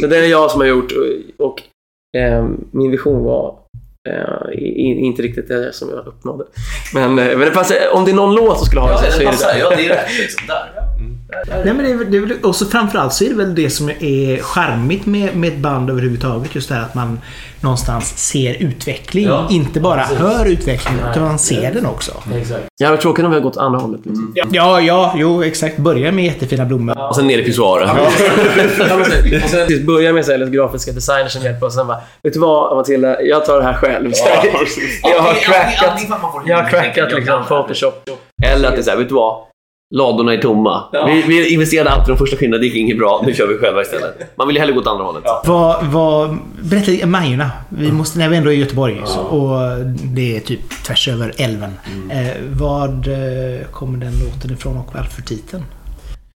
Så 0.01 0.07
det 0.07 0.17
är 0.17 0.23
jag 0.27 0.51
som 0.51 0.61
har 0.61 0.67
gjort 0.67 0.91
och, 0.91 1.45
och 1.47 1.61
eh, 2.21 2.45
min 2.71 2.91
vision 2.91 3.23
var 3.23 3.55
eh, 4.07 4.59
i, 4.59 5.05
inte 5.05 5.21
riktigt 5.21 5.47
det 5.47 5.73
som 5.73 5.89
jag 5.89 6.07
uppnådde. 6.07 6.43
Men, 6.93 7.19
eh, 7.19 7.25
men 7.27 7.39
det 7.39 7.51
passar, 7.51 7.75
om 7.93 8.05
det 8.05 8.11
är 8.11 8.15
någon 8.15 8.35
låt 8.35 8.57
som 8.57 8.65
skulle 8.65 8.81
ha 8.81 8.91
Ja, 8.91 9.01
det 9.01 9.11
så 9.11 9.19
det 9.19 9.25
är 9.25 9.31
det 9.53 9.59
Ja, 9.59 9.69
där. 9.69 9.75
det 9.77 9.85
är 9.85 9.89
rätt 9.89 10.19
liksom. 10.19 10.47
Där. 10.47 10.76
Nej, 11.47 11.73
men 11.73 11.77
det 11.77 11.91
är, 11.91 12.05
det 12.05 12.17
är 12.17 12.21
väl, 12.21 12.37
och 12.43 12.55
så 12.55 12.65
framförallt 12.65 13.13
så 13.13 13.23
är 13.23 13.29
det 13.29 13.35
väl 13.35 13.55
det 13.55 13.69
som 13.69 13.89
är 13.89 14.41
charmigt 14.41 15.05
med, 15.05 15.35
med 15.35 15.53
ett 15.53 15.59
band 15.59 15.89
överhuvudtaget. 15.89 16.55
Just 16.55 16.69
det 16.69 16.75
här 16.75 16.81
att 16.81 16.95
man 16.95 17.19
någonstans 17.61 18.17
ser 18.17 18.53
utveckling. 18.63 19.25
Ja, 19.25 19.47
inte 19.51 19.79
bara 19.79 20.01
precis. 20.01 20.17
hör 20.17 20.45
utvecklingen, 20.45 21.09
utan 21.11 21.23
man 21.23 21.39
ser 21.39 21.73
den 21.73 21.85
också. 21.85 22.11
Jag 22.77 22.89
var 22.89 22.97
tråkigt 22.97 23.25
om 23.25 23.31
vi 23.31 23.35
hade 23.35 23.43
gått 23.43 23.57
andra 23.57 23.79
hållet. 23.79 24.01
Liksom. 24.05 24.33
Ja, 24.51 24.81
ja, 24.81 25.13
jo, 25.15 25.43
exakt. 25.43 25.77
Börja 25.77 26.11
med 26.11 26.25
jättefina 26.25 26.65
blommor. 26.65 27.07
Och 27.09 27.15
sen 27.15 27.27
ner 27.27 27.37
i 27.37 27.43
pissoaren. 27.43 27.89
Ja, 27.97 28.05
och 29.43 29.49
sen 29.49 29.85
börja 29.85 30.13
med 30.13 30.25
så 30.25 30.31
här, 30.31 30.45
grafiska 30.45 30.91
designers 30.91 31.31
som 31.31 31.41
hjälper 31.41 31.65
och 31.65 31.73
sen 31.73 31.87
bara, 31.87 32.01
vet 32.23 32.33
du 32.33 32.39
vad 32.39 32.77
Matilda, 32.77 33.21
jag 33.21 33.45
tar 33.45 33.57
det 33.57 33.63
här 33.63 33.73
själv. 33.73 34.11
jag 35.03 35.21
har 35.21 35.33
crackat, 35.33 36.01
jag 36.45 36.57
har 36.57 36.69
crackat 36.69 37.13
liksom 37.13 37.43
Photoshop. 37.47 38.09
Eller 38.43 38.67
att 38.67 38.75
det 38.75 38.81
är 38.81 38.83
såhär, 38.83 38.97
vet 38.97 39.09
du 39.09 39.15
vad? 39.15 39.47
Ladorna 39.95 40.33
är 40.33 40.37
tomma. 40.37 40.83
Vi, 41.07 41.21
vi 41.27 41.53
investerade 41.53 41.89
allt 41.89 42.07
i 42.07 42.11
de 42.11 42.17
första 42.17 42.37
skinnen, 42.37 42.59
det 42.59 42.65
gick 42.65 42.75
inget 42.75 42.97
bra. 42.97 43.23
Nu 43.25 43.33
kör 43.33 43.47
vi 43.47 43.57
själva 43.57 43.81
istället. 43.81 44.37
Man 44.37 44.47
vill 44.47 44.55
ju 44.55 44.59
hellre 44.59 44.73
gå 44.73 44.79
åt 44.79 44.87
andra 44.87 45.03
hållet. 45.03 45.23
Vad, 45.45 45.85
vad, 45.85 46.37
berätta 46.69 46.91
lite, 46.91 47.05
Majorna. 47.05 47.51
Vi 47.69 47.91
måste, 47.91 48.19
när 48.19 48.29
vi 48.29 48.37
ändå 48.37 48.49
är 48.49 48.55
i 48.55 48.59
Göteborg 48.59 49.01
så, 49.05 49.19
och 49.19 49.85
det 50.15 50.37
är 50.37 50.39
typ 50.39 50.83
tvärs 50.85 51.07
över 51.07 51.33
älven. 51.37 51.73
Eh, 52.11 52.35
vad 52.49 53.07
eh, 53.07 53.67
kommer 53.71 53.97
den 53.97 54.13
låten 54.19 54.51
ifrån 54.53 54.77
och 54.77 54.95
varför 54.95 55.21
titeln? 55.21 55.63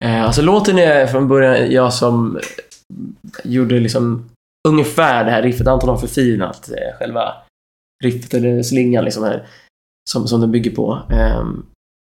Eh, 0.04 0.26
alltså 0.26 0.42
låten 0.42 0.80
är 0.80 1.08
från 1.08 1.28
början 1.28 1.72
jag 1.72 1.94
som 1.94 2.40
gjorde 3.44 3.80
liksom 3.80 4.30
ungefär 4.68 5.26
det 5.26 5.32
här 5.32 5.42
riffet. 5.42 5.68
Anton 5.68 5.90
har 5.90 5.98
förfinat 5.98 6.70
eh, 6.70 6.98
själva 7.00 7.34
riffet 8.04 8.34
eller 8.34 8.64
slingan 8.64 9.06
liksom 9.06 9.24
här, 9.24 9.48
som, 10.10 10.28
som 10.28 10.42
den 10.42 10.52
bygger 10.52 10.72
på. 10.72 11.00
Ehm, 11.10 11.66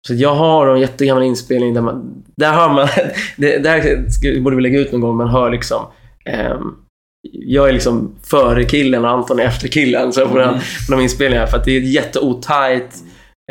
så 0.07 0.13
jag 0.13 0.35
har 0.35 0.67
en 0.67 0.79
jättegammal 0.79 1.23
inspelning 1.23 1.73
där 1.73 1.81
man, 1.81 2.23
där 2.35 2.53
hör 2.53 2.69
man, 2.69 2.87
det 3.37 3.57
där 3.57 4.39
borde 4.41 4.55
vi 4.55 4.61
lägga 4.61 4.79
ut 4.79 4.91
någon 4.91 5.01
gång, 5.01 5.17
man 5.17 5.29
hör 5.29 5.51
liksom 5.51 5.85
ehm, 6.25 6.75
jag 7.23 7.69
är 7.69 7.73
liksom 7.73 8.15
före 8.23 8.63
killen 8.63 9.05
och 9.05 9.11
Anton 9.11 9.39
är 9.39 9.43
efter 9.43 9.67
killen 9.67 10.13
så 10.13 10.27
på, 10.27 10.37
den, 10.37 10.53
på 10.87 10.91
de 10.91 11.01
inspelningarna 11.01 11.47
för 11.47 11.57
att 11.57 11.65
det 11.65 11.71
är 11.71 11.81
jätteotajt. 11.81 12.95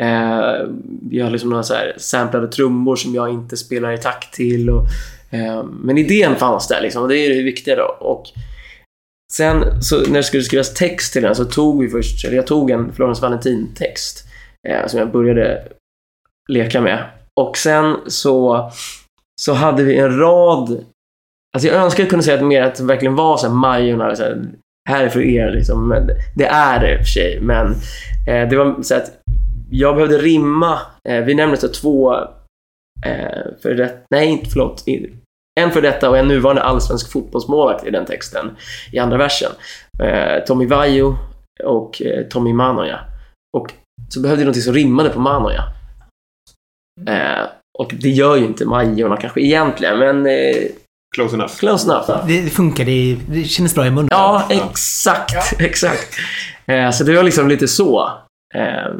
Eh, 0.01 0.07
har 1.23 1.29
liksom 1.29 1.49
några 1.49 1.63
så 1.63 1.73
här 1.73 1.95
samplade 1.97 2.47
trummor 2.47 2.95
som 2.95 3.15
jag 3.15 3.29
inte 3.29 3.57
spelar 3.57 3.93
i 3.93 3.97
takt 3.97 4.33
till. 4.33 4.69
Och, 4.69 4.85
eh, 5.29 5.63
men 5.63 5.97
idén 5.97 6.35
fanns 6.35 6.67
där 6.67 6.81
liksom 6.81 7.03
och 7.03 7.09
det 7.09 7.17
är 7.17 7.35
det 7.35 7.43
viktiga 7.43 7.75
då. 7.75 7.97
Och 7.99 8.23
sen 9.33 9.81
så 9.81 9.99
när 9.99 10.17
det 10.17 10.23
skulle 10.23 10.43
skrivas 10.43 10.73
text 10.73 11.13
till 11.13 11.21
den 11.21 11.35
så 11.35 11.45
tog 11.45 11.83
vi 11.83 11.89
först, 11.89 12.25
eller 12.25 12.35
jag 12.35 12.47
tog 12.47 12.71
en 12.71 12.93
Florence 12.93 13.21
Valentin-text 13.21 14.27
eh, 14.67 14.87
som 14.87 14.99
jag 14.99 15.11
började 15.11 15.67
leka 16.51 16.81
med. 16.81 17.03
Och 17.39 17.57
sen 17.57 17.97
så, 18.07 18.71
så 19.41 19.53
hade 19.53 19.83
vi 19.83 19.97
en 19.97 20.19
rad 20.19 20.85
Alltså 21.55 21.67
jag 21.67 21.83
önskar 21.83 22.03
jag 22.03 22.09
kunde 22.09 22.25
säga 22.25 22.37
att 22.37 22.45
mer 22.45 22.61
att 22.61 22.75
det 22.75 22.83
verkligen 22.83 23.15
var 23.15 23.37
så 23.37 23.47
här 23.47 23.53
Majorna, 23.53 24.15
så 24.15 24.23
här, 24.23 24.41
här 24.89 25.03
är 25.03 25.09
för 25.09 25.21
er 25.21 25.51
liksom. 25.51 25.87
Men 25.87 26.09
det 26.35 26.45
är 26.45 26.79
det 26.79 26.91
i 26.91 26.95
och 26.95 26.99
för 26.99 27.05
sig, 27.05 27.39
men 27.41 27.67
eh, 28.27 28.49
det 28.49 28.55
var 28.55 28.81
så 28.81 28.95
att 28.95 29.11
jag 29.71 29.95
behövde 29.95 30.17
rimma. 30.17 30.79
Eh, 31.09 31.23
vi 31.23 31.35
nämnde 31.35 31.57
så 31.57 31.67
två 31.67 32.13
eh, 33.05 33.41
för 33.61 33.73
det, 33.73 33.97
nej 34.09 34.27
inte 34.27 34.49
förlåt. 34.49 34.83
En 35.59 35.71
för 35.71 35.81
detta 35.81 36.09
och 36.09 36.17
en 36.17 36.27
nuvarande 36.27 36.61
allsvensk 36.61 37.11
fotbollsmålvakt 37.11 37.87
i 37.87 37.91
den 37.91 38.05
texten 38.05 38.51
i 38.91 38.99
andra 38.99 39.17
versen. 39.17 39.51
Eh, 39.99 40.43
Tommy 40.45 40.65
Vaiho 40.65 41.15
och 41.63 42.01
eh, 42.01 42.23
Tommy 42.23 42.53
Manoja. 42.53 42.99
Och 43.57 43.73
så 44.09 44.21
behövde 44.21 44.41
jag 44.41 44.45
någonting 44.45 44.63
som 44.63 44.73
rimmade 44.73 45.09
på 45.09 45.19
Manoja. 45.19 45.63
Eh, 47.07 47.45
Och 47.79 47.91
det 47.99 48.09
gör 48.09 48.35
ju 48.35 48.45
inte 48.45 48.65
Majorna 48.65 49.17
kanske 49.17 49.41
egentligen, 49.41 49.99
men 49.99 50.25
eh, 50.25 50.55
Close 51.15 51.35
enough. 51.35 51.55
close 51.59 51.85
enough. 51.87 52.27
Det, 52.27 52.41
det 52.41 52.49
funkar, 52.49 52.85
det, 52.85 53.17
det 53.29 53.43
kändes 53.43 53.75
bra 53.75 53.85
i 53.87 53.89
munnen. 53.91 54.07
Ja, 54.11 54.47
exakt. 54.49 55.53
Exakt. 55.61 56.15
Eh, 56.65 56.91
så 56.91 57.03
det 57.03 57.15
var 57.15 57.23
liksom 57.23 57.47
lite 57.47 57.67
så. 57.67 58.11
Eh, 58.55 58.93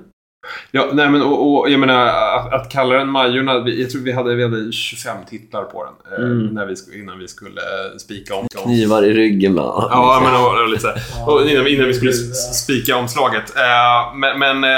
Ja, 0.71 0.89
nej 0.93 1.09
men 1.09 1.21
och, 1.21 1.59
och 1.59 1.69
jag 1.69 1.79
menar 1.79 2.07
att, 2.07 2.53
att 2.53 2.71
kalla 2.71 2.95
den 2.95 3.09
Majorna, 3.09 3.53
jag 3.69 3.89
tror 3.89 4.01
vi 4.01 4.11
hade, 4.11 4.35
vi 4.35 4.43
hade 4.43 4.71
25 4.71 5.17
titlar 5.29 5.63
på 5.63 5.83
den 5.85 5.93
eh, 6.17 6.25
Mm. 6.31 6.45
när 6.53 6.65
vi, 6.65 6.75
innan 7.01 7.19
vi 7.19 7.27
skulle 7.27 7.61
eh, 7.61 7.97
spika 7.97 8.35
om. 8.35 8.47
Knivar 8.63 9.03
i 9.03 9.13
ryggen 9.13 9.53
bland 9.53 9.69
annat. 9.69 9.87
Ja, 9.91 10.21
men 10.23 10.35
och, 10.41 10.61
och 10.63 10.69
lite 10.69 10.87
och 11.27 11.49
innan, 11.49 11.63
vi- 11.65 11.75
innan 11.75 11.87
vi 11.87 11.93
skulle 11.93 12.13
spika 12.53 12.95
omslaget. 12.95 13.55
Eh, 13.55 14.15
men 14.15 14.39
men, 14.39 14.63
eh, 14.63 14.69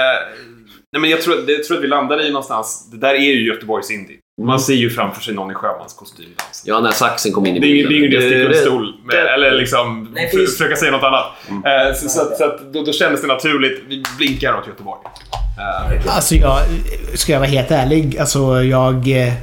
nej, 0.93 1.01
men 1.01 1.09
jag, 1.09 1.21
tror, 1.21 1.35
det, 1.45 1.51
jag 1.51 1.63
tror 1.63 1.77
att 1.77 1.83
vi 1.83 1.87
landade 1.87 2.23
i 2.27 2.31
någonstans, 2.31 2.89
det 2.91 2.97
där 2.97 3.13
är 3.13 3.19
ju 3.19 3.47
Göteborgs 3.47 3.91
Indie. 3.91 4.17
Man 4.41 4.59
ser 4.59 4.73
ju 4.73 4.89
framför 4.89 5.21
sig 5.21 5.33
någon 5.33 5.51
i 5.51 5.53
sjömanskostym. 5.53 6.25
dansa. 6.25 6.63
Ja, 6.65 6.79
när 6.79 6.91
saxen 6.91 7.31
kom 7.31 7.45
in 7.45 7.55
i 7.55 7.59
Det 7.59 7.67
är 7.67 7.75
ingen- 7.75 7.89
det 7.89 7.95
är 7.95 7.97
ingen 7.97 8.11
idé 8.13 8.17
att 8.17 8.23
sticka 8.23 8.35
under 8.37 8.49
Det- 8.49 8.61
stol 8.61 8.93
med, 9.05 9.15
eller 9.35 9.51
liksom 9.51 10.09
Nej, 10.15 10.29
för, 10.31 10.45
försöka 10.45 10.75
säga 10.75 10.91
något 10.91 11.03
annat. 11.03 11.25
Eh, 11.49 11.95
så 11.95 12.09
så, 12.09 12.21
att- 12.21 12.37
så 12.37 12.43
att 12.43 12.73
då, 12.73 12.83
då 12.83 12.91
kändes 12.93 13.21
det 13.21 13.27
naturligt. 13.27 13.81
Vi 13.87 14.03
blinkar 14.17 14.57
åt 14.57 14.67
Göteborg. 14.67 14.99
Eh, 15.59 16.15
Alltså 16.15 16.35
jag, 16.35 16.59
ska 17.13 17.31
jag 17.31 17.39
vara 17.39 17.49
helt 17.49 17.71
ärlig, 17.71 18.17
alltså 18.17 18.63
jag 18.63 18.95
eh, 19.27 19.33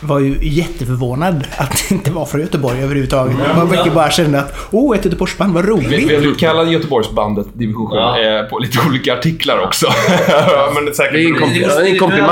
var 0.00 0.18
ju 0.18 0.38
jätteförvånad 0.42 1.46
att 1.56 1.70
det 1.88 1.94
inte 1.94 2.10
var 2.10 2.26
från 2.26 2.40
Göteborg 2.40 2.82
överhuvudtaget. 2.82 3.36
Man 3.56 3.68
verkligen 3.68 3.94
bara 3.94 4.10
kände 4.10 4.38
att 4.40 4.54
åh, 4.70 4.96
ett 4.98 5.04
Göteborgsband, 5.04 5.54
vad 5.54 5.64
Vi, 5.64 5.70
roligt. 5.70 6.10
vi 6.10 6.26
har 6.26 6.34
kallat 6.34 6.70
Göteborgsbandet 6.70 7.46
Division 7.52 7.90
7 7.90 7.96
Ja. 7.96 8.20
eh, 8.40 8.42
på 8.44 8.58
lite 8.58 8.78
olika 8.88 9.14
artiklar 9.18 9.58
också. 9.58 9.86
men 10.74 10.84
det 10.84 10.90
är 10.90 10.94
säkert 10.94 11.12
Det 11.12 11.22
är 11.22 11.92
en 11.92 11.98
komplimang, 11.98 12.30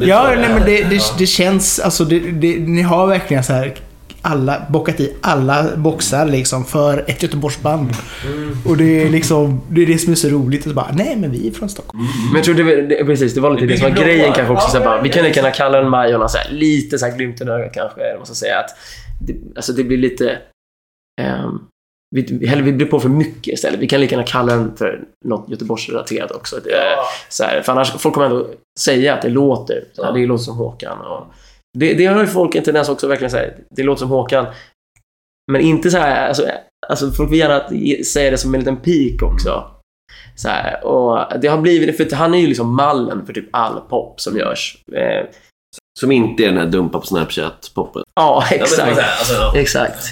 Ja, 0.00 0.26
nej, 0.36 0.48
men 0.48 0.62
det, 0.64 0.82
det, 0.82 1.02
det 1.18 1.26
känns, 1.26 1.78
alltså 1.78 2.04
det, 2.04 2.18
det, 2.18 2.58
ni 2.58 2.82
har 2.82 3.06
verkligen 3.06 3.44
så 3.44 3.52
här 3.52 3.74
alla, 4.22 4.62
bockat 4.68 5.00
i 5.00 5.12
alla 5.20 5.76
boxar 5.76 6.26
liksom 6.26 6.64
för 6.64 7.04
ett 7.06 7.22
Göteborgsband. 7.22 7.90
Och 8.66 8.76
det 8.76 9.02
är 9.02 9.10
liksom, 9.10 9.60
det 9.68 9.82
är 9.82 9.86
det 9.86 9.98
som 9.98 10.12
är 10.12 10.16
så 10.16 10.28
roligt. 10.28 10.60
Och 10.60 10.70
så 10.70 10.74
bara, 10.74 10.92
nej 10.92 11.16
men 11.16 11.30
vi 11.30 11.48
är 11.48 11.52
från 11.52 11.68
Stockholm. 11.68 12.04
Men 12.32 12.36
jag 12.36 12.44
tror 12.44 12.54
det, 12.54 12.86
det, 12.86 13.04
precis, 13.04 13.34
det 13.34 13.40
var 13.40 13.50
lite 13.50 13.66
det, 13.66 13.78
som 13.78 13.90
var 13.90 14.04
grejen 14.04 14.32
kanske 14.32 14.52
också. 14.52 14.66
Ja, 14.66 14.70
så 14.70 14.76
ja, 14.76 14.84
bara, 14.84 15.02
vi 15.02 15.08
ja, 15.08 15.14
kan 15.14 15.24
lika 15.24 15.40
gärna 15.40 15.50
kalla 15.50 15.80
den 15.80 15.90
Majorna 15.90 16.28
så 16.28 16.38
här, 16.38 16.50
lite 16.50 16.98
så 16.98 17.06
här 17.06 17.16
glimten 17.16 17.48
i 17.48 17.50
ögat 17.50 17.74
kanske. 17.74 18.00
Man 18.16 18.26
ska 18.26 18.34
säga 18.34 18.58
att 18.58 18.70
det, 19.20 19.34
alltså 19.56 19.72
det 19.72 19.84
blir 19.84 19.98
lite... 19.98 20.38
ehm, 21.20 21.58
vi, 22.14 22.48
eller 22.48 22.62
vi 22.62 22.72
blir 22.72 22.86
på 22.86 23.00
för 23.00 23.08
mycket 23.08 23.54
istället. 23.54 23.80
Vi 23.80 23.86
kan 23.86 24.00
lika 24.00 24.14
gärna 24.14 24.26
kalla 24.26 24.56
den 24.56 24.76
för 24.76 25.00
något 25.24 25.50
Göteborgsrelaterat 25.50 26.30
också. 26.30 26.56
Det, 26.64 26.72
är 26.72 26.96
så 27.28 27.44
här, 27.44 27.62
för 27.62 27.72
annars, 27.72 27.92
folk 27.92 28.14
kommer 28.14 28.26
ändå 28.26 28.46
säga 28.80 29.14
att 29.14 29.22
det 29.22 29.28
låter. 29.28 29.84
Så 29.92 30.04
här, 30.04 30.12
det 30.12 30.26
låter 30.26 30.44
som 30.44 30.56
Håkan. 30.56 30.98
Och 30.98 31.26
det, 31.78 31.94
det 31.94 32.06
har 32.06 32.20
ju 32.20 32.26
folk 32.26 32.54
en 32.54 32.62
tendens 32.62 32.88
också 32.88 33.06
verkligen 33.08 33.30
säga. 33.30 33.52
Det 33.70 33.82
låter 33.82 33.98
som 33.98 34.08
Håkan. 34.08 34.46
Men 35.52 35.60
inte 35.60 35.90
så 35.90 35.98
här, 35.98 36.28
alltså, 36.28 36.46
alltså 36.88 37.10
folk 37.10 37.30
vill 37.32 37.38
gärna 37.38 37.68
säga 38.04 38.30
det 38.30 38.38
som 38.38 38.54
en 38.54 38.60
liten 38.60 38.76
pik 38.76 39.22
också. 39.22 39.64
Så 40.36 40.48
här, 40.48 40.84
och 40.84 41.40
det 41.40 41.48
har 41.48 41.58
blivit 41.60 41.96
för 41.96 42.16
han 42.16 42.34
är 42.34 42.38
ju 42.38 42.46
liksom 42.46 42.74
mallen 42.74 43.26
för 43.26 43.32
typ 43.32 43.48
all 43.52 43.80
pop 43.80 44.20
som 44.20 44.36
görs. 44.36 44.78
Eh, 44.92 45.26
Som 46.00 46.12
inte 46.12 46.42
är 46.42 46.46
den 46.48 46.58
här 46.58 46.66
dumpa 46.66 46.98
på 46.98 47.04
Snapchat-poppen. 47.06 48.02
ja, 48.14 48.44
Ja, 48.50 48.56
exakt. 48.56 48.98
här, 48.98 49.18
alltså, 49.18 49.34
ja. 49.34 49.52
Exakt. 49.56 50.04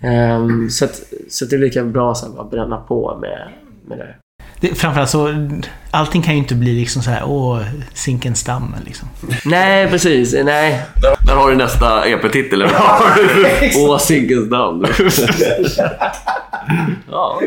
Ehm, 0.00 0.70
så, 0.70 0.84
att, 0.84 1.02
så 1.28 1.44
att 1.44 1.50
det 1.50 1.56
är 1.56 1.60
lika 1.60 1.84
bra 1.84 2.12
att 2.12 2.34
bara 2.36 2.44
bränna 2.44 2.76
på 2.76 3.18
med, 3.20 3.48
med 3.86 3.98
det. 3.98 4.14
Det, 4.60 4.74
framförallt 4.74 5.10
så, 5.10 5.48
allting 5.90 6.22
kan 6.22 6.34
ju 6.34 6.38
inte 6.38 6.54
bli 6.54 6.72
liksom 6.72 7.02
så 7.02 7.10
här, 7.10 7.22
åh, 7.26 7.60
Zinkensdamm 7.94 8.74
liksom. 8.86 9.08
Nej, 9.44 9.90
precis. 9.90 10.34
Nej. 10.44 10.82
Där 11.26 11.34
har 11.34 11.50
du 11.50 11.56
nästa 11.56 12.06
EP-titel. 12.06 12.62
Åh, 13.76 13.98
Zinkensdamm. 13.98 14.86
Ja. 17.10 17.40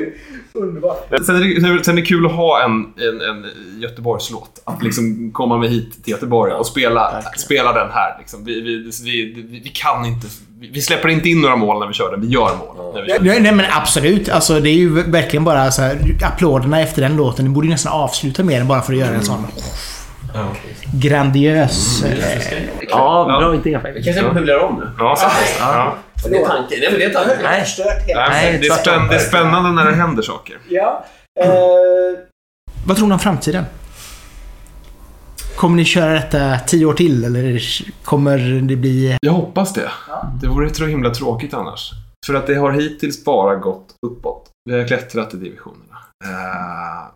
Sen 1.26 1.36
är, 1.36 1.78
det, 1.78 1.84
sen 1.84 1.98
är 1.98 2.02
det 2.02 2.08
kul 2.08 2.26
att 2.26 2.32
ha 2.32 2.64
en, 2.64 2.72
en, 2.72 3.22
en 3.22 3.46
Göteborgslåt. 3.82 4.62
Att 4.66 4.84
liksom 4.84 5.32
komma 5.32 5.58
med 5.58 5.70
hit 5.70 6.04
till 6.04 6.12
Göteborg 6.12 6.54
och 6.54 6.66
spela, 6.66 7.22
spela 7.38 7.74
den 7.74 7.92
här. 7.92 8.16
Liksom. 8.20 8.44
Vi, 8.46 8.62
vi, 8.62 8.92
vi, 9.04 9.34
vi, 9.34 9.60
vi 9.64 9.70
kan 9.70 10.06
inte... 10.06 10.28
Vi 10.62 10.70
vi 10.74 10.82
släpper 10.82 11.10
inte 11.10 11.30
in 11.30 11.42
några 11.42 11.56
mål 11.56 11.80
när 11.80 11.88
vi 11.88 11.94
kör 11.94 12.12
den. 12.12 12.22
Vi 12.22 12.28
gör 12.28 12.56
mål. 12.56 13.04
Vi 13.04 13.10
kör. 13.10 13.20
Nej, 13.20 13.40
nej 13.40 13.52
men 13.52 13.66
absolut. 13.72 14.30
Alltså 14.30 14.60
det 14.60 14.70
är 14.70 14.74
ju 14.74 14.90
verkligen 14.90 15.44
bara 15.44 15.72
så 15.72 15.82
här, 15.82 15.98
applåderna 16.24 16.82
efter 16.82 17.02
den 17.02 17.16
låten. 17.16 17.46
Ni 17.46 17.52
borde 17.52 17.68
ju 17.68 17.72
nästan 17.72 17.92
avsluta 17.92 18.44
med 18.44 18.60
den 18.60 18.68
bara 18.68 18.82
för 18.82 18.94
att 18.94 19.00
göra 19.00 19.16
en 19.16 19.26
sån 19.26 19.48
grandiös... 20.94 22.04
eh, 22.04 22.64
ja, 22.90 23.38
bra 23.40 23.56
idé 23.56 23.80
faktiskt. 23.80 24.06
Kanske 24.06 24.24
man 24.24 24.36
googlar 24.36 24.60
om 24.60 24.76
nu. 24.76 24.90
Ja, 25.00 25.16
faktiskt. 25.16 25.58
Ja. 25.60 25.96
Det 26.30 26.38
är 26.38 26.48
tanken. 26.48 26.80
Nej, 26.80 26.90
men 26.92 27.00
det 27.00 27.06
är 27.06 27.14
tanken. 27.14 27.38
Nej. 27.44 27.66
Nej, 28.16 28.58
det, 28.62 28.68
är 28.68 28.70
tvärtom. 28.70 28.94
spänn, 28.94 29.08
det 29.08 29.16
är 29.16 29.20
spännande 29.20 29.72
när 29.72 29.92
det 29.92 29.96
händer 29.96 30.24
saker. 30.24 30.58
Ja. 30.70 31.06
Eh, 31.42 31.48
vad 32.86 32.98
tror 32.98 33.08
ni 33.08 33.14
om 33.14 33.20
framtiden? 33.20 33.66
Kommer 35.56 35.76
ni 35.76 35.86
köra 35.86 36.14
detta 36.14 36.60
tio 36.60 36.86
år 36.86 36.94
till 36.94 37.24
eller 37.24 37.62
kommer 38.04 38.38
det 38.62 38.76
bli... 38.76 39.18
Jag 39.22 39.32
hoppas 39.32 39.74
det. 39.74 39.92
Det 40.42 40.48
vore 40.48 40.74
så 40.74 40.86
himla 40.86 41.10
tråkigt 41.10 41.54
annars. 41.54 41.92
För 42.26 42.34
att 42.34 42.48
det 42.48 42.56
har 42.56 42.72
hittills 42.72 43.24
bara 43.26 43.56
gått 43.56 43.96
uppåt. 44.08 44.50
Vi 44.70 44.80
har 44.80 44.88
klättrat 44.88 45.34
i 45.34 45.38
divisionerna. 45.38 45.98
Eh, 46.26 47.12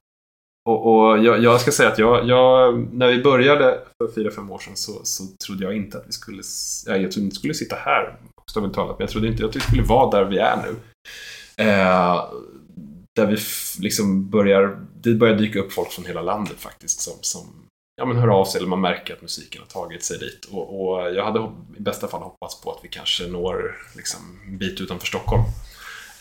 och 0.69 0.95
och 0.95 1.17
jag, 1.23 1.43
jag 1.43 1.61
ska 1.61 1.71
säga 1.71 1.89
att 1.89 1.99
jag, 1.99 2.27
jag, 2.27 2.88
när 2.93 3.07
vi 3.07 3.23
började 3.23 3.79
för 3.97 4.13
fyra 4.15 4.31
fem 4.31 4.51
år 4.51 4.59
sedan 4.59 4.75
så, 4.75 4.91
så 5.03 5.23
trodde 5.45 5.63
jag 5.63 5.75
inte 5.75 5.97
att 5.97 6.07
vi 6.07 6.11
skulle, 6.11 6.43
ja, 6.86 6.97
jag 6.97 7.11
trodde 7.11 7.25
inte 7.25 7.33
vi 7.33 7.39
skulle 7.39 7.53
sitta 7.53 7.75
här, 7.75 8.17
bokstavligt 8.36 8.75
talat, 8.75 8.99
men 8.99 9.03
jag 9.03 9.09
trodde 9.09 9.27
inte 9.27 9.45
att 9.45 9.55
vi 9.55 9.59
skulle 9.59 9.83
vara 9.83 10.11
där 10.11 10.29
vi 10.29 10.38
är 10.38 10.57
nu. 10.57 10.75
Eh, 11.65 12.23
där 13.15 13.25
vi 13.25 13.38
liksom 13.83 14.29
börjar, 14.29 14.79
det 15.01 15.13
börjar 15.13 15.36
dyka 15.36 15.59
upp 15.59 15.73
folk 15.73 15.91
från 15.91 16.05
hela 16.05 16.21
landet 16.21 16.55
faktiskt 16.57 17.01
som, 17.01 17.13
som 17.21 17.64
ja, 17.95 18.05
men 18.05 18.17
hör 18.17 18.27
av 18.27 18.45
sig 18.45 18.59
eller 18.59 18.69
man 18.69 18.81
märker 18.81 19.13
att 19.13 19.21
musiken 19.21 19.61
har 19.61 19.81
tagit 19.81 20.03
sig 20.03 20.17
dit. 20.19 20.45
Och, 20.51 20.81
och 20.81 21.13
jag 21.13 21.25
hade 21.25 21.51
i 21.77 21.81
bästa 21.81 22.07
fall 22.07 22.21
hoppats 22.21 22.61
på 22.61 22.71
att 22.71 22.79
vi 22.83 22.89
kanske 22.89 23.27
når 23.27 23.75
liksom, 23.95 24.19
en 24.47 24.57
bit 24.57 24.81
utanför 24.81 25.07
Stockholm. 25.07 25.43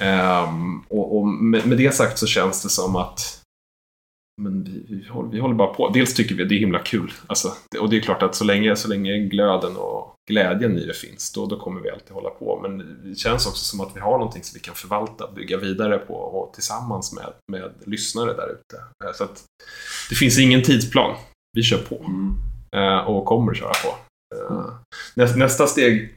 Um, 0.00 0.84
och 0.88 1.18
och 1.18 1.26
med, 1.26 1.66
med 1.66 1.78
det 1.78 1.94
sagt 1.94 2.18
så 2.18 2.26
känns 2.26 2.62
det 2.62 2.68
som 2.68 2.96
att 2.96 3.40
men 4.42 4.64
vi, 4.64 4.84
vi, 4.88 5.08
håller, 5.08 5.30
vi 5.30 5.40
håller 5.40 5.54
bara 5.54 5.74
på. 5.74 5.88
Dels 5.88 6.14
tycker 6.14 6.34
vi 6.34 6.42
att 6.42 6.48
det 6.48 6.54
är 6.54 6.58
himla 6.58 6.78
kul. 6.78 7.12
Alltså, 7.26 7.52
det, 7.70 7.78
och 7.78 7.90
det 7.90 7.96
är 7.96 8.00
klart 8.00 8.22
att 8.22 8.34
så 8.34 8.44
länge, 8.44 8.76
så 8.76 8.88
länge 8.88 9.18
glöden 9.18 9.76
och 9.76 10.14
glädjen 10.30 10.78
i 10.78 10.86
det 10.86 10.94
finns, 10.94 11.32
då, 11.32 11.46
då 11.46 11.60
kommer 11.60 11.80
vi 11.80 11.90
alltid 11.90 12.10
hålla 12.10 12.30
på. 12.30 12.60
Men 12.62 12.78
det 13.04 13.18
känns 13.18 13.46
också 13.46 13.64
som 13.64 13.80
att 13.80 13.96
vi 13.96 14.00
har 14.00 14.18
någonting 14.18 14.42
som 14.42 14.54
vi 14.54 14.60
kan 14.60 14.74
förvalta, 14.74 15.32
bygga 15.32 15.56
vidare 15.56 15.98
på 15.98 16.14
och 16.14 16.54
tillsammans 16.54 17.12
med, 17.12 17.32
med 17.52 17.72
lyssnare 17.86 18.32
där 18.32 18.48
ute. 18.52 19.12
Så 19.14 19.24
att 19.24 19.44
det 20.10 20.14
finns 20.14 20.38
ingen 20.38 20.62
tidsplan. 20.62 21.16
Vi 21.55 21.62
kör 21.62 21.78
på. 21.78 21.94
Eh, 22.76 22.98
och 22.98 23.24
kommer 23.24 23.52
att 23.52 23.59
köra 23.59 23.72
på. 23.84 23.96
Eh, 24.36 24.74
nästa, 25.14 25.38
nästa 25.38 25.66
steg 25.66 26.14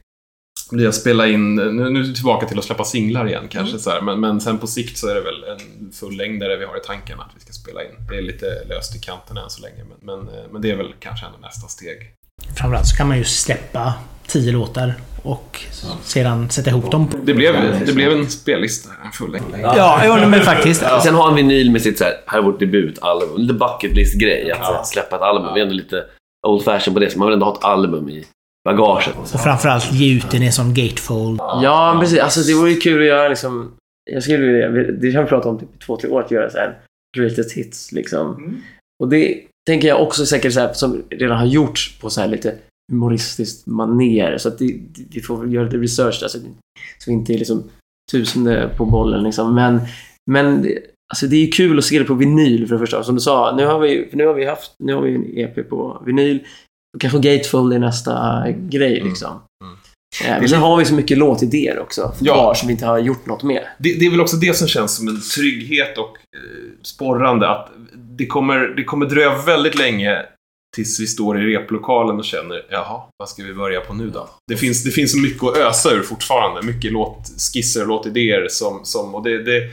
blir 0.72 0.88
att 0.88 0.96
spela 0.96 1.28
in, 1.28 1.56
nu, 1.56 1.72
nu 1.72 2.00
är 2.00 2.04
vi 2.04 2.14
tillbaka 2.14 2.48
till 2.48 2.60
att 2.60 2.66
släppa 2.66 2.84
singlar 2.84 3.28
igen 3.28 3.48
kanske 3.50 3.80
så 3.80 3.90
här, 3.90 4.02
men, 4.02 4.20
men 4.20 4.42
sen 4.42 4.58
på 4.58 4.68
sikt 4.68 4.98
så 4.98 5.08
är 5.08 5.16
det 5.16 5.22
väl 5.22 5.44
en 5.44 5.92
fullängdare 5.92 6.58
vi 6.58 6.66
har 6.66 6.78
i 6.78 6.82
tanken 6.86 7.20
att 7.20 7.32
vi 7.36 7.42
ska 7.42 7.54
spela 7.54 7.84
in. 7.84 7.92
Det 8.10 8.18
är 8.18 8.22
lite 8.22 8.46
löst 8.70 8.96
i 8.96 9.00
kanten 9.00 9.38
än 9.38 9.50
så 9.50 9.62
länge, 9.62 9.84
men, 9.84 9.98
men, 10.02 10.36
eh, 10.36 10.44
men 10.52 10.62
det 10.62 10.72
är 10.72 10.76
väl 10.76 10.94
kanske 11.00 11.26
ändå 11.26 11.38
nästa 11.38 11.68
steg. 11.68 12.14
Framförallt 12.56 12.88
så 12.88 12.96
kan 12.98 13.08
man 13.08 13.18
ju 13.18 13.24
släppa 13.24 13.94
tio 14.28 14.52
låtar 14.52 14.94
och 15.24 15.62
sedan 16.04 16.50
sätta 16.50 16.70
ihop 16.70 16.92
dem. 16.92 17.10
Det 17.24 17.34
blev, 17.34 17.54
det 17.86 17.94
blev 17.94 18.12
en 18.12 18.30
spellista, 18.30 18.90
en. 19.36 19.62
Ja, 19.62 20.06
ja 20.06 20.28
men 20.28 20.42
faktiskt. 20.42 20.84
Sen 21.04 21.16
ha 21.16 21.30
en 21.30 21.36
vinyl 21.36 21.72
med 21.72 21.82
sitt 21.82 21.98
så 21.98 22.04
här, 22.04 22.14
här 22.26 22.40
är 22.40 22.44
vårt 22.44 22.60
debutalbum. 22.60 23.38
Lite 23.38 23.54
bucket 23.54 23.96
list-grej. 23.96 24.52
Att 24.52 24.66
så 24.66 24.74
här, 24.74 24.84
släppa 24.84 25.16
ett 25.16 25.22
album. 25.22 25.54
Vi 25.54 25.60
är 25.60 25.64
ändå 25.64 25.76
lite 25.76 26.06
old 26.48 26.64
fashion 26.64 26.94
på 26.94 27.00
det. 27.00 27.10
Så 27.10 27.20
man 27.20 27.28
vill 27.28 27.34
ändå 27.34 27.46
ha 27.46 27.54
ett 27.54 27.64
album 27.64 28.10
i 28.10 28.26
bagaget. 28.66 29.16
Och 29.34 29.42
framförallt 29.42 29.92
ge 29.92 30.16
ut 30.18 30.32
den 30.32 30.44
i 30.44 30.46
en 30.46 30.54
sån 30.54 30.74
gatefold. 30.74 31.40
Ja, 31.40 31.98
precis. 32.00 32.20
Alltså, 32.20 32.42
det 32.42 32.54
vore 32.54 32.72
ju 32.72 32.80
kul 32.80 33.02
att 33.02 33.08
göra 33.08 33.30
liksom... 33.30 33.72
Jag 34.12 34.24
skulle 34.24 34.38
vilja... 34.38 34.70
Det 34.92 35.12
har 35.12 35.24
vi 35.24 35.30
pratat 35.30 35.46
om 35.46 35.60
typ 35.60 35.76
i 35.76 35.78
två, 35.86 35.98
tre 35.98 36.10
år, 36.10 36.22
att 36.22 36.32
göra 36.32 36.50
så 36.50 36.58
här 36.58 36.78
greatest 37.18 37.58
hits 37.58 37.92
liksom. 37.92 38.58
Och 39.04 39.10
det 39.10 39.42
tänker 39.68 39.88
jag 39.88 40.02
också 40.02 40.26
säkert 40.26 40.54
så 40.54 40.60
här, 40.60 40.74
som 40.74 41.04
redan 41.10 41.38
har 41.38 41.46
gjorts 41.46 42.00
på 42.00 42.10
så 42.10 42.22
här 42.22 42.28
lite 42.28 42.56
humoristiskt 42.92 43.68
maner. 43.68 44.38
Så 44.38 44.48
att 44.48 44.62
vi 45.10 45.22
får 45.28 45.38
väl 45.38 45.54
göra 45.54 45.66
lite 45.66 45.78
research 45.78 46.20
där 46.22 46.28
så, 46.28 46.38
att- 46.38 46.44
så 47.00 47.12
vi 47.12 47.14
inte 47.14 47.34
är 47.34 47.38
liksom 47.38 47.64
tusende 48.12 48.70
på 48.78 48.86
bollen 48.86 49.24
liksom. 49.24 49.56
Men, 49.56 49.80
men 50.32 50.62
det- 50.62 50.80
alltså, 51.14 51.28
det 51.28 51.36
är 51.36 51.46
ju 51.46 51.48
kul 51.52 51.78
att 51.78 51.86
se 51.86 52.00
det 52.00 52.06
på 52.06 52.14
vinyl 52.14 52.68
för 52.68 52.76
det 52.76 52.80
första. 52.80 53.04
Som 53.04 53.16
du 53.16 53.22
sa, 53.22 53.56
nu 53.56 53.66
har 53.66 53.80
vi, 53.80 54.08
för 54.10 54.18
nu 54.18 54.26
har 54.28 54.34
vi 54.34 54.46
haft 54.46 54.72
nu 54.80 54.94
har 54.94 55.02
vi 55.02 55.16
en 55.16 55.38
EP 55.38 55.70
på 55.70 56.02
vinyl. 56.06 56.40
Och 56.96 57.02
kanske 57.02 57.20
Gatefold 57.20 57.74
är 57.74 57.80
nästa 57.80 58.44
grej 58.52 59.02
liksom. 59.04 59.40
Eh, 60.26 60.40
Men 60.40 60.50
sen 60.50 60.60
har 60.60 60.78
vi 60.78 60.86
så 60.86 60.94
mycket 60.94 61.18
låtidéer 61.18 61.80
också 61.80 62.14
Ja. 62.20 62.34
kvar 62.34 62.54
som 62.54 62.68
vi 62.68 62.74
inte 62.74 62.86
har 62.86 63.00
gjort 63.00 63.26
något 63.26 63.44
med. 63.44 63.64
Det, 63.80 63.94
det 64.00 64.06
är 64.06 64.12
väl 64.12 64.22
också 64.22 64.38
det 64.38 64.58
som 64.58 64.68
känns 64.68 64.96
som 64.98 65.08
en 65.08 65.22
trygghet 65.36 65.98
och 65.98 66.18
eh, 66.38 66.72
sporrande 66.82 67.50
att 67.50 67.70
det 67.96 68.26
kommer, 68.26 68.60
det 68.60 68.84
kommer 68.84 69.06
dröja 69.06 69.42
väldigt 69.46 69.78
länge 69.78 70.26
Tills 70.78 71.00
vi 71.00 71.08
står 71.08 71.42
i 71.42 71.56
replokalen 71.56 72.18
och 72.18 72.26
känner, 72.26 72.66
jaha, 72.70 73.02
vad 73.18 73.30
ska 73.30 73.44
vi 73.44 73.54
börja 73.54 73.82
på 73.82 73.94
nu 73.94 74.10
då? 74.10 74.30
Det 74.48 74.58
finns, 74.58 74.84
det 74.84 74.92
finns 74.92 75.12
så 75.12 75.18
mycket 75.18 75.44
att 75.44 75.58
ösa 75.58 75.92
ur 75.92 76.02
fortfarande. 76.02 76.62
Mycket 76.62 76.92
låtskisser 76.92 77.82
och 77.82 77.88
låtidéer 77.88 78.48
som, 78.50 78.80
som 78.84 79.16
och 79.16 79.24
det, 79.24 79.44
det 79.44 79.70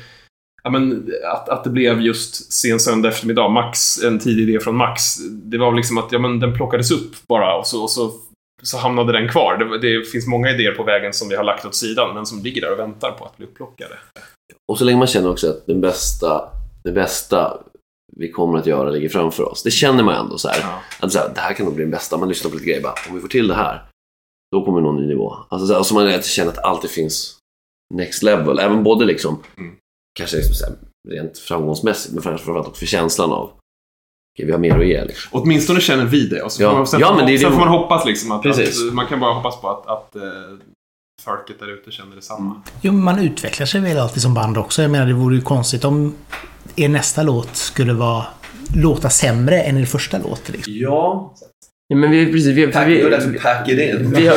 Ja, 0.62 0.70
men 0.70 1.10
att, 1.32 1.48
att 1.48 1.64
det 1.64 1.70
blev 1.70 2.00
just 2.00 2.52
sen 2.52 2.80
söndag 2.80 3.08
eftermiddag, 3.08 3.48
Max, 3.48 4.02
en 4.02 4.18
tidig 4.18 4.48
idé 4.48 4.60
från 4.60 4.76
Max. 4.76 5.16
Det 5.30 5.58
var 5.58 5.74
liksom 5.74 5.98
att 5.98 6.12
ja, 6.12 6.18
men 6.18 6.40
den 6.40 6.54
plockades 6.56 6.90
upp 6.90 7.12
bara 7.28 7.56
och 7.56 7.66
så, 7.66 7.82
och 7.82 7.90
så, 7.90 8.12
så 8.62 8.78
hamnade 8.78 9.12
den 9.12 9.28
kvar. 9.28 9.56
Det, 9.56 9.78
det 9.78 10.04
finns 10.04 10.26
många 10.26 10.50
idéer 10.50 10.72
på 10.72 10.82
vägen 10.82 11.12
som 11.12 11.28
vi 11.28 11.36
har 11.36 11.44
lagt 11.44 11.64
åt 11.64 11.74
sidan, 11.74 12.14
men 12.14 12.26
som 12.26 12.42
ligger 12.42 12.60
där 12.60 12.72
och 12.72 12.78
väntar 12.78 13.10
på 13.10 13.24
att 13.24 13.36
bli 13.36 13.46
upplockade. 13.46 13.94
Och 14.72 14.78
så 14.78 14.84
länge 14.84 14.98
man 14.98 15.06
känner 15.06 15.30
också 15.30 15.50
att 15.50 15.66
den 15.66 15.80
bästa, 15.80 16.48
den 16.84 16.94
bästa 16.94 17.58
vi 18.16 18.30
kommer 18.30 18.58
att 18.58 18.66
göra 18.66 18.90
ligger 18.90 19.08
framför 19.08 19.48
oss. 19.52 19.62
Det 19.62 19.70
känner 19.70 20.02
man 20.04 20.14
ändå 20.14 20.38
så 20.38 20.48
här. 20.48 20.58
Ja. 20.62 20.80
Att 21.00 21.12
så 21.12 21.18
här, 21.18 21.32
det 21.34 21.40
här 21.40 21.54
kan 21.54 21.66
nog 21.66 21.74
bli 21.74 21.84
den 21.84 21.90
bästa. 21.90 22.16
Man 22.16 22.28
lyssnar 22.28 22.50
på 22.50 22.56
lite 22.56 22.66
grejer 22.68 22.82
bara, 22.82 22.94
om 23.08 23.14
vi 23.14 23.20
får 23.20 23.28
till 23.28 23.48
det 23.48 23.54
här, 23.54 23.82
då 24.52 24.64
kommer 24.64 24.78
vi 24.78 24.82
nå 24.84 24.90
en 24.90 24.96
ny 24.96 25.06
nivå. 25.06 25.36
Alltså, 25.48 25.66
så 25.66 25.72
här, 25.72 25.80
och 25.80 25.86
så 25.86 25.94
man 25.94 26.14
att 26.14 26.24
känner 26.24 26.52
att 26.52 26.58
alltid 26.64 26.90
finns 26.90 27.38
next 27.94 28.22
level. 28.22 28.58
Även 28.58 28.82
både 28.84 29.04
liksom, 29.04 29.42
Mm. 29.58 29.74
kanske 30.18 30.36
liksom 30.36 30.54
så 30.54 30.64
här, 30.64 30.74
rent 31.08 31.38
framgångsmässigt, 31.38 32.14
men 32.14 32.22
framförallt 32.22 32.66
också 32.68 32.78
för 32.78 32.86
känslan 32.86 33.32
av, 33.32 33.44
okej, 34.34 34.46
vi 34.46 34.52
har 34.52 34.58
mer 34.58 34.78
att 34.78 34.86
ge. 34.86 35.04
Liksom. 35.04 35.40
Åtminstone 35.42 35.80
känner 35.80 36.04
vi 36.04 36.26
det. 36.28 36.42
Och 36.42 36.52
så 36.52 36.62
Ja. 36.62 36.70
får 36.70 36.76
man, 36.76 36.86
sen, 36.86 37.00
Ja, 37.00 37.16
men 37.16 37.26
det 37.26 37.38
sen 37.38 37.50
det- 37.50 37.56
får 37.56 37.64
man 37.64 37.78
hoppas 37.80 38.04
liksom 38.06 38.32
att, 38.32 38.46
att 38.46 38.58
man 38.92 39.06
kan 39.06 39.20
bara 39.20 39.34
hoppas 39.34 39.60
på 39.60 39.68
att, 39.70 39.86
att 39.86 40.16
eh, 40.16 40.22
folket 41.22 41.58
där 41.58 41.70
ute 41.74 41.90
känner 41.90 42.16
detsamma. 42.16 42.62
Jo, 42.82 42.92
men 42.92 43.04
man 43.04 43.18
utvecklar 43.18 43.66
sig 43.66 43.80
väl 43.80 43.98
alltid 43.98 44.22
som 44.22 44.34
band 44.34 44.58
också. 44.58 44.82
Jag 44.82 44.90
menar, 44.90 45.06
det 45.06 45.12
vore 45.12 45.34
ju 45.36 45.40
konstigt 45.42 45.84
om 45.84 46.14
er 46.76 46.88
nästa 46.88 47.22
låt 47.22 47.56
skulle 47.56 47.92
vara 47.92 48.24
låta 48.76 49.10
sämre 49.10 49.62
än 49.62 49.78
er 49.78 49.84
första 49.84 50.18
låt. 50.18 50.48
Liksom. 50.48 50.72
Ja. 50.76 51.34
Ja, 51.88 51.96
men 51.96 52.10
vi, 52.10 52.32
precis, 52.32 52.56
vi, 52.56 52.66
Pack, 52.66 52.88
vi, 52.88 53.02
det 53.02 53.10
därför 53.10 53.32
pack 53.32 53.68
it 53.68 53.80
in. 53.80 54.10
vi 54.14 54.26
har, 54.26 54.36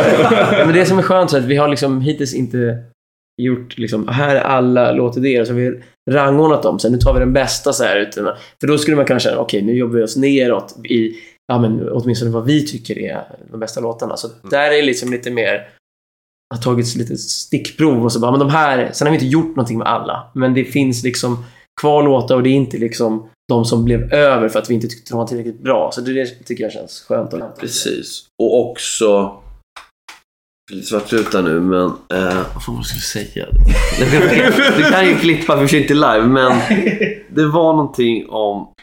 ja, 0.60 0.66
men 0.66 0.74
det 0.74 0.86
som 0.86 0.98
är 1.00 1.04
skönt 1.04 1.34
är 1.34 1.38
att 1.38 1.46
vi 1.46 1.56
har 1.56 1.68
liksom 1.68 2.02
hittills 2.02 2.34
inte 2.34 2.84
gjort 3.42 3.78
liksom, 3.78 4.08
här 4.08 4.36
är 4.36 4.42
alla 4.42 4.92
låtidéer, 4.92 5.46
så 5.46 5.54
vi 5.54 5.66
har 5.66 5.82
rangordnat 6.12 6.64
dem. 6.64 6.80
Sen 6.80 6.92
nu 6.92 6.98
tar 6.98 7.14
vi 7.14 7.20
den 7.20 7.34
bästa 7.34 7.74
så 7.74 7.84
här 7.84 7.98
utan, 7.98 8.36
För 8.60 8.68
då 8.68 8.78
skulle 8.78 8.98
man 8.98 9.06
kunna 9.06 9.20
känna, 9.20 9.40
okej, 9.40 9.62
nu 9.62 9.74
jobbar 9.74 9.96
vi 9.96 10.04
oss 10.04 10.18
neråt 10.18 10.76
i, 10.86 11.14
ja 11.48 11.60
men 11.60 11.90
åtminstone 11.90 12.32
vad 12.32 12.46
vi 12.46 12.68
tycker 12.68 13.00
är 13.00 13.24
de 13.52 13.60
bästa 13.60 13.82
låtarna. 13.82 14.18
Så 14.18 14.28
där 14.52 14.72
är 14.72 14.84
liksom 14.84 15.12
lite 15.12 15.32
mer, 15.32 15.70
har 16.56 16.62
tagits 16.62 16.96
lite 16.96 17.18
stickprov 17.18 18.04
och 18.04 18.12
så 18.12 18.20
bara, 18.20 18.32
men 18.32 18.40
de 18.40 18.50
här, 18.50 18.90
sen 18.94 19.08
har 19.08 19.12
vi 19.12 19.18
inte 19.18 19.28
gjort 19.28 19.56
någonting 19.56 19.78
med 19.78 19.88
alla. 19.88 20.32
Men 20.36 20.54
det 20.54 20.64
finns 20.64 21.04
liksom 21.04 21.44
kvar 21.82 22.04
låtar 22.04 22.36
och 22.36 22.44
det 22.44 22.49
är 22.49 22.54
inte 22.54 22.78
liksom 22.78 23.30
de 23.48 23.66
som 23.66 23.86
blev 23.86 24.14
över 24.14 24.49
för 24.49 24.60
att 24.60 24.70
vi 24.70 24.74
inte 24.74 24.88
tyckte 24.88 25.14
de 25.14 25.18
var 25.18 25.28
tillräckligt 25.28 25.60
bra. 25.60 25.91
Så 25.94 26.02
det, 26.02 26.14
det 26.14 26.44
tycker 26.45 26.64
jag 26.64 26.74
känns 26.74 27.06
skönt 27.08 27.34
att 27.34 27.60
Precis. 27.60 28.26
Och 28.44 28.70
också... 28.70 29.41
Lite 30.72 30.88
svartruta 30.88 31.41
nu, 31.41 31.60
men... 31.60 31.86
Eh, 31.86 32.45
vad 32.54 32.64
fan 32.66 32.76
det 32.76 32.80
jag 32.80 32.86
skulle 32.86 33.26
säga? 33.26 33.48
Du 34.78 34.84
kan 34.91 35.06
ju 35.06 35.16
klippa, 35.16 35.58
för 35.58 35.68
sig 35.68 35.82
inte 35.82 35.94
live, 35.94 36.28
men 36.28 36.60
det 37.30 37.45
var 37.45 37.74
någonting 37.74 38.30
om... 38.30 38.74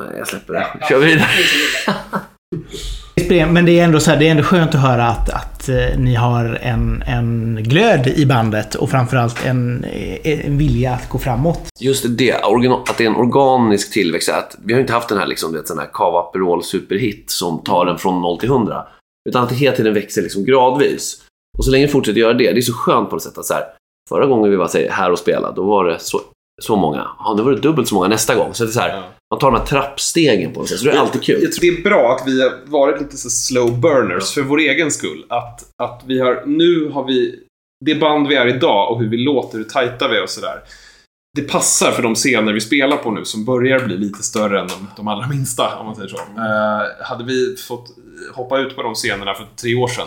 Nej, 0.00 0.18
jag 0.18 0.28
släpper 0.28 0.52
det. 0.52 0.86
Kör 0.88 0.98
vidare. 0.98 1.26
Men 3.30 3.64
det 3.64 3.80
är 3.80 3.84
ändå 3.84 4.00
så 4.00 4.10
här, 4.10 4.18
det 4.18 4.26
är 4.26 4.30
ändå 4.30 4.42
skönt 4.42 4.74
att 4.74 4.80
höra 4.80 5.06
att, 5.06 5.30
att 5.30 5.68
eh, 5.68 5.98
ni 5.98 6.14
har 6.14 6.58
en, 6.62 7.02
en 7.06 7.58
glöd 7.62 8.06
i 8.06 8.26
bandet 8.26 8.74
och 8.74 8.90
framförallt 8.90 9.46
en, 9.46 9.84
eh, 9.84 10.46
en 10.46 10.58
vilja 10.58 10.92
att 10.92 11.08
gå 11.08 11.18
framåt. 11.18 11.60
Just 11.80 12.04
det, 12.08 12.32
att 12.32 12.98
det 12.98 13.04
är 13.04 13.08
en 13.08 13.16
organisk 13.16 13.92
tillväxt. 13.92 14.28
Att 14.28 14.56
vi 14.64 14.72
har 14.72 14.80
inte 14.80 14.92
haft 14.92 15.08
den 15.08 15.18
här, 15.18 15.26
liksom, 15.26 15.52
du 15.52 15.58
vet, 15.58 15.68
sån 15.68 15.78
här 15.78 15.88
Cava 15.92 16.18
Aperol 16.18 16.64
superhit 16.64 17.30
som 17.30 17.62
tar 17.64 17.86
den 17.86 17.98
från 17.98 18.22
0 18.22 18.38
till 18.38 18.48
100. 18.48 18.86
Utan 19.28 19.42
att 19.42 19.48
det 19.48 19.54
hela 19.54 19.76
tiden 19.76 19.94
växer 19.94 20.22
liksom 20.22 20.44
gradvis. 20.44 21.22
Och 21.58 21.64
så 21.64 21.70
länge 21.70 21.86
det 21.86 21.92
fortsätter 21.92 22.20
göra 22.20 22.34
det, 22.34 22.52
det 22.52 22.58
är 22.58 22.62
så 22.62 22.72
skönt 22.72 23.10
på 23.10 23.16
något 23.16 23.22
sätt 23.22 23.38
att 23.38 23.46
så 23.46 23.54
här, 23.54 23.64
förra 24.08 24.26
gången 24.26 24.50
vi 24.50 24.56
var 24.56 24.90
här 24.90 25.10
och 25.10 25.18
spelade, 25.18 25.56
då 25.56 25.64
var 25.64 25.84
det 25.84 25.98
så, 25.98 26.20
så 26.62 26.76
många. 26.76 27.06
Ja, 27.18 27.34
då 27.38 27.42
var 27.42 27.52
det 27.52 27.60
dubbelt 27.60 27.88
så 27.88 27.94
många 27.94 28.08
nästa 28.08 28.34
gång. 28.34 28.54
Så 28.54 28.64
det 28.64 28.70
är 28.70 28.72
så 28.72 28.80
här, 28.80 28.88
Ja. 28.96 29.02
man 29.30 29.38
tar 29.40 29.50
de 29.50 29.58
här 29.60 29.66
trappstegen 29.66 30.52
på 30.52 30.60
något 30.60 30.68
sätt, 30.68 30.78
så 30.78 30.84
det 30.84 30.92
är 30.92 30.96
alltid 30.98 31.22
kul. 31.22 31.42
Jag 31.42 31.52
tror 31.52 31.70
det 31.72 31.78
är 31.78 31.82
bra 31.82 32.12
att 32.16 32.28
vi 32.28 32.42
har 32.42 32.52
varit 32.66 33.00
lite 33.00 33.16
så 33.16 33.30
slow 33.30 33.80
burners 33.80 34.34
för 34.34 34.42
vår 34.42 34.58
egen 34.60 34.90
skull. 34.90 35.24
Att, 35.28 35.64
att 35.82 36.02
vi 36.06 36.20
har, 36.20 36.42
nu 36.46 36.88
har 36.88 37.04
vi, 37.04 37.38
det 37.84 37.94
band 37.94 38.28
vi 38.28 38.34
är 38.34 38.46
idag 38.46 38.90
och 38.92 39.00
hur 39.00 39.08
vi 39.08 39.16
låter, 39.16 39.58
hur 39.58 39.64
tajta 39.64 40.08
vi 40.08 40.16
är 40.16 40.22
och 40.22 40.30
sådär. 40.30 40.60
Det 41.36 41.42
passar 41.42 41.90
för 41.92 42.02
de 42.02 42.14
scener 42.14 42.52
vi 42.52 42.60
spelar 42.60 42.96
på 42.96 43.10
nu 43.10 43.24
som 43.24 43.44
börjar 43.44 43.78
bli 43.80 43.96
lite 43.96 44.22
större 44.22 44.60
än 44.60 44.66
de, 44.68 44.88
de 44.96 45.08
allra 45.08 45.26
minsta, 45.28 45.78
om 45.78 45.86
man 45.86 45.96
säger 45.96 46.08
så. 46.08 46.16
Eh, 46.16 47.06
hade 47.06 47.24
vi 47.24 47.56
fått 47.68 47.86
hoppa 48.34 48.58
ut 48.58 48.76
på 48.76 48.82
de 48.82 48.94
scenerna 48.94 49.34
för 49.34 49.46
tre 49.56 49.74
år 49.74 49.88
sedan, 49.88 50.06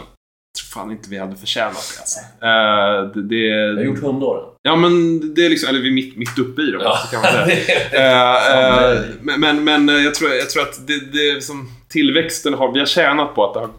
tror 0.55 0.81
fan 0.81 0.91
inte 0.91 1.09
vi 1.09 1.17
hade 1.17 1.35
förtjänat 1.35 1.93
det 1.95 1.99
alltså. 1.99 2.19
Eh, 2.19 3.13
det, 3.13 3.27
det, 3.29 3.47
Jag 3.47 3.75
har 3.75 3.83
gjort 3.83 3.99
hundåren. 4.01 4.43
Ja, 4.61 4.75
men 4.75 5.19
det 5.33 5.45
är 5.45 5.49
liksom, 5.49 5.69
eller 5.69 5.79
vi 5.79 5.87
är 5.87 5.93
mitt, 5.93 6.17
mitt 6.17 6.39
uppe 6.39 6.61
i 6.61 6.71
dem, 6.71 6.81
Ja. 6.83 6.97
så 6.97 7.07
kan 7.11 7.21
man 7.21 7.31
säga. 7.31 7.57
Eh, 7.91 8.91
eh, 8.91 8.99
men 9.21 9.39
men, 9.39 9.63
men 9.63 10.03
jag, 10.03 10.15
tror, 10.15 10.31
jag 10.33 10.49
tror 10.49 10.63
att 10.63 10.87
det, 10.87 10.99
det 10.99 11.43
som 11.43 11.69
tillväxten 11.89 12.53
har, 12.53 12.71
vi 12.73 12.79
har 12.79 12.85
tjänat 12.85 13.35
på 13.35 13.45
att 13.45 13.53
det 13.53 13.59
har 13.59 13.69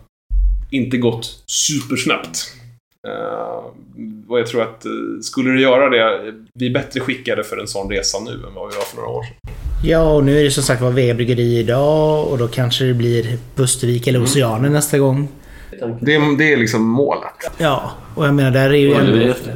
inte 0.70 0.96
gått 0.96 1.42
supersnabbt. 1.46 2.52
Och 4.28 4.38
jag 4.40 4.46
tror 4.46 4.62
att 4.62 4.84
skulle 5.22 5.50
det 5.50 5.60
göra 5.60 5.88
det, 5.88 6.34
vi 6.54 6.66
är 6.66 6.70
bättre 6.70 7.00
skickade 7.00 7.44
för 7.44 7.56
en 7.56 7.68
sån 7.68 7.90
resa 7.90 8.18
nu 8.20 8.30
än 8.30 8.54
vad 8.54 8.70
vi 8.70 8.76
var 8.76 8.84
för 8.84 8.96
några 8.96 9.08
år 9.10 9.22
sedan. 9.22 9.36
Ja, 9.84 10.12
och 10.12 10.24
nu 10.24 10.40
är 10.40 10.44
det 10.44 10.50
som 10.50 10.62
sagt 10.62 10.82
var 10.82 10.90
Vega 10.90 11.14
Bryggeri 11.14 11.58
idag 11.58 12.26
och 12.28 12.38
då 12.38 12.48
kanske 12.48 12.84
det 12.84 12.94
blir 12.94 13.38
Pustervik 13.54 14.06
eller 14.06 14.22
Oceanen 14.22 14.72
nästa 14.72 14.98
gång. 14.98 15.28
Det, 16.00 16.14
är- 16.14 16.38
det 16.38 16.52
är 16.52 16.56
liksom 16.56 16.82
målet. 16.82 17.50
Ja, 17.58 17.90
och 18.14 18.26
jag 18.26 18.34
menar 18.34 18.50
där 18.50 18.70
är 18.70 18.74
ju 18.74 18.94
Vad 18.94 19.02
är 19.02 19.06
det 19.06 19.12
ändå... 19.12 19.30
efter? 19.30 19.54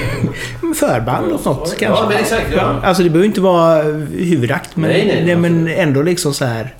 Förband 0.74 1.32
och 1.32 1.40
sånt 1.40 1.76
kanske. 1.78 1.84
Ja, 2.02 2.08
men 2.08 2.18
exakt. 2.18 2.46
Ja. 2.56 2.80
Alltså 2.82 3.02
det 3.02 3.10
behöver 3.10 3.26
inte 3.26 3.40
vara 3.40 3.82
huvudakt, 4.12 4.76
men, 4.76 4.90
Nej, 4.90 5.22
nej, 5.26 5.36
men 5.36 5.68
ändå 5.68 6.02
liksom 6.02 6.34
så 6.34 6.44
här. 6.44 6.74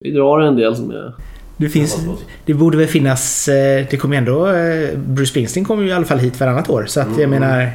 Vi 0.00 0.10
drar 0.10 0.40
en 0.40 0.56
del 0.56 0.76
som 0.76 0.90
är... 0.90 1.14
Det 1.56 1.68
finns... 1.68 1.98
Det 2.46 2.54
borde 2.54 2.76
väl 2.78 2.86
finnas... 2.86 3.48
eh, 3.48 3.86
Det 3.90 3.96
kommer 3.96 4.14
ju 4.16 4.18
ändå... 4.18 4.46
eh, 4.46 4.98
Bruce 4.98 5.30
Springsteen 5.30 5.64
kommer 5.64 5.82
ju 5.82 5.88
i 5.88 5.92
alla 5.92 6.04
fall 6.04 6.18
hit 6.18 6.40
varannat 6.40 6.70
år. 6.70 6.84
Så 6.88 7.00
att 7.00 7.18
jag 7.18 7.30
menar... 7.30 7.70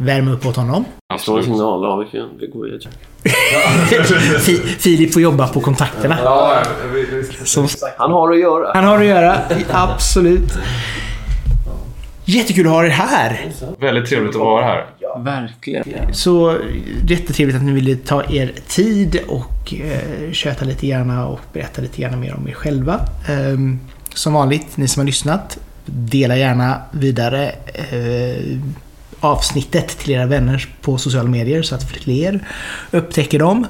Värma 0.00 0.32
upp 0.32 0.46
åt 0.46 0.56
honom. 0.56 0.84
Vi 1.14 1.18
slår 1.20 1.38
en 1.38 1.44
signal. 1.44 1.82
Ja, 1.84 1.96
vi, 1.96 2.18
kan, 2.18 2.28
vi 2.40 2.46
går 2.46 2.64
vidare. 2.64 2.80
Fi- 4.40 4.62
Filip 4.78 5.12
får 5.12 5.22
jobba 5.22 5.48
på 5.48 5.60
kontakterna. 5.60 6.18
Som 7.44 7.68
Han 7.98 8.10
har 8.12 8.32
att 8.32 8.38
göra. 8.40 8.70
han 8.74 8.84
har 8.84 8.98
att 8.98 9.04
göra. 9.06 9.38
Absolut. 9.70 10.52
Jättekul 12.24 12.66
att 12.66 12.72
ha 12.72 12.84
er 12.84 12.88
här. 12.88 13.46
Väldigt 13.80 14.06
trevligt 14.08 14.34
att 14.34 14.40
vara 14.40 14.64
här. 14.64 14.86
Verkligen. 15.18 16.14
Så 16.14 16.56
jättetrevligt 17.08 17.56
att 17.56 17.62
ni 17.62 17.72
ville 17.72 17.96
ta 17.96 18.24
er 18.30 18.52
tid 18.68 19.20
och 19.28 19.74
eh, 19.74 20.32
köta 20.32 20.64
lite 20.64 20.86
grann 20.86 21.18
och 21.18 21.40
berätta 21.52 21.82
lite 21.82 22.02
grann 22.02 22.20
mer 22.20 22.34
om 22.34 22.48
er 22.48 22.52
själva. 22.52 23.00
Ehm, 23.28 23.80
som 24.14 24.32
vanligt, 24.32 24.76
ni 24.76 24.88
som 24.88 25.00
har 25.00 25.06
lyssnat, 25.06 25.58
dela 25.86 26.36
gärna 26.36 26.82
vidare 26.90 27.52
eh, 27.74 28.58
avsnittet 29.20 29.88
till 29.98 30.10
era 30.10 30.26
vänner 30.26 30.68
på 30.82 30.98
sociala 30.98 31.28
medier 31.28 31.62
så 31.62 31.74
att 31.74 31.90
fler 31.90 32.48
upptäcker 32.90 33.38
dem. 33.38 33.66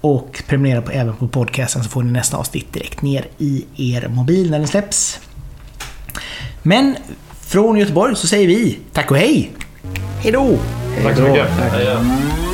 Och 0.00 0.42
prenumerera 0.46 0.82
på, 0.82 0.90
även 0.90 1.16
på 1.16 1.28
podcasten 1.28 1.84
så 1.84 1.90
får 1.90 2.02
ni 2.02 2.12
nästa 2.12 2.36
avsnitt 2.36 2.72
direkt 2.72 3.02
ner 3.02 3.28
i 3.38 3.64
er 3.76 4.08
mobil 4.08 4.50
när 4.50 4.58
den 4.58 4.68
släpps. 4.68 5.20
Men 6.62 6.96
från 7.40 7.76
Göteborg 7.76 8.16
så 8.16 8.26
säger 8.26 8.46
vi 8.46 8.78
tack 8.92 9.10
och 9.10 9.16
hej! 9.16 9.52
Hej 10.18 10.32
då! 10.32 10.58
Tack 11.02 11.16
så 11.16 11.22
mycket. 11.22 11.48
Tack. 11.58 12.49